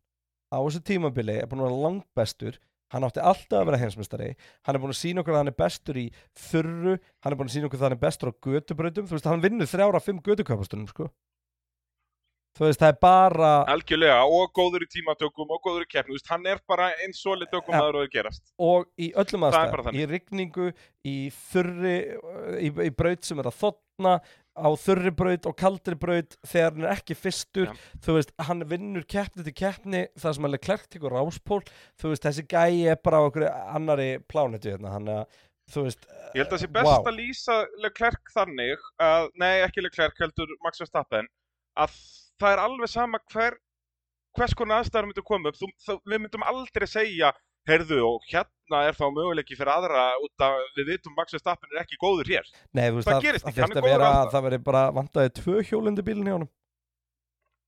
á 0.53 0.57
þessu 0.61 0.83
tímabili 0.85 1.39
er 1.41 1.49
búin 1.49 1.63
að 1.63 1.69
vera 1.71 1.83
langbestur. 1.87 2.59
Hann 2.93 3.07
átti 3.07 3.23
alltaf 3.25 3.57
að 3.57 3.69
vera 3.71 3.81
heimsmeistari. 3.81 4.29
Hann 4.67 4.77
er 4.77 4.83
búin 4.83 4.93
að 4.93 4.99
sína 4.99 5.23
okkur 5.23 5.33
að 5.33 5.39
hann 5.41 5.49
er 5.49 5.57
bestur 5.57 5.97
í 5.97 6.05
þurru. 6.37 6.97
Hann 7.25 7.33
er 7.33 7.39
búin 7.39 7.49
að 7.49 7.55
sína 7.55 7.69
okkur 7.69 7.79
að 7.81 7.87
hann 7.87 7.95
er 7.97 8.03
bestur 8.03 8.29
á 8.29 8.33
götubrautum. 8.45 9.07
Þú 9.09 9.17
veist, 9.17 9.29
hann 9.31 9.41
vinnur 9.43 9.71
þrjára 9.71 10.01
fimm 10.03 10.21
götukapastunum 10.21 10.89
sko. 10.91 11.09
Þú 12.57 12.67
veist, 12.67 12.79
það 12.83 12.91
er 12.93 12.99
bara 13.01 13.51
Algjörlega, 13.73 14.19
og 14.29 14.51
góður 14.53 14.85
í 14.85 14.89
tímatökum 14.93 15.49
og 15.55 15.61
góður 15.65 15.85
í 15.87 15.89
keppni, 15.89 16.13
þú 16.13 16.17
veist, 16.19 16.29
hann 16.33 16.45
er 16.51 16.59
bara 16.69 16.91
eins 17.03 17.23
og 17.25 17.39
litið 17.41 17.59
okkur 17.61 17.77
maður 17.79 17.97
og 17.97 18.05
þau 18.05 18.13
gerast. 18.17 18.43
og 18.59 18.87
í 18.99 19.09
öllum 19.13 19.45
Það 19.47 19.57
er 19.57 19.73
aðstæðum, 19.73 19.97
í 19.97 20.05
rigningu 20.13 20.67
í 21.03 21.17
þurri, 21.49 21.97
í, 22.61 22.71
í 22.87 22.91
braut 22.95 23.25
sem 23.25 23.39
er 23.41 23.49
að 23.49 23.59
þotna 23.63 24.15
á 24.53 24.69
þurri 24.77 25.09
braut 25.17 25.47
og 25.49 25.55
kaldri 25.57 25.95
braut 25.97 26.35
þegar 26.45 26.75
hann 26.75 26.83
er 26.85 26.91
ekki 26.93 27.15
fyrstur 27.17 27.71
Ja. 27.71 27.73
þú 28.05 28.17
veist, 28.19 28.33
hann 28.45 28.61
vinnur 28.69 29.05
keppni 29.09 29.41
til 29.47 29.53
keppni 29.57 30.03
það 30.13 30.35
sem 30.37 30.45
alveg 30.45 30.61
klerkt 30.67 30.91
tekur 30.93 31.15
ráspól 31.17 31.63
þú 31.97 32.11
veist, 32.13 32.21
þessi 32.27 32.45
gæi 32.45 32.85
er 32.93 32.99
bara 33.01 33.17
á 33.17 33.25
okkur 33.31 33.47
annari 33.49 34.19
plánetu 34.29 34.69
hérna, 34.75 34.91
hann 34.93 35.09
að 35.09 35.23
þú 35.73 35.87
veist, 35.87 36.05
Ég 36.35 36.43
held 36.43 36.51
að 36.51 36.53
það 36.53 36.61
sé 36.61 36.69
best 36.75 36.85
Vá. 36.91 37.09
að 37.09 37.17
lýsa 37.17 37.55
Leclerc 37.81 38.29
þannig, 38.35 38.85
að, 39.01 39.29
nei 39.41 39.55
ekki 39.65 39.81
Leclerc 39.87 40.21
heldur 40.21 40.53
Max 40.61 40.83
Verstappen, 40.83 41.25
að 41.81 41.97
það 42.43 42.55
er 42.57 42.61
alveg 42.67 42.91
sama 42.91 43.19
hver, 43.33 43.57
hvers 44.37 44.53
konar 44.59 44.83
aðstæðar 44.83 45.09
myndu 45.09 45.23
koma 45.27 45.51
upp, 45.53 45.57
þú, 45.61 45.71
þú, 45.87 45.97
við 46.11 46.23
myndum 46.25 46.45
aldrei 46.51 46.87
segja, 46.89 47.31
heyrðu 47.69 47.99
og 48.03 48.25
hérna 48.27 48.79
er 48.89 48.97
þá 48.97 49.05
möguleiki 49.15 49.55
fyrir 49.55 49.71
aðra 49.71 50.01
út 50.19 50.43
að 50.43 50.57
við 50.75 50.89
vitum 50.93 51.13
Max 51.15 51.31
Verstappen 51.37 51.71
er 51.77 51.83
ekki 51.85 51.95
góður 52.01 52.27
hér. 52.33 52.49
nei, 52.75 52.89
veist, 52.91 53.07
Það 53.07 53.13
það, 53.15 53.23
gerist 53.27 53.45
það 53.45 53.53
ekki, 53.53 53.61
hann 53.63 53.77
er 53.77 53.85
góður 53.87 54.03
að 54.03 54.09
alltaf. 54.17 54.33
það 54.35 54.45
veri 54.49 54.59
bara 54.67 54.81
vantaði 54.97 55.31
tvö 55.39 55.63
hjólundi 55.69 56.03
bílinn 56.09 56.27
hjá 56.31 56.35
honum 56.39 56.51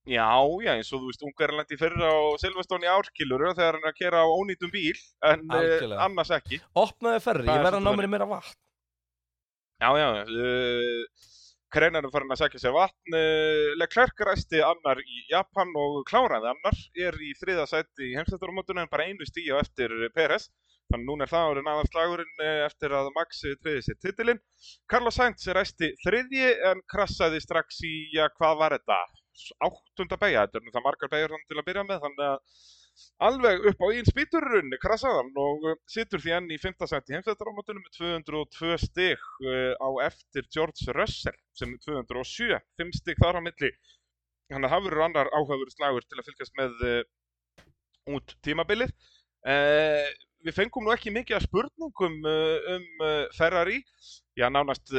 Já, 0.06 0.26
já, 0.62 0.70
eins 0.78 0.92
og 0.94 1.00
þú 1.02 1.08
veist, 1.10 1.24
Ungarlandi 1.26 1.78
fyrra 1.82 2.10
á 2.14 2.18
Silveston 2.38 2.84
í 2.86 2.90
árkiluru 2.92 3.54
þegar 3.58 3.78
hann 3.80 3.88
er 3.88 3.90
að 3.90 3.96
kera 4.04 4.20
á 4.22 4.28
ónýtum 4.38 4.70
bíl, 4.76 5.00
en 5.26 5.48
uh, 5.50 5.56
Algjörlega. 5.58 6.02
annars 6.06 6.34
ekki. 6.36 6.60
opnaði 6.78 7.24
ferri, 7.26 7.48
Það 7.48 7.56
ég 7.56 7.58
er 7.58 7.66
verð 7.66 7.80
að 7.80 7.82
ná 7.82 7.90
svolítið 7.90 7.98
mér 8.04 8.06
í 8.06 8.14
meira 8.14 8.28
vatn 8.36 8.52
Já, 9.82 9.90
já, 9.98 10.10
uh, 10.22 11.32
Kreinar 11.76 12.06
er 12.08 12.12
farin 12.14 12.32
að 12.32 12.40
sækja 12.40 12.60
sér 12.62 12.72
vatn, 12.72 13.16
uh, 13.20 13.74
Leclerc 13.76 14.22
ræsti 14.30 14.62
annar 14.64 15.02
í 15.04 15.26
Japan 15.28 15.74
og 15.76 15.98
kláraði 16.08 16.48
annar, 16.54 16.78
er 17.08 17.18
í 17.20 17.34
þriða 17.36 17.66
sæti 17.68 18.12
í 18.12 18.14
heimstættarumótuna 18.16 18.86
en 18.86 18.92
bara 18.94 19.08
einu 19.10 19.28
stíu 19.28 19.58
eftir 19.60 19.92
Peres, 20.16 20.48
þannig 20.94 21.10
núna 21.10 21.26
er 21.26 21.34
það 21.34 21.50
árið 21.50 21.68
náðar 21.68 21.90
slagurinn 21.92 22.40
uh, 22.46 22.62
eftir 22.70 22.96
að 22.96 23.12
Max 23.18 23.44
triði 23.44 23.84
sér 23.90 24.00
titilinn. 24.06 24.40
Carlos 24.88 25.20
Sainz 25.20 25.50
ræsti 25.58 25.92
þriðji 26.06 26.54
en 26.72 26.86
krassaði 26.94 27.44
strax 27.44 27.84
í, 27.84 27.94
já, 28.16 28.24
hvað 28.40 28.58
var 28.64 28.78
þetta? 28.78 29.02
Áttunda 29.68 30.22
beigja, 30.22 30.46
þetta 30.46 30.62
er 30.62 30.64
nú 30.64 30.72
það 30.78 30.88
margar 30.88 31.12
beigur 31.12 31.36
til 31.44 31.60
að 31.60 31.68
byrja 31.68 31.88
með, 31.90 32.04
þannig 32.06 32.28
að 32.30 32.40
alveg 33.28 33.66
upp 33.72 33.84
á 33.84 33.88
einn 33.92 34.08
spýturrun 34.08 34.76
krassaðan 34.82 35.32
og 35.40 35.68
uh, 35.70 35.78
situr 35.92 36.22
því 36.24 36.36
enn 36.38 36.52
í 36.54 36.60
5. 36.62 36.86
seti 36.92 37.16
heimsættarámatunum 37.16 37.84
með 37.84 37.98
202 37.98 38.78
stig 38.84 39.26
uh, 39.46 39.74
á 39.80 39.90
eftir 40.08 40.48
George 40.52 40.96
Russell 40.98 41.38
sem 41.58 41.76
er 41.76 41.82
207, 41.88 42.60
5 42.82 42.96
stig 43.00 43.20
þar 43.22 43.40
á 43.40 43.46
milli 43.46 43.72
að 44.54 44.70
það 44.70 44.88
verður 44.88 45.06
annar 45.08 45.32
áhugaður 45.34 45.74
slagur 45.74 46.06
til 46.06 46.20
að 46.20 46.30
fylgjast 46.30 46.58
með 46.60 46.86
uh, 46.86 47.02
út 48.16 48.36
tímabilið 48.46 48.94
uh, 49.50 50.06
við 50.46 50.54
fengum 50.54 50.86
nú 50.86 50.94
ekki 50.94 51.10
mikið 51.10 51.40
af 51.40 51.46
spurningum 51.48 52.20
um 52.22 52.84
Ferrari 53.34 53.80
já 54.38 54.46
nánast 54.54 54.92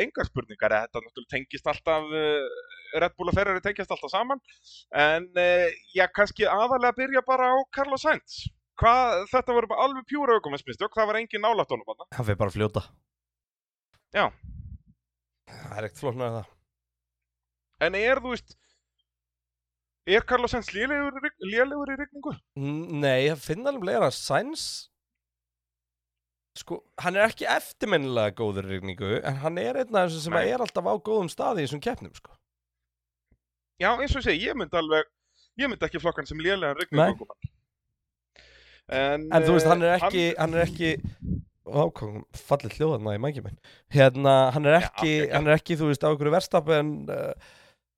engar 0.00 0.30
spurningar 0.30 0.72
þetta 0.72 1.26
tengist 1.28 1.68
alltaf 1.68 2.06
Red 2.94 3.14
Bull 3.18 3.30
og 3.32 3.34
Ferrari 3.36 3.60
tengist 3.64 3.90
alltaf 3.90 4.12
saman 4.12 4.40
En 4.94 5.26
uh, 5.34 5.68
já, 5.96 6.06
kannski 6.14 6.46
aðalega 6.46 6.94
byrja 6.98 7.22
bara 7.26 7.50
á 7.50 7.56
Carlos 7.74 8.02
Sainz. 8.06 8.44
Hvað, 8.80 9.24
þetta 9.30 9.54
voru 9.54 9.68
bara 9.70 9.84
alveg 9.86 10.06
pjúra 10.10 10.34
aukumennsmistök, 10.38 10.90
það 10.96 11.06
var 11.12 11.18
engin 11.20 11.42
nálætt 11.44 11.70
honum 11.70 11.86
þarna. 11.86 12.08
hann 12.16 12.26
fyrir 12.26 12.38
bara 12.40 12.50
að 12.50 12.56
fljóta 12.58 12.82
Já. 14.14 14.24
það 15.50 15.76
er 15.78 15.86
ekkert 15.88 16.00
flóknar 16.02 16.26
en 16.30 16.36
það 16.40 16.50
En 17.84 17.94
er, 17.98 18.20
þú 18.22 18.30
veist, 18.32 18.52
er 20.06 20.22
Carlos 20.26 20.52
Sainz 20.54 20.68
lélegur, 20.74 21.16
í? 21.92 22.34
N- 22.58 23.00
Nei, 23.02 23.28
það 23.30 23.42
finna 23.46 23.72
alveg 23.74 23.98
að 24.08 24.14
Sainz 24.18 24.64
sko, 26.58 26.78
hann 27.02 27.16
er 27.18 27.26
ekki 27.28 27.46
eftirmennilega 27.50 28.34
góður 28.38 28.68
í 28.68 28.76
rigningu, 28.76 29.08
en 29.26 29.38
hann 29.42 29.58
er 29.58 29.80
einn 29.82 29.96
af 29.98 30.06
þessum 30.10 30.22
sem 30.28 30.36
Nei. 30.38 30.44
er 30.54 30.62
alltaf 30.62 30.86
á 30.86 30.94
góðum 31.02 31.30
staði 31.32 31.64
í 31.64 31.66
þessum 31.66 31.82
keppnum, 31.82 32.14
sko. 32.14 32.30
Já, 33.82 33.90
eins 33.98 34.14
og 34.14 34.20
ég 34.22 34.26
segi, 34.28 34.44
ég 34.48 34.54
myndi 34.58 34.78
alveg, 34.78 35.08
ég 35.60 35.70
myndi 35.70 35.86
ekki 35.88 36.00
flokkan 36.02 36.28
sem 36.28 36.38
lélegan 36.42 36.76
Nei. 36.78 36.84
rigningu 36.84 37.08
aukumann. 37.14 37.50
En, 38.94 39.26
En 39.32 39.42
þú 39.46 39.56
veist, 39.56 39.66
hann 39.70 39.82
er 39.82 39.94
eh, 39.94 40.02
ekki, 40.04 40.24
hann 40.38 40.54
er 40.54 40.66
ekki 40.66 40.90
ákvæm, 41.64 42.16
fallið 42.36 42.74
hljóðarna 42.78 43.14
í 43.16 43.20
mækjum 43.24 43.46
minn 43.48 43.60
hérna, 43.94 44.34
hann 44.52 44.68
er 44.68 44.76
ekki 44.82 45.12
ok, 45.14 45.22
ok. 45.24 45.30
hann 45.34 45.48
er 45.48 45.54
ekki, 45.56 45.76
þú 45.80 45.88
veist, 45.88 46.04
á 46.04 46.08
einhverju 46.10 46.34
verstafn 46.34 46.90
uh, 47.08 47.54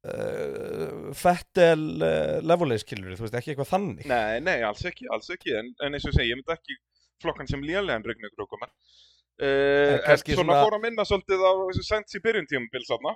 uh, 0.07 1.09
Fettel 1.19 1.83
uh, 1.99 2.37
levelið, 2.47 2.85
skilur 2.85 3.17
þú 3.19 3.27
veist, 3.27 3.39
ekki 3.41 3.53
eitthvað 3.53 3.73
þannig 3.73 4.07
Nei, 4.13 4.39
nei, 4.47 4.61
alls 4.69 4.85
ekki, 4.87 5.09
alls 5.11 5.33
ekki, 5.35 5.57
en, 5.59 5.73
en 5.83 5.99
eins 5.99 6.07
og 6.07 6.15
ég 6.15 6.21
segi, 6.21 6.31
ég 6.31 6.39
myndi 6.39 6.55
ekki 6.55 6.79
flokkan 7.25 7.51
sem 7.51 7.67
lélegan 7.67 8.07
rigningu 8.07 8.47
aukumann. 8.47 8.71
Uh, 9.37 9.99
En 10.07 10.15
en 10.15 10.21
svona 10.23 10.63
fór 10.63 10.79
að 10.79 10.85
minna 10.87 11.05
svolítið 11.05 11.43
á 11.45 11.51
þessu 11.67 11.83
Sainz 11.85 12.15
í 12.17 12.23
byrjun 12.25 12.47
tímabils 12.49 12.87
þarna. 12.89 13.13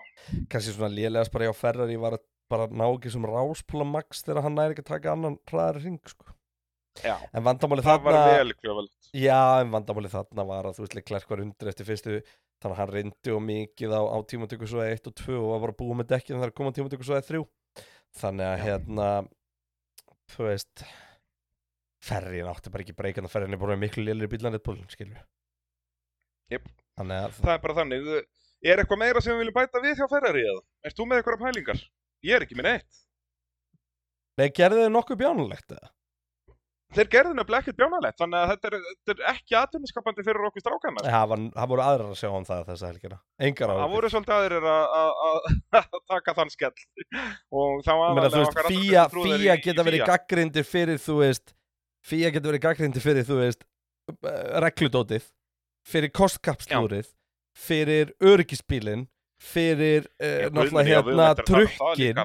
kannski 0.52 0.74
svona 0.74 0.90
lélegast 0.92 1.32
bara 1.32 1.46
hjá 1.48 1.54
Ferrari 1.56 1.96
var 2.00 2.18
að 2.18 2.26
bara 2.50 2.66
ná 2.68 2.84
ekki 2.88 3.12
sem 3.14 3.24
ráspúla 3.30 3.86
max 3.88 4.24
þegar 4.26 4.44
hann 4.46 4.58
næri 4.58 4.74
ekki 4.74 4.84
að 4.86 4.92
taka 4.92 5.14
annan 5.14 5.38
hraðari 5.50 5.84
ring, 5.86 6.00
sko 6.10 6.34
Já, 6.98 7.14
en 7.32 7.44
vandamáli 7.46 7.84
þarna. 7.86 8.12
Já, 9.14 9.60
en 9.62 9.70
vandamáli 9.72 10.10
þarna 10.10 10.44
var 10.48 10.66
að 10.68 10.78
þú 10.80 10.82
veist 10.84 10.96
Leclerc 10.98 11.28
var 11.30 11.42
undir 11.44 11.70
eftir 11.70 11.86
fyrstu 11.86 12.16
þannig 12.60 12.74
að 12.74 12.80
hann 12.80 12.90
reyndi 12.90 13.32
og 13.32 13.44
mikið 13.46 13.94
á, 13.94 14.02
á 14.10 14.18
tímatöku 14.28 14.66
svo 14.68 14.82
1 14.84 15.06
og 15.08 15.14
2 15.22 15.36
og 15.38 15.52
var 15.54 15.62
bara 15.68 15.76
búið 15.78 16.00
með 16.00 16.10
dekkið 16.10 16.36
þegar 16.36 16.52
koma 16.58 16.74
tímatöku 16.76 17.06
svo 17.06 17.20
3 17.30 17.40
þannig 18.20 18.46
að 18.48 18.56
Já. 18.58 18.64
hérna 18.66 19.06
þú 20.34 20.48
veist 20.50 20.84
ferrin 22.10 22.50
átti 22.50 22.74
bara 22.74 22.84
ekki 22.84 22.96
breykan 22.98 23.28
að 23.30 23.34
ferrin 23.36 23.54
er 23.56 23.62
bara 23.62 23.78
miklu 23.80 24.04
lélir 24.04 24.30
bílan 24.32 24.52
Red 24.56 24.66
Bull, 24.66 24.82
skilur 24.90 25.22
Jep. 26.50 26.66
Það 26.98 27.52
er 27.54 27.60
bara 27.62 27.74
þannig. 27.78 28.08
Er 28.66 28.80
eitthvað 28.82 28.98
meira 29.00 29.20
sem 29.22 29.32
við 29.36 29.44
viljum 29.44 29.54
bæta 29.56 29.80
við 29.84 30.00
hjá 30.00 30.08
Ferrari 30.10 30.42
eða? 30.42 30.62
Erst 30.84 30.98
þú 30.98 31.06
með 31.06 31.20
eitthvað 31.20 31.44
pælingar? 31.44 31.82
Ég 32.26 32.36
er 32.36 32.44
ekki 32.44 32.58
með 32.58 32.68
neitt. 32.68 33.00
Nei, 34.40 34.48
gerðu 34.56 34.84
þið 34.84 34.92
nokkuð 34.96 35.18
bjánulegt 35.20 35.74
eða? 35.76 35.90
Þeir 36.90 37.06
gerðu 37.12 37.34
nefnilega 37.38 37.62
ekkert 37.62 37.76
bjánalegt, 37.78 38.16
þannig 38.18 38.38
að 38.40 38.48
þetta 38.50 38.66
er, 38.70 38.74
þetta 39.06 39.12
er 39.14 39.20
ekki 39.30 39.56
atvinniskapandi 39.60 40.24
fyrir 40.26 40.46
okkur 40.48 40.62
strákana. 40.64 41.04
Það 41.06 41.26
var- 41.30 41.44
það 41.54 41.68
voru 41.70 41.84
aðrar 41.84 42.08
að 42.10 42.16
sjá 42.18 42.30
um 42.34 42.46
það 42.48 42.64
þessa 42.66 42.88
helgina 42.90 43.18
Engar 43.38 43.70
Það 43.70 43.82
áður 43.84 43.92
voru 43.94 44.10
svolítið 44.10 44.34
aðrir 44.38 44.66
að- 44.72 46.00
taka 46.10 46.34
þann 46.40 46.50
skell. 46.50 46.82
Og 47.52 47.84
þá 47.86 47.92
aðalega 47.94 48.66
fía, 48.66 49.04
fía 49.14 49.56
geta 49.62 49.86
verið 49.86 50.04
gaggrindir 50.10 50.66
fyrir, 50.66 50.98
þú 50.98 51.18
veist, 51.22 51.54
Fía 52.00 52.30
getur 52.32 52.54
verið 52.54 52.62
gaggrindi 52.64 53.00
fyrir, 53.04 53.26
þú 53.28 53.36
veist, 53.42 53.64
regludótið, 54.64 55.24
fyrir 55.86 56.10
kostkapslúrið, 56.16 57.10
fyrir 57.54 58.14
öryggisbílinn, 58.24 59.06
fyrir 59.40 60.06
uh, 60.20 60.48
náttúrulega 60.52 60.86
hérna 60.88 61.28
trukkin, 61.40 62.18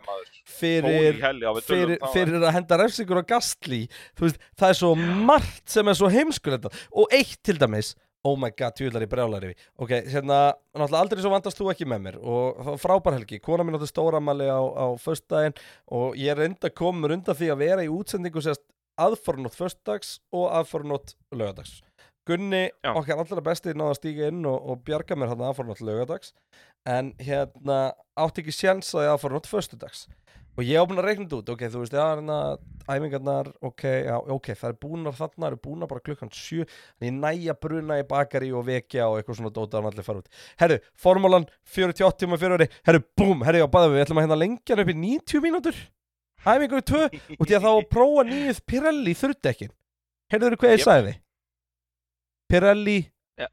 fyrir, 0.44 1.22
fyrir, 1.64 2.00
fyrir 2.14 2.42
að 2.42 2.56
henda 2.58 2.80
refsingur 2.82 3.22
á 3.24 3.26
gastli, 3.28 3.86
þú 4.18 4.28
veist, 4.28 4.42
það 4.60 4.74
er 4.74 4.80
svo 4.82 4.92
margt 5.00 5.64
sem 5.72 5.88
er 5.92 6.00
svo 6.00 6.12
heimskulegt 6.12 6.68
og 6.68 7.16
eitt 7.16 7.40
til 7.46 7.58
dæmis, 7.62 7.94
oh 8.26 8.36
my 8.42 8.52
god, 8.58 8.76
tjúlar 8.76 9.06
í 9.06 9.10
brjálari 9.10 9.54
ok, 9.80 9.96
hérna, 10.12 10.40
náttúrulega 10.76 11.02
aldrei 11.06 11.24
svo 11.24 11.34
vandast 11.34 11.60
þú 11.60 11.72
ekki 11.72 11.88
með 11.90 12.06
mér. 12.08 12.16
Og 12.20 12.76
frábær 12.82 13.20
helgi. 13.20 13.38
Kona 13.44 13.66
mín 13.66 13.78
átti 13.78 13.92
stóramali 13.92 14.48
á, 14.50 14.60
á 14.60 14.86
föstdægin 15.00 15.56
og 15.94 16.18
ég 16.20 16.34
er 16.34 16.48
enda 16.50 16.72
komur 16.74 17.14
undan 17.16 17.38
því 17.38 17.52
að 17.54 17.62
vera 17.62 17.86
í 17.86 17.92
útsendingu 17.94 18.44
sérst 18.44 18.66
aðfornótt 19.00 19.58
föstdags 19.58 20.18
og 20.34 20.50
aðfornótt 20.56 21.16
lögadags 21.36 21.82
Gunni, 22.26 22.68
Já. 22.82 22.92
okkar 22.96 23.22
allra 23.22 23.44
besti, 23.46 23.76
náða 23.78 23.94
að 23.94 24.00
stíka 24.00 24.30
inn 24.32 24.46
og, 24.50 24.58
og 24.58 24.84
bjarga 24.86 25.18
mér 25.18 25.34
hann 25.34 25.44
aðfornótt 25.46 25.84
lögadags 25.86 26.34
en 26.90 27.14
hérna 27.22 27.80
átti 28.18 28.44
ekki 28.44 28.54
sjans 28.54 28.94
að 28.96 29.08
ég 29.08 29.16
aðfornótt 29.16 29.50
föstudags. 29.50 30.08
Og 30.56 30.64
ég 30.64 30.88
búin 30.88 31.02
að 31.02 31.10
reikna 31.10 31.26
þetta 31.26 31.38
út, 31.42 31.50
ok, 31.52 31.64
þú 31.68 31.80
veist, 31.82 31.96
já, 31.98 32.04
hérna 32.14 32.36
æfingarnar, 32.88 33.50
ok, 33.66 33.84
já, 34.08 34.16
ok 34.32 34.50
það 34.54 34.70
er 34.70 34.78
búinar 34.86 35.18
þarna, 35.18 35.42
það 35.42 35.56
er 35.58 35.58
búinar 35.68 35.90
bara 35.92 36.04
klukkan 36.06 36.32
7 36.32 36.64
þannig 36.70 37.10
ég 37.10 37.18
næja 37.18 37.56
bruna 37.66 37.98
í 38.00 38.06
bakari 38.08 38.54
og 38.56 38.64
vekja 38.70 39.10
og 39.10 39.20
eitthvað 39.20 39.42
svona 39.42 39.52
dóta 39.58 39.82
og 39.82 39.90
allir 39.90 40.08
fara 40.08 40.24
út. 40.24 40.40
Herru, 40.62 40.80
formúlan 40.96 41.50
48 41.76 42.24
tíma 42.24 42.40
fyrir 42.40 42.56
orði 42.56 42.70
herru, 42.88 43.04
búm, 43.20 43.44
herru, 43.44 43.66
já, 43.66 43.68
bæða 43.76 43.92
við, 43.92 43.98
við 43.98 44.06
ætlum 44.06 44.22
að 44.22 44.28
hérna 44.28 44.40
lengja 44.46 44.80
upp 44.80 44.94
í 44.94 44.98
90 45.02 45.44
mínútur. 45.44 45.84
Æfingar 46.46 46.86
í 46.86 46.88
2 46.94 47.04
og 47.36 47.46
því 47.50 47.60
að 47.60 47.68
þá 47.68 47.72
prófa 47.92 48.26
nýjuð 48.30 48.64
Pirelli 48.70 49.18
þurrdekkin 49.18 49.76
herruður 50.32 50.60
hvað 50.62 50.76
ég 50.76 50.80
yep. 50.80 50.88
sagði 50.88 51.14
Pirelli 52.56 52.98
ja. 53.44 53.52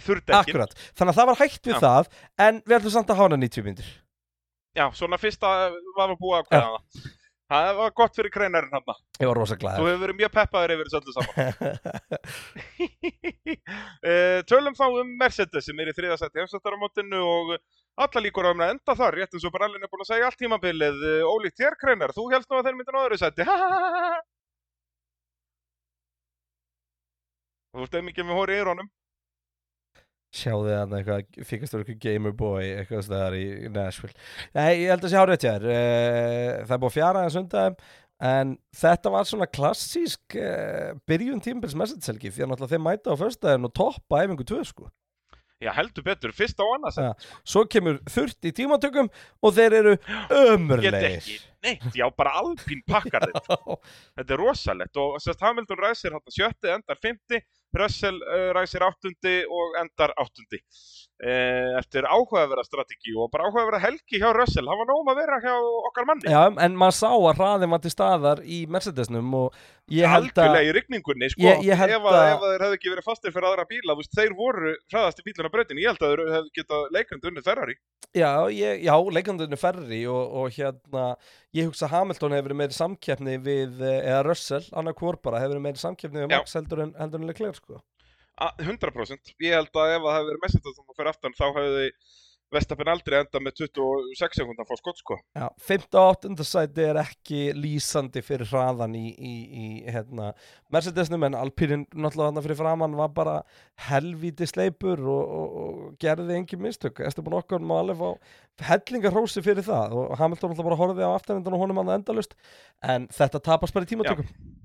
þurrdekkin 0.00 0.40
akkurat, 0.40 0.74
þannig 0.94 1.12
að 1.14 1.20
það 1.20 1.30
var 1.34 1.40
hægt 1.44 1.62
við 1.70 1.76
ja. 1.76 1.84
það 1.84 2.10
en 2.48 2.64
við 2.64 2.80
ætlum 2.80 2.96
samt 2.96 3.14
að 3.14 3.24
hána 3.24 3.40
90 3.44 3.68
mínútur 3.68 3.94
Já, 4.76 4.90
svona 4.92 5.16
fyrsta 5.16 5.52
var 5.96 6.10
við 6.10 6.18
búið 6.20 6.36
að 6.36 6.50
hverja 6.50 6.66
það. 6.74 7.06
Það 7.46 7.68
var 7.78 7.92
gott 7.94 8.16
fyrir 8.18 8.32
kreinarinn 8.34 8.74
hann. 8.74 8.96
Ég 9.22 9.30
var 9.30 9.38
rosa 9.38 9.56
glæður. 9.56 9.78
Þú 9.78 9.86
hefur 9.86 10.02
verið 10.02 10.18
mjög 10.18 10.32
peppaður 10.34 10.72
yfir 10.74 10.88
þessu 10.90 10.98
öllu 10.98 11.12
saman. 11.14 11.36
uh, 14.02 14.40
tölum 14.50 14.76
þá 14.76 14.86
um 14.88 15.14
Mercedes 15.22 15.68
sem 15.70 15.80
er 15.80 15.92
í 15.92 15.96
þriðasætti 15.96 16.42
hefstættaramótinu 16.42 17.22
og 17.22 17.54
alla 18.04 18.24
líkur 18.24 18.50
á 18.50 18.52
um 18.52 18.64
að 18.66 18.74
enda 18.74 18.98
þar, 18.98 19.16
rétt 19.16 19.38
eins 19.38 19.46
og 19.46 19.54
bara 19.54 19.70
allir 19.70 19.86
er 19.86 19.92
búin 19.92 20.04
að 20.04 20.10
segja 20.10 20.28
allt 20.28 20.40
tímabilið. 20.42 21.04
Uh, 21.06 21.22
ólíkt 21.30 21.62
þér 21.62 21.80
kreinar, 21.80 22.16
þú 22.16 22.28
helst 22.34 22.50
nú 22.50 22.58
að 22.58 22.68
þeir 22.68 22.80
mynda 22.82 22.98
á 22.98 23.04
öðru 23.06 23.22
sætti. 23.22 23.48
Þú 27.76 27.84
veist 27.84 27.98
ekki 28.00 28.24
með 28.24 28.40
hóri 28.40 28.56
í 28.56 28.64
rónum 28.64 28.88
sjáðu 30.36 30.66
þið 30.66 30.78
að 30.78 30.94
eitthvað 30.98 31.44
fyrkast 31.48 31.74
voru 31.74 31.84
eitthvað 31.84 32.00
gamer 32.02 32.34
boy 32.36 32.64
eitthvað 32.64 33.04
staðar 33.06 33.36
í 33.38 33.44
Nashville. 33.72 34.16
Nei, 34.56 34.82
ég 34.82 34.90
held 34.92 35.06
að 35.06 35.12
sé 35.12 35.20
hárið 35.20 35.38
þetta 35.44 35.76
eh, 35.76 36.50
það 36.66 36.74
er 36.76 36.82
búið 36.82 36.96
fjara 36.96 37.22
en 37.22 37.32
sundagum 37.32 37.78
en 38.26 38.54
þetta 38.76 39.12
var 39.12 39.26
svona 39.28 39.48
klassísk 39.52 40.36
uh, 40.40 40.94
byrjun 41.08 41.42
tímbils 41.44 41.76
messageselgi 41.76 42.30
því 42.32 42.46
að 42.46 42.52
náttúrulega 42.52 42.72
þeim 42.72 42.86
mæta 42.86 43.12
á 43.12 43.20
förstæðin 43.20 43.68
og 43.68 43.74
toppa 43.76 44.22
æfingu 44.24 44.46
2 44.48 44.60
sko 44.70 44.88
Já, 45.56 45.70
heldur 45.72 46.04
betur, 46.04 46.32
fyrst 46.36 46.58
á 46.60 46.66
annars 46.68 46.98
ja, 47.00 47.12
Svo 47.40 47.62
kemur 47.72 47.96
þurft 48.12 48.44
í 48.44 48.52
tímatökum 48.52 49.06
og 49.40 49.54
þeir 49.56 49.76
eru 49.78 49.94
ömurleir 50.28 51.22
Neitt, 51.64 51.86
já, 51.96 52.04
bara 52.12 52.34
alpín 52.42 52.82
pakkar 52.84 53.24
þetta 53.30 53.56
Þetta 54.18 54.36
er 54.36 54.42
rosalett 54.42 55.00
og 55.00 55.16
sérst 55.24 55.40
Hamilton 55.40 55.80
ræsir 55.80 56.18
sjötti, 56.28 56.68
endar 56.74 57.00
fymti 57.00 57.40
Russell 57.76 58.20
uh, 58.20 58.50
ræsir 58.56 58.84
áttundi 58.84 59.38
og 59.48 59.80
endar 59.80 60.12
áttundi 60.20 60.60
eftir 61.16 62.04
áhugaverða 62.04 62.64
strategi 62.66 63.14
og 63.16 63.30
bara 63.32 63.46
áhugaverða 63.48 63.80
helgi 63.86 64.20
hjá 64.20 64.28
Russell. 64.36 64.66
Hann 64.68 64.80
var 64.82 64.90
nógum 64.90 65.08
að 65.12 65.20
vera 65.22 65.38
hjá 65.40 65.54
okkar 65.88 66.08
manni. 66.08 66.28
Já, 66.28 66.42
en 66.66 66.76
maður 66.76 66.98
sá 66.98 67.08
að 67.14 67.40
hraðin 67.40 67.72
var 67.72 67.82
til 67.84 67.92
staðar 67.94 68.42
í 68.44 68.58
Mercedesnum 68.68 69.32
og 69.38 69.56
ég 69.88 70.12
held 70.12 70.28
að 70.34 70.42
Algjörlega 70.44 70.68
í 70.68 70.74
rigningunni, 70.76 71.30
sko. 71.32 71.46
Ég, 71.46 71.64
ég 71.70 71.84
ef, 71.86 72.10
að, 72.12 72.18
ef 72.34 72.44
þeir 72.44 72.66
hefðu 72.66 72.78
ekki 72.78 72.92
verið 72.92 73.08
fastir 73.08 73.34
fyrir 73.34 73.48
aðra 73.48 73.66
bíla 73.70 73.96
veist, 73.96 74.12
þeir 74.12 74.36
voru 74.36 74.74
hraðast 74.92 75.22
í 75.22 75.26
bíluna 75.30 75.52
breytin 75.56 75.80
ég 75.80 75.92
held 75.94 76.04
að 76.04 76.14
þeir 76.14 76.34
hefðu 76.36 76.54
getað 76.60 76.86
leikandi 76.98 77.32
unni 77.32 77.46
Ferrari. 77.48 77.78
Já, 78.16 78.30
ég, 78.52 78.84
já 78.84 78.94
leikandi 79.16 79.48
unni 79.48 79.60
Ferrari 79.60 80.04
og, 80.12 80.38
og 80.42 80.54
hérna 80.56 81.08
ég 81.56 81.70
hugsa 81.70 81.88
Hamilton 81.92 82.36
hefur 82.36 82.50
verið 82.50 82.60
meiri 82.60 82.76
samkeppni 82.76 83.40
við, 83.40 83.80
eh, 83.80 84.00
eða 84.04 84.22
Russell, 84.28 84.64
Anna 84.76 84.92
Kvorbara 84.96 85.40
hefur 85.40 85.56
verið 85.56 85.68
meiri 85.70 85.80
samkeppni 85.80 86.24
við 86.26 86.32
Max 86.34 86.56
heldur 86.58 86.84
en, 86.84 86.96
heldur 87.00 87.22
en 87.22 87.30
Leclerc 87.30 87.60
sko 87.60 87.80
100% 88.36 89.34
ég 89.44 89.56
held 89.56 89.72
að 89.72 89.96
ef 89.96 90.06
það 90.06 90.16
hefði 90.18 90.30
verið 90.30 90.42
Mercedes 90.44 90.80
fyrir 90.96 91.12
aftan 91.12 91.36
þá 91.36 91.46
hefði 91.56 91.90
Vestafinn 92.54 92.88
aldrei 92.92 93.16
enda 93.18 93.40
með 93.42 93.56
26 93.64 94.38
sekundar 94.38 94.66
fór 94.68 94.78
skott 94.78 95.00
sko. 95.00 95.16
Já, 95.34 95.48
58. 95.66 96.44
sæti 96.46 96.84
er 96.84 97.00
ekki 97.00 97.40
lýsandi 97.58 98.22
fyrir 98.22 98.46
hraðan 98.46 98.94
í, 98.94 99.08
í, 99.10 99.32
í 99.42 99.64
hérna, 99.90 100.28
Mercedesnum 100.70 101.26
en 101.26 101.38
Alpínin 101.40 101.82
náttúrulega 101.90 102.28
þarna 102.28 102.44
fyrir 102.44 102.60
framann 102.60 102.94
var 102.98 103.10
bara 103.16 103.36
helvíti 103.88 104.46
sleipur 104.46 105.02
og, 105.02 105.32
og, 105.40 105.56
og 105.62 105.96
gerði 106.02 106.38
engi 106.38 106.60
mistök. 106.60 107.02
Esteban 107.08 107.40
Okkon 107.40 107.66
má 107.66 107.80
alveg 107.80 107.98
fá 107.98 108.70
hellingarhósi 108.70 109.42
fyrir 109.42 109.66
það 109.66 109.98
og 109.98 110.14
Hamilton 110.20 110.54
náttúrulega 110.54 110.70
bara 110.70 110.80
horfið 110.84 111.10
á 111.10 111.16
aftanendan 111.16 111.58
og 111.58 111.66
honum 111.66 111.82
hann 111.82 111.96
endalust 111.98 112.38
en 112.86 113.10
þetta 113.10 113.42
tapast 113.50 113.74
bara 113.74 113.88
í 113.88 113.90
tímatökum. 113.90 114.30
Já 114.30 114.56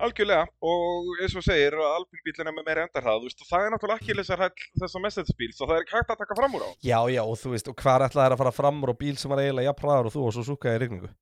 Algjörlega 0.00 0.46
og 0.64 1.08
eins 1.20 1.34
og 1.36 1.44
segir 1.44 1.76
alpinbílina 1.76 2.54
með 2.56 2.66
meira 2.66 2.84
endarhað 2.86 3.26
það 3.44 3.64
er 3.66 3.74
náttúrulega 3.74 4.00
ekki 4.00 4.68
þess 4.80 4.96
að 4.96 5.04
mestaðsbíl 5.04 5.50
svo 5.54 5.68
það 5.68 5.76
er 5.76 5.84
ekki 5.84 5.98
hægt 5.98 6.14
að 6.14 6.22
taka 6.22 6.38
fram 6.38 6.54
úr 6.56 6.64
á. 6.64 6.70
Já, 6.80 7.00
já 7.12 7.22
og 7.24 7.36
þú 7.40 7.52
veist 7.54 7.68
og 7.68 7.76
hvað 7.80 8.06
ætlaði 8.08 8.30
það 8.30 8.36
að 8.36 8.42
fara 8.44 8.54
fram 8.60 8.80
úr 8.84 8.94
á 8.96 9.00
bíl 9.02 9.16
sem 9.20 9.32
var 9.32 9.42
eiginlega 9.42 9.68
jafnræður 9.70 10.08
og 10.08 10.14
þú 10.16 10.24
og 10.26 10.36
svo 10.36 10.46
súkaði 10.48 10.78
í 10.78 10.82
regningu 10.84 11.12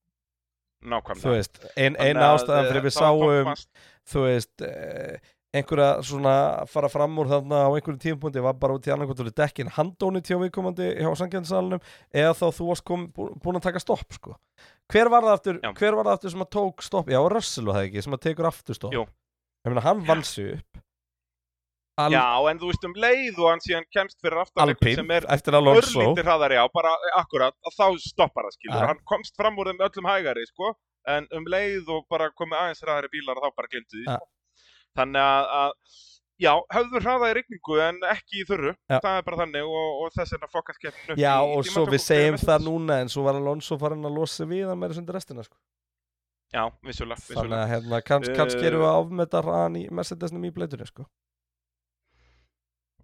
Nákvæmlega. 0.79 1.25
Þú 1.25 1.33
veist, 1.35 1.59
einn 1.75 1.97
ein 1.99 2.21
ástæðan 2.23 2.69
fyrir 2.71 2.85
við 2.85 2.95
sáum 2.95 3.49
þú 4.09 4.25
veist, 4.25 4.63
eh, 4.63 5.19
einhverja 5.57 6.03
svona 6.05 6.33
fara 6.69 6.91
fram 6.93 7.15
úr 7.23 7.31
þarna 7.31 7.63
á 7.65 7.71
einhverju 7.73 8.01
tímpundi 8.03 8.43
var 8.45 8.57
bara 8.61 8.75
út 8.77 8.89
í 8.89 8.93
annarkvöldur 8.93 9.33
dekkin 9.33 9.71
handóni 9.73 10.21
tjá 10.21 10.37
viðkomandi 10.43 10.91
hjá 10.99 11.09
sangjarnsalunum 11.17 11.81
eða 12.13 12.35
þá 12.37 12.45
þú 12.59 12.67
varst 12.69 12.85
kom, 12.89 13.07
búin 13.17 13.57
að 13.57 13.65
taka 13.71 13.81
stopp 13.81 14.13
sko. 14.13 14.37
hver 14.93 15.09
var 15.09 15.25
það 15.25 15.39
aftur, 15.39 15.61
hver 15.81 15.97
var 15.97 16.11
það 16.11 16.19
aftur 16.19 16.35
sem 16.35 16.45
að 16.45 16.51
tók 16.59 16.85
stopp, 16.85 17.09
já 17.09 17.21
Russell 17.33 17.65
var 17.71 17.81
það 17.81 17.89
ekki 17.89 18.05
sem 18.05 18.19
að 18.19 18.23
tekur 18.27 18.51
aftur 18.51 18.77
stopp 18.77 18.99
Jú. 18.99 19.07
ég 19.65 19.73
meina 19.73 19.87
hann 19.89 20.05
vann 20.05 20.27
sig 20.27 20.59
upp 20.59 20.85
Al 21.99 22.13
já 22.15 22.27
en 22.51 22.61
þú 22.61 22.69
veist 22.69 22.85
um 22.87 22.93
leið 22.95 23.39
og 23.41 23.49
hann 23.51 23.63
síðan 23.65 23.89
kemst 23.91 24.21
fyrir 24.23 24.39
aftur 24.45 24.63
Alpín, 24.63 25.01
sem 25.01 25.17
er 25.17 25.25
örlítir 25.33 26.29
hraðari 26.29 26.61
á 26.61 26.67
bara 26.71 26.93
akkurat 27.19 27.57
að 27.67 27.75
þá 27.75 27.87
stoppar 28.05 28.47
það 28.47 28.59
skilur 28.59 28.83
ja. 28.85 28.91
hann 28.93 29.01
komst 29.09 29.35
fram 29.35 29.59
úr 29.59 29.73
þeim 29.73 29.83
öllum 29.89 30.07
hægari 30.13 30.45
sko 30.53 30.77
en 31.09 31.27
um 31.35 31.49
leið 31.49 31.89
og 31.91 32.05
bara 32.13 32.29
komið 32.37 32.61
aðeins 32.61 32.85
hraðari 32.85 33.11
bílar 33.17 33.41
og 33.41 33.49
þá 33.49 33.57
bara 33.57 33.73
glindu 33.73 33.97
því 33.97 34.05
ja. 34.07 34.19
Þannig 34.99 35.25
að, 35.25 35.49
að 35.63 35.97
já, 36.43 36.53
höfður 36.75 37.07
hraða 37.07 37.31
í 37.31 37.37
regningu 37.39 37.81
en 37.83 37.99
ekki 38.13 38.43
í 38.43 38.47
þurru 38.49 38.73
já. 38.75 38.99
það 38.99 39.11
er 39.15 39.27
bara 39.27 39.41
þannig 39.43 39.69
og, 39.69 39.89
og 40.05 40.15
þess 40.15 40.35
vegna 40.37 40.51
fokkast 40.53 40.83
keppin 40.83 41.15
upp 41.15 41.23
Já 41.23 41.35
í, 41.35 41.57
og 41.57 41.69
svo 41.69 41.85
við 41.89 42.05
segjum 42.05 42.39
það 42.43 42.67
núna 42.69 43.01
en 43.03 43.13
svo 43.13 43.25
var 43.27 43.39
Alonso 43.41 43.79
farin 43.81 44.09
að 44.09 44.19
losa 44.21 44.49
við 44.49 44.69
að 44.69 44.81
meira 44.81 44.99
sundir 44.99 45.19
restina 45.19 45.47
sko. 45.47 45.59
Já, 46.49 46.63
vissulega, 46.81 47.21
vissulega 47.21 47.43
Þannig 47.43 47.59
að 47.59 47.73
hérna, 47.75 48.03
kanns, 48.09 48.31
uh, 48.31 48.37
kannski 48.39 48.69
erum 48.71 48.85
við 48.87 48.93
afmeta 48.95 49.43
hraðan 49.45 49.81
í 49.83 49.83
Mercedesnum 49.93 50.47
í 50.49 50.53
bleitunni 50.55 50.87
sko. 50.89 51.05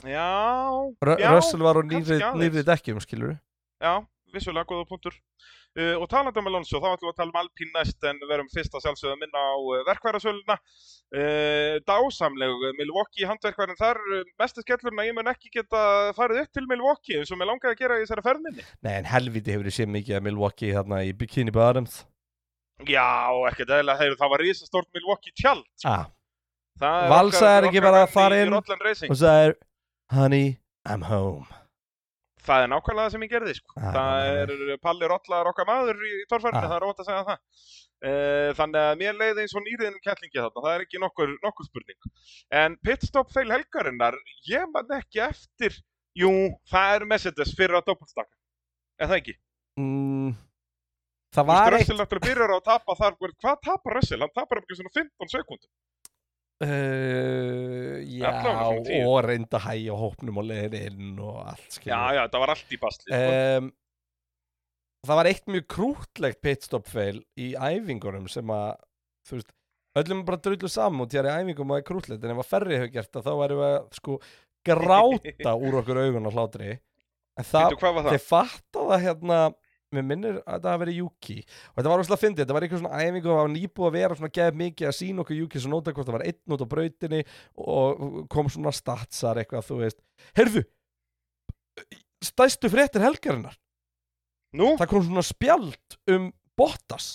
Já, 0.04 0.30
R 1.04 1.16
já 1.20 1.28
Russell 1.32 1.64
var 1.64 1.80
á 1.80 1.82
nýrið 1.84 2.64
dekkjum, 2.66 3.02
skilur 3.04 3.34
við 3.34 3.38
Já, 3.84 3.98
vissulega, 4.34 4.68
góða 4.70 4.88
punktur 4.90 5.16
Uh, 5.74 5.96
og 5.98 6.04
talandi 6.06 6.38
um 6.38 6.46
Alonso, 6.46 6.78
þá 6.78 6.92
ætlum 6.92 7.08
við 7.08 7.10
að 7.10 7.16
tala 7.18 7.32
um 7.32 7.38
Alpín 7.40 7.70
næst 7.74 8.04
en 8.06 8.20
verum 8.30 8.46
fyrst 8.52 8.76
að 8.78 8.84
sjálfsögða 8.84 9.16
minna 9.18 9.40
á 9.42 9.54
uh, 9.58 9.80
verkværasöluna. 9.88 10.54
Uh, 11.10 11.80
dásamleg 11.82 12.62
Milwaukee 12.78 13.26
handverkværin 13.26 13.80
þar, 13.80 13.98
mestu 14.38 14.62
skellurna 14.62 15.06
ég 15.08 15.16
mun 15.16 15.30
ekki 15.32 15.50
geta 15.56 16.12
farið 16.14 16.44
upp 16.44 16.52
til 16.54 16.68
Milwaukee 16.70 17.18
eins 17.18 17.32
og 17.34 17.40
mér 17.40 17.50
langaði 17.50 17.74
að 17.74 17.80
gera 17.80 17.96
í 17.98 18.04
þessari 18.04 18.24
ferðminni. 18.28 18.68
Nei 18.86 18.92
en 19.00 19.10
helviti 19.10 19.56
hefur 19.56 19.66
þið 19.66 19.76
séð 19.80 19.90
mikið 19.96 20.20
að 20.20 20.24
Milwaukee 20.28 20.78
hérna 20.78 21.02
í 21.02 21.10
Bikini 21.24 21.56
Bottoms. 21.58 21.98
Já, 22.86 23.10
ekkert 23.50 23.74
eðla, 23.80 23.98
það 23.98 24.32
var 24.36 24.46
risastort 24.46 24.90
Milwaukee 24.94 25.34
tjald. 25.34 25.66
Ah. 25.82 26.06
Valsa 26.78 27.50
er 27.56 27.68
ekki 27.72 27.82
bara 27.82 28.06
að 28.06 28.14
fara 28.14 28.40
inn 28.46 28.54
og 28.54 29.18
sagir, 29.18 29.58
honey, 30.14 30.54
I'm 30.86 31.02
home 31.10 31.63
það 32.44 32.64
er 32.64 32.70
nákvæmlega 32.72 33.06
það 33.06 33.14
sem 33.14 33.24
ég 33.24 33.32
gerði 33.32 33.54
sko. 33.58 33.74
ah, 33.80 33.88
það 33.94 34.28
er 34.34 34.76
Palli 34.84 35.10
Rottlar 35.10 35.50
okkar 35.50 35.68
maður 35.68 36.04
í 36.04 36.12
tórfærinu, 36.30 36.60
ah. 36.60 36.68
það 36.68 36.76
er 36.76 36.86
ótt 36.88 37.02
að 37.02 37.08
segja 37.08 37.24
það 37.30 37.38
uh, 37.38 38.50
þannig 38.60 38.80
að 38.82 39.00
mér 39.02 39.18
leiði 39.20 39.44
eins 39.44 39.56
og 39.56 39.66
nýriðin 39.66 39.98
kettlingi 40.04 40.40
þarna, 40.40 40.64
það 40.66 40.76
er 40.76 40.86
ekki 40.86 41.02
nokkur, 41.02 41.34
nokkur 41.44 41.68
spurning 41.70 42.12
en 42.62 42.78
pitstop 42.84 43.32
feil 43.34 43.48
helgarinnar 43.52 44.18
ég 44.50 44.70
man 44.74 44.96
ekki 44.98 45.24
eftir 45.28 45.80
jú, 46.18 46.32
það 46.70 46.98
er 46.98 47.08
Mercedes 47.14 47.54
fyrir 47.58 47.80
að 47.80 47.88
doppelstaka 47.90 48.34
er 49.00 49.10
það 49.10 49.20
ekki? 49.20 49.36
Mm, 49.80 50.34
það 51.34 51.48
var 51.50 51.64
eitt 51.66 51.80
Russell 51.80 51.98
náttúrulega 51.98 52.28
byrjar 52.28 52.54
á 52.54 52.56
að 52.58 52.68
tapa 52.68 52.96
þar, 53.00 53.16
hvað 53.42 53.58
tapar 53.66 53.98
Russell? 53.98 54.20
Hann 54.22 54.34
tapar 54.36 54.60
um 54.60 54.66
ekki 54.66 54.78
svona 54.78 54.94
15 54.94 55.32
sekúndum. 55.34 55.70
Uh, 56.64 57.96
já, 58.08 58.32
og 59.04 59.16
reynda 59.26 59.58
að 59.60 59.66
hægja 59.68 59.96
hópnum 60.00 60.40
og 60.42 60.46
leiðin 60.48 60.76
inn 61.00 61.18
og 61.22 61.40
allt 61.44 61.66
Já, 61.68 61.76
skilur 61.78 62.16
já, 62.18 62.22
það 62.32 62.44
var 62.44 62.52
allt 62.54 62.74
í 62.76 62.78
basli. 62.82 63.18
um, 63.18 63.68
það 65.04 65.20
var 65.20 65.30
eitt 65.30 65.52
mjög 65.52 65.66
krútlegt 65.76 66.40
pitstop 66.44 66.88
fail 66.90 67.20
í 67.36 67.52
æfingunum 67.54 68.30
sem 68.32 68.54
að 68.54 68.72
þú 69.28 69.38
veist, 69.38 69.52
öllum 70.00 70.24
bara 70.28 70.40
drullu 70.44 70.70
saman 70.72 71.04
og 71.04 71.12
þér 71.12 71.28
í 71.30 71.36
æfingum 71.42 71.70
að 71.70 71.76
það 71.78 71.82
er 71.82 71.88
krútlegt 71.90 72.24
en 72.24 72.34
ef 72.34 72.42
að 72.44 72.50
ferri 72.54 72.78
hefur 72.80 72.94
gert 72.96 73.12
það 73.14 73.28
þá 73.28 73.34
væri 73.42 73.60
við 73.60 73.68
að 73.70 73.84
sko 74.00 74.18
gráta 74.64 75.54
úr 75.64 75.78
okkur 75.82 76.02
augun 76.04 76.28
á 76.28 76.32
hlátri 76.34 76.70
en 77.34 77.48
það? 77.50 77.76
þeir 78.08 78.24
fatta 78.24 78.88
það 78.90 79.04
hérna 79.08 79.38
mér 79.96 80.06
minnir 80.08 80.36
að 80.44 80.60
það 80.64 80.70
hafi 80.74 80.82
verið 80.84 80.98
Juki 81.00 81.36
og 81.44 81.76
þetta 81.78 81.90
var 81.92 82.00
rosalega 82.02 82.22
fyndið, 82.24 82.42
þetta 82.44 82.56
var 82.56 82.66
eitthvað 82.66 82.82
svona 82.84 83.00
æfingu 83.04 83.28
og 83.30 83.34
það 83.34 83.40
var 83.44 83.52
nýbúið 83.54 83.88
að 83.90 83.96
vera 83.98 84.18
svona 84.18 84.32
geð 84.38 84.58
mikið 84.62 84.88
að 84.90 84.96
sína 84.98 85.24
okkur 85.24 85.38
Juki 85.40 85.62
svo 85.64 85.72
nota 85.74 85.94
hvort 85.96 86.08
það 86.10 86.16
var 86.18 86.26
einn 86.28 86.54
út 86.56 86.64
á 86.64 86.72
brautinni 86.74 87.20
og 87.64 88.04
kom 88.34 88.50
svona 88.52 88.72
statsar 88.74 89.40
eitthvað 89.42 89.68
þú 89.70 89.80
veist, 89.84 90.00
heyrðu 90.38 90.64
stæstu 92.24 92.70
fréttir 92.72 93.04
helgarinnar 93.04 93.56
Nú? 94.54 94.74
það 94.78 94.90
kom 94.92 95.02
svona 95.08 95.24
spjald 95.26 95.98
um 96.14 96.28
Bottas 96.58 97.08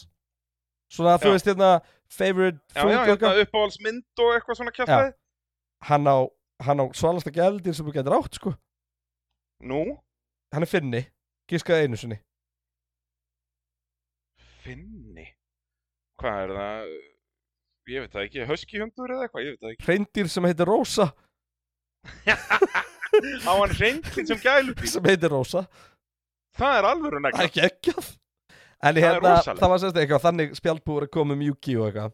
svona 0.91 1.15
þú 1.21 1.29
Já. 1.31 1.35
veist 1.37 1.47
hérna 1.47 1.69
favorite 2.11 2.59
Já, 2.75 2.81
food 2.81 2.91
já, 2.91 2.99
eitthvað. 3.05 3.19
hérna 3.37 3.45
uppáhaldsmynd 3.45 4.23
og 4.25 4.33
eitthvað 4.35 4.59
svona 4.59 4.73
kjæftæði. 4.75 5.13
hann 5.87 6.09
á, 6.09 6.17
hann 6.65 6.81
á 6.83 6.85
svalasta 6.97 7.31
gældir 7.31 7.77
sem 7.77 7.85
þú 7.87 7.93
getur 7.95 8.17
átt 8.19 8.35
sko 8.39 8.53
Nú? 9.63 9.81
hann 10.53 10.65
er 10.65 10.71
finni, 10.71 11.01
gískaði 11.49 11.87
einu 11.87 11.97
sinni 11.99 12.19
Finni. 14.69 15.25
Hvað 16.19 16.43
er 16.43 16.53
það? 16.59 16.93
Ég 17.89 18.03
veit 18.05 18.13
það 18.13 18.25
ekki, 18.27 18.43
höskihundur 18.45 19.11
eða 19.15 19.25
eitthvað, 19.25 19.45
ég 19.47 19.55
veit 19.55 19.63
það 19.63 19.71
ekki. 19.73 19.85
hreindir 19.87 20.27
sem 20.29 20.45
heitir 20.45 20.69
Rósa 20.69 21.07
Á 23.49 23.51
hann 23.51 23.73
reyndin 23.79 24.27
sem 24.29 24.41
gælubíl. 24.43 24.89
sem 24.91 25.07
heitir 25.09 25.33
Rósa 25.33 25.63
Það 26.59 26.77
er 26.77 26.87
alvöru 26.91 27.21
er 27.23 27.39
ekki 27.47 27.63
ekkjað 27.65 28.11
en 28.79 28.95
Það 28.95 29.03
hérna, 29.03 29.31
það 29.43 29.71
var 29.73 29.81
sérst 29.81 29.97
eitthvað 29.99 30.23
þannig 30.23 30.53
spjaldbúur 30.59 31.05
að 31.07 31.11
koma 31.17 31.35
um 31.35 31.41
Juki 31.43 31.73
og 31.79 31.89
eitthvað 31.89 32.13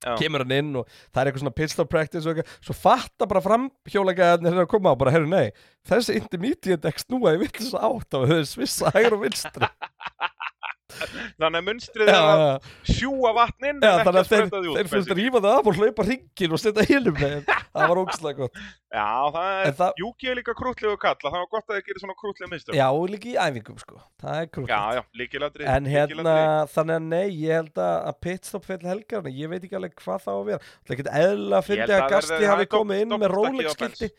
Já. 0.00 0.14
kemur 0.16 0.42
hann 0.44 0.52
inn 0.56 0.76
og 0.80 0.88
það 1.12 1.20
er 1.20 1.28
eitthvað 1.30 1.42
svona 1.44 1.56
pitstop 1.60 1.88
practice 1.92 2.26
og 2.26 2.32
eitthvað 2.40 2.66
svo 2.66 2.76
fatta 2.76 3.28
bara 3.28 3.42
framhjólega 3.44 4.30
að 4.40 4.60
koma 4.72 4.94
og 4.94 5.00
bara, 5.00 5.12
herru 5.12 5.28
nei, 5.28 5.50
þessi 5.88 6.16
intermediate 6.16 6.80
dekk 6.86 7.02
snúa 7.04 7.34
í 7.36 7.40
villis 7.44 7.74
átt 7.76 8.16
og 8.16 8.28
þau 8.32 8.40
svissa 8.48 8.92
hægur 8.96 9.18
og 9.18 9.26
vinstri 9.26 9.68
Þannig 11.40 11.60
að 11.60 11.66
munstrið 11.68 12.10
er 12.10 12.18
að 12.20 12.42
sjúa 12.90 13.32
vatn 13.36 13.68
inn 13.70 13.80
já, 13.84 13.92
þannig 14.04 14.20
að 14.20 14.30
þeir, 14.34 14.50
þeir 14.76 14.90
fyrst 14.94 15.14
rífa 15.20 15.42
það 15.44 15.56
af 15.58 15.70
og 15.70 15.80
hlaupa 15.80 16.06
hringin 16.08 16.56
og 16.56 16.62
setja 16.62 16.86
hinum 16.90 17.16
með 17.20 17.36
það 17.74 17.92
var 17.92 18.02
ógslag 18.04 18.40
gott 18.40 18.62
það 18.90 19.76
það- 19.80 20.00
Júki 20.00 20.30
er 20.30 20.38
líka 20.40 20.54
krútlegu 20.58 20.96
kalla, 21.00 21.30
það 21.30 21.38
var 21.38 21.50
gott 21.54 21.68
að 21.70 21.78
þið 21.78 21.84
gerir 21.90 22.02
svona 22.04 22.16
krútlega 22.20 22.50
mistur. 22.50 22.78
já, 22.78 22.88
líka 23.14 23.30
í 23.30 23.36
æfingum 23.38 23.78
sko, 23.80 24.00
það 24.22 24.40
er 24.40 24.70
já, 24.70 24.80
já 24.98 25.02
líkilatri. 25.20 25.68
En 25.70 25.86
hérna, 25.90 26.34
þannig 26.72 26.96
að 26.96 27.06
nei, 27.10 27.28
ég 27.44 27.60
held 27.60 27.82
að 27.84 28.18
pitstop 28.24 28.66
fyrir 28.66 28.90
helgarna, 28.90 29.32
ég 29.34 29.52
veit 29.52 29.62
ekki 29.62 29.78
alveg 29.78 29.94
hvað 30.00 30.24
það 30.26 30.34
á 30.34 30.38
að 30.40 30.48
vera. 30.50 30.64
Það 30.80 30.90
er 30.90 30.96
ekkert 30.96 31.12
eðla 31.20 31.60
að 31.60 31.68
fyndi 31.70 31.96
að 31.96 32.08
Gasti 32.14 32.40
hafi 32.40 32.66
það 32.66 32.72
komið 32.74 33.04
inn 33.04 33.16
með 33.20 33.70
skilti. 33.74 34.10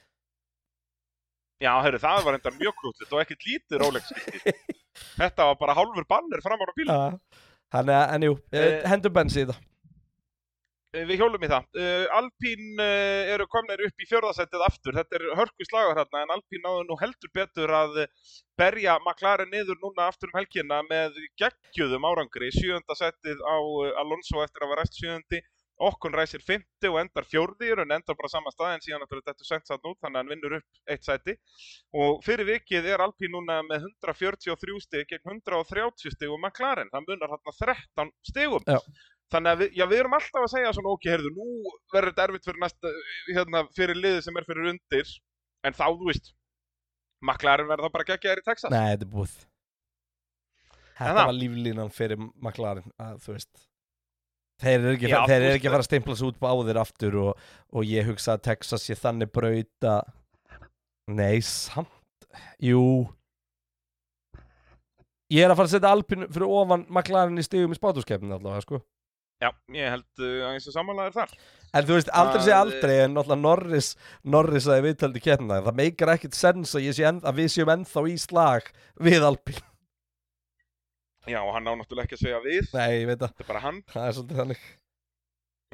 Já, 1.61 1.73
heyrðu, 1.85 1.99
það 2.01 2.23
var 2.25 2.37
enda 2.39 2.51
mjög 2.57 2.77
krútlegt 2.79 3.11
og 3.13 3.19
ekkert 3.21 3.43
lítið 3.45 3.83
Rolex 3.83 4.13
skilti. 4.13 4.55
Þetta 5.17 5.49
var 5.51 5.59
bara 5.59 5.75
hálfur 5.77 6.07
bannir 6.09 6.43
fram 6.43 6.61
á 6.61 6.65
bílum. 6.75 6.95
Ja. 6.95 7.43
Þannig 7.71 7.95
að, 7.97 8.07
en 8.15 8.25
jú, 8.27 8.39
Eh, 8.51 8.63
eh, 8.63 8.87
hendur 8.91 9.13
bensi 9.15 9.45
í 9.45 9.47
það. 9.47 9.59
Eh, 10.91 11.05
Við 11.07 11.21
hjólum 11.21 11.45
í 11.45 11.47
það. 11.47 11.67
Uh, 11.79 12.05
Alpín 12.17 12.81
eru 12.83 13.45
komnir 13.47 13.79
upp 13.85 14.03
í 14.03 14.07
fjörðasettið 14.09 14.65
aftur. 14.65 14.97
Þetta 14.99 15.15
er 15.15 15.27
hörku 15.39 15.67
slagur 15.69 15.95
hérna 15.95 16.25
en 16.25 16.33
Alpín 16.35 16.65
náðu 16.65 16.83
nú 16.89 16.97
heldur 16.99 17.31
betur 17.31 17.71
að 17.71 18.01
berja 18.59 18.97
McLaren 18.99 19.47
niður 19.53 19.79
núna 19.79 20.09
aftur 20.11 20.27
um 20.33 20.39
helgina 20.41 20.81
með 20.89 21.15
geggjöðum 21.39 22.09
árangri. 22.11 22.51
Sjöunda 22.51 22.97
settið 22.99 23.39
á 23.39 23.55
Alonso 24.03 24.43
eftir 24.43 24.67
að 24.67 24.73
var 24.73 24.83
rest 24.83 24.99
sjöundi. 24.99 25.39
Okkon 25.81 26.13
ræsir 26.13 26.43
fymti 26.45 26.89
og 26.89 26.99
endar 27.01 27.25
fjórði 27.25 27.71
en 27.73 27.95
endar 27.95 28.17
bara 28.17 28.29
sama 28.29 28.51
stað 28.53 28.75
en 28.75 28.83
síðan 28.85 29.05
aftur 29.05 29.23
þetta 29.25 29.47
sent 29.47 29.69
satt 29.69 29.81
nút 29.87 29.97
þannig 29.97 30.19
að 30.19 30.21
hann 30.21 30.33
vinnur 30.33 30.57
upp 30.59 30.93
eitt 30.93 31.07
sæti. 31.07 31.35
Og 31.97 32.21
fyrir 32.25 32.47
vikið 32.51 32.89
er 32.93 33.01
Alpín 33.01 33.33
núna 33.33 33.61
með 33.65 33.87
143 34.05 34.77
stig 34.85 35.09
gegn 35.09 35.39
130 35.39 36.13
stig 36.13 36.29
og 36.29 36.37
McLaren. 36.37 36.91
Það 36.93 37.07
munar 37.07 37.33
hérna 37.33 37.55
13 37.57 38.13
stigum. 38.29 38.67
Já. 38.69 38.77
Þannig 39.31 39.53
að 39.53 39.61
við, 39.63 39.75
já, 39.79 39.85
við 39.87 40.01
erum 40.01 40.15
alltaf 40.17 40.43
að 40.43 40.51
segja 40.51 40.71
svona, 40.75 40.93
ok, 40.97 41.05
heyrðu, 41.07 41.29
nú 41.37 41.73
verður 41.93 42.11
þetta 42.11 42.23
erfitt 42.25 42.47
fyrir 42.49 42.61
næsta, 42.65 42.91
hérna, 43.29 43.61
fyrir 43.77 43.99
liðið 43.99 44.25
sem 44.25 44.39
er 44.41 44.47
fyrir 44.49 44.67
undir, 44.73 45.13
en 45.63 45.77
þá, 45.77 45.85
þú 45.87 46.09
veist, 46.09 46.33
McLaren 47.23 47.69
verður 47.69 47.87
þá 47.87 47.95
bara 47.95 48.07
geggjaðir 48.09 48.41
í 48.41 48.45
Texas. 48.49 48.73
Nei, 48.73 48.89
þetta 48.91 49.07
er 49.07 49.13
búið. 49.13 49.37
Þetta 50.99 51.25
var 51.29 51.37
líflínan 51.37 51.93
fyrir 51.95 52.19
McLaren, 52.19 52.91
að 52.99 53.23
þú 53.23 53.37
veist. 53.37 53.70
Þeir 54.61 54.75
eru 54.75 54.93
ekki, 54.93 55.09
veist 55.09 55.55
ekki 55.55 55.69
að 55.69 55.73
fara 55.73 55.81
að 55.81 55.87
stimpla 55.87 56.17
sig 56.17 56.29
út 56.29 56.41
báðir 56.41 56.79
aftur 56.81 57.17
og, 57.23 57.47
og 57.73 57.87
ég 57.89 58.05
hugsa 58.09 58.35
að 58.35 58.45
Texas 58.51 58.85
sé 58.85 58.97
þannig 58.99 59.31
braut 59.33 59.89
að... 59.89 60.13
Nei, 61.11 61.41
samt, 61.45 62.29
jú... 62.61 62.83
Ég 65.31 65.45
er 65.45 65.53
að 65.53 65.61
fara 65.61 65.69
að 65.69 65.73
setja 65.77 65.91
Alpin 65.95 66.27
fyrir 66.27 66.51
ofan 66.51 66.85
McLaren 66.91 67.39
í 67.39 67.45
stigum 67.45 67.71
í 67.71 67.77
spátuskeppninu 67.79 68.35
allavega, 68.35 68.65
sko. 68.65 68.81
Já, 69.41 69.49
ég 69.73 69.89
held 69.89 70.21
uh, 70.21 70.43
að 70.45 70.51
eins 70.51 70.67
og 70.69 70.75
samanlæðir 70.75 71.15
þar. 71.15 71.31
En 71.71 71.87
þú 71.87 71.95
veist, 71.95 72.11
aldrei 72.21 72.43
sé 72.45 72.53
aldrei 72.53 72.93
en 73.07 73.15
náttúrulega 73.15 73.41
Norris, 73.41 73.89
Norris 74.35 74.67
að 74.69 74.83
við 74.85 74.97
töldi 75.01 75.23
keppna 75.23 75.61
það 75.65 75.79
meikar 75.79 76.13
ekkert 76.13 76.37
sens 76.37 76.75
að, 76.77 76.91
sé 76.93 77.07
að 77.09 77.39
við 77.39 77.49
séum 77.55 77.71
ennþá 77.73 78.03
í 78.11 78.17
slag 78.21 78.69
við 79.01 79.25
Alpín 79.25 79.63
Já, 81.29 81.37
og 81.43 81.53
hann 81.53 81.69
á 81.69 81.73
náttúrulega 81.77 82.07
ekki 82.09 82.17
að 82.17 82.23
segja 82.23 82.41
við, 82.41 82.69
Nei, 82.73 82.91
ég 83.03 83.07
veit 83.11 83.19
það, 83.21 83.29
þetta 83.29 83.43
er 83.43 83.49
bara 83.51 83.63
hann, 83.67 83.81
það 83.91 84.07
er 84.07 84.15
svolítið 84.17 84.39
þannig 84.41 84.61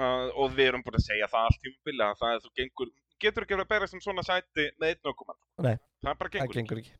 uh, 0.02 0.30
og 0.44 0.56
við 0.58 0.68
erum 0.68 0.84
búin 0.84 1.00
að 1.00 1.06
segja 1.08 1.30
það 1.32 1.48
allt 1.48 1.62
tímabili, 1.64 2.04
að 2.04 2.22
það 2.22 2.36
er 2.36 2.44
þú 2.46 2.54
gengur, 2.62 2.94
getur 3.24 3.46
ekki 3.48 3.58
að 3.58 3.68
bera 3.72 3.88
sem 3.88 4.04
svona 4.04 4.26
sæti 4.28 4.66
með 4.78 4.90
einn 4.92 5.12
ökumann. 5.14 5.40
Nei. 5.64 5.76
Það 6.04 6.18
bara 6.20 6.32
Það 6.34 6.40
gengur. 6.40 6.58
gengur 6.62 6.82
ekki 6.84 6.98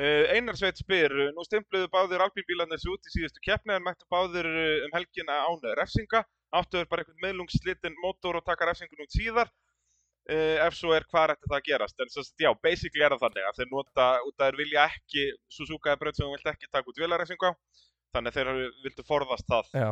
Uh, 0.00 0.30
Einar 0.30 0.54
Sveit 0.54 0.78
spyr, 0.78 1.10
uh, 1.10 1.30
nú 1.34 1.42
stimpluðu 1.42 1.88
báðir 1.90 2.22
albínbílarnir 2.22 2.78
sig 2.78 2.92
út 2.92 3.08
í 3.08 3.10
síðustu 3.10 3.40
keppni 3.42 3.74
en 3.74 3.82
mættu 3.82 4.06
báðir 4.08 4.46
uh, 4.46 4.84
um 4.86 4.92
helgina 4.94 5.40
án 5.50 5.64
refsinga. 5.80 6.20
Áttu 6.54 6.78
er 6.78 6.86
bara 6.86 7.02
einhvern 7.02 7.18
meðlungsslitinn 7.24 7.98
mótor 7.98 8.38
og 8.38 8.44
taka 8.46 8.68
refsingun 8.70 9.02
út 9.02 9.10
síðar. 9.10 9.50
Uh, 10.30 10.60
ef 10.66 10.74
svo 10.76 10.92
er 10.94 11.02
hvað 11.10 11.32
ætti 11.34 11.48
það 11.48 11.56
að 11.58 11.64
gerast. 11.66 11.96
En 12.04 12.10
svo, 12.12 12.22
sagt, 12.22 12.42
já, 12.44 12.50
basically 12.62 13.02
er 13.02 13.14
það 13.16 13.22
þannig 13.24 13.46
að 13.48 13.56
þeir 13.60 13.70
nota 13.72 14.08
út 14.28 14.34
að 14.36 14.44
þeir 14.50 14.58
vilja 14.60 14.82
ekki, 14.90 15.24
Suzuka 15.50 15.94
er 15.94 15.96
braut 16.02 16.18
sem 16.18 16.26
þú 16.28 16.34
vilt 16.36 16.50
ekki 16.52 16.68
taka 16.70 16.92
út 16.92 17.00
vélarefsingu 17.00 17.48
á. 17.50 17.52
Þannig 18.10 18.30
að 18.30 18.36
þeir 18.36 18.60
vildu 18.84 19.02
forðast 19.06 19.46
það 19.50 19.72
Já. 19.80 19.88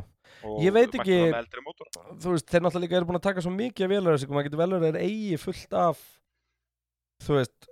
Ég 0.67 0.73
veit 0.75 0.95
ekki- 0.99 1.17
það 1.33 2.31
veist, 2.35 2.49
þeir 2.51 2.63
náttúrulega 2.67 2.85
líka 2.85 2.97
eru 2.99 3.09
búin 3.09 3.19
að 3.19 3.27
taka 3.29 3.45
svo 3.47 3.53
mikið 3.55 3.85
af 3.87 3.93
vélaröðsingum 3.95 4.35
maður 4.39 4.49
getur 4.49 4.63
vel 4.63 4.71
verið 4.75 4.87
að 4.89 4.97
þeir 4.99 5.05
eigi 5.09 5.39
fullt 5.43 5.77
af 5.79 6.01
þú 7.25 7.37
veist 7.39 7.69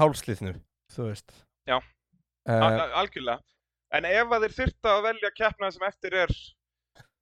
hálslýðnu, 0.00 0.52
þú 0.94 1.06
veist 1.08 1.32
Já. 1.68 1.76
uh, 1.80 2.64
Al- 2.68 2.96
Algjörlega. 3.02 3.40
En 3.96 4.04
ef 4.06 4.28
að 4.36 4.44
þeir 4.46 4.56
þyrta 4.60 4.92
að 4.96 5.02
velja 5.08 5.30
keppna 5.34 5.70
sem 5.74 5.86
eftir 5.88 6.14
er 6.24 6.30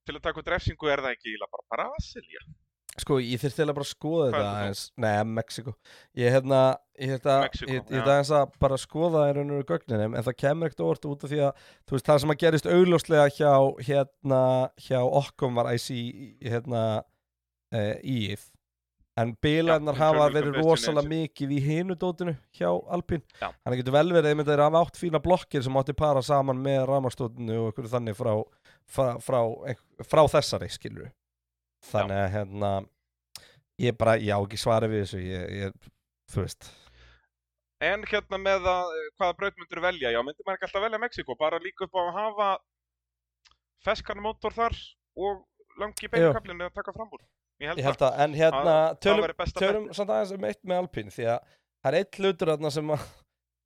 til 0.05 0.17
að 0.19 0.23
taka 0.27 0.43
út 0.43 0.51
refsingu 0.53 0.91
er 0.93 1.01
það 1.05 1.15
ekki 1.17 1.33
Brasilia. 1.73 2.43
Sko, 2.99 3.19
ég 3.23 3.39
þurfti 3.39 3.61
eiginlega 3.63 3.77
bara 3.77 3.87
að 3.87 3.91
skoða 3.93 4.25
þetta 4.27 4.39
er 4.39 4.45
það 4.45 4.59
aðeins. 4.59 4.83
Nei, 5.05 5.13
Mexiko 5.37 5.75
Ég 6.19 6.35
hérna, 6.35 6.61
ég 6.99 7.13
hérna 7.15 7.37
Mexíkó, 7.45 7.71
Ég, 7.71 7.85
þetta 7.93 8.11
aðeins 8.15 8.33
að 8.41 8.55
bara 8.65 8.79
skoða 8.81 9.25
í 9.29 9.35
raun 9.37 9.53
og 9.53 9.61
veru 9.61 9.69
gögninum 9.69 10.17
En 10.19 10.27
það 10.27 10.39
kemur 10.43 10.71
ekkert 10.71 10.85
óvart 10.87 11.09
út 11.13 11.27
af 11.27 11.33
því 11.33 11.41
að 11.47 11.65
Þú 11.87 11.95
veist, 11.95 12.09
það 12.09 12.23
sem 12.25 12.35
að 12.35 12.41
gerist 12.43 12.71
augljóslega 12.75 13.27
hjá 13.37 13.53
Hérna, 13.87 14.41
hjá 14.89 14.99
okkom 15.05 15.61
var 15.61 15.71
IC 15.77 15.89
Hérna, 16.49 16.85
uh, 17.77 17.95
íð 18.03 18.49
En 19.19 19.33
bílarnar 19.43 19.97
Já, 19.99 20.03
hafa 20.05 20.27
verið 20.31 20.61
rosalega 20.61 21.11
mikið 21.11 21.55
í 21.57 21.61
hinu 21.65 21.97
dótinu 21.99 22.37
hjá 22.55 22.69
Alpín. 22.71 23.25
Þannig 23.41 23.81
getur 23.81 23.97
vel 23.97 24.13
verið 24.15 24.31
að 24.45 24.51
þeir 24.53 24.63
hafa 24.63 24.83
átt 24.85 25.01
fína 25.01 25.21
blokkir 25.23 25.65
sem 25.67 25.79
átti 25.81 25.95
para 25.99 26.23
saman 26.23 26.61
með 26.63 26.85
ramastótinu 26.87 27.57
og 27.65 27.73
einhverju 27.73 27.91
þannig 27.97 28.15
frá, 28.19 28.31
frá, 28.87 29.09
frá, 29.19 29.41
frá 30.07 30.23
þessari 30.37 30.71
skilur 30.71 31.11
Þannig 31.87 32.21
að 32.25 32.31
hérna 32.35 32.73
ég 33.79 33.97
bara, 33.99 34.17
ég 34.19 34.35
á 34.35 34.41
ekki 34.43 34.59
svari 34.61 34.91
við 34.91 35.05
þessu 35.05 35.21
ég, 35.23 35.45
ég, 35.63 35.91
þú 36.33 36.43
veist. 36.43 36.71
En 37.85 38.03
hérna 38.11 38.41
með 38.43 38.67
að 38.67 38.97
eh, 38.97 39.11
hvaða 39.21 39.37
braut 39.39 39.61
myndur 39.61 39.83
velja, 39.85 40.11
já, 40.11 40.19
myndir 40.27 40.47
maður 40.47 40.59
ekki 40.59 40.69
alltaf 40.69 40.85
velja 40.89 41.03
Mexiko, 41.05 41.37
bara 41.39 41.61
líka 41.63 41.87
upp 41.87 41.95
á 41.95 42.03
að 42.03 42.17
hafa 42.17 42.49
feskan 43.87 44.23
mótor 44.23 44.57
þar 44.57 44.75
og 45.19 45.45
langi 45.79 46.11
beinkablinu 46.11 46.67
að 46.67 46.75
taka 46.81 46.95
fram 46.97 47.15
úr. 47.15 47.23
Ég 47.63 47.71
held, 47.71 47.81
ég 47.81 47.87
held 47.87 48.03
að, 48.07 48.19
en 48.25 48.35
hérna 48.39 48.65
það 48.67 48.99
tölum, 49.05 49.31
tölum 49.59 49.87
samt 49.95 50.13
aðeins 50.15 50.35
um 50.35 50.45
eitt 50.47 50.61
með 50.67 50.83
Alpín 50.83 51.15
því 51.15 51.31
að 51.31 51.55
það 51.79 51.91
er 51.91 51.97
eitt 52.01 52.19
hlutur 52.19 52.53
þarna 52.53 52.75
sem 52.75 52.93
að 52.95 53.07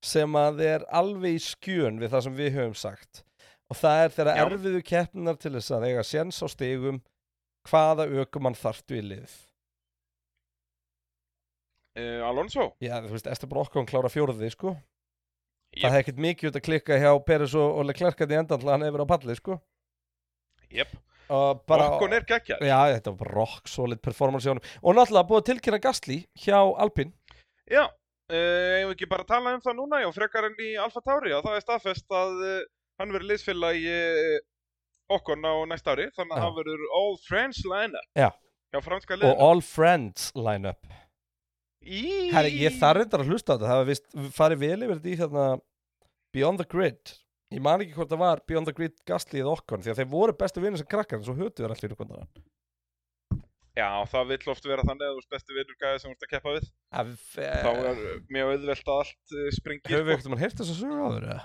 sem 0.02 0.38
að 0.38 0.62
er 0.66 0.84
alveg 0.90 1.36
í 1.38 1.42
skjön 1.42 2.00
við 2.02 2.12
það 2.12 2.24
sem 2.26 2.36
við 2.38 2.56
höfum 2.56 2.76
sagt. 2.78 3.22
Og 3.70 3.78
það 3.78 4.04
er 4.04 4.14
þegar 4.16 4.36
Já. 4.36 4.42
erfiðu 4.44 4.80
keppninar 4.84 5.38
til 5.40 5.52
þess 5.54 5.74
að 5.76 5.86
eiga 5.88 6.04
séns 6.04 6.40
á 6.42 6.46
stigum 6.50 6.98
hvaða 7.68 8.08
ökumann 8.22 8.58
þarftu 8.58 8.98
í 8.98 9.02
lið? 9.12 9.34
Uh, 11.92 12.24
Alonso? 12.24 12.70
Já, 12.80 12.96
þú 13.04 13.12
veist, 13.12 13.28
Esteban 13.28 13.60
Okkon 13.66 13.88
klára 13.88 14.08
fjóruði, 14.12 14.48
sko. 14.54 14.72
Jep. 15.72 15.82
Það 15.82 15.94
hefði 15.94 16.02
ekkert 16.02 16.20
mikið 16.24 16.48
út 16.48 16.58
að 16.58 16.64
klikka 16.66 16.98
hjá 17.00 17.10
Peres 17.26 17.56
og, 17.56 17.78
og 17.80 17.88
Leclerc 17.88 18.20
í 18.24 18.28
endan 18.36 18.60
til 18.60 18.70
hann 18.72 18.84
hefur 18.84 18.98
verið 18.98 19.08
á 19.08 19.12
palli, 19.12 19.36
sko. 19.38 19.56
Jep. 20.72 20.94
og 21.32 21.62
bara, 21.68 21.90
Okkon 21.92 22.14
er 22.16 22.24
geggjar 22.28 22.62
Já, 22.64 22.78
þetta 22.94 23.12
var 23.12 23.18
bara 23.20 23.34
rock 23.36 23.68
solid 23.68 24.00
performance 24.04 24.44
hjá 24.46 24.54
honum. 24.54 24.70
Og 24.80 24.96
náttúrulega 24.96 25.28
búið 25.28 25.44
tilkynna 25.50 25.80
Gastli 25.84 26.18
hjá 26.44 26.56
Alpine. 26.60 27.12
Já, 27.68 27.84
uh, 27.88 28.32
eigum 28.32 28.92
við 28.92 28.96
ekki 28.96 29.10
bara 29.12 29.26
að 29.26 29.34
tala 29.34 29.52
um 29.56 29.64
það 29.64 29.78
núna? 29.80 30.00
Já, 30.00 30.08
frekar 30.16 30.48
enn 30.48 30.64
í 30.64 30.72
Alfa 30.80 31.04
Tauri 31.04 31.36
og 31.36 31.44
það 31.44 31.58
er 31.58 31.66
staðfest 31.66 32.16
að 32.16 32.40
uh, 32.40 32.58
hann 33.00 33.12
verður 33.12 33.32
liðsfélag 33.32 33.80
í 33.80 33.92
uh, 33.92 34.40
Okkon 35.12 35.42
á 35.44 35.54
næsta 35.68 35.94
ári 35.96 36.08
þannig 36.14 36.36
að 36.36 36.38
Já. 36.38 36.44
það 36.44 36.58
verður 36.60 36.84
All 36.98 37.16
Friends 37.26 37.62
line-up. 37.66 38.08
Já. 38.16 38.28
franska 38.84 39.18
og 39.18 39.42
All 39.48 39.64
Friends 39.66 40.30
line-up. 40.38 40.94
Í... 41.82 42.30
Herri, 42.30 42.54
ég 42.62 42.78
þarf 42.78 43.02
reyndar 43.02 43.24
að 43.24 43.32
hlusta 43.32 43.52
á 43.52 43.54
þetta. 43.56 43.66
Það 43.66 43.80
hefur 43.80 43.90
vist 43.90 44.36
farið 44.36 44.62
vel 44.62 44.78
yfir 44.78 44.96
þetta 45.00 45.10
í 45.10 45.18
hérna 45.18 45.46
Beyond 46.32 46.62
the 46.62 46.68
Grid. 46.70 47.16
Ég 47.52 47.60
man 47.60 47.82
ekki 47.84 47.96
hvort 47.98 48.12
það 48.12 48.22
var 48.22 48.40
Beyond 48.48 48.70
the 48.70 48.76
Grid 48.76 48.96
Gastli 49.08 49.42
eða 49.42 49.58
Okkon 49.58 49.82
því 49.84 49.92
að 49.92 50.00
þeir 50.00 50.10
voru 50.14 50.34
bestu 50.38 50.62
vinnir 50.62 50.80
sem 50.80 50.88
krakkar 50.88 51.20
en 51.20 51.26
svo 51.26 51.36
hötu 51.36 51.64
þér 51.64 51.74
allir 51.74 51.96
kondan 51.98 52.28
Já, 53.72 54.04
það 54.08 54.34
vill 54.34 54.52
oft 54.52 54.66
vera 54.68 54.84
þannig 54.84 55.06
að 55.06 55.14
þú 55.14 55.20
ert 55.22 55.32
besti 55.32 55.54
vinnur 55.56 55.76
gæði 55.80 56.00
sem 56.00 56.10
þú 56.10 56.14
ert 56.14 56.24
að 56.26 56.32
keppa 56.32 56.52
við. 56.52 56.66
Þá 56.92 57.68
Höfum 57.68 57.86
er 57.88 58.02
uh, 58.02 58.16
mjög 58.36 58.50
auðvelt 58.52 58.90
að 58.92 58.98
allt 59.00 59.36
uh, 59.36 59.46
springi 59.56 59.92
við 59.92 60.10
ekkert 60.12 60.28
um 60.28 60.36
að 60.36 60.42
heyrta 60.44 60.60
þess 60.60 60.72
að 60.74 60.80
sögu 60.82 61.06
áður 61.06 61.28
eða? 61.28 61.38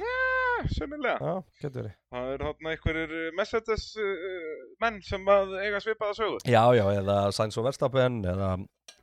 Ah, 0.00 0.62
Sennilega. 0.72 1.18
Já, 1.20 1.42
getur 1.60 1.82
verið. 1.82 1.94
Það 2.12 2.30
eru 2.32 2.46
þarna 2.48 2.72
einhverjir 2.72 3.14
uh, 3.18 3.26
Mercedes 3.36 3.84
uh, 4.00 4.62
menn 4.82 5.00
sem 5.04 5.28
að 5.34 5.52
eiga 5.60 5.80
svipaða 5.84 6.16
sögu. 6.16 6.38
Já, 6.48 6.62
já, 6.78 6.84
eða 7.00 7.18
Sainz 7.36 7.58
og 7.60 7.66
Verstappen 7.66 8.22
eða 8.24 8.54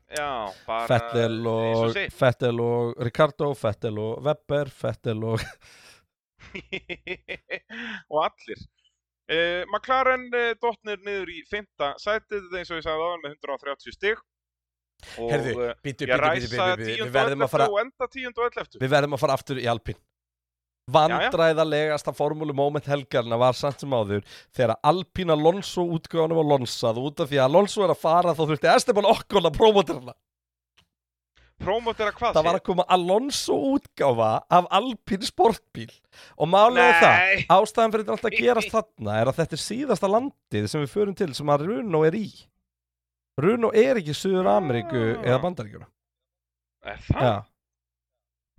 Já, 0.10 0.50
bara 0.66 0.88
Fettel 0.90 1.38
og. 1.46 2.00
Fettel 2.18 2.64
og 2.64 2.98
Ricardo, 3.06 3.52
Fettel 3.54 4.00
og 4.02 4.26
Webber, 4.26 4.72
Fettel 4.74 5.22
og 5.30 5.44
og 8.10 8.24
allir. 8.26 8.66
Uh, 9.30 9.62
McLaren 9.70 10.26
uh, 10.34 10.56
dottnir 10.58 10.98
niður 11.06 11.30
í 11.30 11.44
fymta 11.46 11.94
sætið 12.02 12.50
eins 12.58 12.72
og 12.74 12.80
ég 12.80 12.86
sagði 12.88 13.06
aðan 13.06 13.26
með 13.28 13.36
130 13.38 13.98
stig. 14.00 14.24
Og 15.22 15.30
Heyrðu, 15.32 15.52
uh, 15.54 15.76
bítu, 15.86 16.08
bítu, 16.08 16.18
ræsa 16.18 16.48
bítu, 16.48 16.64
bítu, 16.82 16.88
tíund 16.90 17.06
við 17.06 17.14
verðum 17.20 17.46
að 17.46 17.52
fara 17.54 17.68
við 18.82 18.90
verðum 18.96 19.16
að 19.16 19.22
fara 19.22 19.38
aftur 19.38 19.62
í 19.62 19.68
Alpín 19.70 20.00
vandræðalegasta 20.96 22.14
formúlumóment 22.18 22.86
helgarna 22.90 23.38
var 23.42 23.58
samt 23.58 23.80
sem 23.84 23.94
áður 23.94 24.24
þegar 24.56 24.76
Alpín 24.92 25.34
Alonso 25.34 25.86
útgáðanum 25.98 26.40
var 26.42 26.50
lonsað 26.56 27.02
út 27.04 27.24
af 27.24 27.30
því 27.32 27.40
að 27.42 27.48
Alonso 27.50 27.84
er 27.86 27.94
að 27.96 28.02
fara 28.06 28.34
þá 28.38 28.44
þurfti 28.50 28.72
Esteban 28.76 29.10
Okkon 29.12 29.50
að 29.52 29.58
prófóta 29.60 30.00
hana 30.00 30.16
Prómótera 31.60 32.14
hvað 32.16 32.38
það 32.38 32.46
var 32.48 32.56
að 32.56 32.64
koma 32.70 32.84
Alonso 32.96 33.56
útgáfa 33.74 34.28
af 34.48 34.68
Alpín 34.78 35.26
sportbíl 35.28 35.90
og 36.40 36.48
málega 36.48 36.94
það 37.02 37.42
ástæðan 37.58 37.92
fyrir 37.96 38.06
þetta 38.06 38.14
alltaf 38.16 38.30
að 38.30 38.38
gerast 38.46 38.72
þarna 38.72 39.18
er 39.20 39.32
að 39.34 39.40
þetta 39.42 39.58
er 39.58 39.64
síðasta 39.66 40.12
landið 40.14 40.70
sem 40.72 40.86
við 40.86 40.94
förum 40.94 41.18
til 41.20 41.28
sem 41.36 41.52
að 41.52 41.66
Runo 41.68 42.06
er 42.08 42.16
í 42.16 42.30
Runo 43.44 43.74
er 43.76 44.00
ekki 44.00 44.16
Suður 44.16 44.48
Ameríku 44.54 45.02
Ah. 45.18 45.26
eða 45.28 45.42
Bandaríkjuna 45.44 45.90
er 46.94 47.04
það? 47.10 47.28
Já. 47.28 47.36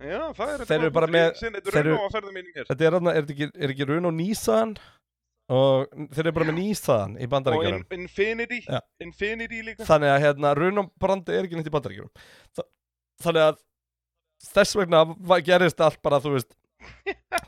Já, 0.01 0.21
það 0.37 0.53
er 0.55 0.63
Þeir 0.69 0.79
eru 0.81 0.91
bara 0.95 1.07
með- 1.07 1.35
þetta 1.41 1.77
er 1.77 1.85
raun 1.87 2.01
á 2.01 2.09
ferðum 2.15 2.33
mínum 2.37 2.55
hér. 2.55 2.65
Þetta 2.71 2.87
er, 2.87 2.97
þetta 3.01 3.33
ekki, 3.35 3.47
er 3.55 3.73
ekki 3.75 3.87
Runo 3.91 4.11
Nissan? 4.15 4.75
Og 5.51 5.89
þeir 6.15 6.25
eru 6.25 6.31
bara 6.37 6.47
með 6.47 6.57
Nissan 6.61 7.17
í 7.19 7.25
Og 7.27 7.31
Bandaríkjunum. 7.33 7.83
In, 7.91 8.05
Infinity 8.05 8.61
Já. 8.65 8.79
Infinity 9.03 9.61
líka. 9.67 9.83
Þannig 9.87 10.13
að 10.13 10.21
hérna, 10.25 10.53
Runo 10.57 10.85
brandi 11.01 11.35
er 11.35 11.43
ekki 11.47 11.59
neitt 11.59 11.67
í 11.67 11.73
Bandaríkjunum. 11.75 12.11
Þa, 12.55 12.63
þannig 13.25 13.45
að 13.49 13.59
þess 14.51 14.77
vegna 14.79 15.01
gerist 15.45 15.81
allt 15.85 16.01
bara 16.01 16.19
þú 16.23 16.35
veist 16.37 16.55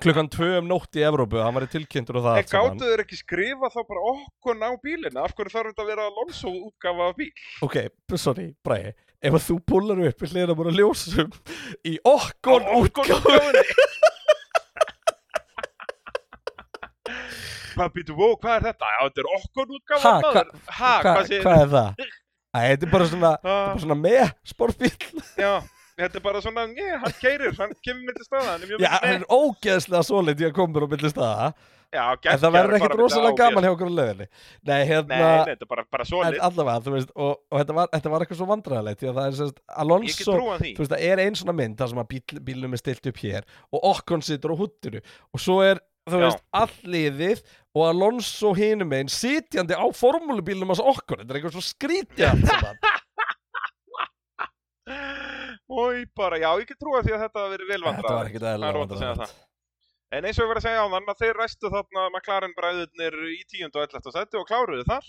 klukkan 0.03 0.27
tvö 0.33 0.49
um 0.59 0.67
nótt 0.69 0.95
í 0.99 1.03
Evrópu 1.07 1.39
hann 1.43 1.55
var 1.55 1.65
í 1.67 1.71
tilkynntur 1.71 2.19
og 2.19 2.25
það 2.27 2.37
En 2.41 2.49
gáttu 2.51 2.89
þeir 2.89 3.03
ekki 3.05 3.17
skrifa 3.19 3.69
þá 3.73 3.79
bara 3.89 4.01
okkur 4.13 4.55
á 4.63 4.71
bílina? 4.83 5.23
Af 5.23 5.33
hverju 5.37 5.53
þarf 5.53 5.71
þetta 5.71 5.83
að 5.85 5.91
vera 5.93 6.07
Alonso 6.09 6.49
útgafa 6.69 7.09
af 7.09 7.17
bíl? 7.19 7.31
ok, 7.65 7.77
sorry, 8.19 8.47
bræði 8.65 8.93
ef 9.23 9.37
þú 9.47 9.55
púlar 9.71 10.01
upp 10.09 10.19
við 10.25 10.33
hliðina 10.35 10.55
bara 10.59 10.73
ljósum 10.75 11.29
í 11.87 11.95
okkon 12.03 12.65
Okkon 12.67 13.13
útgáfunni 13.13 13.63
Hvað 17.73 17.89
býtu, 17.95 18.13
wow, 18.17 18.35
hvað 18.37 18.55
er 18.59 18.65
þetta? 18.67 18.89
Já, 18.93 18.99
þetta 19.07 19.21
er 19.23 19.29
okkur 19.37 19.71
útgafa 19.77 20.03
Ha, 20.03 20.43
Ha, 20.77 20.91
Hva, 21.01 21.13
hvað 21.25 21.61
er 21.63 21.71
það? 21.71 22.03
Æ, 22.53 22.59
þetta 22.69 22.85
er 22.85 22.91
bara 22.93 23.07
svona, 23.09 23.31
Ah, 23.49 23.71
svona 23.81 23.97
með 23.97 24.27
sportbíl 24.45 24.91
Já, 25.41 25.53
þetta 25.99 26.19
er 26.19 26.25
bara 26.25 26.41
svona, 26.43 26.65
ég, 26.77 26.95
hann 27.03 27.15
keirir, 27.21 27.53
hann 27.59 27.75
kemur 27.85 28.17
til 28.17 28.25
staða 28.25 28.49
hann 28.55 28.65
er 28.65 28.73
mjög 28.73 28.83
já, 28.83 28.91
hann 28.95 29.21
er 29.21 29.29
ógeðslega 29.29 30.03
svolít 30.07 30.43
í 30.43 30.49
að 30.49 30.57
koma 30.57 30.83
á 30.83 30.87
milli 30.95 31.13
staða. 31.13 31.53
Já, 31.93 32.07
en 32.17 32.39
það 32.41 32.53
verður 32.55 32.75
ekkert 32.79 32.95
rosalega 32.97 33.37
gaman 33.37 33.65
hjá 33.67 33.71
okkur 33.75 33.89
á 33.93 33.97
leiðinni. 33.99 34.25
Nei, 34.25 34.71
Nei, 34.71 34.79
hérna 34.89 35.19
nei, 35.19 35.43
þetta 35.51 35.65
er 35.65 35.69
bara, 35.69 35.83
bara 35.93 36.07
solid. 36.09 36.39
Allavega, 36.47 36.81
þú 36.87 36.93
veist, 36.95 37.11
og, 37.13 37.33
og 37.53 37.61
þetta, 37.61 37.75
var, 37.77 37.91
þetta 37.93 38.13
var 38.13 38.25
eitthvað 38.25 38.39
svo 38.39 38.47
vandræðilegt 38.49 39.03
því 39.03 39.09
að 39.11 39.19
það 39.19 39.27
er 39.29 39.37
sérst, 39.39 39.59
Alonso 39.83 40.37
þú 40.63 40.73
veist, 40.81 40.93
það 40.95 41.05
er 41.11 41.21
ein 41.27 41.37
svona 41.37 41.55
mynd 41.59 41.77
þar 41.77 41.91
sem 41.91 42.01
að 42.01 42.09
bíl, 42.15 42.41
bílnum 42.49 42.73
er 42.73 42.81
stilt 42.81 43.11
upp 43.11 43.21
hér 43.21 43.45
og 43.69 43.87
okkon 43.91 44.25
situr 44.25 44.55
á 44.57 44.61
huttinu 44.63 45.03
og 45.05 45.43
svo 45.45 45.59
er, 45.67 45.83
þú 46.09 46.23
veist, 46.25 46.41
alliðið 46.63 47.45
og 47.77 47.85
Alonso 47.91 48.55
hinum 48.57 48.97
einn 48.97 49.13
sitjandi 49.13 49.77
á 49.77 49.85
formúlubílnum 49.93 50.73
hans 50.73 50.81
okkon 50.81 51.21
þetta 51.21 51.29
er 51.29 51.43
eitthvað 51.43 51.59
svo 51.59 51.67
skrítið 51.69 52.25
allt 52.31 52.49
saman 52.49 52.81
Ói, 55.73 56.03
bara, 56.15 56.37
já, 56.37 56.49
ég 56.61 56.69
get 56.69 56.79
trúa 56.81 57.01
því 57.01 57.15
að 57.15 57.25
þetta 57.25 57.41
hafi 57.41 57.55
verið 57.55 57.73
vel 57.73 57.81
þetta 57.87 58.13
var 58.13 58.29
ekkert 58.29 58.43
Það 58.43 58.49
er 58.49 58.55
eðlilega 58.57 58.77
rót 58.77 58.93
að 58.93 59.01
segja 59.01 59.15
vandræðilegt 59.15 59.49
En 60.13 60.27
eins 60.29 60.37
og 60.37 60.45
ég 60.45 60.49
var 60.51 60.59
að 60.59 60.65
segja 60.67 60.81
á 60.85 60.93
þann 60.93 61.09
að 61.09 61.21
þeir 61.23 61.37
ræstu 61.39 61.69
þarna 61.73 62.01
McLaren 62.11 62.51
bræðurnir 62.53 63.15
í 63.33 63.39
10. 63.49 63.71
og 63.71 63.79
11. 63.81 64.11
seti 64.13 64.37
og 64.37 64.43
kláruðu 64.45 64.83
þar. 64.85 65.07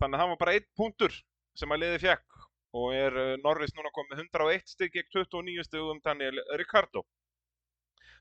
Þannig 0.00 0.16
að 0.16 0.22
hann 0.22 0.30
var 0.32 0.38
bara 0.40 0.54
einn 0.56 0.68
punktur 0.80 1.18
sem 1.60 1.74
að 1.76 1.82
liði 1.82 1.98
fjekk 2.06 2.38
og 2.80 2.94
er 2.96 3.18
uh, 3.20 3.34
Norris 3.42 3.74
núna 3.76 3.92
komið 3.92 4.22
101 4.24 4.72
stig 4.72 4.94
gegn 4.94 5.10
29 5.12 5.66
stig 5.68 5.84
um 5.84 6.00
Daniel 6.00 6.40
Ricardo. 6.56 7.04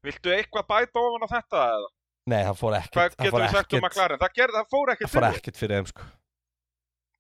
Viltu 0.04 0.36
eitthvað 0.36 0.68
bæta 0.74 1.06
ofan 1.06 1.24
á 1.24 1.28
þetta 1.38 1.64
eða? 1.78 1.90
nei, 2.26 2.42
það 2.42 2.60
fór 2.60 2.76
ekkert 2.80 2.96
Hvað 2.98 3.16
það 3.16 3.26
getur 3.26 3.44
við 3.44 3.56
sagt 3.56 3.74
um 3.78 3.84
McLaren? 3.86 4.22
Það, 4.22 4.36
gerð, 4.40 4.60
það 4.60 4.70
fór 4.76 4.92
ekkert 4.94 5.12
það 5.12 5.16
fyrir. 5.16 5.40
ekkert 5.40 5.60
fyrir 5.62 5.80
þeim 5.80 5.90
sko 5.92 6.08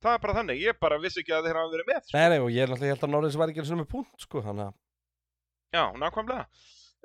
Það 0.06 0.14
er 0.14 0.22
bara 0.28 0.34
þannig. 0.38 0.60
Ég 0.62 0.80
bara 0.86 0.98
vissi 1.02 1.22
ekki 1.24 1.34
að 1.34 1.48
þeir 1.50 1.58
hafa 1.60 1.72
verið 1.74 1.88
með. 1.90 2.10
nei, 2.14 2.26
nei, 2.30 2.40
og 2.46 2.50
ég 2.54 2.62
er 2.62 2.70
náttúrulega 2.74 2.94
held 2.96 3.06
að 3.08 3.14
Norris 3.16 3.38
var 3.42 3.50
ekki 3.52 3.62
einu 3.64 3.70
sinni 3.72 3.82
með 3.84 3.92
punkt 3.96 4.26
sko 4.28 4.44
þannig 4.46 4.68
að 4.70 4.76
Já, 5.76 5.86
nákvæmlega. 6.00 6.44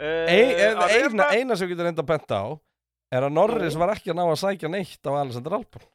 Uh, 0.00 0.26
Ein, 0.30 0.50
eina, 1.00 1.24
eina 1.34 1.56
sem 1.58 1.66
við 1.68 1.72
getum 1.74 1.86
reynda 1.88 2.04
að 2.04 2.10
benda 2.12 2.36
á 2.40 2.46
er 3.16 3.24
að 3.26 3.32
Norris 3.34 3.74
Nú. 3.74 3.80
var 3.82 3.90
ekki 3.96 4.12
að 4.12 4.18
ná 4.20 4.22
að 4.28 4.38
sækja 4.44 4.70
neitt 4.70 5.08
á 5.08 5.12
Alexander 5.16 5.56
Albon 5.58 5.88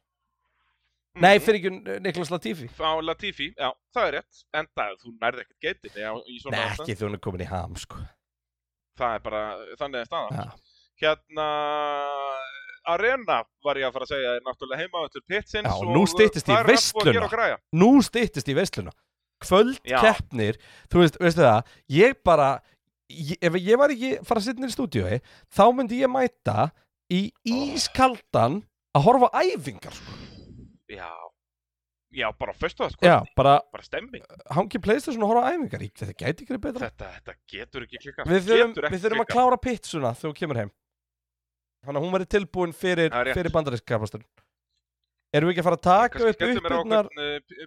Mhm. 1.16 1.22
Nei, 1.24 1.38
fyrir 1.40 1.56
ekki 1.62 2.00
Niklas 2.04 2.28
Latifi 2.28 2.66
á 2.76 2.92
Latifi, 3.00 3.46
já, 3.56 3.70
það 3.96 4.06
er 4.10 4.12
rétt 4.18 4.42
en 4.52 4.66
það, 4.76 4.90
þú 5.00 5.12
nærði 5.22 5.44
ekkert 5.46 5.86
svona 6.42 6.56
Nei, 6.58 6.66
ekki 6.74 6.92
þegar 6.92 7.06
hún 7.08 7.14
er 7.16 7.22
komin 7.24 7.40
í 7.40 7.48
ham 7.48 7.76
sko. 7.80 8.02
það 9.00 9.14
er 9.16 9.22
bara, 9.24 9.40
þannig 9.80 10.02
er 10.02 10.10
staðan 10.10 10.52
hérna 11.00 11.46
Arena 12.92 13.40
var 13.66 13.80
ég 13.80 13.88
að 13.88 13.96
fara 13.96 14.06
að 14.06 14.12
segja 14.14 14.36
er 14.36 14.44
náttúrulega 14.46 14.80
heima 14.84 15.02
öllur 15.06 15.24
pitsins 15.26 15.66
Já, 15.68 15.74
og 15.74 15.90
nú 15.96 16.04
styttist 16.10 16.48
í 16.48 16.54
að 16.56 17.28
græja. 17.32 17.58
Nú 17.74 17.90
styttist 18.06 18.48
í 18.48 18.56
veisluna. 18.56 18.94
Já. 18.94 19.44
Kvöldkeppnir 19.44 20.56
Þú 20.88 21.02
veist, 21.02 21.18
veistu 21.20 21.42
það 21.44 21.74
Ég 21.92 22.14
bara 22.24 22.46
ég, 23.12 23.36
Ef 23.44 23.58
ég 23.60 23.76
var 23.76 23.92
ekki 23.92 24.14
fara 24.24 24.40
að 24.40 24.46
sitja 24.46 24.62
niður 24.62 24.72
í 24.72 24.76
stúdíói 24.78 25.18
Þá 25.52 25.64
myndi 25.76 25.98
ég 26.00 26.08
mæta 26.08 26.70
í 27.12 27.20
ískaldan 27.46 28.62
að 28.96 29.04
horfa 29.06 29.28
á 29.30 29.40
æfingar 29.44 29.94
sko. 29.94 30.14
já, 30.90 31.10
já, 32.16 32.26
bara 32.38 32.54
fyrstu 32.56 32.82
það 32.82 32.94
sko. 32.96 33.06
Já, 33.06 33.16
bara 33.36 33.52
bara 33.72 33.84
stemming, 33.86 34.24
hangi 34.56 34.80
playstation 34.82 35.22
og 35.22 35.34
horfa 35.34 35.44
á 35.46 35.54
æfingar. 35.54 35.84
Þetta 36.00 36.16
gæti 36.16 36.46
ekki 36.46 36.58
betra. 36.64 36.88
Þetta, 36.88 37.10
þetta 37.18 37.36
getur 37.52 37.86
ekki 37.86 38.00
klikað 38.02 38.32
Við 38.32 38.48
þurfum, 38.48 38.74
við 38.94 39.04
þurfum 39.04 39.22
að 39.22 39.30
klára 39.34 39.60
pitsuna 39.60 40.12
þegar 40.16 40.32
þú 40.32 40.38
kemur 40.40 40.60
heim 40.62 40.72
Þannig 41.86 42.00
að 42.00 42.04
hún 42.06 42.14
verið 42.16 42.30
tilbúin 42.34 42.74
fyrir, 42.76 43.12
Það 43.14 43.30
fyrir 43.38 43.54
bandarískapastur 43.54 44.24
Erum 45.36 45.48
við 45.50 45.56
ekki 45.56 45.62
að 45.62 45.66
fara 45.66 45.76
að 45.76 45.86
taka 45.86 46.20
upp 46.22 46.42
uppbyrnar 46.46 47.08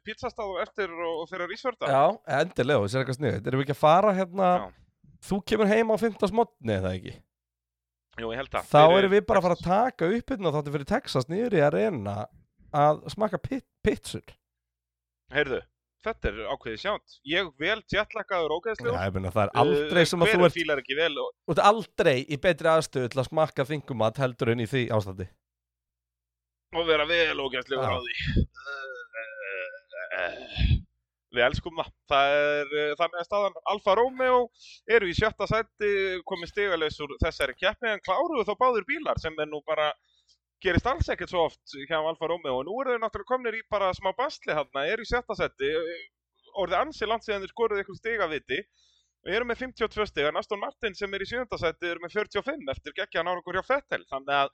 pizzastað 0.08 0.52
og 0.54 0.60
eftir 0.64 0.94
og, 0.96 1.24
fyrir 1.30 1.44
að 1.46 1.52
rísverda 1.54 1.90
Já, 1.92 2.04
endilega, 2.40 2.84
þessi 2.86 2.98
er 2.98 3.04
eitthvað 3.04 3.18
sniðut 3.20 3.50
Erum 3.52 3.62
við 3.62 3.66
ekki 3.68 3.76
að 3.76 3.82
fara 3.84 4.14
hérna 4.18 4.52
Já. 4.52 4.68
Þú 5.30 5.40
kemur 5.52 5.68
heim 5.70 5.92
á 5.92 5.96
15. 6.00 6.32
mótni 6.40 6.76
eða 6.78 6.94
ekki? 6.96 7.14
Jú, 8.20 8.30
ég 8.32 8.40
held 8.40 8.52
það. 8.54 8.70
Þá 8.72 8.84
erum 9.00 9.12
við 9.14 9.26
bara 9.28 9.42
að 9.42 9.46
fara 9.48 9.58
að 9.60 9.66
taka 9.68 10.10
uppbyrna 10.16 10.54
Þáttu 10.56 10.74
fyrir 10.76 10.90
Texas 10.94 11.28
niður 11.32 11.58
í 11.60 11.64
arena 11.68 12.16
Að 12.80 13.04
smaka 13.14 13.40
pit, 13.44 13.66
pitsur 13.86 14.24
Heyrðu, 15.36 15.60
þetta 16.06 16.30
er 16.30 16.40
ákveðið 16.54 16.82
sjánt. 16.84 17.18
Ég 17.28 17.50
vel 17.60 17.80
ógeðslegur. 18.56 18.96
ég 19.10 19.16
meina, 19.16 19.32
það 19.36 19.44
er 19.46 19.52
aldrei 19.64 20.04
sem 20.08 20.24
að 20.24 20.32
þú 20.34 20.48
ert, 20.48 20.58
og, 21.24 21.30
ert 21.54 21.64
aldrei 21.72 22.18
í 22.24 22.40
betri 22.42 22.72
aðstöðu 22.72 23.12
til 23.12 23.22
að 23.22 23.30
smakka 23.30 23.68
þingumat 23.70 24.22
heldur 24.24 24.54
en 24.54 24.64
í 24.64 24.68
því 24.70 24.84
ástandi. 24.96 25.30
og 26.76 26.86
vera 26.86 27.06
vel 27.10 27.40
ógeðslegur 27.46 27.84
Já. 27.84 27.90
á 27.90 28.00
því. 28.06 28.14
Við 31.30 31.44
elskum 31.46 31.78
það. 31.78 31.90
Það 32.10 32.36
er 32.36 32.72
uh, 32.74 32.94
þannig 32.98 33.20
að 33.20 33.28
staðan 33.28 33.58
Alfa 33.74 33.96
Romeo 34.00 34.40
eru 34.90 35.10
í 35.10 35.18
sjötta 35.18 35.46
sætti 35.50 35.92
komið 36.30 36.54
stigalegs 36.54 36.98
úr 37.06 37.14
þessari 37.22 37.54
keppni 37.60 37.92
en 37.94 38.02
kláruðu 38.06 38.48
þá 38.48 38.56
báðir 38.58 38.88
bílar 38.88 39.22
sem 39.22 39.36
er 39.38 39.50
nú 39.50 39.62
bara 39.68 39.92
gerist 40.64 40.88
alls 40.92 41.10
ekkert 41.12 41.32
svo 41.32 41.46
oft 41.48 41.76
hjá 41.88 41.98
Alfa 42.00 42.28
Romeo 42.30 42.60
og 42.60 42.68
nú 42.68 42.78
eru 42.82 42.96
þau 42.96 43.04
náttúrulega 43.06 43.32
komnir 43.32 43.60
í 43.60 43.66
bara 43.72 43.94
smá 43.96 44.12
basli 44.18 44.56
hann, 44.56 44.70
eru 44.84 45.06
í 45.06 45.10
sjötta 45.10 45.38
sætti 45.40 45.72
orðið 46.60 46.80
ansi 46.82 47.08
langt 47.08 47.26
síðan 47.26 47.46
þeir 47.46 47.54
skoruðu 47.54 47.86
ykkur 47.86 48.00
stigaviti 48.00 48.64
Við 49.28 49.36
erum 49.36 49.50
með 49.52 49.66
52 49.66 50.08
stig, 50.08 50.28
en 50.30 50.40
Aston 50.40 50.62
Martin 50.62 50.96
sem 50.96 51.12
er 51.16 51.24
í 51.24 51.28
sjöndasætti 51.28 51.90
eru 51.92 52.04
með 52.04 52.16
45 52.22 52.72
eftir 52.72 52.96
geggja 52.96 53.24
nárugur 53.28 53.58
hjá 53.58 53.66
Fettel. 53.68 54.06
Þannig 54.08 54.36
að, 54.38 54.52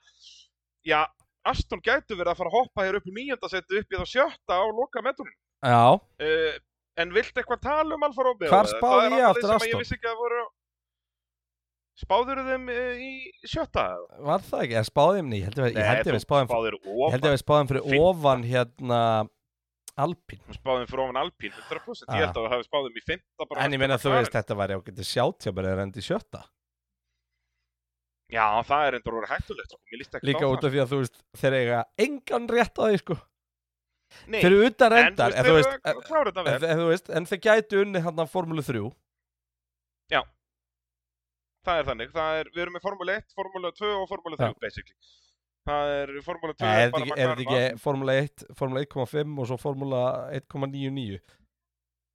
já, 0.90 1.02
Aston 1.45 1.84
gætu 1.86 2.18
verið 2.18 2.32
að 2.32 2.40
fara 2.40 2.52
að 2.52 2.57
hoppa 2.57 2.86
hér 2.88 2.98
upp 2.98 3.10
úr 3.11 3.18
níundasætti 3.19 3.82
upp 3.82 3.94
í 3.94 3.99
þá 4.02 4.06
sjötta 4.10 4.57
á 4.57 4.65
loka 4.65 5.03
metrunum. 5.06 5.36
Já, 5.61 5.84
Uh, 6.26 6.57
en 7.02 7.14
viltu 7.14 7.41
eitthvað 7.41 7.61
tala 7.68 7.98
um 7.98 8.07
Alfa 8.07 8.26
Romeo? 8.26 8.49
Hvar 8.49 8.65
eða? 8.65 8.80
spáði 8.80 9.19
ég 9.19 9.27
að 9.27 9.40
Aston? 9.44 9.69
Ég 9.69 9.82
vissi 9.84 9.98
ekki 9.99 10.10
að 10.10 10.22
voru... 10.23 10.44
Spáður 11.95 12.41
þeim 12.43 12.65
uh, 12.73 12.97
í 12.99 13.11
sjötta? 13.47 13.85
var 14.27 14.41
það 14.43 14.65
ekki? 14.65 14.76
Ég 14.76 14.88
spáði 14.89 15.22
um 15.23 15.30
ný, 15.31 15.38
ég 15.39 15.45
held 15.47 16.01
þú 16.03 16.15
við 16.15 16.23
spáðum, 16.26 16.49
við 17.23 17.38
spáðum 17.39 17.69
fyrir 17.69 17.85
Fimmta. 17.85 18.01
ofan 18.09 18.43
hérna 18.49 18.99
Alpín. 19.95 20.41
Spáðum 20.57 20.89
fyrir 20.89 21.03
ofan 21.05 21.22
Alpín, 21.22 21.53
100%. 21.55 22.09
Ah. 22.09 22.17
Ég 22.19 22.26
held 22.26 22.34
að 22.34 22.41
þú 22.41 22.51
hafi 22.51 22.67
spáðum 22.67 22.99
í 22.99 23.03
fymta. 23.05 23.47
En 23.63 23.77
ég 23.77 23.80
meina 23.80 23.99
þú 24.01 24.11
veist, 24.17 24.34
þetta 24.35 24.59
væri 24.59 24.76
ágætið 24.76 25.07
sjátt 25.07 25.47
hjá 25.47 25.53
bara 25.55 25.72
eða 25.72 25.88
endi 25.88 26.03
sjötta. 26.03 26.43
Já, 28.34 28.43
það 28.67 28.89
er 28.89 28.99
endur 28.99 29.17
orðið 29.22 29.31
hættulegt, 29.38 29.72
sko. 29.72 29.81
Ekki 29.95 30.27
Líka 30.27 30.51
út 30.51 30.67
af 30.67 30.73
því 30.73 30.84
að 30.84 30.91
þú 30.91 31.01
veist, 31.05 31.23
þeir 31.39 31.57
eiga 31.61 31.80
engan 32.01 32.51
rétt 32.51 32.81
á 32.81 32.84
því 32.89 33.01
sko. 33.05 33.19
Nei, 34.27 34.39
Þeir 34.41 34.51
eru 34.51 34.67
utan 34.67 34.91
en 34.91 34.95
reyndar, 34.99 35.34
en 35.35 35.47
þú 35.47 35.55
veist, 35.55 35.76
að 35.80 36.39
en, 36.51 36.65
en, 36.76 37.03
en 37.19 37.27
þeir 37.30 37.41
gætu 37.45 37.81
unni 37.85 38.03
hann 38.03 38.19
að 38.19 38.31
Formúlu 38.34 38.65
3. 38.65 38.84
Það 41.65 41.79
er 41.79 41.87
þannig, 41.89 42.11
það 42.13 42.39
er, 42.39 42.49
við 42.53 42.63
erum 42.65 42.75
með 42.77 42.83
Formule 42.85 43.15
1, 43.19 43.31
Formule 43.37 43.71
2 43.79 43.93
og 43.95 44.09
Formule 44.11 44.37
3 44.41 44.51
Já. 44.51 44.57
basically. 44.61 44.97
Það 45.65 45.93
er 45.95 46.11
Formule 46.25 46.53
2 46.53 46.67
Nei, 46.67 46.73
er 46.75 46.91
þetta 46.91 47.01
ekki, 47.01 47.15
er 47.23 47.31
ekki 47.33 47.81
Formúla 47.81 48.15
1, 48.21 48.45
Formúla 48.59 48.83
1,5 48.85 49.39
og 49.41 49.49
svo 49.49 49.57
Formúla 49.61 50.01
1,99? 50.37 51.17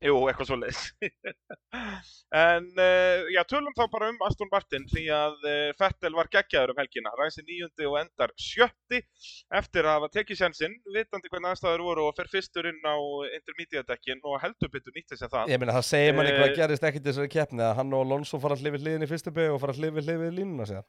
Jú, 0.00 0.16
eitthvað 0.30 0.48
svo 0.48 0.56
leis. 0.56 0.78
en 2.46 2.66
uh, 2.72 3.26
já, 3.34 3.42
tölum 3.50 3.74
þá 3.76 3.82
bara 3.92 4.08
um 4.08 4.22
Aston 4.24 4.48
Martin 4.48 4.86
því 4.88 5.04
að 5.12 5.36
uh, 5.44 5.66
Fettel 5.76 6.16
var 6.16 6.30
geggjaður 6.32 6.72
um 6.72 6.80
helgina. 6.80 7.12
Ræsi 7.20 7.44
níundi 7.44 7.88
og 7.90 7.98
endar 8.00 8.32
sjötti 8.40 9.02
eftir 9.60 9.84
að 9.84 9.98
hafa 9.98 10.10
tekið 10.16 10.40
sjansinn, 10.40 10.78
vitandi 10.94 11.28
hvernig 11.28 11.52
aðstæður 11.52 11.84
voru 11.90 12.08
og 12.08 12.16
fer 12.16 12.32
fyrstur 12.32 12.70
inn 12.72 12.80
á 12.80 12.96
intermediate-dekkin 13.36 14.24
og 14.24 14.40
heldur 14.40 14.72
betur 14.72 14.96
nýtti 14.96 15.20
sér 15.20 15.32
það. 15.34 15.52
Ég 15.52 15.60
meina, 15.60 15.76
það 15.76 15.88
segir 15.90 16.16
manni 16.16 16.30
Eh, 16.30 16.38
hvað 16.38 16.56
gerist 16.58 16.86
ekkert 16.86 17.04
í 17.04 17.10
þessari 17.10 17.32
keppni 17.32 17.64
að 17.64 17.76
hann 17.80 17.94
og 17.96 18.04
Alonso 18.04 18.40
fara 18.42 18.56
að 18.56 18.64
hlifið 18.64 18.84
hliðin 18.86 19.06
í 19.06 19.10
fyrstu 19.10 19.32
bygg 19.34 19.54
og 19.54 19.60
fara 19.62 19.74
að 19.74 19.82
hlifið 19.82 20.08
hliðið 20.08 20.36
línuna 20.38 20.66
sér. 20.68 20.84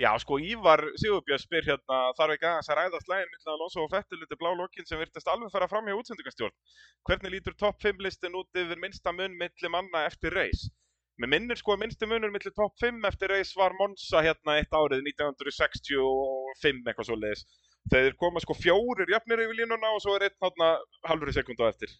Já, 0.00 0.08
sko, 0.16 0.38
Ívar 0.40 0.80
Sigurbjörn 0.96 1.40
spyr 1.42 1.66
hérna, 1.66 1.96
þarf 2.16 2.34
ekki 2.34 2.46
aðeins 2.48 2.70
að 2.72 2.78
ræða 2.78 3.00
slægin 3.02 3.32
millir 3.32 3.50
Alonso 3.54 3.82
og 3.82 3.90
Fettel 3.92 4.22
undir 4.24 4.38
blá 4.40 4.48
lokkin 4.56 4.86
sem 4.88 5.00
virtist 5.00 5.28
alveg 5.28 5.52
fara 5.52 5.68
fram 5.68 5.88
hjá 5.88 5.96
útsendingastjórn. 5.98 6.54
Hvernig 7.08 7.34
lítur 7.34 7.56
topp 7.60 7.82
5 7.84 8.00
listin 8.06 8.38
út 8.38 8.62
yfir 8.62 8.80
minnsta 8.80 9.12
mun 9.12 9.36
millir 9.36 9.72
manna 9.74 10.06
eftir 10.08 10.32
reis? 10.32 10.70
Með 11.20 11.28
minnir 11.34 11.60
sko 11.60 11.74
að 11.74 11.82
minnsti 11.82 12.08
munur 12.08 12.32
millir 12.32 12.54
topp 12.56 12.72
5 12.80 13.04
eftir 13.10 13.34
reis 13.34 13.52
var 13.58 13.76
Monza 13.76 14.22
hérna 14.24 14.56
eitt 14.62 14.72
árið 14.72 15.04
1965 15.12 16.88
eitthvað 16.88 17.10
svo 17.10 17.18
leiðis. 17.20 17.44
Þeir 17.92 18.16
koma 18.16 18.40
sko 18.40 18.56
fjórir 18.56 19.12
jafnir 19.12 19.44
yfir 19.44 19.60
línuna 19.60 19.92
og 19.92 20.00
svo 20.00 20.16
er 20.16 20.30
einn 20.30 20.38
hérna 20.40 20.72
halvri 21.10 21.36
sekund 21.36 21.60
á 21.60 21.68
eftir. 21.68 21.92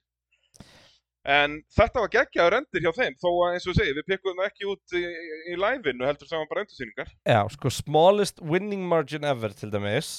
En 1.22 1.60
þetta 1.70 2.02
var 2.02 2.10
geggjaður 2.10 2.56
endir 2.58 2.82
hjá 2.82 2.90
þeim, 2.96 3.14
þó 3.20 3.28
að 3.30 3.52
eins 3.54 3.66
og 3.70 3.76
segi, 3.78 3.92
við 3.94 4.06
pikkuðum 4.10 4.40
það 4.42 4.48
ekki 4.48 4.68
út 4.72 4.94
í, 4.98 5.02
í 5.52 5.58
live-inu, 5.60 6.06
heldur 6.08 6.30
saman 6.30 6.48
bara 6.50 6.64
endursýningar. 6.64 7.12
Já, 7.30 7.38
sko, 7.54 7.70
smallest 7.70 8.42
winning 8.42 8.82
margin 8.90 9.26
ever 9.30 9.54
til 9.54 9.70
dæmis. 9.70 10.10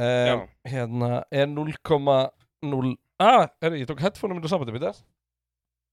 Um, 0.00 0.46
hérna 0.66 1.10
er 1.30 1.46
0,0 1.52 2.96
Ah, 3.22 3.44
er, 3.62 3.76
ég 3.78 3.86
tók 3.86 4.00
headphone-um 4.02 4.40
minna 4.40 4.48
saman 4.50 4.66
til 4.66 4.74
þetta. 4.80 5.04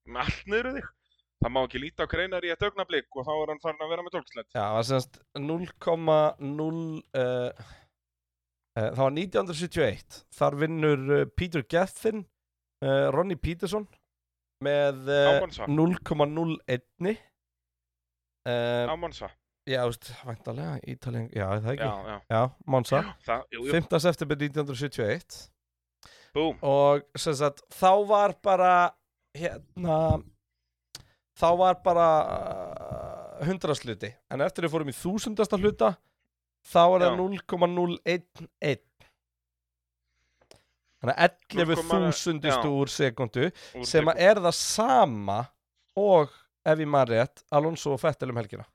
með 0.07 0.23
allt 0.23 0.47
niður 0.49 0.71
þig. 0.77 0.87
Það 1.41 1.51
má 1.53 1.59
ekki 1.65 1.79
líta 1.81 2.05
á 2.05 2.11
kreinar 2.11 2.45
í 2.45 2.49
eitt 2.53 2.63
augnablík 2.65 3.15
og 3.17 3.25
þá 3.27 3.31
er 3.35 3.51
hann 3.51 3.61
farin 3.61 3.83
að 3.83 3.91
vera 3.93 4.03
með 4.05 4.15
tólkslend. 4.15 4.47
Já, 4.53 4.61
það 4.61 4.75
var 4.77 4.87
semst 4.89 5.19
0,0 5.37 6.81
uh, 7.21 7.61
uh, 8.77 8.89
Það 8.95 9.01
var 9.01 9.15
1971 9.17 10.19
Þar 10.37 10.57
vinnur 10.61 11.05
uh, 11.17 11.23
Peter 11.37 11.63
Gethin 11.65 12.23
uh, 12.85 13.09
Ronnie 13.13 13.37
Peterson 13.41 13.87
með 14.63 15.11
Á 15.11 15.31
uh, 15.31 15.41
Monza. 15.43 15.67
0,01 15.67 17.15
Á 18.47 18.93
uh, 18.93 18.97
Monza. 18.97 19.29
Já, 19.69 19.83
veist, 19.85 20.09
væntalega 20.25 20.79
Ítalien, 20.89 21.27
já, 21.29 21.45
er 21.53 21.59
það 21.61 21.73
ekki 21.75 21.85
Já, 21.85 22.09
já. 22.09 22.15
Já, 22.33 22.41
Monza 22.65 23.01
Það, 23.27 23.43
jú, 23.53 23.65
jú. 23.67 23.73
5. 23.77 23.99
september 24.07 24.39
1971 24.41 25.41
Búm. 26.33 26.57
og 26.65 27.03
sem 27.19 27.35
sagt, 27.37 27.61
þá 27.75 27.91
var 28.09 28.33
bara 28.41 28.73
hérna 29.37 29.97
þá 31.37 31.47
var 31.59 31.77
bara 31.85 32.07
uh, 32.25 33.43
hundrasluti 33.45 34.09
en 34.33 34.41
eftir 34.45 34.65
við 34.65 34.73
fórum 34.73 34.89
í 34.91 34.97
þúsundasta 34.97 35.59
hluta 35.61 35.91
þá 36.65 36.81
er 36.81 37.05
það 37.05 37.11
Já. 37.11 37.19
0,011 37.21 38.90
þannig 41.01 41.15
að 41.17 41.39
11 41.57 41.81
0,- 41.81 42.05
þúsundistu 42.11 42.73
úr 42.81 42.91
sekundu 42.93 43.49
sem 43.89 44.05
að 44.13 44.21
er 44.29 44.41
það 44.45 44.55
sama 44.59 45.39
og 45.97 46.29
ef 46.65 46.77
ég 46.79 46.87
maður 46.93 47.15
rétt 47.17 47.43
Alonso 47.51 47.95
og 47.95 47.99
Fettel 48.03 48.29
um 48.29 48.37
helgina 48.37 48.67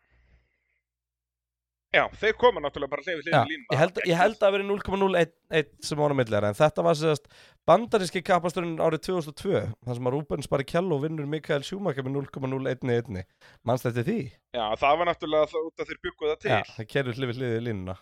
Já, 1.95 2.03
þeir 2.19 2.35
koma 2.37 2.61
náttúrulega 2.61 2.91
bara 2.93 3.03
hlifið 3.07 3.29
hlifið 3.31 3.51
línuna. 3.53 3.73
ég 3.73 3.79
held, 3.81 3.99
ég 4.11 4.19
held 4.19 4.35
að 4.35 4.41
það 4.43 4.55
veri 4.57 4.65
0,01 4.69 5.69
sem 5.87 6.01
var 6.03 6.13
á 6.13 6.17
millera 6.19 6.49
en 6.51 6.57
þetta 6.59 6.83
var 6.85 6.97
sérst 6.99 7.29
bandaríski 7.71 8.21
kapasturinn 8.27 8.75
árið 8.83 9.05
2002 9.07 9.63
þar 9.87 9.97
sem 9.97 10.09
að 10.11 10.17
Rubens 10.17 10.51
Barrichello 10.51 10.99
vinnur 11.01 11.29
Mikael 11.31 11.63
Schumacher 11.65 12.05
með 12.05 12.19
0,011 12.27 13.23
mannst 13.65 13.87
þetta 13.87 14.05
því? 14.11 14.19
Já, 14.59 14.65
það 14.83 14.99
var 15.01 15.09
náttúrulega 15.13 15.49
það 15.55 15.71
út 15.71 15.81
að 15.87 15.89
þeir 15.93 16.03
byggu 16.09 16.29
það 16.33 16.39
til. 16.43 16.51
Já, 16.53 16.61
það 16.75 16.91
kerur 16.93 17.21
hlifið 17.23 17.41
hliðið 17.41 17.65
línuna 17.71 17.97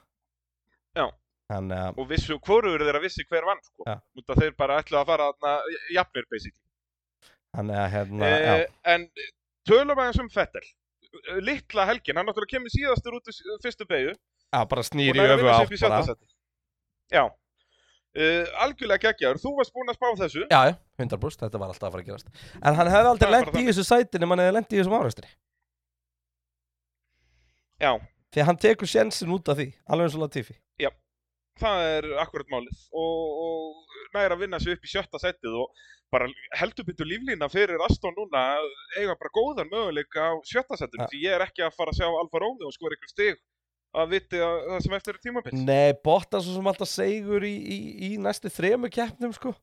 Já. 0.99 1.07
Þannig 1.55 1.81
að, 1.87 1.99
Og 2.03 2.09
vissu, 2.11 2.37
hvoruður 2.43 2.83
þeirra 2.89 3.01
vissi 3.05 3.25
hver 3.31 3.47
vann, 3.47 3.61
sko. 3.63 3.85
Já. 3.87 3.97
Út 4.19 4.33
að 4.35 4.41
þeir 4.43 4.55
bara 4.59 4.79
ætlu 4.83 4.99
að 5.01 5.11
fara 5.13 5.29
jafnir, 5.95 6.27
basically. 6.33 6.61
þannig 7.55 7.79
að 7.79 7.91
hérna, 7.95 8.27
Eh, 8.27 8.45
já, 8.45 8.67
en 8.95 9.05
tölum 9.69 10.01
aðeins 10.03 10.19
um 10.25 10.29
Fettel. 10.35 10.65
Littla 11.47 11.85
helgin, 11.87 12.17
hann 12.19 12.27
náttúrulega 12.27 12.57
kemur 12.57 12.73
síðastur 12.75 13.15
út 13.21 13.29
í 13.31 13.35
fyrstu 13.63 13.87
beigju. 13.87 14.15
já, 14.55 14.61
bara 14.67 14.83
og 14.83 14.89
snýr 14.89 15.15
í 15.15 15.19
nær 15.21 15.37
að 15.37 15.45
öfu 15.71 15.91
átt. 15.91 16.19
Já. 17.13 17.25
Uh, 18.15 18.47
algjörlega 18.63 19.09
geggjaður, 19.11 19.39
þú 19.43 19.51
varst 19.59 19.73
búinn 19.75 19.91
að 19.91 19.97
spá 19.99 20.09
þessu. 20.19 20.43
Já, 20.51 20.61
já, 20.71 20.75
100% 21.03 21.41
þetta 21.47 21.59
var 21.59 21.69
alltaf 21.73 21.89
að 21.89 21.95
fara 21.95 22.03
að 22.03 22.07
gerast 22.07 22.29
En 22.63 22.75
hann 22.79 22.91
hefði 22.93 23.09
aldrei 23.11 23.31
bara 23.31 23.63
í 23.63 23.65
þessu 23.67 23.85
sæti 23.89 24.21
nema 24.23 24.37
hann 24.37 24.43
hefði 24.45 24.55
lent 24.55 24.71
í 24.75 24.79
þessum 24.79 24.95
áreistri 25.01 25.29
Já, 27.83 27.99
Því 28.35 28.43
að 28.43 28.47
hann 28.49 28.61
tekur 28.63 28.87
sjensin 28.91 29.33
út 29.35 29.49
af 29.51 29.59
því, 29.59 29.67
alveg 29.91 30.07
eins 30.09 30.15
og 30.19 30.23
Latifi 30.23 30.55
það 31.61 31.83
er 31.97 32.07
akkurat 32.23 32.49
málið. 32.53 32.79
Og, 32.93 33.25
og 33.45 33.99
næra 34.17 34.37
að 34.37 34.45
vinna 34.45 34.61
sig 34.63 34.75
upp 34.77 34.87
í 34.87 34.91
sjötta 34.91 35.21
setið 35.23 35.59
og 35.63 35.85
bara 36.15 36.29
heldur 36.61 36.87
byttu 36.87 37.07
líflína 37.09 37.49
fyrir 37.51 37.81
Aston 37.83 38.15
núna 38.15 38.43
eiga 38.99 39.17
bara 39.19 39.33
góðan 39.35 39.71
möguleika 39.73 40.29
á 40.31 40.33
sjötta 40.47 40.79
setið 40.79 41.01
Ja. 41.03 41.09
því 41.11 41.23
ég 41.25 41.35
er 41.39 41.45
ekki 41.49 41.65
að 41.67 41.75
fara 41.75 41.91
að 41.95 41.99
sjá 41.99 42.07
Alfa 42.11 42.43
Romeo 42.43 42.69
og 42.71 42.75
skora 42.77 42.95
ykkur 42.99 43.11
stig 43.11 43.41
að 43.95 44.11
viti 44.15 44.39
að 44.43 44.57
það 44.71 44.81
sem 44.85 44.97
eftir 44.99 45.15
er 45.15 45.21
tímabill 45.25 45.65
Nei, 45.65 45.93
Bottas 46.05 46.45
svo 46.47 46.55
sem 46.59 46.67
alltaf 46.71 46.91
segur 46.91 47.47
í, 47.47 47.55
í, 47.55 47.79
í 48.09 48.11
næstu 48.19 48.51
þremu 48.51 48.91
keppnum 48.95 49.35
sko. 49.35 49.55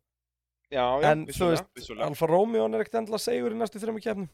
Já, 0.71 0.85
já, 1.03 1.07
En 1.11 1.25
þú 1.27 1.31
vissulega, 1.31 1.55
veist, 1.57 1.69
vissulega. 1.75 2.05
Alfa 2.07 2.27
Romeo 2.31 2.67
er 2.67 2.83
ekkert 2.85 2.99
endla 3.01 3.19
segur 3.19 3.51
í 3.51 3.59
næstu 3.59 3.79
þremu 3.83 3.99
keppnum. 4.03 4.29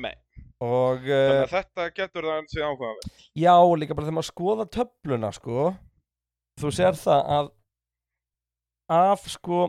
Nei, 0.00 0.14
Og 0.60 1.02
þannig 1.06 1.44
að 1.44 1.52
þetta 1.54 1.84
getur 1.96 2.26
það 2.26 2.38
ansið 2.42 2.64
áhugaverð 2.66 3.12
já, 3.40 3.54
líka 3.80 3.94
bara 3.96 4.06
þegar 4.08 4.16
maður 4.18 4.30
skoða 4.30 4.66
töfluna 4.78 5.30
sko 5.36 5.70
Þú 6.58 6.72
sér 6.74 6.98
það 6.98 7.30
að 7.36 7.50
af 8.90 9.26
sko 9.30 9.62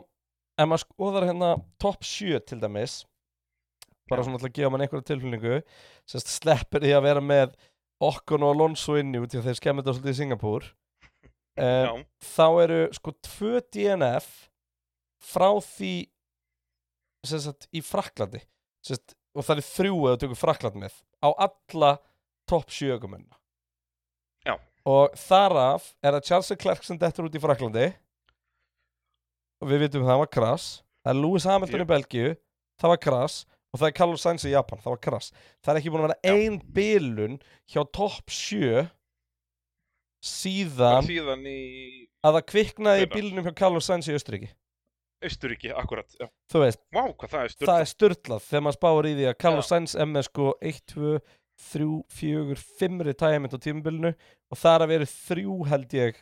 ef 0.57 0.67
maður 0.67 0.83
skoðar 0.85 1.27
hérna 1.29 1.51
top 1.81 2.05
7 2.05 2.41
til 2.49 2.59
dæmis 2.61 3.01
bara 4.11 4.25
svona 4.25 4.41
til 4.41 4.49
að 4.49 4.55
gefa 4.57 4.71
mann 4.73 4.83
einhverja 4.83 5.07
tilfylningu 5.11 5.59
sérst 6.09 6.31
sleppir 6.33 6.83
því 6.83 6.95
að 6.97 7.05
vera 7.05 7.23
með 7.23 7.53
Okkon 8.01 8.43
og 8.43 8.55
Alonso 8.55 8.95
inni 8.97 9.21
út 9.21 9.33
í 9.35 9.39
að 9.39 9.49
þeir 9.49 9.59
skemmir 9.59 9.85
þetta 9.85 9.95
svolítið 9.97 10.15
í 10.15 10.19
Singapúr 10.19 10.67
Já, 11.61 11.93
þá 12.33 12.47
eru 12.63 12.79
sko 12.97 13.13
tvö 13.27 13.61
DNF 13.69 14.29
frá 15.21 15.49
því 15.61 15.93
sem 17.27 17.43
sagt, 17.43 17.67
í 17.69 17.83
Fraklandi 17.85 18.41
sem 18.81 18.97
og 19.37 19.45
það 19.45 19.61
er 19.61 19.67
þrjú 19.67 19.99
eða 20.09 20.21
tökur 20.23 20.39
Frakland 20.39 20.79
með 20.81 20.95
á 21.21 21.29
alla 21.45 21.91
topp 22.49 22.73
sjögumunna 22.73 23.37
Já. 23.37 23.40
Og 24.89 25.17
þaraf 25.19 25.91
er 26.01 26.15
það 26.17 26.27
Charles 26.29 26.51
Leclerc 26.53 26.85
sem 26.87 26.99
dettur 27.01 27.27
út 27.27 27.37
í 27.37 27.41
Fraklandi 27.43 27.87
og 29.61 29.69
við 29.69 29.83
vitum 29.85 30.07
það 30.07 30.21
var 30.23 30.31
krass 30.33 30.69
það 31.03 31.13
er 31.13 31.21
Lewis 31.21 31.47
Hamilton 31.49 31.83
Jú. 31.83 31.85
í 31.85 31.91
Belgíu 31.91 32.31
það 32.81 32.93
var 32.93 33.01
krass 33.07 33.35
og 33.71 33.79
það 33.79 33.87
er 33.87 33.97
Carlos 33.99 34.25
Sainz 34.25 34.47
í 34.47 34.53
Japan 34.55 34.81
það 34.81 34.95
var 34.95 35.03
krass 35.05 35.29
það 35.61 35.73
er 35.73 35.81
ekki 35.81 35.93
búin 35.93 36.01
að 36.03 36.07
vera 36.09 36.19
Já. 36.25 36.33
ein 36.33 36.57
bilun 36.79 37.37
hjá 37.69 37.81
sjö 38.31 38.87
Bara 40.21 41.01
síðan 41.01 41.07
síðan 41.07 41.45
í 41.49 41.61
að 42.21 42.35
það 42.37 42.49
kviknaði 42.51 43.05
í 43.05 43.11
bílunum 43.15 43.47
hjá 43.47 43.55
Carlos 43.57 43.87
Sainz 43.89 44.09
í 44.09 44.13
Östuríki 44.13 44.51
Austuríki, 45.21 45.69
akkurat. 45.77 46.09
Já. 46.17 46.25
þú 46.49 46.63
veist, 46.63 46.79
Vá, 46.89 47.03
hvað 47.13 47.33
það 47.61 47.79
er 47.79 47.89
styrlað 47.89 48.45
þegar 48.47 48.63
maður 48.65 48.77
spáir 48.79 49.07
í 49.09 49.13
því 49.19 49.27
að 49.29 49.35
Carlos 49.43 49.67
Já. 49.67 49.69
Sainz 49.75 49.93
er 49.93 50.07
með 50.09 50.25
sko 50.27 50.47
1, 50.65 50.79
2, 50.93 51.11
3, 51.69 51.87
4, 52.19 52.59
5 52.81 53.07
retirement 53.07 53.55
á 53.55 53.59
tímabilinu 53.61 54.11
og 54.13 54.59
það 54.59 54.75
er 54.75 54.85
að 54.85 54.93
vera 54.95 55.09
þrjú 55.15 55.57
held 55.71 55.97
ég 55.97 56.21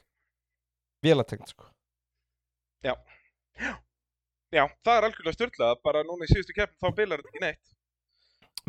vélatengt 1.06 1.54
sko 1.54 1.70
Já. 2.86 2.96
Já, 4.50 4.64
það 4.86 4.96
er 4.96 5.06
algjörlega 5.08 5.36
störtlað, 5.36 5.82
bara 5.86 6.06
núna 6.08 6.26
í 6.26 6.32
síðustu 6.32 6.56
keppn 6.58 6.80
þá 6.82 6.96
bilar 6.98 7.22
þetta 7.22 7.32
ekki 7.34 7.44
neitt. 7.44 7.76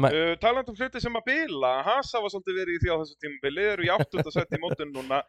Nei. 0.00 0.10
Uh, 0.10 0.34
talandi 0.40 0.72
um 0.72 0.76
hluti 0.78 1.00
sem 1.02 1.16
að 1.18 1.26
bila, 1.28 1.70
Hasa 1.86 2.20
var 2.22 2.32
svolítið 2.32 2.58
verið 2.60 2.76
í 2.76 2.82
því 2.82 2.90
á 2.92 3.00
þessu 3.00 3.16
tímabili, 3.22 3.64
eru 3.72 3.86
í 3.86 3.90
áttunda 3.94 4.32
sett 4.36 4.52
í 4.56 4.60
mótun 4.60 4.92
núna. 4.94 5.22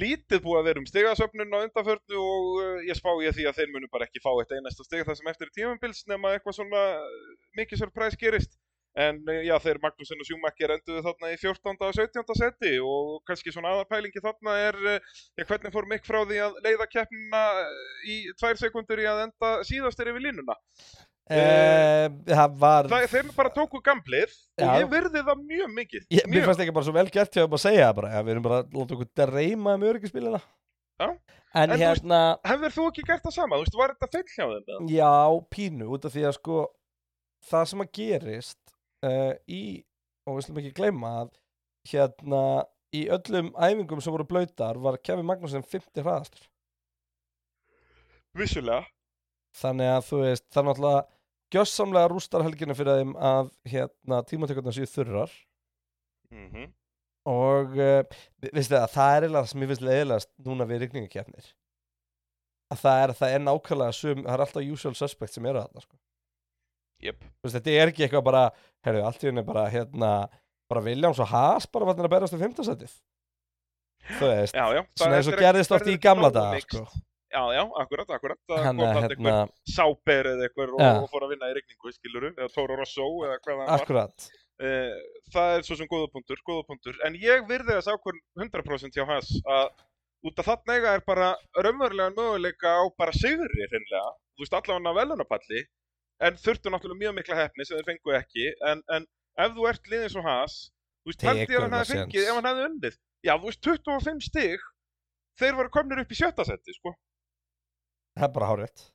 Lítið 0.00 0.44
búið 0.44 0.60
að 0.60 0.66
vera 0.68 0.80
um 0.82 0.86
stigasöfnun 0.86 1.56
á 1.56 1.58
undanförnu 1.64 2.18
og 2.22 2.50
uh, 2.60 2.76
ég 2.86 2.98
spá 2.98 3.10
ég 3.24 3.34
því 3.34 3.46
að 3.50 3.56
þeir 3.58 3.72
munu 3.74 3.88
bara 3.90 4.06
ekki 4.06 4.22
fá 4.22 4.30
eitt 4.36 4.52
einasta 4.54 4.86
stig 4.86 5.02
það 5.06 5.18
sem 5.18 5.30
eftir 5.32 5.50
tímabils 5.56 6.04
nema 6.10 6.36
eitthvað 6.36 6.60
svona 6.60 6.84
mikið 7.58 7.82
surprise 7.82 8.20
gerist. 8.20 8.59
En 9.00 9.20
uh, 9.26 9.38
já, 9.46 9.54
þeir 9.64 9.78
Magnúsin 9.84 10.20
og 10.22 10.28
Sjúmakkir 10.28 10.74
enduðu 10.76 11.02
þarna 11.06 11.30
í 11.32 11.36
14. 11.40 11.76
og 11.88 11.94
17. 11.96 12.34
seti 12.40 12.72
og 12.84 13.20
kannski 13.28 13.52
svona 13.54 13.74
aðapælingi 13.76 14.22
þarna 14.24 14.56
er 14.68 14.80
uh, 14.96 15.14
Já, 15.38 15.44
hvernig 15.48 15.72
fór 15.74 15.88
mikk 15.90 16.04
frá 16.08 16.20
því 16.28 16.40
að 16.46 16.58
leiða 16.66 16.88
keppnina 16.92 17.44
í 18.08 18.18
tvær 18.40 18.60
sekundur 18.60 19.00
í 19.02 19.08
að 19.10 19.24
enda 19.28 19.54
síðastir 19.68 20.10
yfir 20.12 20.26
línuna? 20.28 20.58
Eh, 21.30 22.08
það 22.26 22.54
var 22.58 22.88
Það, 22.90 23.04
þeir 23.12 23.28
bara 23.36 23.50
tóku 23.54 23.78
gamblið 23.86 24.32
Já. 24.58 24.64
og 24.66 24.80
ég 24.80 24.88
virði 24.90 25.20
það 25.28 25.42
mjög 25.46 25.68
mikið. 25.76 26.06
ég, 26.10 26.24
mér 26.26 26.32
mjög. 26.40 26.46
fannst 26.48 26.62
ekki 26.64 26.72
bara 26.74 26.86
svo 26.88 26.94
vel 26.96 27.04
gert 27.14 27.36
hjá 27.36 27.44
þeim 27.44 27.54
að 27.54 27.62
segja 27.62 27.84
það 27.84 27.98
bara, 28.00 28.10
ja, 28.16 28.22
við 28.26 28.32
erum 28.34 28.46
bara 28.48 28.58
að 28.64 28.74
láta 28.80 28.96
okkur 28.96 29.10
dreyma 29.20 29.74
um 29.78 29.84
öryggispilina 29.92 30.40
Já. 30.40 31.06
en, 31.06 31.70
En 31.76 31.76
hérna 31.84 32.18
Hefur 32.50 32.74
þú 32.74 32.88
ekki 32.90 33.06
gert 33.12 33.22
það 33.28 33.36
sama? 33.36 33.60
Þú 33.60 33.62
veist, 33.68 33.78
var 33.78 33.94
þetta 33.94 34.10
feill 34.16 34.34
hjá 34.34 34.42
þeim? 34.50 34.66
eða? 34.66 34.90
já, 34.96 35.12
pínu, 35.54 35.88
út 35.94 36.08
af 36.10 36.16
því 36.16 36.26
að 36.26 36.36
sko 36.40 36.58
það 37.52 37.70
sem 37.70 37.84
að 37.86 37.92
gerist 38.00 38.74
uh, 39.06 39.32
í, 39.48 39.82
og 40.26 40.38
við 40.38 40.46
slum 40.46 40.60
ekki 40.62 40.76
gleyma 40.76 41.12
að 41.22 41.32
hérna 41.90 42.42
í 42.96 43.04
öllum 43.12 43.52
æfingum 43.54 44.02
sem 44.02 44.14
voru 44.14 44.26
blöytar 44.28 44.80
var 44.82 44.98
Kevin 45.04 45.28
Magnússon 45.28 45.64
50 45.66 46.02
hraðastur 46.04 46.48
Vissulega. 48.36 48.84
þannig 49.56 49.92
að 49.94 50.04
þú 50.08 50.20
veist, 50.24 50.46
það 50.50 50.62
er 50.62 50.68
náttúrulega 50.68 51.06
gjössamlega 51.50 52.10
rústar 52.10 52.44
helgina 52.46 52.76
fyrir 52.78 53.00
þeim 53.00 53.16
að 53.16 53.48
hérna, 53.72 54.20
tímatökurnar 54.26 54.76
séu 54.76 54.90
þurrar 54.90 55.32
Mm 56.30 56.70
og 57.28 57.74
uh, 57.76 58.20
veistu 58.54 58.72
það, 58.72 58.92
það 58.94 59.14
er 59.14 59.24
eiginlega 59.24 59.40
það 59.42 59.50
sem 59.50 59.62
ég 59.62 59.70
finnst 59.70 59.82
leiðilegast 59.84 60.30
núna 60.46 60.66
við 60.68 60.78
rigningakefnir 60.84 61.48
að 62.70 62.84
það 62.84 63.02
er, 63.02 63.12
það 63.18 63.34
er 63.34 63.42
nákvæmlega 63.44 63.96
sum, 63.98 64.22
það 64.24 64.34
er 64.34 64.44
alltaf 64.44 64.70
usual 64.76 64.94
suspect 64.96 65.34
sem 65.34 65.48
eru 65.50 65.62
þarna 65.64 65.84
sko. 65.84 65.98
Þú 67.00 67.46
veist, 67.48 67.56
þetta 67.58 67.76
er 67.76 67.92
ekki 67.92 68.06
eitthvað 68.06 68.24
bara, 68.30 68.42
herru, 68.86 69.04
allt 69.08 69.22
í 69.24 69.30
henni 69.30 69.44
bara 69.46 69.66
hérna, 69.72 70.10
bara 70.70 70.82
Williams 70.86 71.20
og 71.22 71.30
Haas 71.32 71.66
bara 71.72 71.88
vatnir 71.88 72.08
að 72.08 72.14
berast 72.16 72.36
um 72.36 72.42
fimmtasætið 72.42 72.96
þú 74.18 74.32
veist, 74.32 74.56
Já, 74.56 74.66
já. 74.74 74.82
svona 74.98 75.16
eins 75.16 75.28
og 75.28 75.32
þetta 75.32 75.40
er 75.40 75.46
gerðist 75.46 75.74
oft 75.76 75.88
í 75.92 75.96
gamla 76.02 76.30
daga 76.34 76.60
sko. 76.64 76.84
Já, 77.30 77.42
já, 77.54 77.62
akkurat, 77.78 78.08
akkurat. 78.10 78.38
Það 78.50 78.64
kom 78.64 78.80
þarna 78.80 79.02
hérna, 79.04 79.10
einhver 79.14 79.74
sáber 79.76 80.28
eða 80.32 80.46
einhver 80.48 80.72
og, 80.74 80.80
og 81.04 81.10
fór 81.12 81.26
að 81.28 81.34
vinna 81.36 81.50
í 81.52 81.54
regningu, 81.60 81.92
skiluru, 81.94 82.30
eða 82.34 82.48
Toro 82.56 82.78
Rosso 82.80 83.06
eða 83.22 83.36
hvað 83.38 83.60
það 83.60 83.60
var. 83.68 83.84
akkurat 83.84 84.30
Eh, 84.60 84.96
það 85.32 85.54
er 85.56 85.62
svo 85.64 85.76
sem 85.78 85.88
góða 85.88 86.10
punktur, 86.12 86.40
góða 86.44 86.66
punktur. 86.68 86.96
En 87.06 87.14
ég 87.16 87.46
virði 87.48 87.78
þess 87.78 87.88
ákvörn 87.94 88.18
100% 88.42 88.98
hjá 88.98 89.06
hans 89.08 89.30
að 89.48 89.70
út 90.28 90.42
af 90.42 90.50
þarna 90.50 90.74
eiga 90.76 90.90
er 90.98 91.04
bara 91.06 91.30
raunverulega 91.56 92.12
möguleika 92.12 92.74
á 92.76 92.82
bara 93.00 93.14
sigri 93.16 93.48
hreinlega. 93.70 94.02
Þú 94.36 94.44
veist 94.44 94.56
allavega 94.58 94.92
velunapalli, 94.98 95.62
en 96.26 96.36
þurftu 96.40 96.72
náttúrulega 96.72 97.02
mjög 97.04 97.16
mikla 97.18 97.38
hefni 97.40 97.66
sem 97.66 97.78
þeir 97.80 97.88
fengu 97.88 98.14
ekki. 98.18 98.46
En, 98.70 98.84
en 98.96 99.08
ef 99.40 99.56
þú 99.56 99.68
ert 99.70 99.90
liðið 99.92 100.14
svo 100.14 100.24
hans, 100.26 100.58
þú 101.02 101.12
veist, 101.12 101.24
Tekur 101.24 101.58
að 101.58 101.66
hann 101.66 101.78
hefði 101.78 101.98
fengið 101.98 102.28
ef 102.28 102.38
hann 102.38 102.50
hefði 102.50 102.68
unnið. 102.68 103.00
Já, 103.26 103.34
þú 103.34 103.50
veist, 103.50 103.62
25 103.66 104.24
stig, 104.28 104.70
þeir 105.40 105.58
voru 105.58 105.74
komnir 105.74 106.02
upp 106.04 106.14
í 106.14 106.18
sjötta 106.18 106.46
seti, 106.48 106.76
sko. 106.76 106.94
það 108.18 108.26
er 108.26 108.34
bara 108.34 108.50
hárétt 108.50 108.88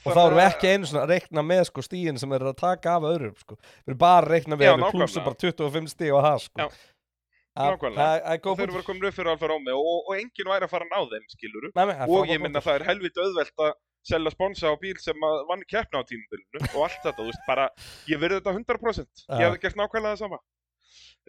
og 0.00 0.14
þá 0.14 0.20
erum 0.22 0.38
við 0.38 0.46
ekki 0.46 0.70
einu 0.70 0.88
svona 0.88 1.02
að 1.02 1.12
reikna 1.14 1.42
með 1.44 1.62
sko 1.68 1.82
stíðin 1.84 2.20
sem 2.20 2.30
þeir 2.30 2.44
eru 2.44 2.52
að 2.54 2.60
taka 2.62 2.94
af 2.96 3.06
öðrum 3.10 3.34
sko. 3.40 3.56
við 3.58 3.92
erum 3.92 4.00
bara 4.00 4.22
að 4.22 4.30
reikna 4.30 4.56
með 4.56 4.66
Já, 4.66 4.72
við 4.72 4.82
nákvæmlega. 4.84 5.24
bara 5.26 5.40
25 5.42 5.90
stíð 5.92 6.14
á 6.14 6.20
Haas 6.24 6.46
sko. 6.46 6.68
Já, 6.70 7.64
nákvæmlega. 7.74 8.36
góð 8.46 8.62
Þeir 8.62 8.74
voru 8.76 8.86
komin 8.86 9.08
upp 9.10 9.18
fyrir 9.18 9.32
Alfa 9.34 9.50
Romeo 9.50 9.82
og, 9.82 9.98
og 10.08 10.16
enginn 10.16 10.52
væri 10.54 10.68
að 10.68 10.72
fara 10.72 10.86
að 10.86 10.94
ná 10.94 11.12
þeim, 11.12 11.26
skiluru. 11.34 11.72
Og 12.06 12.30
ég 12.30 12.40
minna 12.40 12.62
það 12.64 12.78
er 12.78 12.86
helviti 12.88 13.24
auðvelt 13.24 13.64
að 13.66 13.74
selja 14.06 14.32
sponsa 14.34 14.72
á 14.72 14.76
bíl 14.80 14.96
sem 15.00 15.26
vann 15.48 15.66
keppna 15.68 16.00
á 16.00 16.08
tímubilinu 16.08 16.62
og 16.74 16.86
allt 16.86 17.02
þetta, 17.02 17.18
þú 17.18 17.26
veist, 17.28 17.42
bara 17.48 17.66
ég 18.10 18.22
verði 18.22 18.40
þetta 18.40 18.54
100% 18.56 19.26
ég 19.26 19.42
Já. 19.42 19.44
hefði 19.46 19.60
gert 19.64 19.80
nákvæmlega 19.80 20.14
það 20.14 20.22
sama. 20.24 20.40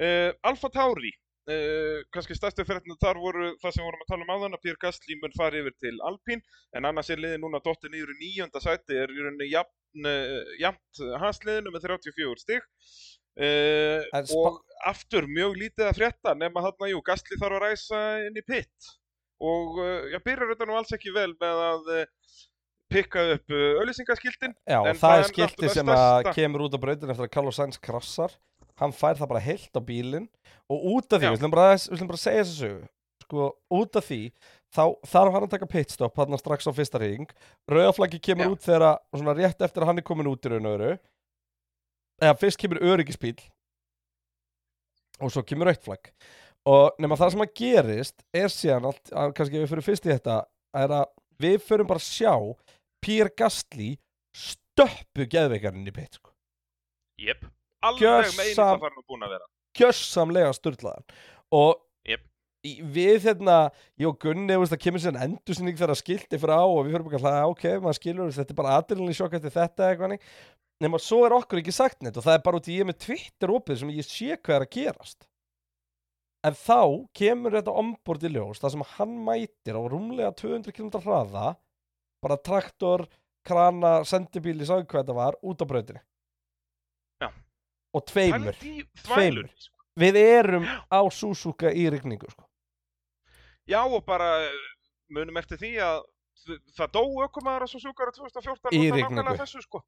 Uh, 0.01 0.31
Alfa 0.47 0.71
Tauri 0.71 1.11
uh, 1.51 1.99
kannski 2.15 2.37
stærstu 2.37 2.65
fyrirtna 2.67 2.95
þar 3.01 3.19
voru 3.21 3.51
það 3.61 3.75
sem 3.75 3.85
vorum 3.85 4.03
að 4.05 4.11
tala 4.13 4.25
um 4.25 4.33
áðan 4.35 4.57
að 4.57 4.63
Pierre 4.65 4.81
Gasly 4.81 5.17
mun 5.19 5.35
fara 5.35 5.59
yfir 5.61 5.75
til 5.83 5.93
Alpine 6.07 6.61
en 6.77 6.87
annars 6.89 7.11
er 7.11 7.21
liðið 7.21 7.43
núna 7.43 7.61
dottir 7.65 7.91
niður 7.93 8.13
í 8.15 8.19
nýjönda 8.21 8.63
sæti 8.63 8.97
er 8.97 9.11
í 9.11 9.19
rauninni 9.19 9.49
jafn, 9.51 10.07
uh, 10.07 10.55
jafnt 10.61 11.03
hansliðinu 11.21 11.75
með 11.75 11.89
34 11.89 12.45
stig. 12.45 12.71
Uh, 13.31 14.03
og 14.35 14.59
aftur 14.89 15.23
mjög 15.29 15.53
lítið 15.59 15.85
að 15.87 16.01
frétta 16.01 16.33
nema 16.35 16.63
þarna, 16.65 16.89
jú, 16.91 16.99
Gastli 17.07 17.37
þarf 17.39 17.61
að 17.61 17.63
ræsa 17.63 18.01
inn 18.25 18.35
í 18.35 18.43
pitt 18.43 18.89
og 19.41 19.79
uh, 19.81 20.09
já, 20.11 20.19
byrjar 20.21 20.51
þetta 20.51 20.67
nú 20.69 20.75
alls 20.77 20.91
ekki 20.95 21.13
vel 21.15 21.31
með 21.41 21.61
að 21.65 21.91
uh, 21.95 22.33
pikka 22.91 23.25
upp 23.35 23.53
uh, 23.55 23.65
öllisingaskiltin 23.81 24.55
Já, 24.55 24.79
en 24.79 24.91
og 24.91 24.95
það 24.95 25.03
það 25.03 25.17
er 25.17 25.27
skilti 25.31 25.73
sem 25.75 25.91
að 25.95 26.31
kemur 26.35 26.65
út 26.67 26.77
á 26.77 26.83
brautin 26.83 27.13
eftir 27.13 27.27
að 27.27 27.33
Carlos 27.33 27.59
Sainz 27.59 27.81
krassar. 27.81 28.33
Hann 28.81 28.95
fær 28.95 29.19
það 29.19 29.31
bara 29.33 29.43
heilt 29.45 29.77
á 29.77 29.81
bílinn. 29.85 30.27
Og 30.71 30.87
út 30.95 31.13
af 31.13 31.21
því, 31.21 31.27
Já. 31.27 31.31
við 31.31 31.39
ætlum 31.39 31.53
bara, 31.53 31.77
bara 32.09 32.21
segja 32.21 32.47
þessu 32.47 32.71
sko, 33.31 33.47
út 33.71 33.95
af 33.99 34.07
því 34.07 34.21
þá 34.71 34.83
þarf 35.07 35.35
hann 35.35 35.45
að 35.45 35.53
taka 35.55 35.69
pitstop 35.69 36.19
hann 36.19 36.39
strax 36.39 36.67
á 36.67 36.71
fyrsta 36.75 36.99
ring 37.01 37.31
rauðaflaggi 37.69 38.21
kemur 38.23 38.47
Já. 38.47 38.51
út 38.55 38.65
þegar 38.65 38.99
svona 39.15 39.35
rétt 39.37 39.65
eftir 39.65 39.83
að 39.83 39.91
hann 39.91 40.01
er 40.01 40.07
komin 40.07 40.29
út 40.31 40.47
í 40.47 40.51
raun 40.51 40.69
og 40.69 40.77
öru 40.77 40.91
eða 42.21 42.37
fyrst 42.39 42.61
kemur 42.61 42.81
öryggispíl 42.85 43.37
og 45.21 45.33
svo 45.33 45.43
kemur 45.45 45.69
rautt 45.69 45.83
flagg. 45.85 46.11
Og 46.69 46.97
nema 47.01 47.17
það 47.17 47.33
sem 47.33 47.43
að 47.43 47.55
gerist 47.57 48.23
er 48.37 48.51
síðan 48.53 48.87
allt, 48.91 49.11
kannski 49.37 49.59
við 49.59 49.69
fyrir 49.71 49.85
fyrst 49.85 50.05
í 50.05 50.11
þetta 50.13 50.43
er 50.77 50.93
að 51.01 51.07
við 51.41 51.57
förum 51.65 51.89
bara 51.89 52.01
að 52.01 52.05
sjá 52.05 52.33
Pierre 53.01 53.33
Gasly 53.37 53.95
stöppu 54.37 55.27
geðveikarinn 55.29 55.87
í 55.89 55.93
pitt 55.95 56.19
sko. 56.19 56.31
Jep. 57.21 57.47
alveg 57.81 58.35
með 58.37 58.51
einu 58.51 58.57
það 58.59 58.75
fara 58.83 58.95
nú 58.95 59.03
búin 59.09 59.25
að 59.25 59.33
vera 59.35 59.47
gjössamlega 59.77 60.51
sturlaðan 60.57 61.05
og 61.57 61.81
Jep. 62.07 62.23
í, 62.67 62.73
við 62.81 63.27
hérna 63.27 63.57
ég 63.99 64.09
og 64.09 64.17
Gunni, 64.21 64.57
veist, 64.59 64.73
það 64.73 64.83
kemur 64.85 65.03
sér 65.03 65.19
endursynning 65.25 65.79
þegar 65.79 65.99
skilti 65.99 66.39
fyrir 66.41 66.61
á 66.61 66.65
og 66.65 66.81
við 66.85 66.95
fyrir 66.95 67.07
bara 67.07 67.19
að 67.19 67.25
hlæða 67.25 67.51
ok, 67.53 67.65
maður 67.83 67.99
skilur, 67.99 68.33
þetta 68.37 68.53
er 68.53 68.59
bara 68.61 68.77
adrenalin 68.79 69.17
sjokk 69.17 69.37
eftir 69.39 69.55
þetta 69.55 69.89
eitthvað 69.89 70.17
nema 70.81 71.01
svo 71.01 71.23
er 71.27 71.35
okkur 71.37 71.61
ekki 71.61 71.75
sagt 71.75 72.01
neitt 72.01 72.17
og 72.17 72.25
það 72.25 72.37
er 72.37 72.45
bara 72.45 72.61
út 72.61 72.69
í 72.69 72.77
ég 72.79 72.87
með 72.89 73.01
Twitter 73.05 73.53
opið 73.53 73.81
sem 73.81 73.93
ég 73.93 74.07
sé 74.07 74.37
hvað 74.37 74.57
er 74.57 74.65
að 74.65 74.73
gerast 74.77 75.27
en 76.47 76.57
þá 76.57 76.79
kemur 77.17 77.53
þetta 77.53 77.75
ombord 77.83 78.23
í 78.25 78.31
ljós 78.33 78.61
það 78.61 78.75
sem 78.75 78.87
hann 78.95 79.17
mætir 79.27 79.77
á 79.77 79.81
rúmlega 79.85 80.33
200 80.41 80.73
km 80.73 80.89
hraða 81.03 81.51
bara 82.21 82.37
traktor, 82.37 83.05
krana, 83.47 84.01
sendibíl 84.05 84.59
í 84.61 84.67
sagði 84.69 84.87
hvað 84.91 85.03
þetta 85.03 85.15
var, 85.17 85.37
út 85.41 85.61
á 85.61 85.65
brautinni 85.65 86.01
Já. 87.21 87.29
og 87.93 88.05
tveimur 88.11 88.57
Tveimur. 89.03 89.49
sko. 89.57 89.77
við 90.01 90.19
erum 90.21 90.65
á 90.89 90.99
Suzuka 91.11 91.71
í 91.73 91.87
rigningu 91.93 92.29
sko. 92.31 92.45
já 93.69 93.81
og 93.85 94.05
bara 94.05 94.29
uh, 94.47 94.67
munum 95.09 95.37
eftir 95.41 95.57
því 95.61 95.73
að 95.85 96.03
það 96.77 96.93
dó 96.97 97.01
ökumæður 97.27 97.65
að 97.67 97.73
Suzuka 97.75 98.05
ára 98.05 98.13
2014 98.17 98.77
Í 98.77 98.85
þessu 99.41 99.61
sko 99.65 99.81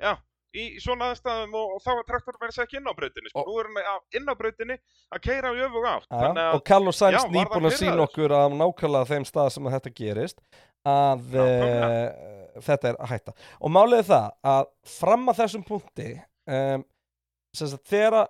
já 0.00 0.16
í 0.56 0.78
svona 0.80 1.10
aðstæðum 1.12 1.52
og, 1.58 1.72
og 1.76 1.80
þá 1.84 1.88
var 1.98 2.04
traktorinn 2.08 2.40
verið 2.40 2.58
ekki 2.62 2.76
inn 2.78 2.86
á 2.88 2.92
brautinni 2.96 3.28
sko. 3.28 3.42
Og- 3.42 3.48
nú 3.50 3.56
er 3.60 3.66
hann 3.68 3.88
á- 3.92 4.04
inn 4.16 4.28
á 4.30 4.34
brautinni 4.38 4.76
að 5.12 5.20
keira 5.26 5.50
á 5.52 5.54
jöfug 5.58 5.88
átt 5.90 6.06
að- 6.16 6.54
og 6.56 6.62
Carlos 6.64 6.96
Sainz 6.96 7.26
nýbúin 7.28 7.66
að 7.68 7.76
sína 7.76 8.06
okkur 8.06 8.32
á 8.32 8.48
nákvæmlega 8.48 9.10
þeim 9.10 9.26
stað 9.28 9.50
sem 9.52 9.66
að 9.68 9.74
þetta 9.76 9.92
gerist 10.00 10.40
að 10.86 11.24
Nákvæmlega. 11.36 11.86
uh, 11.90 12.60
þetta 12.66 12.88
er 12.92 12.98
að 13.02 13.10
hætta 13.12 13.34
og 13.60 13.72
málið 13.74 13.98
er 14.02 14.08
það 14.10 14.28
að 14.52 14.68
fram 14.96 15.28
að 15.32 15.40
þessum 15.42 15.64
punkti 15.68 16.08
um, 16.46 16.84
þegar 17.90 18.28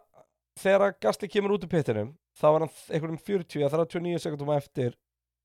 þegar 0.61 0.95
Gastli 1.05 1.29
kemur 1.29 1.57
út 1.57 1.67
úr 1.67 1.73
pittinum 1.73 2.15
þá 2.37 2.47
var 2.53 2.65
hann 2.65 2.73
einhverjum 2.91 3.21
40 3.27 3.67
að 3.67 3.77
39 3.77 4.23
sekundum 4.25 4.53
á 4.53 4.57
eftir 4.61 4.95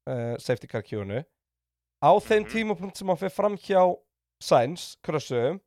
uh, 0.09 0.35
safety 0.39 0.67
car 0.71 0.85
kjónu 0.87 1.21
á 2.01 2.11
þeim 2.25 2.45
Mhm. 2.45 2.51
tímapunkt 2.53 2.97
sem 2.97 3.07
hann 3.11 3.19
fyrir 3.19 3.35
fram 3.35 3.57
hjá 3.57 3.81
Sainz 4.41 4.95
krössuðum 5.05 5.59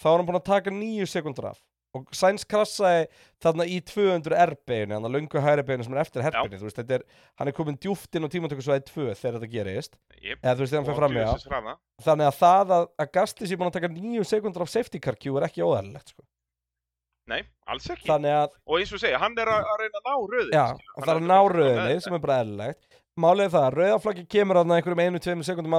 þá 0.00 0.04
var 0.08 0.16
hann 0.18 0.26
búinn 0.26 0.40
að 0.40 0.48
taka 0.50 0.70
9 0.74 1.06
sekundur 1.06 1.50
af 1.52 1.60
og 1.96 2.06
Sainz 2.16 2.44
krassaði 2.48 3.04
þarna 3.42 3.64
í 3.68 3.78
200 3.84 4.36
R-beinu, 4.46 4.94
hann 4.96 5.06
að 5.08 5.14
löngu 5.16 5.40
hæri 5.44 5.64
beinu 5.68 5.84
sem 5.84 5.94
er 5.96 6.00
eftir 6.00 6.24
herbeinu, 6.24 6.60
þú 6.60 6.66
veist, 6.68 6.78
þetta 6.78 6.94
er 6.96 7.02
hann 7.40 7.50
er 7.50 7.56
komin 7.56 7.76
djúft 7.82 8.16
inn 8.16 8.24
á 8.24 8.32
tímatökusvæði 8.32 8.84
2 8.88 9.08
þegar 9.20 9.36
þetta 9.36 9.50
gerist 9.52 9.98
Jep. 10.16 10.38
eða 10.40 10.54
þú 10.56 10.62
veist, 10.64 10.72
þegar 10.72 10.80
hann 10.80 10.88
fyrir 10.88 11.00
fram 11.02 11.16
djöfisins 11.16 11.48
hraða. 11.50 11.74
þannig 12.06 12.26
að 12.30 12.38
það 12.38 12.72
að, 12.78 12.86
að 13.04 13.10
Gastli 13.18 13.48
sé 13.50 13.58
búin 13.60 13.68
að 13.68 13.76
taka 13.76 13.90
9 13.96 14.24
sekundur 14.30 14.64
af 14.64 14.72
safety 14.72 15.02
car 15.04 15.18
queue 15.20 15.36
er 15.40 15.46
ekki 15.48 15.66
óæðilegt 15.66 16.14
sko. 16.14 16.24
Nei, 17.30 17.42
alls 17.70 17.86
ekki. 17.92 18.08
þannig 18.08 18.32
að, 18.34 18.56
Og 18.66 18.80
eins 18.80 18.92
og 18.96 19.02
segja, 19.02 19.20
hann 19.22 19.36
er 19.38 19.48
að, 19.52 19.60
að 19.62 19.82
reyna 19.84 20.00
að 20.00 20.06
ná 20.08 20.14
röðin. 20.32 20.56
já, 20.56 20.66
það 20.96 21.12
er 21.12 21.20
að 21.20 21.28
ná 21.28 21.38
rauðinni 21.52 22.00
sem 22.02 22.16
er 22.16 22.24
bara 22.24 22.38
eðlilegt 22.42 22.82
málið 23.22 23.44
er 23.44 23.52
það, 23.52 23.66
að 23.68 23.76
rauðaflaggi 23.76 24.24
kemur 24.32 24.56
að 24.58 24.72
einhverjum 24.78 25.04
einu, 25.04 25.20
tveimur 25.20 25.44
sekundum 25.44 25.76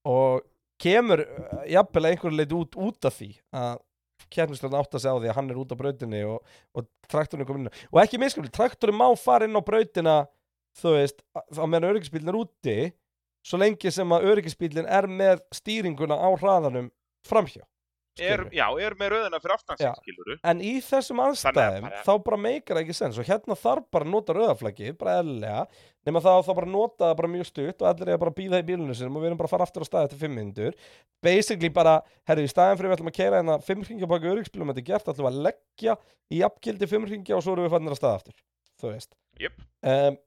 áður 0.00 0.40
kemur 0.80 1.22
uh, 1.24 1.62
jafnvel 1.68 2.08
einhverju 2.10 2.36
leit 2.38 2.54
út, 2.56 2.76
út 2.80 3.08
af 3.08 3.16
því 3.18 3.30
að 3.56 3.80
kemnislega 4.32 4.80
átt 4.80 4.96
að 4.96 5.04
segja 5.04 5.14
á 5.16 5.20
því 5.20 5.30
að 5.30 5.38
hann 5.38 5.50
er 5.52 5.60
út 5.62 5.74
á 5.74 5.80
brautinni 5.80 6.20
og, 6.28 6.52
og 6.76 6.86
traktorinn 7.10 7.48
komin 7.48 7.68
inn. 7.68 7.80
Og 7.90 8.02
ekki 8.02 8.20
minnskaplega, 8.20 8.56
traktorinn 8.56 8.98
má 9.00 9.08
fara 9.18 9.48
inn 9.48 9.58
á 9.58 9.62
brautina 9.64 10.16
þú 10.80 10.94
veist, 10.96 11.22
á 11.34 11.64
meðan 11.66 11.90
öryggisbílinn 11.90 12.30
er 12.32 12.38
úti 12.38 12.76
svo 13.46 13.60
lengi 13.60 13.90
sem 13.92 14.14
að 14.14 14.28
öryggisbílinn 14.30 14.88
er 14.88 15.08
með 15.10 15.42
stýringuna 15.56 16.18
á 16.18 16.28
hraðanum 16.36 16.90
framhjá 17.26 17.64
Er, 18.18 18.40
já, 18.52 18.66
er 18.82 18.94
með 18.98 19.12
röðina 19.14 19.38
fyrir 19.40 19.54
aftan 19.54 19.78
Já. 19.78 19.92
sig, 19.94 20.02
skiluru. 20.02 20.34
En 20.50 20.58
í 20.60 20.72
þessum 20.82 21.20
aðstæðum 21.24 21.84
bara- 21.86 22.00
þá 22.04 22.10
bara 22.26 22.36
meikar 22.36 22.76
það 22.76 22.82
ekki 22.82 22.94
sens 22.98 23.18
og 23.22 23.24
hérna 23.24 23.54
þarf 23.56 23.84
bara 23.94 24.04
að 24.04 24.10
nota 24.10 24.34
rauðaflaggi, 24.34 24.90
bara 24.98 25.14
eðlilega 25.22 25.62
nema 26.04 26.20
þá 26.20 26.30
þá 26.44 26.50
bara 26.58 26.66
nota 26.66 27.04
það 27.06 27.16
bara 27.20 27.28
mjög 27.36 27.46
stutt 27.46 27.80
og 27.82 27.88
allir 27.88 28.08
er 28.12 28.18
bara 28.18 28.30
að 28.34 28.38
býða 28.40 28.60
í 28.60 28.66
bílunum 28.66 28.94
sinum 28.98 29.16
og 29.16 29.22
við 29.22 29.30
erum 29.30 29.38
bara 29.40 29.46
að 29.46 29.54
fara 29.54 29.62
aftur 29.68 29.84
á 29.84 29.88
staði 29.88 30.08
eftir 30.10 30.20
5 30.26 30.34
minnur 30.36 30.74
basically 31.22 31.68
bara, 31.70 31.94
herru, 32.28 32.42
í 32.44 32.50
staðin 32.50 32.76
fyrir 32.80 32.90
við 32.90 32.96
ætlum 32.98 33.12
að 33.12 33.18
keira 33.20 33.40
hérna 33.40 33.56
5 33.62 33.86
ringja 33.88 34.08
baka 34.10 34.32
öryggsbílum 34.34 34.72
þetta 34.74 34.82
er 34.84 34.88
gert, 34.90 35.12
ætlum 35.14 35.30
að 35.30 35.40
leggja 35.46 35.96
í 36.34 36.40
jafngildi 36.42 36.90
5 36.90 37.08
ringja 37.14 37.36
og 37.38 37.42
svo 37.46 37.52
erum 37.56 37.68
við 37.68 37.74
fannir 37.78 37.94
að 37.94 38.00
staða 38.02 38.18
aftur 38.20 38.34
þú 38.82 38.92
veist 38.92 39.14
Jep. 39.40 39.60
um, 39.86 40.18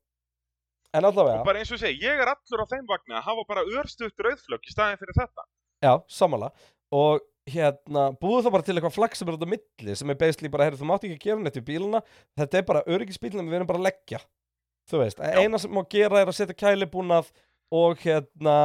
En 0.93 1.03
allavega, 1.09 1.43
bara 1.43 1.57
eins 1.59 1.71
og 1.73 1.79
segja, 1.81 1.97
ég 2.13 2.19
er 2.21 2.29
allur 2.29 2.61
á 2.63 2.67
þeim 2.69 2.85
vagni 2.85 3.15
að 3.17 3.23
hafa 3.25 3.43
bara 3.49 3.63
örstutt 3.65 4.13
rauðflögg 4.21 4.67
í 4.69 4.73
staðin 4.75 4.99
fyrir 5.01 5.15
þetta. 5.17 5.43
já, 5.81 5.93
sammála 6.07 6.51
og 6.93 7.21
hérna, 7.49 8.05
búðu 8.21 8.45
það 8.45 8.55
bara 8.55 8.65
til 8.67 8.75
eitthvað 8.77 8.95
flagg 8.95 9.17
sem 9.19 9.27
er 9.27 9.37
út 9.37 9.43
á 9.43 9.49
milli 9.53 9.95
sem 9.99 10.13
er 10.13 10.19
basically 10.19 10.51
bara, 10.53 10.69
herru, 10.69 10.79
þú 10.79 10.87
mátt 10.89 11.07
ekki 11.07 11.19
gera 11.25 11.43
neitt 11.43 11.59
við 11.59 11.67
bíluna 11.73 12.03
þetta 12.39 12.59
er 12.59 12.65
bara 12.69 12.85
öryggisbíluna, 12.87 13.47
við 13.49 13.59
erum 13.59 13.69
bara 13.69 13.81
að 13.81 13.87
leggja. 13.89 14.21
Þú 14.91 15.03
veist, 15.03 15.19
eina 15.23 15.59
sem 15.59 15.71
má 15.71 15.83
gera 15.91 16.21
er 16.21 16.31
að 16.31 16.39
setja 16.39 16.55
kælibúnað 16.59 17.29
og 17.73 17.99
hérna 18.03 18.57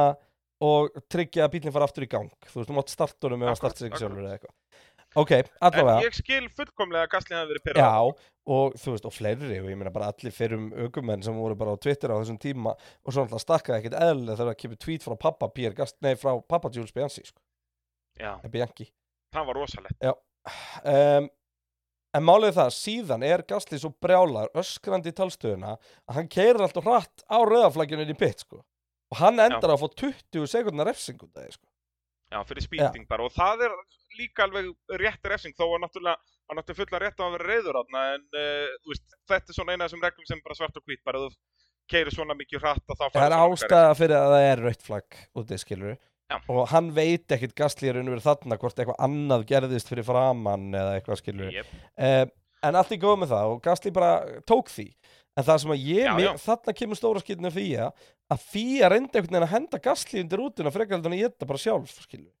og 0.63 0.95
tryggja 1.11 1.45
að 1.45 1.53
bílinn 1.55 1.75
fara 1.75 1.87
aftur 1.87 2.03
í 2.03 2.09
gang. 2.11 2.31
Þú 2.47 2.59
veist, 2.59 2.71
þú 2.71 2.79
mátt 2.79 2.91
starta 2.91 3.27
honum 3.29 3.45
eða 3.45 3.59
starta 3.59 3.85
sig 3.85 3.95
sjálfur 3.95 4.25
eða 4.25 4.37
eitthvað. 4.37 4.55
Ok, 5.17 5.31
En 5.33 5.47
allavega 5.65 6.05
ég 6.05 6.13
skil 6.13 6.43
fullkomlega 6.53 7.07
að 7.07 7.13
Gasly 7.15 7.33
hafi 7.33 7.49
verið 7.49 7.63
pyrrað. 7.65 7.87
Já, 7.87 8.27
og 8.53 8.75
þú 8.77 8.91
veist, 8.93 9.07
og 9.09 9.13
fleiri 9.15 9.55
og 9.57 9.69
ég 9.71 9.79
meina 9.79 9.93
bara 9.93 10.11
allir 10.11 10.35
fyrrum 10.35 10.67
aukumenn 10.85 11.23
sem 11.25 11.39
voru 11.39 11.57
bara 11.57 11.73
á 11.73 11.81
Twitter 11.81 12.13
á 12.13 12.19
þessum 12.19 12.37
tíma 12.41 12.75
og 12.75 13.15
svo 13.15 13.23
alltaf 13.23 13.41
stakkaði 13.41 13.81
ekkert 13.81 13.97
eðlilega 13.97 14.37
þegar 14.37 14.51
það 14.51 14.59
kemur 14.61 14.81
tweet 14.85 15.07
frá 15.07 15.15
pappa 15.23 15.49
Pierre 15.55 15.77
Gast, 15.79 15.97
nei, 16.05 16.13
frá 16.19 16.35
pappa 16.45 16.69
Jules 16.75 16.93
Bianchi, 16.93 17.25
sko, 17.25 17.41
Já, 17.41 17.48
Bianchi 18.51 18.89
það 19.33 19.51
var 19.51 19.61
rosalegt. 19.61 20.09
um, 20.83 21.29
En 22.17 22.25
málið 22.25 22.55
það, 22.57 22.71
síðan 22.73 23.23
er 23.27 23.43
Gastli 23.45 23.77
svo 23.77 23.91
brjálar, 24.01 24.49
öskrandi 24.57 25.11
í 25.11 25.17
talstöðuna 25.17 25.75
að 25.77 26.15
hann 26.15 26.29
keirir 26.31 26.63
alltaf 26.65 26.87
hratt 26.87 27.21
á 27.29 27.37
rauðaflækjunni 27.45 28.07
í 28.09 28.17
pitt, 28.17 28.41
sko. 28.47 28.63
Og 29.13 29.19
hann 29.19 29.37
endar 29.37 29.75
að 29.75 29.83
fá 29.83 29.87
20 30.01 30.49
sekundar 30.49 30.89
refsingum 30.89 31.29
það, 31.35 31.51
sko. 31.59 31.69
Já, 32.33 32.39
fyrir 32.49 32.65
spýting 32.65 33.05
bara. 33.09 33.27
Og 33.29 33.35
það 33.35 33.67
er 33.67 33.77
líka 34.17 34.47
alveg 34.47 34.73
rétt 35.01 35.29
refsing, 35.29 35.53
þó 35.53 35.67
að 35.67 35.83
náttúrulega, 35.85 36.33
hann 36.49 36.63
átti 36.63 36.77
fulla 36.81 37.03
rétt 37.05 37.21
á 37.21 37.25
að 37.27 37.37
vera 37.37 37.49
reyður 37.53 37.81
átna, 37.83 38.05
en 38.15 38.27
uh, 38.41 38.75
veist, 38.89 39.17
þetta 39.29 39.53
er 39.53 39.59
svona 39.59 39.75
eina 39.75 39.85
af 39.85 39.91
þessum 39.91 40.05
reglum 40.07 40.29
sem 40.31 40.43
bara 40.45 40.57
svart 40.57 40.81
og 40.81 40.89
hvít, 40.89 41.05
bara 41.05 41.21
þú 41.27 41.29
keirir 41.89 42.13
svona 42.13 42.37
mikið 42.37 42.65
hratt 42.65 42.97
Það 42.97 43.25
er 43.25 43.37
ástæða 43.37 43.93
fyrir 43.97 44.17
að 44.17 44.33
það 44.33 44.47
er 44.49 44.63
rautt 44.65 44.85
flagg 44.85 45.21
úti, 45.37 45.61
skilur 45.61 45.97
Já. 46.29 46.37
og 46.53 46.67
hann 46.69 46.91
veit 46.93 47.31
ekkit 47.33 47.55
Gastli 47.57 47.89
er 47.89 47.97
unnur 48.03 48.21
þarna 48.21 48.57
hvort 48.61 48.77
eitthvað 48.77 48.99
annað 49.01 49.47
gerðist 49.49 49.89
fyrir 49.89 50.05
framann 50.05 50.67
eða 50.77 50.99
eitthvað, 50.99 51.21
skilur 51.23 51.49
refsing. 51.49 51.79
Jep. 51.81 52.27
um, 52.29 52.33
en 52.69 52.77
allt 52.77 52.93
í 52.93 52.99
góð 53.01 53.15
með 53.23 53.33
það 53.33 53.53
og 53.55 53.61
Gastli 53.65 53.93
bara 53.95 54.41
tók 54.45 54.69
því 54.69 54.87
en 55.39 55.47
það 55.47 55.61
sem 55.63 55.73
að 55.73 55.85
ég, 55.87 56.03
Já, 56.05 56.13
mér, 56.19 56.27
já. 56.27 56.33
þarna 56.43 56.75
kemur 56.81 56.99
stóra 56.99 57.23
skilinu 57.23 57.51
fýja 57.55 57.87
að 58.29 58.43
fýja 58.51 58.91
reyndi 58.91 59.09
einhvern 59.17 59.33
veginn 59.39 59.47
að 59.47 59.55
henda 59.55 59.81
Gastli 59.89 60.21
undir 60.21 60.43
útuna 60.43 60.73
frekar 60.75 60.97
heldur 60.99 61.13
en 61.13 61.17
að 61.17 61.23
geta 61.25 61.49
bara 61.49 61.63
sjálf 61.63 61.95
skilur. 62.03 62.33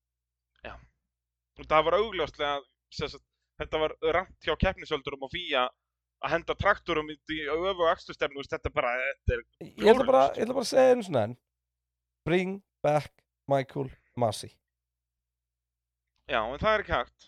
Og 1.59 1.67
það 1.67 1.85
var 1.89 1.97
augljóslega, 1.97 2.51
sagt, 2.95 3.23
þetta 3.59 3.81
var 3.81 3.95
rant 4.15 4.45
hjá 4.47 4.53
keppnisöldurum 4.61 5.25
og 5.27 5.31
fíja 5.33 5.65
að 6.19 6.33
henda 6.33 6.55
traktorum 6.59 7.09
í 7.11 7.17
öfu 7.51 7.73
og 7.73 7.89
axturstefnu, 7.91 8.43
þetta 8.47 8.69
er 8.69 8.75
bara, 8.75 8.93
þetta 9.07 9.35
er, 9.35 9.43
ég 9.67 9.91
ætla 9.93 10.07
bara, 10.07 10.23
ég 10.35 10.51
bara 10.51 10.63
að 10.63 10.69
segja 10.71 10.93
einu 10.95 11.05
svona 11.07 11.23
enn 11.27 11.35
bring 12.27 12.57
back 12.83 13.11
Michael 13.49 13.89
Masi 14.19 14.51
já, 16.29 16.39
en 16.45 16.59
það 16.61 16.73
er 16.75 16.83
ekki 16.83 16.93
hægt. 16.93 17.27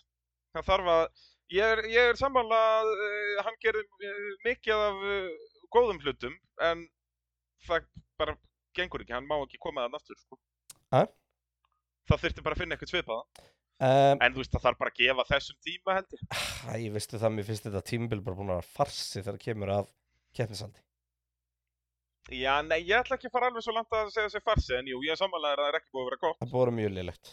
Það 0.54 0.66
þarf 0.68 0.90
að, 0.92 1.22
ég 1.56 1.72
er, 1.74 1.80
ég 1.90 2.10
er 2.12 2.18
sammála 2.20 2.58
að 2.78 2.90
uh, 2.92 3.40
hann 3.46 3.56
gerir 3.64 3.86
uh, 3.88 4.28
mikið 4.46 4.82
af 4.84 5.00
uh, 5.08 5.48
góðum 5.74 5.98
hlutum, 6.04 6.36
en 6.62 6.84
það 7.66 7.88
bara 8.20 8.36
gengur 8.76 9.02
ekki, 9.02 9.16
hann 9.16 9.26
má 9.28 9.38
ekki 9.40 9.60
koma 9.62 9.86
þann 9.86 9.98
aftur, 9.98 10.20
sko. 10.20 10.38
Hæ? 10.94 11.02
Það 12.10 12.22
þurfti 12.26 12.44
bara 12.46 12.56
að 12.58 12.62
finna 12.62 12.76
eitthvað 12.76 12.92
svipaða. 12.92 13.48
um, 13.82 14.22
En 14.22 14.36
þú 14.36 14.42
veist, 14.42 14.54
það 14.54 14.64
þarf 14.68 14.80
bara 14.84 14.92
að 14.94 15.00
gefa 15.00 15.26
þessum 15.32 15.58
tíma, 15.66 15.98
held 15.98 16.16
ég. 16.16 16.24
Æ, 16.68 16.72
ég 16.84 16.94
veistu 16.94 17.22
það, 17.22 17.36
mér 17.38 17.48
finnst 17.50 17.68
þetta 17.68 17.84
tímbil 17.90 18.22
bara 18.22 18.38
búin 18.38 18.54
að 18.54 18.70
farsi 18.76 19.22
þegar 19.22 19.42
kemur 19.48 19.74
að 19.80 19.92
keppnisaldi 20.36 20.84
Já, 22.30 22.52
nei, 22.62 22.78
ég 22.86 23.00
ætla 23.00 23.16
ekki 23.18 23.26
að 23.26 23.34
fara 23.34 23.48
alveg 23.50 23.64
svo 23.64 23.74
langt 23.74 23.96
að 23.98 24.12
segja 24.14 24.30
sér 24.30 24.44
farsi, 24.46 24.76
en 24.78 24.90
jú, 24.92 25.00
ég 25.02 25.16
er 25.16 25.18
sammálaður 25.18 25.58
að 25.58 25.66
það 25.66 25.72
er 25.72 25.78
ekki 25.80 25.90
búið 25.92 26.02
að 26.04 26.10
vera 26.10 26.20
gott. 26.22 26.38
það 26.38 26.52
búið 26.52 26.76
mjög 26.76 26.92
lélegt 26.98 27.32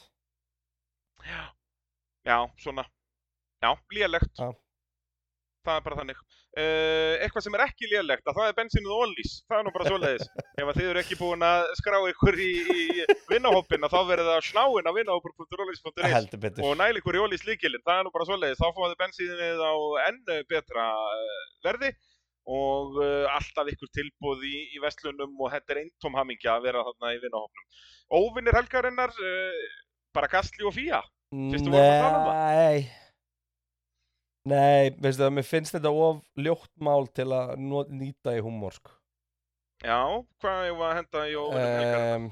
Já, 1.29 1.43
já, 2.25 2.37
svona, 2.63 2.85
já, 3.61 3.71
lélegt. 3.91 4.33
Já. 4.39 4.49
Það 5.67 5.75
er 5.75 5.83
bara 5.85 5.97
þannig. 5.99 6.19
Uh, 6.49 7.15
eitthvað 7.21 7.43
sem 7.45 7.55
er 7.57 7.63
ekki 7.65 7.89
lélegt, 7.91 8.23
að 8.25 8.37
það 8.39 8.47
er 8.49 8.55
bensinuð 8.57 9.01
ólís. 9.03 9.33
Það 9.45 9.59
er 9.59 9.65
nú 9.67 9.73
bara 9.75 9.89
svoleiðis. 9.89 10.29
Ef 10.59 10.71
að 10.71 10.79
þið 10.79 10.87
eru 10.89 11.01
ekki 11.03 11.17
búin 11.19 11.43
að 11.45 11.65
skrá 11.77 11.97
ykkur 12.09 12.39
í, 12.41 12.49
í 12.73 13.05
vinnahópin, 13.29 13.85
þá 13.91 13.97
verður 14.07 14.31
það 14.31 14.39
á 14.39 14.47
snáin 14.47 14.89
á 14.89 14.93
betur 16.47 16.65
og 16.65 16.79
næl 16.79 17.01
ykkur 17.01 17.19
í 17.19 17.23
ólís 17.27 17.45
líkilinn. 17.45 17.83
Það 17.85 17.99
er 17.99 18.07
nú 18.07 18.15
bara 18.15 18.29
svoleiðis. 18.31 18.63
Þá 18.63 18.79
fáið 18.79 18.95
þið 18.95 19.01
bensinuð 19.03 19.61
á 19.67 19.73
enn 20.07 20.23
betra 20.49 20.87
uh, 20.95 21.43
verði 21.67 21.91
og 22.49 22.97
uh, 23.01 23.25
alltaf 23.33 23.69
ykkur 23.73 23.91
tilbúð 23.95 24.45
í, 24.47 24.55
í 24.75 24.81
vestlunum 24.83 25.35
og 25.39 25.51
þetta 25.53 25.75
er 25.75 25.83
eintóm 25.83 26.17
hamingja 26.17 26.55
að 26.55 26.69
vera 26.69 26.85
þarna 26.87 27.13
í 27.15 27.21
vinnahópnum. 27.25 27.67
Óvinnir 28.19 28.57
helgarinnar, 28.57 29.13
uh, 29.13 29.67
bara 30.15 30.31
Gastli 30.31 30.65
og 30.65 30.73
Fía. 30.77 31.03
Fyrst 31.29 31.67
við 31.67 31.75
vorum 31.75 31.91
að 31.91 32.01
tala 32.01 32.17
um 32.17 32.27
það. 32.31 32.41
Nei 32.55 33.09
Nei, 34.49 34.89
veistu 34.95 35.21
það, 35.25 35.33
mér 35.35 35.45
finnst 35.45 35.75
þetta 35.75 35.91
of 35.91 36.21
ljótt 36.39 36.71
mál 36.81 37.09
til 37.13 37.27
að 37.35 37.51
nýta 37.59 38.33
í 38.37 38.41
húmor 38.43 38.73
sko. 38.77 38.93
Já, 39.83 39.99
hvað 40.41 40.61
ég 40.67 40.79
var 40.79 40.89
að 40.93 40.97
henda 40.99 41.25
í 41.27 41.35
óvinnum 41.39 41.75
helgarinnar? 41.75 42.15
um, 42.15 42.25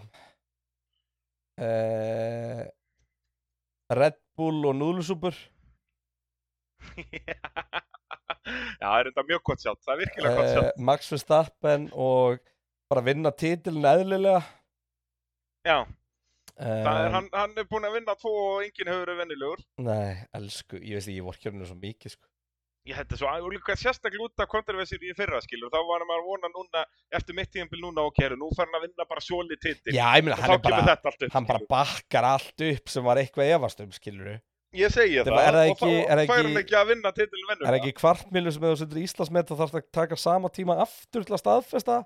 uh, 1.68 2.64
Red 4.00 4.18
Bull 4.40 4.66
og 4.68 4.76
núðlusúpur 4.80 5.38
Já, 7.28 7.38
það 8.82 9.00
er 9.00 9.10
enda 9.12 9.26
mjög 9.32 9.44
gott 9.50 9.64
sjátt, 9.64 9.82
það 9.86 9.94
er 9.96 10.02
virkilega 10.04 10.38
gott 10.38 10.54
sjátt. 10.54 10.80
Max 10.90 11.12
Verstappen 11.14 11.90
og 11.94 12.40
bara 12.92 13.04
vinna 13.04 13.34
titilin 13.36 13.88
eðlilega 13.88 14.42
Já, 15.68 15.84
það 16.56 17.02
er, 17.04 17.12
hann, 17.12 17.30
hann 17.34 17.60
er 17.60 17.68
búinn 17.68 17.86
að 17.90 18.00
vinna 18.00 18.16
tvo 18.18 18.32
og 18.40 18.64
enginn 18.64 18.88
hefur 18.88 19.04
verið 19.04 19.22
vennilegur. 19.22 19.64
Nei, 19.84 20.16
elsku, 20.38 20.80
ég 20.80 20.96
veist 20.98 21.10
ekki, 21.10 21.20
ég 21.20 21.28
vorkjörnum 21.28 21.68
svo 21.68 21.76
mikið 21.82 22.14
sko. 22.16 22.30
Ég 22.88 22.96
hætti 22.96 23.18
svo, 23.20 23.28
og 23.28 23.52
líka 23.52 23.76
sérstaklega 23.76 24.30
út 24.30 24.44
af 24.46 24.48
kontroversir 24.48 25.02
í 25.04 25.12
fyrra, 25.18 25.42
skilur, 25.44 25.68
þá 25.74 25.82
var 25.90 26.06
maður 26.08 26.22
að 26.22 26.30
vona 26.30 26.52
núna, 26.54 26.84
eftir 27.20 27.36
mitt 27.36 27.52
tíðanbíl 27.52 27.82
núna 27.84 28.06
og 28.08 28.14
keru, 28.16 28.38
nú 28.40 28.48
fær 28.56 28.64
hann 28.64 28.78
að 28.80 28.86
vinna 28.86 29.08
bara 29.10 29.24
sjóli 29.26 29.58
titil. 29.60 29.92
Já, 29.92 30.06
ég 30.16 30.24
meina, 30.24 30.38
hann 30.40 31.34
hann 31.34 31.50
bara 31.50 31.66
bakkar 31.68 32.30
allt 32.30 32.64
upp 32.70 32.94
sem 32.94 33.04
var 33.04 33.20
eitthvað 33.20 33.52
efast 33.58 33.84
um, 33.84 33.92
skilur 33.92 34.38
Ég 34.76 34.92
segi 34.92 35.16
Þetta 35.22 35.32
það, 35.32 35.48
það 35.48 35.58
og 35.58 35.72
ekki- 35.72 35.88
þá 35.88 36.12
er 36.12 36.22
fær 36.28 36.44
hann 36.44 36.58
ekki 36.62 36.76
að 36.76 36.88
vinna 36.92 37.12
titilin 37.16 37.48
vennum. 37.50 37.68
Er 37.70 37.78
ekki 37.80 37.94
kvartmilu 37.96 38.52
sem 38.52 38.62
þú 38.68 38.74
setur 38.82 39.00
Íslandsmet 39.00 39.48
þá 39.48 39.56
þarf 39.62 39.76
að 39.80 39.86
taka 39.96 40.16
sama 40.20 40.50
tíma 40.50 40.76
aftur 40.84 41.24
til 41.24 41.34
að 41.38 41.42
staðfesta? 41.44 41.98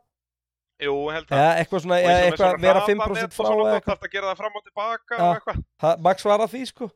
Jú, 0.82 0.94
held 1.14 1.28
það. 1.30 1.38
eða 1.42 1.58
eitthvað 1.62 1.82
svona, 1.84 1.98
Og 1.98 2.06
eða 2.10 2.22
og 2.22 2.32
eitthvað 2.32 2.62
vera 2.62 2.80
hraðanet 2.80 3.02
5% 3.02 3.26
og 3.26 3.34
frá 3.38 3.52
eða 3.52 3.66
þá 3.66 3.76
eitthvað 3.76 3.92
þarftu 3.92 4.08
að 4.08 4.14
gera 4.16 4.30
það 4.32 4.38
fram 4.42 4.56
og 4.56 4.64
tilbaka 4.66 5.18
Já. 5.18 5.22
og 5.22 5.36
eitthvað. 5.36 5.64
Það- 5.82 6.00
Max 6.08 6.24
var 6.26 6.40
að 6.46 6.52
því 6.56 6.62
sko 6.72 6.92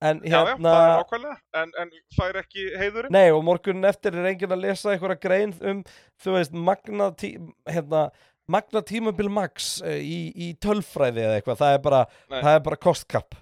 en 0.00 0.20
Já, 0.22 0.30
já, 0.30 0.38
hérna 0.46 0.72
það 0.72 0.88
er 0.88 1.02
ákvæmlega, 1.02 1.36
en, 1.58 1.72
en 1.82 1.90
það 2.14 2.28
er 2.28 2.36
ekki 2.42 2.64
heiðurinn. 2.78 3.10
Nei, 3.10 3.30
og 3.34 3.42
morgunin 3.44 3.84
eftir 3.88 4.14
er 4.14 4.26
enginn 4.30 4.52
að 4.54 4.60
lesa 4.62 4.90
einhverja 4.94 5.20
grein 5.20 5.54
um, 5.60 5.80
þú 6.22 6.34
veist, 6.38 6.52
magna, 6.54 7.10
tí, 7.18 7.32
hérna, 7.66 8.10
magna 8.48 8.82
tímabil 8.82 9.28
max 9.28 9.82
eh, 9.82 9.98
í, 9.98 10.18
í 10.34 10.52
tölfræði 10.62 11.24
eða 11.26 11.40
eitthvað, 11.40 11.58
það 11.58 11.74
er 11.74 11.82
bara, 11.82 12.04
það 12.30 12.54
er 12.54 12.60
bara 12.60 12.76
kostkap, 12.76 13.34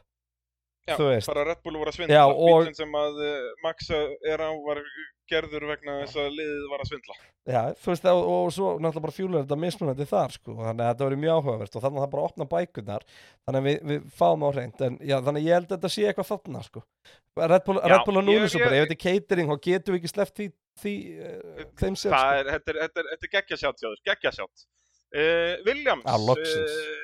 Já, 0.86 0.96
bara 1.26 1.44
Red 1.48 1.62
Bull 1.64 1.78
voru 1.80 1.90
að 1.90 1.96
svindla. 1.98 2.16
Já, 2.18 2.24
og- 2.30 2.60
Bíllinn 2.62 2.76
sem 2.78 2.92
að 3.00 3.22
uh, 3.26 3.46
Max 3.64 3.88
er 3.90 4.42
á 4.42 4.50
var 4.66 4.80
gerður 5.26 5.64
vegna 5.72 5.96
þess 6.04 6.18
að 6.22 6.28
liðið 6.38 6.66
var 6.70 6.82
að 6.84 6.90
svindla. 6.92 7.16
Já, 7.46 7.60
þú 7.78 7.90
veist, 7.92 8.04
og, 8.10 8.20
og 8.30 8.48
svo 8.54 8.68
náttúrulega 8.78 9.02
bara 9.06 9.14
fjúlar 9.16 9.42
þetta 9.44 9.58
mismunandi 9.62 10.06
þar, 10.10 10.32
sko, 10.34 10.54
þannig 10.58 10.82
að 10.84 10.90
þetta 10.92 11.06
verið 11.08 11.20
mjög 11.22 11.36
áhugavert 11.40 11.76
og 11.78 11.82
þannig 11.84 11.98
að 12.00 12.04
það 12.06 12.12
bara 12.14 12.26
opna 12.28 12.46
bækurnar, 12.52 13.04
þannig 13.46 13.60
að 13.60 13.66
við, 13.68 13.76
við 13.90 14.06
fáum 14.18 14.46
á 14.46 14.48
hreint, 14.54 14.80
en 14.86 14.96
já, 15.02 15.16
þannig 15.26 15.42
að 15.42 15.46
ég 15.46 15.54
held 15.58 15.66
að 15.66 15.74
þetta 15.76 15.90
sé 15.96 16.06
eitthvað 16.10 16.30
þarna, 16.32 16.62
sko. 16.66 16.82
Red 17.36 17.66
Bull, 17.66 17.80
Red 17.82 18.06
Bull 18.06 18.18
og 18.22 18.30
svo 18.50 18.62
ég- 18.62 18.72
þetta 18.76 18.96
er 18.96 19.02
catering, 19.06 19.50
þá 19.50 19.56
getum 19.68 19.94
við 19.94 20.00
ekki 20.02 20.12
sleppt 20.14 20.40
því, 20.42 20.48
því 20.82 20.94
uh, 21.26 21.66
þeim 21.82 21.98
sér, 22.02 22.16
Það 22.16 22.30
sko. 22.40 22.50
þetta 22.50 22.74
er, 22.74 22.80
þetta 22.86 23.04
er, 23.06 23.30
geggjasjátt 23.36 23.82
hjá 23.82 23.88
þér, 23.90 24.00
geggjasjátt. 24.10 24.66
Uh, 25.16 25.52
Williams. 25.66 26.02
Eh, 26.06 26.96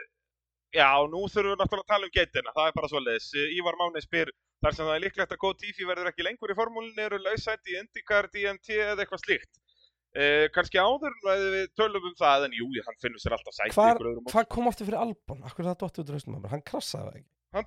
já, 0.74 0.88
nú 1.12 1.22
þurfum 1.28 1.52
við 1.52 1.60
náttúrulega 1.62 1.84
að 1.86 1.92
tala 1.92 2.08
um 2.08 2.14
geitina, 2.16 2.54
það 2.56 2.68
er 2.70 2.76
bara 2.78 2.90
svoleiðis. 2.92 3.26
Uh, 3.36 3.56
Ívar 3.58 3.78
Máni 3.80 4.02
spyr, 4.04 4.30
þar 4.62 4.76
sem 4.76 4.86
það 4.88 4.94
er 4.98 5.04
líklegt 5.06 5.34
að 5.36 5.42
góð 5.44 5.56
tífi 5.62 5.88
verður 5.88 6.10
ekki 6.12 6.26
lengur 6.26 6.52
í 6.54 6.58
formúlinni, 6.58 7.02
eru 7.06 7.18
lausætti 7.24 7.74
í 7.74 7.80
IndyCar, 7.82 8.28
DMT 8.32 8.68
eða 8.78 9.04
eitthvað 9.04 9.24
slíkt. 9.26 9.52
Uh, 10.12 10.44
kannski 10.52 10.76
áður 10.76 11.14
en 11.32 11.44
við 11.54 11.68
tölum 11.78 12.04
um 12.10 12.16
það, 12.18 12.48
en 12.50 12.52
jú, 12.58 12.66
hann 12.84 12.98
finnur 13.00 13.22
sér 13.22 13.32
alltaf 13.38 13.54
sætti 13.56 13.72
Hvar, 13.78 13.94
ykkur 13.96 14.10
öðrum. 14.10 14.26
hvað 14.28 14.48
kom 14.52 14.66
aftur 14.68 14.88
fyrir 14.90 15.00
Albon? 15.00 15.38
Akkur 15.48 15.64
það 15.70 15.78
dottir 15.80 16.02
út 16.04 16.10
úr 16.12 16.18
haustum 16.18 16.36
á 16.36 16.40
mér? 16.42 16.52
Hann 16.52 16.64
krassaði 16.68 17.14
ekki. 17.22 17.30
Hann 17.52 17.66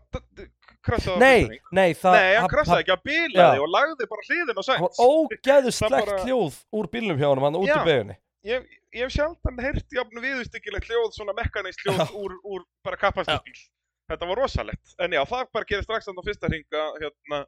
krassaði 0.86 1.18
á 1.18 1.22
Nei, 1.22 1.40
fyrsta 1.42 1.50
hring. 1.56 1.66
nei, 1.78 1.90
það 1.98 2.16
Nei, 2.20 2.36
hann 2.38 2.52
krassaði 2.54 2.84
ekki, 2.86 2.94
hann 2.94 3.04
bilaði 3.06 3.58
Já. 3.58 3.64
og 3.66 3.74
lagði 3.74 4.08
bara 4.14 4.28
hliðin 4.30 4.50
á 4.50 4.62
Það 4.62 4.80
var 4.86 4.94
sætt. 4.94 5.02
ógeðuslegt 5.10 5.96
bara- 5.98 6.20
hljóð 6.26 6.56
úr 6.80 6.88
bílnum 6.94 7.18
hjá 7.22 7.28
honum, 7.32 7.46
hann 7.50 7.58
út 7.60 7.70
í 7.70 7.82
beginni. 7.90 8.16
Ég, 8.46 8.66
ég 8.94 9.02
hef 9.08 9.14
sjaldan 9.16 9.58
heyrt 9.58 9.96
jafn 9.96 10.22
viðustyggilegt 10.22 10.86
hljóð, 10.86 11.16
svona 11.16 11.34
mekkanist 11.38 11.82
hljóð 11.82 12.12
úr, 12.20 12.36
úr 12.46 12.66
bara 12.86 13.00
kapastisbíl. 13.02 13.58
Þetta 14.06 14.28
var 14.30 14.38
rosalegt. 14.38 14.92
En 15.02 15.16
já, 15.16 15.24
það 15.26 15.48
bara 15.56 15.66
gerir 15.72 15.86
strax 15.88 16.06
þannig 16.06 16.22
á 16.22 16.28
fyrsta 16.28 16.52
hringa, 16.52 16.84
hérna, 17.02 17.40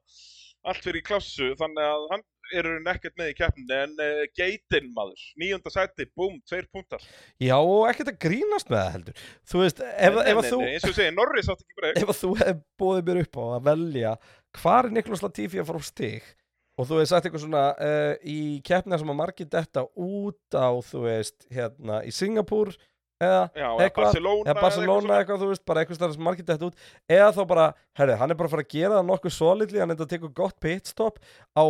allt 0.72 0.82
fyrir 0.82 1.04
í 1.04 1.06
klássu, 1.06 1.52
þannig 1.60 1.86
að 1.86 2.08
hann 2.16 2.24
er 2.48 2.58
í 2.58 2.72
rauninni 2.72 2.92
ekkert 2.96 3.20
með 3.20 3.30
í 3.30 3.36
keppninni, 3.38 3.78
en 3.84 3.94
uh, 4.08 4.24
geitin 4.40 4.90
maður, 4.96 5.22
nýjunda 5.38 5.74
sæti, 5.76 6.08
búm, 6.18 6.40
tveir 6.50 6.66
púntar. 6.74 7.06
Já, 7.46 7.54
og 7.60 7.86
ekkert 7.92 8.12
að 8.16 8.20
grínast 8.26 8.74
með 8.74 8.82
það 8.82 8.92
heldur. 8.96 9.22
Þú 9.52 9.62
veist, 9.62 9.86
ef, 9.86 10.18
Nei, 10.18 10.24
ef, 10.24 10.42
að 10.42 10.50
þú, 10.50 10.62
nei, 10.64 10.72
eins 10.72 10.88
og 10.88 10.94
ég 10.96 10.98
segi, 10.98 11.16
Norris 11.20 11.54
átti 11.54 11.68
ekki 11.68 11.80
breyk. 11.84 12.02
ef 12.02 12.24
þú 12.24 12.34
hef 12.42 12.66
bóðið 12.82 13.12
mér 13.12 13.22
upp 13.28 13.38
á 13.38 13.44
að 13.46 13.70
velja 13.70 14.18
hvar 14.58 14.90
er 14.90 14.98
Niklas 14.98 15.26
Latifi 15.28 15.62
að 15.62 15.70
fara 15.70 15.86
á 15.86 15.90
stig 15.92 16.34
og 16.78 16.86
þú 16.86 17.00
hefði 17.00 17.08
sagt 17.10 17.26
eitthvað 17.28 17.44
svona 17.48 17.64
uh, 17.74 18.14
í 18.22 18.38
keppnina 18.68 19.00
sem 19.02 19.10
að 19.14 19.20
margir 19.24 19.50
detta 19.50 19.84
út 19.98 20.54
á, 20.58 20.70
þú 20.86 21.02
veist, 21.08 21.48
hérna, 21.54 22.04
í 22.06 22.12
Singapúr 22.14 22.74
eða 23.18 23.48
Já, 23.58 23.68
eitthvað, 23.82 24.04
Barcelona. 24.12 24.44
eða 24.46 24.62
Barcelona 24.62 25.02
svona. 25.02 25.16
eitthvað, 25.24 25.40
þú 25.42 25.48
veist, 25.50 25.64
bara 25.66 25.82
eitthvað 25.82 26.12
sem 26.14 26.26
margir 26.28 26.46
detta 26.46 26.68
út 26.70 26.84
eða 27.10 27.30
þá 27.34 27.40
bara, 27.50 27.64
herri, 27.98 28.18
hann 28.20 28.30
er 28.34 28.38
bara 28.38 28.52
að 28.52 28.54
fara 28.54 28.66
að 28.68 28.74
gera 28.76 29.00
það 29.00 29.08
nokkuð 29.10 29.34
solidly, 29.40 29.80
hann 29.82 29.94
er 29.96 30.04
að 30.06 30.12
teka 30.14 30.30
gott 30.38 30.60
pitstop 30.62 31.18
á, 31.58 31.64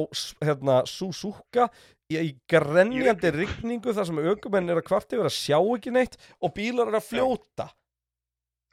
hérna, 0.44 0.82
Suzuka 0.92 1.70
í, 2.12 2.20
í 2.20 2.34
grenjandi 2.52 3.32
rigningu 3.38 3.96
þar 3.96 4.10
sem 4.12 4.20
aukumenn 4.28 4.74
er 4.76 4.82
að 4.82 4.88
kvarti 4.92 5.16
verið 5.22 5.32
að 5.32 5.38
sjá 5.40 5.58
ekki 5.78 5.96
neitt 5.96 6.20
og 6.44 6.52
bílar 6.60 6.92
er 6.92 7.00
að 7.00 7.08
fljóta 7.14 7.70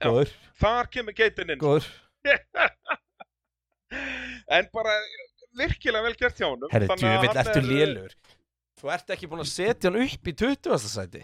Já. 0.03 0.09
góður, 0.11 0.35
Þar 0.59 0.91
kemur 0.99 1.15
geitin 1.23 1.55
inn. 1.55 1.63
góður 1.63 1.87
En 4.51 4.67
bara 4.75 4.91
virkilega 5.59 6.03
vel 6.09 6.17
gert 6.21 6.39
hjá 6.41 6.49
honum. 6.51 6.69
herri, 6.73 6.89
hann 6.91 6.99
ertu 7.47 7.61
er- 7.63 7.69
lélur 7.71 8.15
þú 8.81 8.93
ert 8.95 9.11
ekki 9.15 9.29
búin 9.31 9.43
að 9.45 9.51
setja 9.53 9.91
hann 9.91 10.01
upp 10.03 10.31
í 10.31 10.35
20. 10.35 10.79
sæti 10.95 11.23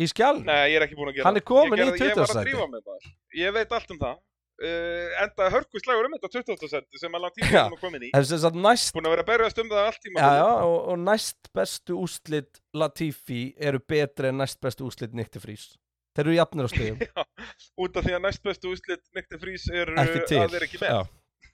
í 0.00 0.06
skjáln 0.08 0.44
Nei, 0.44 0.70
ég 0.72 0.76
er 0.80 0.86
ekki 0.86 0.96
búin 0.98 1.10
að 1.12 1.16
gera 1.20 1.28
Hann 1.28 1.36
er 1.36 1.44
í 1.44 1.44
gerði- 1.80 2.10
Ég 2.10 2.16
var 2.16 2.26
20. 2.26 2.40
að 2.40 2.44
drífa 2.48 2.66
með 2.72 2.82
það 2.88 3.08
Ég 3.40 3.52
veit 3.56 3.72
allt 3.78 3.90
um 3.90 3.98
það 4.00 4.16
uh, 4.16 5.22
Enda 5.24 5.50
hörku 5.56 5.80
slagur 5.82 6.08
um 6.08 6.14
þetta 6.16 6.30
20. 6.38 6.68
seti 6.72 6.98
sem 7.02 7.12
að 7.18 7.24
Latifi 7.26 7.52
Já. 7.52 7.64
er 7.66 7.70
nú 7.74 7.80
komin 7.80 8.06
í 8.08 8.10
næst 8.12 8.94
Búin 8.96 9.06
að 9.10 9.14
vera 9.16 9.26
berjast 9.32 9.58
um 9.60 9.68
það 9.68 9.84
allt 9.90 10.00
tíma 10.04 10.20
Já, 10.24 10.30
já, 10.40 10.48
og, 10.64 10.78
og 10.94 10.98
næst 11.04 11.50
bestu 11.56 11.98
úslit 12.00 12.60
Latifi 12.74 13.42
eru 13.60 13.80
betri 13.80 14.28
en 14.32 14.38
næst 14.40 14.60
bestu 14.60 14.84
úslit 14.88 15.12
de 15.12 15.40
Vries. 15.40 15.76
Þeir 16.16 16.26
eru 16.26 16.34
jafnir 16.34 16.66
á 16.66 16.70
stegum. 16.72 16.98
Út 17.84 17.96
af 17.96 18.02
því 18.04 18.14
að 18.16 18.22
næst 18.24 18.42
bestu 18.42 18.72
úslit 18.74 19.02
Nikti 19.14 19.38
Frís 19.38 19.68
er 19.70 19.92
Ekki 19.94 20.22
til. 20.26 20.40
að 20.42 20.54
vera 20.56 20.66
ekki 20.66 20.80
með 20.82 20.90
Já, 20.90 21.00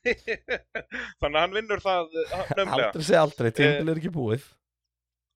Þannig 1.21 1.37
að 1.37 1.43
hann 1.43 1.57
vinnur 1.57 1.83
það 1.85 2.15
uh, 2.23 2.55
nömmlega 2.59 2.89
aldrei 2.93 3.07
segja 3.09 3.25
aldrei, 3.27 3.51
tímbil 3.57 3.93
er 3.93 4.01
ekki 4.03 4.13
búið. 4.15 4.47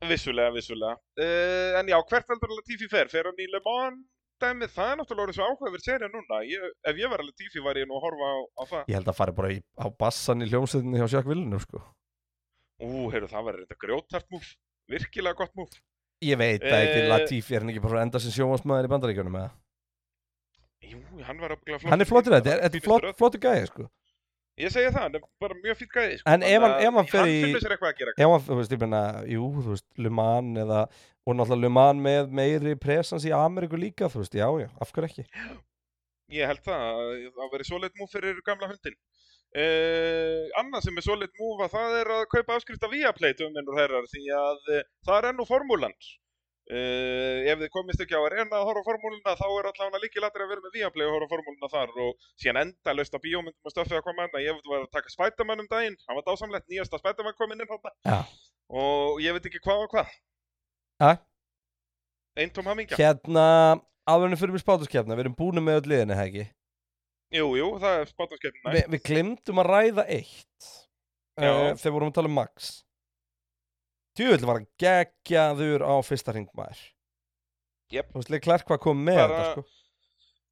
Vissulega, 0.08 0.52
vissulega 0.54 0.96
uh, 0.96 1.76
En 1.80 1.90
já, 1.92 1.98
hvert 2.08 2.30
veldur 2.32 2.54
Latifi 2.56 2.88
fer? 2.88 3.10
Fer 3.12 3.26
hann 3.28 3.42
í 3.42 3.48
Le 3.52 3.60
Mans 3.66 4.00
dæmið? 4.40 4.70
Það 4.72 4.90
er 4.92 4.96
náttúrulega 5.00 5.26
orðið 5.26 5.36
svo 5.36 5.48
áhugaverð 5.50 5.84
serið 5.84 6.14
núna 6.14 6.38
ég, 6.48 6.62
Ef 6.88 7.00
ég 7.02 7.12
var 7.12 7.24
Latifi 7.26 7.60
var 7.64 7.76
ég 7.76 7.88
nú 7.90 7.98
að 7.98 8.06
horfa 8.06 8.30
á, 8.32 8.36
á 8.40 8.62
það 8.70 8.88
Ég 8.88 8.96
held 8.96 9.10
að 9.12 9.18
fara 9.18 9.34
bara 9.36 9.50
í, 9.52 9.58
á 9.76 9.86
bassan 10.00 10.40
í 10.40 10.48
hljómsveitinni 10.48 11.02
hjá 11.02 11.06
Sjakk 11.12 11.28
Villinum, 11.28 11.60
sko. 11.60 11.82
Ú, 12.80 13.10
heyrðu, 13.12 13.28
það 13.28 13.46
verður 13.50 13.66
þetta 13.66 13.80
grjótart 13.84 14.28
múf 14.32 14.48
Virkilega 14.90 15.36
gott 15.42 15.52
múf 15.60 15.76
Ég 16.24 16.40
veit 16.40 16.64
það 16.64 16.80
ekki, 16.86 17.00
Eh, 17.04 17.08
Latifi 17.12 17.56
er 17.56 17.64
hann 17.64 17.74
ekki 17.74 17.84
bara 17.84 18.02
enda 18.06 18.20
sem 18.24 18.32
sjómasmaður 18.32 18.88
í 18.88 18.92
bandaríkjunum 18.94 19.36
eða? 19.40 19.52
Jú, 20.90 20.98
hann 21.28 21.40
var 21.44 21.54
að 21.58 21.84
Hann 21.92 22.00
er 22.00 22.08
flottur 22.08 22.38
þetta, 22.38 22.56
þetta 22.64 22.80
er 22.80 22.84
flott, 22.88 23.06
flottur 23.20 23.44
gæði, 23.44 23.68
sko. 23.68 23.86
Ég 24.60 24.72
segi 24.74 24.90
það, 24.92 25.14
er 25.18 25.24
bara 25.40 25.56
mjög 25.64 25.78
fýtt 25.80 25.94
gæði 25.94 26.18
sko. 26.20 26.30
En 26.34 26.42
ef 26.44 26.64
hann- 26.66 26.94
hann 26.98 27.08
fer 27.08 27.24
í- 27.30 27.40
Hann 27.46 27.60
sér 27.64 27.74
eitthvað 27.76 27.92
að 27.94 27.98
gera 28.02 28.12
Ef 28.16 28.32
hann, 28.34 28.44
þú 28.48 28.58
veist, 28.60 28.74
ég 28.76 28.80
meina, 28.84 29.02
jú, 29.30 29.46
þú 29.56 29.70
veist, 29.74 29.86
Le 30.04 30.10
Mans 30.20 30.58
eða, 30.64 30.80
og 31.26 31.36
náttúrulega 31.38 31.64
Le 31.66 31.70
Mans 31.78 32.04
með 32.06 32.30
meiri 32.40 32.74
presens 32.76 33.24
í 33.24 33.32
Ameríku 33.36 33.80
líka, 33.80 34.10
þú 34.12 34.20
veist, 34.24 34.36
já, 34.36 34.46
já, 34.64 34.68
af 34.80 34.92
hverju 34.92 35.08
ekki? 35.10 35.26
Ég 36.30 36.46
held 36.46 36.62
það, 36.62 36.84
að 37.00 37.32
það 37.40 37.52
verið 37.56 37.66
solid 37.72 37.96
múf 37.98 38.12
fyrir 38.14 38.36
gamla 38.46 38.68
hundin 38.70 38.94
uh, 39.58 40.44
Annað 40.60 40.84
sem 40.86 40.98
er 41.00 41.02
solid 41.06 41.32
múf 41.40 41.64
að 41.66 41.72
það 41.74 41.96
er 42.00 42.10
að 42.16 42.24
kaupa 42.34 42.56
afskrift 42.58 42.84
af 42.86 42.92
Viaplay 42.94 43.34
döminn 43.38 43.66
og 43.72 43.78
herrar 43.80 44.06
því 44.12 44.22
að 44.36 44.68
uh, 44.76 44.82
það 45.08 45.16
er 45.18 45.28
enn 45.32 45.42
úr 45.42 45.48
formúlan 45.50 45.96
Uh, 46.70 47.48
ef 47.50 47.58
þið 47.58 47.70
komist 47.74 48.02
ekki 48.04 48.14
á 48.14 48.22
að 48.22 48.28
reyna 48.36 48.60
að 48.60 48.68
horfa 48.68 48.82
á 48.84 48.86
formúluna 48.86 49.32
þá 49.34 49.46
er 49.48 49.68
allavega 49.72 50.00
líki 50.04 50.20
latri 50.22 50.44
að 50.44 50.50
vera 50.52 50.62
með 50.62 50.76
Viaplay 50.76 51.06
og 51.08 51.14
horfa 51.16 51.26
á 51.26 51.32
formúluna 51.32 51.70
þar 51.72 51.96
og 52.04 52.26
síðan 52.38 52.60
enda 52.60 52.92
löst 52.94 53.16
að 53.16 53.24
bíómyndum 53.24 53.66
og 53.66 53.72
stöfið 53.72 53.96
að 53.98 54.04
koma 54.06 54.26
enna 54.28 54.42
ég 54.44 54.60
var 54.68 54.84
að 54.84 54.92
taka 54.94 55.10
Spiderman 55.10 55.64
um 55.64 55.66
daginn, 55.72 55.96
hann 56.06 56.18
var 56.20 56.26
dásamlegt 56.28 56.70
nýjasta 56.70 57.00
Spiderman 57.00 57.34
kominn 57.40 57.64
inn 57.64 57.70
þarna 57.72 57.90
Já. 58.06 58.20
og 58.70 59.18
ég 59.24 59.34
veit 59.34 59.48
ekki 59.50 59.62
hvað 59.64 59.82
og 59.82 59.96
hvað. 59.96 60.12
Ja. 61.02 61.10
Eintóm 62.38 62.70
hamingja. 62.70 62.98
Hérna, 63.00 63.46
áðurinn 64.06 64.38
fyrir 64.38 64.54
mig 64.54 64.62
spátuskefna, 64.62 65.16
við 65.18 65.24
erum 65.24 65.34
búin 65.40 65.58
með 65.66 65.80
öll 65.80 65.90
liðinni, 65.90 66.18
hegi? 66.20 66.44
Jú, 67.34 67.48
jú, 67.58 67.72
það 67.82 67.96
er 67.96 68.12
spátumskeppnin 68.12 68.76
Vi, 68.76 68.84
við 68.94 69.02
glimtum 69.10 69.64
að 69.64 69.72
ræða 69.74 70.06
eitt. 70.06 70.70
Uh, 71.34 71.74
þegar 71.74 71.96
vorum 71.96 72.12
að 72.12 72.16
tala 72.20 72.30
um 72.30 72.38
Max 72.38 72.70
Tjúvill 74.20 74.44
var 74.44 74.60
hann 74.60 74.70
geggjaður 74.80 75.84
á 75.88 75.94
fyrsta 76.04 76.34
ringmaður 76.36 76.80
Jep. 77.90 78.12
Þú 78.12 78.20
veist, 78.20 78.30
Leclerc 78.30 78.68
hvað 78.68 78.80
kom 78.84 79.00
með 79.02 79.18
Bara- 79.18 79.38
þetta, 79.40 79.50
sko. 79.50 79.64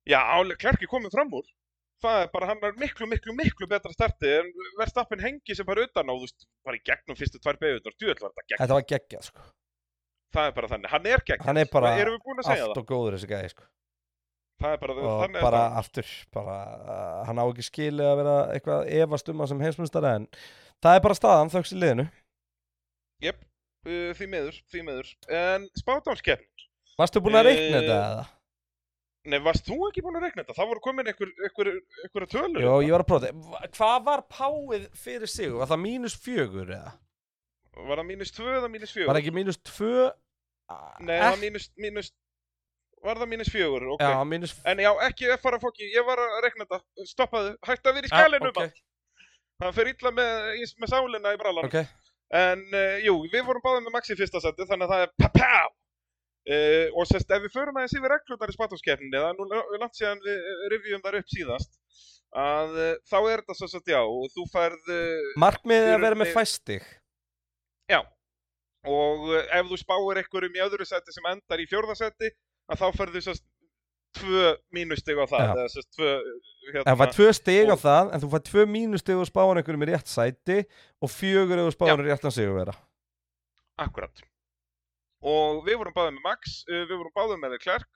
Já, 0.09 0.21
Klerki 0.59 0.89
komið 0.91 1.15
fram 1.15 1.33
úr. 1.39 1.47
Það 2.03 2.21
er 2.23 2.29
bara, 2.33 2.47
hann 2.47 2.61
er 2.63 2.77
miklu, 2.79 3.07
miklu, 3.11 3.35
miklu 3.35 3.67
betra 3.71 3.91
starti 3.93 4.31
en 4.31 4.51
Verstappen 4.79 5.21
hengi 5.21 5.55
sem 5.55 5.67
bara 5.67 5.83
utan 5.83 6.07
á, 6.07 6.15
þú 6.15 6.21
veist, 6.23 6.47
bara 6.65 6.79
í 6.79 6.83
gegnum 6.87 7.19
fyrstu 7.19 7.41
tvær 7.43 7.59
beigundar, 7.59 7.95
djúvel 7.99 8.21
var 8.23 8.31
þetta 8.31 8.47
gegn. 8.47 8.61
Þetta 8.63 8.77
var 8.79 8.87
geggjað, 8.93 9.25
sko. 9.27 9.47
Það 10.35 10.47
er 10.47 10.55
bara 10.59 10.69
þannig, 10.69 10.93
hann 10.93 11.09
er 11.11 11.25
gegn. 11.27 11.45
Hann 11.49 11.59
er 11.59 11.73
bara 11.73 11.91
að 11.97 12.45
segja 12.47 12.69
allt 12.69 12.79
og 12.79 12.87
góður 12.87 13.17
þessi 13.19 13.31
gæði, 13.33 13.51
sko. 13.51 13.67
Það 14.59 14.73
er 14.75 14.81
bara, 14.83 14.95
og 14.95 15.21
þannig 15.25 15.43
bara 15.43 15.59
er 15.59 15.71
það. 15.71 15.83
aftur 15.83 16.15
bara, 16.35 16.57
uh, 16.79 17.19
hann 17.27 17.39
á 17.39 17.45
ekki 17.47 17.67
skilið 17.67 18.09
að 18.13 18.17
vera 18.23 18.37
eitthvað 18.55 18.89
efast 19.03 19.29
um 19.29 19.43
hann 19.43 19.51
sem 19.51 19.61
heimsmyndstar 19.67 20.09
en 20.15 20.27
það 20.83 20.99
er 20.99 21.05
bara 21.05 21.19
staðan 21.19 21.53
þauks 21.53 21.75
í 21.75 21.79
liðinu. 21.79 22.09
Jep, 23.23 23.43
uh, 23.89 24.11
því 24.19 24.29
miður, 24.35 24.59
því 24.73 24.83
miður. 24.87 25.13
En 25.41 25.65
spátámskeppnin, 25.81 26.67
Varstu 26.99 27.23
búin 27.23 27.39
að 27.39 27.47
Eh, 27.47 27.57
reikna 27.57 27.81
þetta 27.81 27.97
eða? 27.97 28.27
nei, 29.29 29.39
varst 29.45 29.67
þú 29.69 29.77
ekki 29.89 30.03
búin 30.07 30.17
að 30.19 30.25
regna 30.29 30.43
þetta? 30.45 30.55
Það 30.57 30.71
voru 30.73 30.81
komin 30.87 31.11
einhver, 31.11 31.33
einhver, 31.47 31.69
einhver 32.05 32.27
tölur. 32.33 32.63
Jó, 32.65 32.73
ég 32.87 32.95
var 32.97 33.05
að 33.05 33.11
prófa 33.11 33.29
þetta 33.29 33.69
Hvað 33.79 33.99
var 34.09 34.23
páið 34.33 34.87
fyrir 34.99 35.31
sig? 35.31 35.53
Var 35.53 35.69
það 35.73 35.83
mínus 35.85 36.17
fjögur 36.25 36.73
eða? 36.79 36.95
Var 37.79 38.01
það 38.03 38.09
mínus 38.09 38.33
tvö 38.35 38.55
eða 38.59 38.71
mínus 38.73 38.95
fjögur? 38.97 39.11
Var 39.13 39.21
ekki 39.21 39.35
mínus 39.37 39.61
tvö? 39.69 40.09
Nei, 41.01 41.15
það 41.21 41.31
var 41.31 41.39
mínus, 41.45 41.67
mínus, 41.81 42.09
var 43.05 43.21
það 43.23 43.31
mínus 43.31 43.51
fjögur, 43.55 43.85
ok. 43.95 44.03
Já, 44.03 44.19
mínus 44.29 44.57
En 44.69 44.83
já, 44.83 44.91
ekki 45.07 45.31
fara 45.41 45.61
fokki, 45.63 45.87
ég 45.95 46.05
var 46.09 46.19
að 46.21 46.41
regna 46.45 46.67
þetta, 46.67 47.07
stoppaðu, 47.13 47.55
hægt 47.69 47.87
að 47.87 47.95
vera 48.01 48.09
í 48.09 48.11
Já, 48.11 48.17
skælinu 48.19 48.51
ok. 48.51 48.59
okay. 48.59 48.83
Það 49.63 49.73
fer 49.79 49.89
illa 49.93 50.11
með, 50.19 50.35
með 50.83 50.91
sálina 50.93 51.33
í 51.35 51.39
brallan. 51.41 51.67
Ok, 51.71 51.79
En 52.35 52.61
uh, 52.75 52.97
jú, 53.01 53.15
við 53.33 53.45
vorum 53.47 53.65
báðið 53.65 53.87
með 53.87 53.95
Maxi 53.95 54.13
í 54.13 54.19
fyrsta 54.19 54.43
seti, 54.45 54.67
þannig 54.69 54.89
að 54.89 54.95
það 54.95 55.05
er 55.05 55.13
pa-pá! 55.23 55.53
Uh, 56.49 56.87
og 56.97 57.09
sérst, 57.09 57.29
ef 57.33 57.43
við 57.45 57.55
förum 57.55 57.77
aðeins 57.77 57.97
yfir 57.97 58.13
reglurnar 58.13 58.53
í 58.53 58.57
spátumskeppninni, 58.57 59.17
það 59.17 59.31
er 59.31 59.37
nú 59.37 59.81
langt 59.81 59.97
síðan 59.99 60.23
við 60.25 60.53
revjum 60.73 61.03
þar 61.05 61.19
upp 61.21 61.33
síðast, 61.33 61.75
að 62.41 62.77
uh, 62.77 62.93
þá 63.09 63.19
er 63.19 63.43
þetta 63.43 63.57
svo 63.59 63.69
að 63.81 63.93
já, 63.93 64.01
og 64.01 64.31
þú 64.33 64.47
færð... 64.53 64.93
Markmiðið 65.45 65.93
að 65.97 66.05
vera 66.07 66.21
með 66.21 66.33
fæstig. 66.37 66.89
Já, 67.89 68.01
og 68.89 69.29
ef 69.43 69.69
þú 69.73 69.81
spáir 69.81 70.23
einhverjum 70.23 70.57
í 70.57 70.65
öðru 70.65 70.89
seti 70.89 71.17
sem 71.17 71.29
endar 71.33 71.65
í 71.65 71.69
fjórðasetti, 71.69 72.33
að 72.69 72.85
þá 72.85 72.89
færðu 72.97 73.25
sérst 73.25 73.45
tvö 74.17 74.45
mínustig 74.75 75.19
á 75.21 75.25
það, 75.29 75.51
eða 75.55 75.67
sérst 75.73 75.91
tvö, 75.97 76.13
En 76.69 76.85
þú 76.85 76.99
fær 77.01 77.13
tvö 77.17 77.29
stig 77.37 77.69
á 77.69 77.73
og- 77.73 77.81
það, 77.81 78.11
en 78.13 78.21
þú 78.21 78.31
fær 78.33 78.43
tvö 78.49 78.65
mínustig 78.69 79.17
og 79.17 79.27
spáin 79.29 79.57
einhverjum 79.61 79.85
í 79.85 79.89
rétt 79.89 80.09
sæti 80.09 80.59
og 81.01 81.09
fjögur 81.13 81.63
þú 81.65 81.73
spáin 81.77 82.03
í 82.05 82.09
réttan 82.09 82.33
sig 82.33 82.49
að 82.49 82.59
vera. 82.61 82.75
Akkurat. 83.79 84.23
Og 85.23 85.65
við 85.67 85.79
vorum 85.81 85.95
báðið 85.95 86.15
með 86.19 86.25
Max, 86.27 86.65
uh, 86.69 86.85
við 86.87 86.97
vorum 86.99 87.15
báðið 87.17 87.41
með 87.43 87.59
Klerk, 87.63 87.89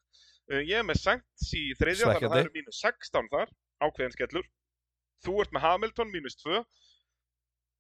uh, 0.51 0.63
ég 0.63 0.79
er 0.81 0.87
með 0.87 0.99
Sainz 1.03 1.53
í 1.55 1.75
þriðja, 1.79 2.07
þannig 2.09 2.27
að 2.29 2.33
það 2.33 2.45
eru 2.45 2.55
mínus 2.57 2.81
16 2.83 3.29
þar, 3.31 3.53
ákveðin 3.83 4.17
skellur. 4.17 4.47
Þú 5.23 5.41
ert 5.41 5.53
með 5.53 5.63
Hamilton 5.63 6.11
mínus 6.11 6.37
2, 6.43 6.57
uh, 6.59 6.65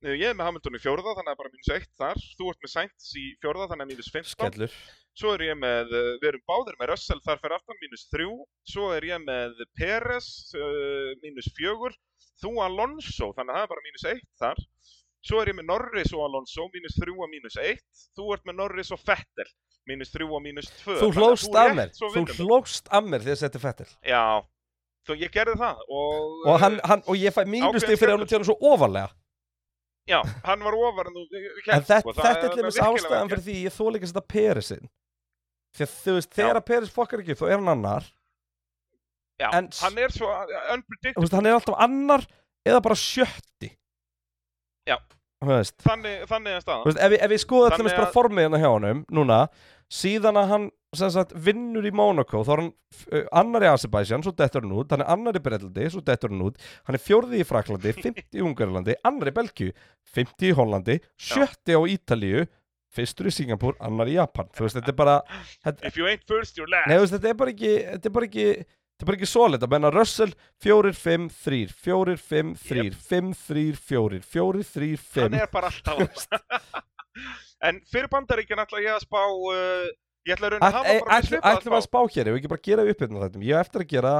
ég 0.02 0.24
er 0.28 0.34
með 0.38 0.48
Hamilton 0.48 0.76
í 0.78 0.82
fjórða, 0.82 1.14
þannig 1.18 1.32
að 1.34 1.40
bara 1.42 1.52
mínus 1.52 1.70
1 1.76 1.88
þar. 2.00 2.20
Þú 2.38 2.50
ert 2.52 2.64
með 2.64 2.72
Sainz 2.72 3.08
í 3.18 3.24
fjórða, 3.42 3.68
þannig 3.70 3.86
að 3.86 3.92
mínus 3.92 4.10
15. 4.12 4.32
Skellur. 4.34 4.76
Svo 5.12 5.34
er 5.36 5.44
ég 5.44 5.58
með, 5.60 5.92
uh, 5.92 6.12
við 6.22 6.28
erum 6.30 6.44
báðir 6.48 6.78
með 6.80 6.90
Russell 6.94 7.20
þar 7.22 7.40
fyrir 7.42 7.56
aftan 7.58 7.80
mínus 7.82 8.06
3. 8.12 8.26
Svo 8.72 8.88
er 8.96 9.06
ég 9.10 9.22
með 9.26 9.60
Peres 9.78 10.28
uh, 10.56 11.12
mínus 11.22 11.50
4. 11.58 11.92
Þú 12.42 12.52
Alonso, 12.64 13.28
þannig 13.36 13.52
að 13.52 13.58
það 13.60 13.66
er 13.66 13.72
bara 13.74 13.86
mínus 13.86 14.06
1 14.14 14.22
þar. 14.42 14.62
Svo 15.22 15.38
er 15.38 15.52
ég 15.52 15.58
með 15.60 15.68
Norris 15.68 16.14
og 16.16 16.24
Alonso, 16.26 16.64
mínus 16.74 16.96
3 16.98 17.12
og 17.14 17.28
mínus 17.30 17.58
1. 17.62 17.84
Þú 18.18 18.32
ert 18.34 18.48
með 18.48 18.56
Norris 18.58 18.90
og 18.96 19.02
Vettel, 19.06 19.46
mínus 19.86 20.10
3 20.10 20.26
og 20.26 20.42
mínus 20.42 20.72
2. 20.82 20.96
Þú 20.98 21.10
hlóst 21.20 21.54
af 21.60 21.76
mér, 21.78 21.92
þú 21.94 22.24
hlóst. 22.40 22.90
af 22.90 23.06
mér 23.06 23.22
þegar 23.22 23.42
þetta 23.44 23.60
er 23.60 23.64
fettil. 23.68 23.90
Já, 24.10 24.24
þú, 25.06 25.18
ég 25.22 25.30
gerði 25.36 25.54
það. 25.60 25.84
Og, 25.86 26.40
Og, 26.48 26.56
hann, 26.64 26.80
uh, 26.80 26.88
hann, 26.90 27.04
og 27.06 27.20
ég 27.20 27.36
fæ 27.36 27.44
mínustig 27.46 28.00
fyrir 28.00 28.16
hann 28.16 28.24
skellur. 28.24 28.32
til 28.32 28.40
hann 28.40 28.48
svo 28.50 28.58
ofarlega. 28.72 29.12
Já, 30.10 30.18
hann 30.44 30.64
var 30.66 30.74
ofar 30.74 31.06
en 31.06 31.14
þú 31.14 31.22
En 31.22 31.44
hélt, 31.66 31.86
þetta, 31.86 32.00
sko, 32.02 32.12
það 32.16 32.24
þetta 32.26 32.46
er 32.46 32.50
til 32.54 32.62
dæmis 32.62 32.78
ástæðan 32.82 33.30
fyrir 33.30 33.44
því 33.46 33.54
ég 33.62 33.74
þól 33.76 33.92
ekki 33.94 34.08
að 34.08 34.10
setja 34.12 34.24
Perisinn. 34.34 34.88
Því 35.72 35.84
að 35.86 35.92
þú 36.02 36.14
veist, 36.18 36.32
þegar 36.36 36.58
að 36.58 36.66
Peris 36.72 36.90
fokkar 36.92 37.22
ekki, 37.22 37.36
þá 37.38 37.44
er 37.48 37.54
hann 37.60 37.70
annar. 37.72 38.08
Já, 39.40 39.48
En- 39.56 39.70
hann 39.78 39.98
er 39.98 40.12
svo 40.12 40.28
unpredictable. 40.74 41.22
veist, 41.22 41.32
hann 41.38 41.46
er 41.46 41.54
alltaf 41.56 41.78
annar 41.86 42.26
eða 42.66 42.82
bara 42.82 42.94
sjötti. 42.98 43.70
Já. 44.86 44.98
Þannig, 45.42 46.26
þannig 46.30 46.52
er 46.56 46.60
staðan. 46.62 46.98
ef, 46.98 47.10
við- 47.10 47.22
ef 47.22 47.30
við 47.32 47.40
skoðum 47.42 47.70
til 47.74 47.78
dæmis 47.82 47.96
bara 47.96 48.12
formið 48.14 48.44
hérna 48.46 48.60
hjá 48.62 48.70
honum, 48.74 49.04
núna, 49.10 49.38
síðan 49.92 50.38
að 50.40 50.48
hann 50.52 50.70
sagt, 50.96 51.32
vinnur 51.44 51.86
í 51.88 51.92
Monaco, 51.94 52.42
þá 52.44 52.52
er 52.54 52.62
hann 52.62 52.70
uh, 52.72 53.26
annar 53.40 53.64
í 53.64 53.70
Azerbaijan, 53.70 54.24
svo 54.24 54.32
dettur 54.36 54.64
hann 54.64 54.74
út, 54.76 54.92
hann 54.92 55.04
er 55.04 55.12
annar 55.14 55.38
í 55.38 55.42
Bretlandi, 55.44 55.86
svo 55.92 56.02
dettur 56.04 56.32
hann 56.32 56.44
út, 56.48 56.58
hann 56.88 56.98
er 56.98 57.04
fjórði 57.04 57.40
í 57.40 57.46
Fraklandi, 57.48 57.94
fymti 58.04 58.40
í 58.40 58.44
Ungarlandi, 58.44 58.98
annar 59.08 59.32
í 59.32 59.36
Belgíu, 59.36 59.72
fymti 60.16 60.50
í 60.50 60.58
Hollandi, 60.58 60.98
sjötti 61.16 61.76
á 61.76 61.80
Ítalíu, 61.94 62.44
fyrstur 62.92 63.30
í 63.30 63.32
Singapúr, 63.32 63.78
annar 63.80 64.10
í 64.12 64.18
Japan. 64.18 64.50
Þú 64.52 64.66
veist, 64.66 64.76
þetta 64.80 64.92
er 64.92 65.00
bara, 65.00 65.16
þetta, 65.64 65.88
If 65.88 65.96
you 65.96 66.08
ain't 66.10 66.28
first, 66.28 66.60
you're 66.60 66.68
last. 66.68 66.90
Nei, 66.92 66.98
veist, 67.00 67.16
þetta 67.16 67.32
er 67.32 67.40
bara 67.40 67.54
ekki 67.56 67.74
Þetta 67.88 68.10
er 68.10 68.16
bara 68.18 68.28
ekki 68.28 68.46
Þetta 68.92 69.06
er 69.06 69.08
bara 69.08 69.18
ekki 69.18 69.28
solid 69.32 69.64
að 69.64 69.70
menna 69.72 69.90
Russell 69.90 70.34
4, 70.62 70.92
5, 70.94 71.24
3 71.42 71.60
4, 71.72 72.16
5, 72.22 72.50
3 72.68 72.84
5, 73.08 73.32
3, 73.48 73.64
4 73.88 74.20
4, 74.36 74.66
3, 74.76 74.90
5 75.16 75.24
hann 75.24 75.38
er 75.40 75.48
bara 75.50 75.72
alltaf 75.72 76.28
en 77.68 77.80
fyrir 77.90 78.10
bandaríkjan 78.12 78.62
ætla 78.64 78.82
ég 78.82 78.94
að 78.96 79.02
spá 79.04 79.20
uh, 79.22 79.88
ég 80.26 80.36
ætla 80.36 80.48
að 80.48 80.54
raun 80.54 80.66
að 80.66 80.76
hafa 80.78 80.94
bara 81.02 81.18
með 81.18 81.28
svipað 81.28 81.58
Ætlum 81.58 81.76
að 81.78 81.84
spá 81.86 81.98
hér, 82.02 82.30
ef 82.30 82.32
við 82.32 82.40
ekki 82.40 82.52
bara 82.52 82.64
gera 82.68 82.86
upp 82.92 83.04
hérna 83.04 83.24
þetta 83.26 83.44
Ég 83.48 83.58
hef 83.58 83.66
eftir 83.68 83.84
að 83.84 83.92
gera, 83.92 84.14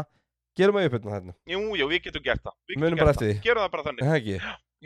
gerum 0.59 0.79
við 0.79 0.89
upp 0.89 0.99
hérna 0.99 1.17
þetta 1.17 1.55
jú, 1.55 1.63
jú, 1.81 1.89
við 1.93 2.05
getum 2.09 2.27
gert 2.27 2.45
það. 2.45 2.59
Við 2.69 2.83
Munum 2.83 3.03
bara 3.03 3.15
eftir 3.17 3.29
því. 3.31 3.39
gerum 3.47 3.65
það 3.65 3.73
bara 3.77 3.87
þannig. 3.89 4.05
Það 4.07 4.21
ekki, 4.21 4.39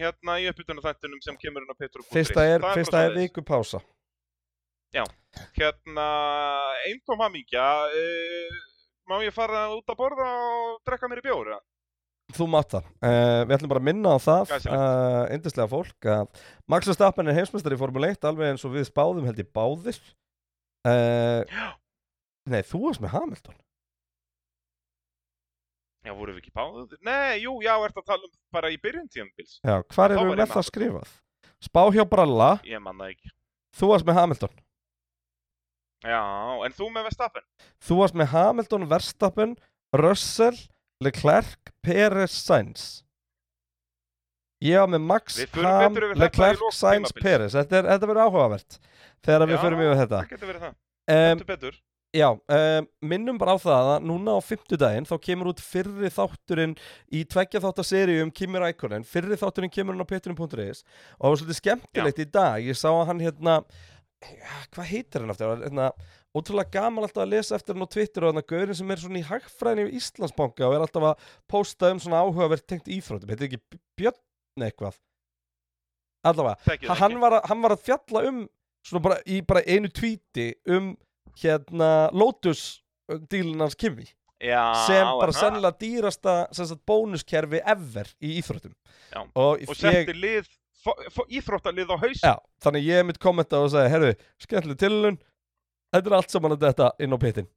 hérna 0.03 0.39
í 0.39 0.49
uppbytunum 0.53 0.87
þættunum 0.87 1.23
sem 1.25 1.39
kemur 1.43 1.67
inn 1.67 1.73
á 1.73 1.77
Petru 1.81 2.07
fyrsta 2.13 2.47
er, 2.47 2.67
fyrsta 2.77 3.05
er 3.07 3.17
viku 3.17 3.45
pása. 3.47 3.83
Hérna 5.57 6.09
eintóm 6.89 7.21
hamingja 7.21 7.65
uh, 7.93 8.61
má 9.11 9.19
ég 9.25 9.35
fara 9.35 9.67
út 9.75 9.89
að 9.93 9.99
borða 9.99 10.29
og 10.33 10.79
drekka 10.87 11.11
mér 11.11 11.21
í 11.21 11.27
bjóri 11.27 11.57
Þú 12.35 12.47
mátt 12.51 12.73
það 12.75 12.87
uh, 13.07 13.43
Við 13.47 13.53
ætlum 13.57 13.71
bara 13.71 13.81
að 13.83 13.87
minna 13.87 14.15
á 14.15 14.19
það 14.19 14.45
Glæsilegt. 14.51 14.73
uh, 14.75 15.35
Indislega 15.37 15.69
fólk 15.71 16.09
að 16.11 16.41
Max 16.73 16.89
Verstappen 16.91 17.31
er 17.31 17.37
heimsmeistari 17.39 17.79
í 17.79 17.81
Formule 17.81 18.09
1 18.17 18.27
alveg 18.27 18.51
eins 18.51 18.65
og 18.67 18.75
við 18.75 18.89
spáðum 18.89 19.29
held 19.29 19.39
ég 19.45 19.53
báðir 19.55 20.01
uh. 20.91 21.71
Nei, 22.51 22.61
þú 22.67 22.81
varst 22.89 23.03
með 23.05 23.15
Hamilton 23.15 23.57
já, 26.07 26.13
voru 26.15 26.35
við 26.37 26.43
ekki 26.45 26.53
báðið? 26.55 26.93
nei, 27.07 27.41
jú, 27.43 27.57
já, 27.65 27.73
ert 27.83 27.97
að 27.99 28.07
tala 28.13 28.29
um 28.29 28.35
bara 28.55 28.71
í 28.71 28.77
byrjun 28.83 29.09
tíðanbils 29.11 29.57
Já, 29.63 29.81
hvar 29.95 30.13
Þá 30.13 30.19
erum 30.19 30.31
við 30.31 30.39
með 30.43 30.53
það 30.55 30.67
skrifað? 30.69 31.15
Spá 31.67 31.83
hjá 31.95 32.05
Bralla, 32.11 32.51
ég 32.69 32.83
man 32.85 33.01
það 33.01 33.15
ekki 33.17 33.33
þú 33.77 33.89
varst 33.91 34.07
með 34.07 34.19
Hamilton 34.21 34.55
já, 36.07 36.21
en 36.69 36.77
þú 36.77 36.91
með 36.95 37.09
Vestapen 37.09 37.47
Þú 37.87 37.99
varst 38.03 38.19
með 38.23 38.31
Hamilton, 38.35 38.87
Verstappen, 38.93 39.57
Russell, 39.97 40.59
Leclerc, 41.05 41.73
Perez, 41.85 42.33
Sainz. 42.33 42.87
Ég 44.65 44.79
var 44.81 44.89
með 44.89 45.03
Max, 45.05 45.37
Við 45.43 45.59
Ham, 45.67 45.97
þetta 45.99 46.17
Leclerc, 46.23 46.63
Sainz. 46.73 47.13
Perez 47.13 47.53
Þetta, 47.53 47.83
þetta 47.91 48.09
verður 48.09 48.23
áhugavert 48.25 48.79
þegar 49.27 49.51
við 49.51 49.59
Já, 49.59 49.61
förum 49.67 49.83
yfir 49.85 49.99
þetta. 50.01 50.21
getur 50.31 50.49
verið 50.49 50.65
það, 50.65 50.79
um, 51.13 51.27
um, 51.27 51.43
betur. 51.51 51.77
Já, 52.17 52.29
um, 52.33 52.87
minnum 53.13 53.37
bara 53.43 53.53
á 53.53 53.59
það 53.61 53.91
að 53.93 54.07
núna 54.09 54.37
á 54.39 54.41
fimmtudaginn 54.41 55.09
þá 55.11 55.17
kemur 55.27 55.51
út 55.53 55.61
fyrri 55.61 56.09
þátturinn 56.15 56.73
í 57.13 57.25
tveggja 57.29 57.61
þáttaseríu 57.61 58.23
um 58.25 58.31
Kimi 58.33 58.63
Rækonen 58.63 59.05
fyrri 59.05 59.37
þátturinn 59.37 59.75
kemur 59.75 59.93
hann 59.93 60.07
á 60.07 60.09
petunum.is 60.09 60.81
og 60.87 61.21
það 61.21 61.29
var 61.29 61.41
svolítið 61.43 61.61
skemmtilegt 61.61 62.23
í 62.25 62.29
dag. 62.39 62.65
Ég 62.65 62.79
sá 62.81 62.89
að 62.95 63.05
hann 63.11 63.21
hérna 63.27 63.59
hvað 64.73 64.89
heitir 64.95 65.21
hann 65.27 65.35
aftur? 65.35 65.61
Hérna, 65.67 65.91
ótrúlega 66.37 66.73
gaman 66.77 67.07
alltaf 67.07 67.25
að 67.25 67.33
lesa 67.35 67.57
eftir 67.57 67.77
hann 67.77 67.87
á 67.87 67.95
Twitter 67.95 68.27
og 68.27 68.33
hann 68.33 68.43
að 68.43 68.49
gaurin 68.53 68.79
sem 68.79 68.93
er 68.93 69.03
svona 69.03 69.21
í 69.21 69.27
hagfræðinu 69.27 69.89
í 69.89 70.01
Íslandsbanka 70.01 70.69
og 70.69 70.77
er 70.77 70.85
alltaf 70.85 71.09
að 71.11 71.27
posta 71.51 71.91
um 71.95 72.03
svona 72.03 72.23
áhugavert 72.25 72.67
tengt 72.69 72.91
íþróttum. 72.93 73.33
Heitir 73.33 73.49
ekki 73.51 73.81
Björn 73.99 74.67
eitthvað? 74.67 75.01
Allavega 76.27 76.99
hann 77.01 77.19
var, 77.23 77.39
að, 77.39 77.49
hann 77.51 77.63
var 77.63 77.75
að 77.77 77.85
fjalla 77.87 78.23
um 78.31 78.45
svona 78.87 79.05
bara 79.05 79.19
í 79.27 79.41
bara 79.47 79.63
einu 79.67 79.91
tvíti 79.93 80.51
um 80.73 80.95
hérna 81.39 81.91
Lotus 82.15 82.83
dílinn 83.31 83.63
hans 83.63 83.77
Kimi 83.79 84.07
Já, 84.43 84.85
sem 84.85 85.09
bara 85.17 85.33
sennilega 85.33 85.79
dýrasta 85.81 86.33
bónuskerfi 86.85 87.63
ever 87.65 88.11
í 88.21 88.35
íþróttum. 88.37 88.75
Já. 89.15 89.23
og, 89.33 89.63
Og 89.65 89.79
setti 89.79 90.13
lið, 90.13 90.51
íþróttalið 91.39 91.89
á 91.89 91.97
haus 92.03 92.21
þannig 92.61 92.85
ég 92.85 93.07
mitt 93.09 93.21
kommenta 93.23 93.63
og 93.63 93.71
segja 93.73 93.89
herru, 93.95 94.13
skemmtileg 94.45 94.79
tilhörun 94.83 95.19
þetta 95.97 96.13
er 96.13 96.19
allt 96.21 96.35
saman 96.35 96.55
að 96.57 96.69
þetta 96.69 96.93
inn 97.03 97.17
á 97.17 97.19
pitin 97.21 97.49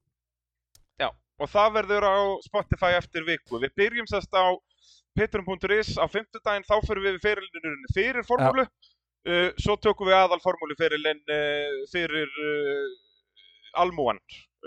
Og 1.40 1.48
það 1.48 1.76
verður 1.78 2.08
á 2.08 2.18
Spotify 2.44 2.96
eftir 2.98 3.24
viku. 3.28 3.60
Við 3.64 3.76
byrjum 3.80 4.08
sérst 4.12 4.34
á 4.36 4.52
petrum.is 5.16 5.96
á 5.96 6.06
fimmtudaginn, 6.12 6.68
þá 6.68 6.76
fyrir 6.84 7.06
við 7.06 7.20
fyrirlinurinn 7.24 7.94
fyrir 7.96 8.28
formúlu. 8.28 8.66
Uh, 9.28 9.50
Svo 9.60 9.76
tökum 9.80 10.08
við 10.08 10.18
aðal 10.20 10.40
formúlu 10.44 10.76
fyrirlin 10.80 11.20
uh, 11.32 11.80
fyrir 11.92 12.28
uh, 12.28 12.86
almúan 13.84 14.20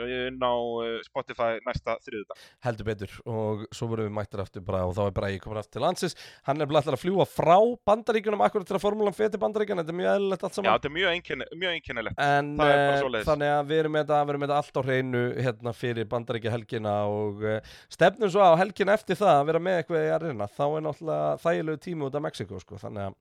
inn 0.06 0.40
á 0.40 0.54
uh, 0.54 0.98
Spotify 1.06 1.58
næsta 1.66 1.98
þriðudag 2.04 2.42
heldur 2.64 2.88
betur 2.88 3.16
og 3.28 3.64
svo 3.74 3.90
vorum 3.92 4.08
við 4.08 4.16
mættir 4.16 4.42
aftur 4.42 4.64
bara 4.66 4.84
og 4.88 4.94
þá 4.96 5.02
er 5.10 5.28
ég 5.34 5.42
komin 5.42 5.60
aftur 5.60 5.78
til 5.78 5.84
landsins. 5.84 6.16
Hann 6.46 6.60
er 6.60 6.68
bara 6.70 6.82
ætlar 6.82 6.96
að 6.96 7.02
fljúa 7.04 7.26
frá 7.28 7.56
bandaríkunum 7.88 8.42
akkurat 8.44 8.68
til 8.68 8.76
að 8.78 8.84
formúlan 8.84 9.16
fyrir 9.16 9.40
bandaríkun 9.42 9.80
þetta 9.82 9.92
er 9.94 9.98
mjög 10.00 10.12
eðlilegt 10.16 10.46
allt 10.46 10.52
Já, 10.52 10.58
saman 10.60 10.76
þetta 10.76 10.90
er 10.90 10.94
mjög, 10.96 11.08
einkenni, 11.16 11.48
mjög 11.62 11.76
einkennilegt. 11.78 12.22
En 12.22 12.52
Það 12.58 12.72
er 12.72 12.78
bara 12.82 12.92
eh, 12.92 13.00
svoleiðis. 13.02 13.28
þannig 13.30 13.52
að 13.56 13.72
við 13.72 13.82
erum 13.82 13.96
með 13.96 14.04
þetta, 14.04 14.20
við 14.22 14.34
erum 14.34 14.44
með 14.44 14.52
þetta 14.52 14.60
allt 14.62 14.78
á 14.78 14.82
hreinu 14.86 15.22
hérna 15.46 15.74
fyrir 15.76 16.08
bandaríkja 16.12 16.54
helgina 16.54 16.94
og 17.10 17.44
uh, 17.46 17.74
stefnum 17.92 18.32
svo 18.32 18.46
á 18.46 18.52
helgina 18.60 18.96
eftir 18.98 19.20
það 19.20 19.34
að 19.40 19.50
vera 19.50 19.62
með 19.68 19.80
eitthvað 19.80 20.06
í 20.06 20.14
arena, 20.16 20.48
þá 20.52 20.64
er 20.68 20.86
náttúrulega 20.88 21.36
þægilegu 21.46 21.82
tími 21.88 22.08
út 22.08 22.18
af 22.18 22.26
Mexiko 22.28 22.62
sko, 22.62 22.80
þannig 22.82 23.10
að 23.10 23.20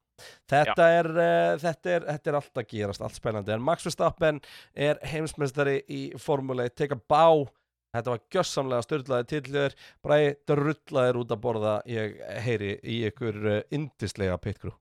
þetta 0.52 0.88
er, 1.00 1.08
uh, 1.16 1.54
þetta 1.62 1.94
er, 1.96 2.06
þetta 2.12 2.32
er 2.32 2.38
allt 2.38 2.62
að 2.62 2.68
gerast, 2.76 3.02
allt 3.02 3.18
spennandi, 3.18 3.54
en 3.56 3.64
Max 3.66 3.88
Verstappen 3.88 4.42
er 4.76 5.00
heimsmeistari 5.12 5.80
í 5.90 6.02
formule, 6.22 6.61
teka 6.70 6.98
bá, 7.10 7.26
þetta 7.96 8.14
var 8.14 8.22
gjössamlega 8.36 8.86
styrlaði 8.86 9.30
tillur, 9.34 9.76
bræði 10.06 10.36
drullaðir 10.48 11.22
út 11.24 11.34
að 11.36 11.44
borða, 11.48 11.76
ég 11.90 12.22
heyri 12.46 12.76
í 12.84 13.02
ykkur 13.10 13.42
indislega 13.74 14.38
pitgrú. 14.42 14.76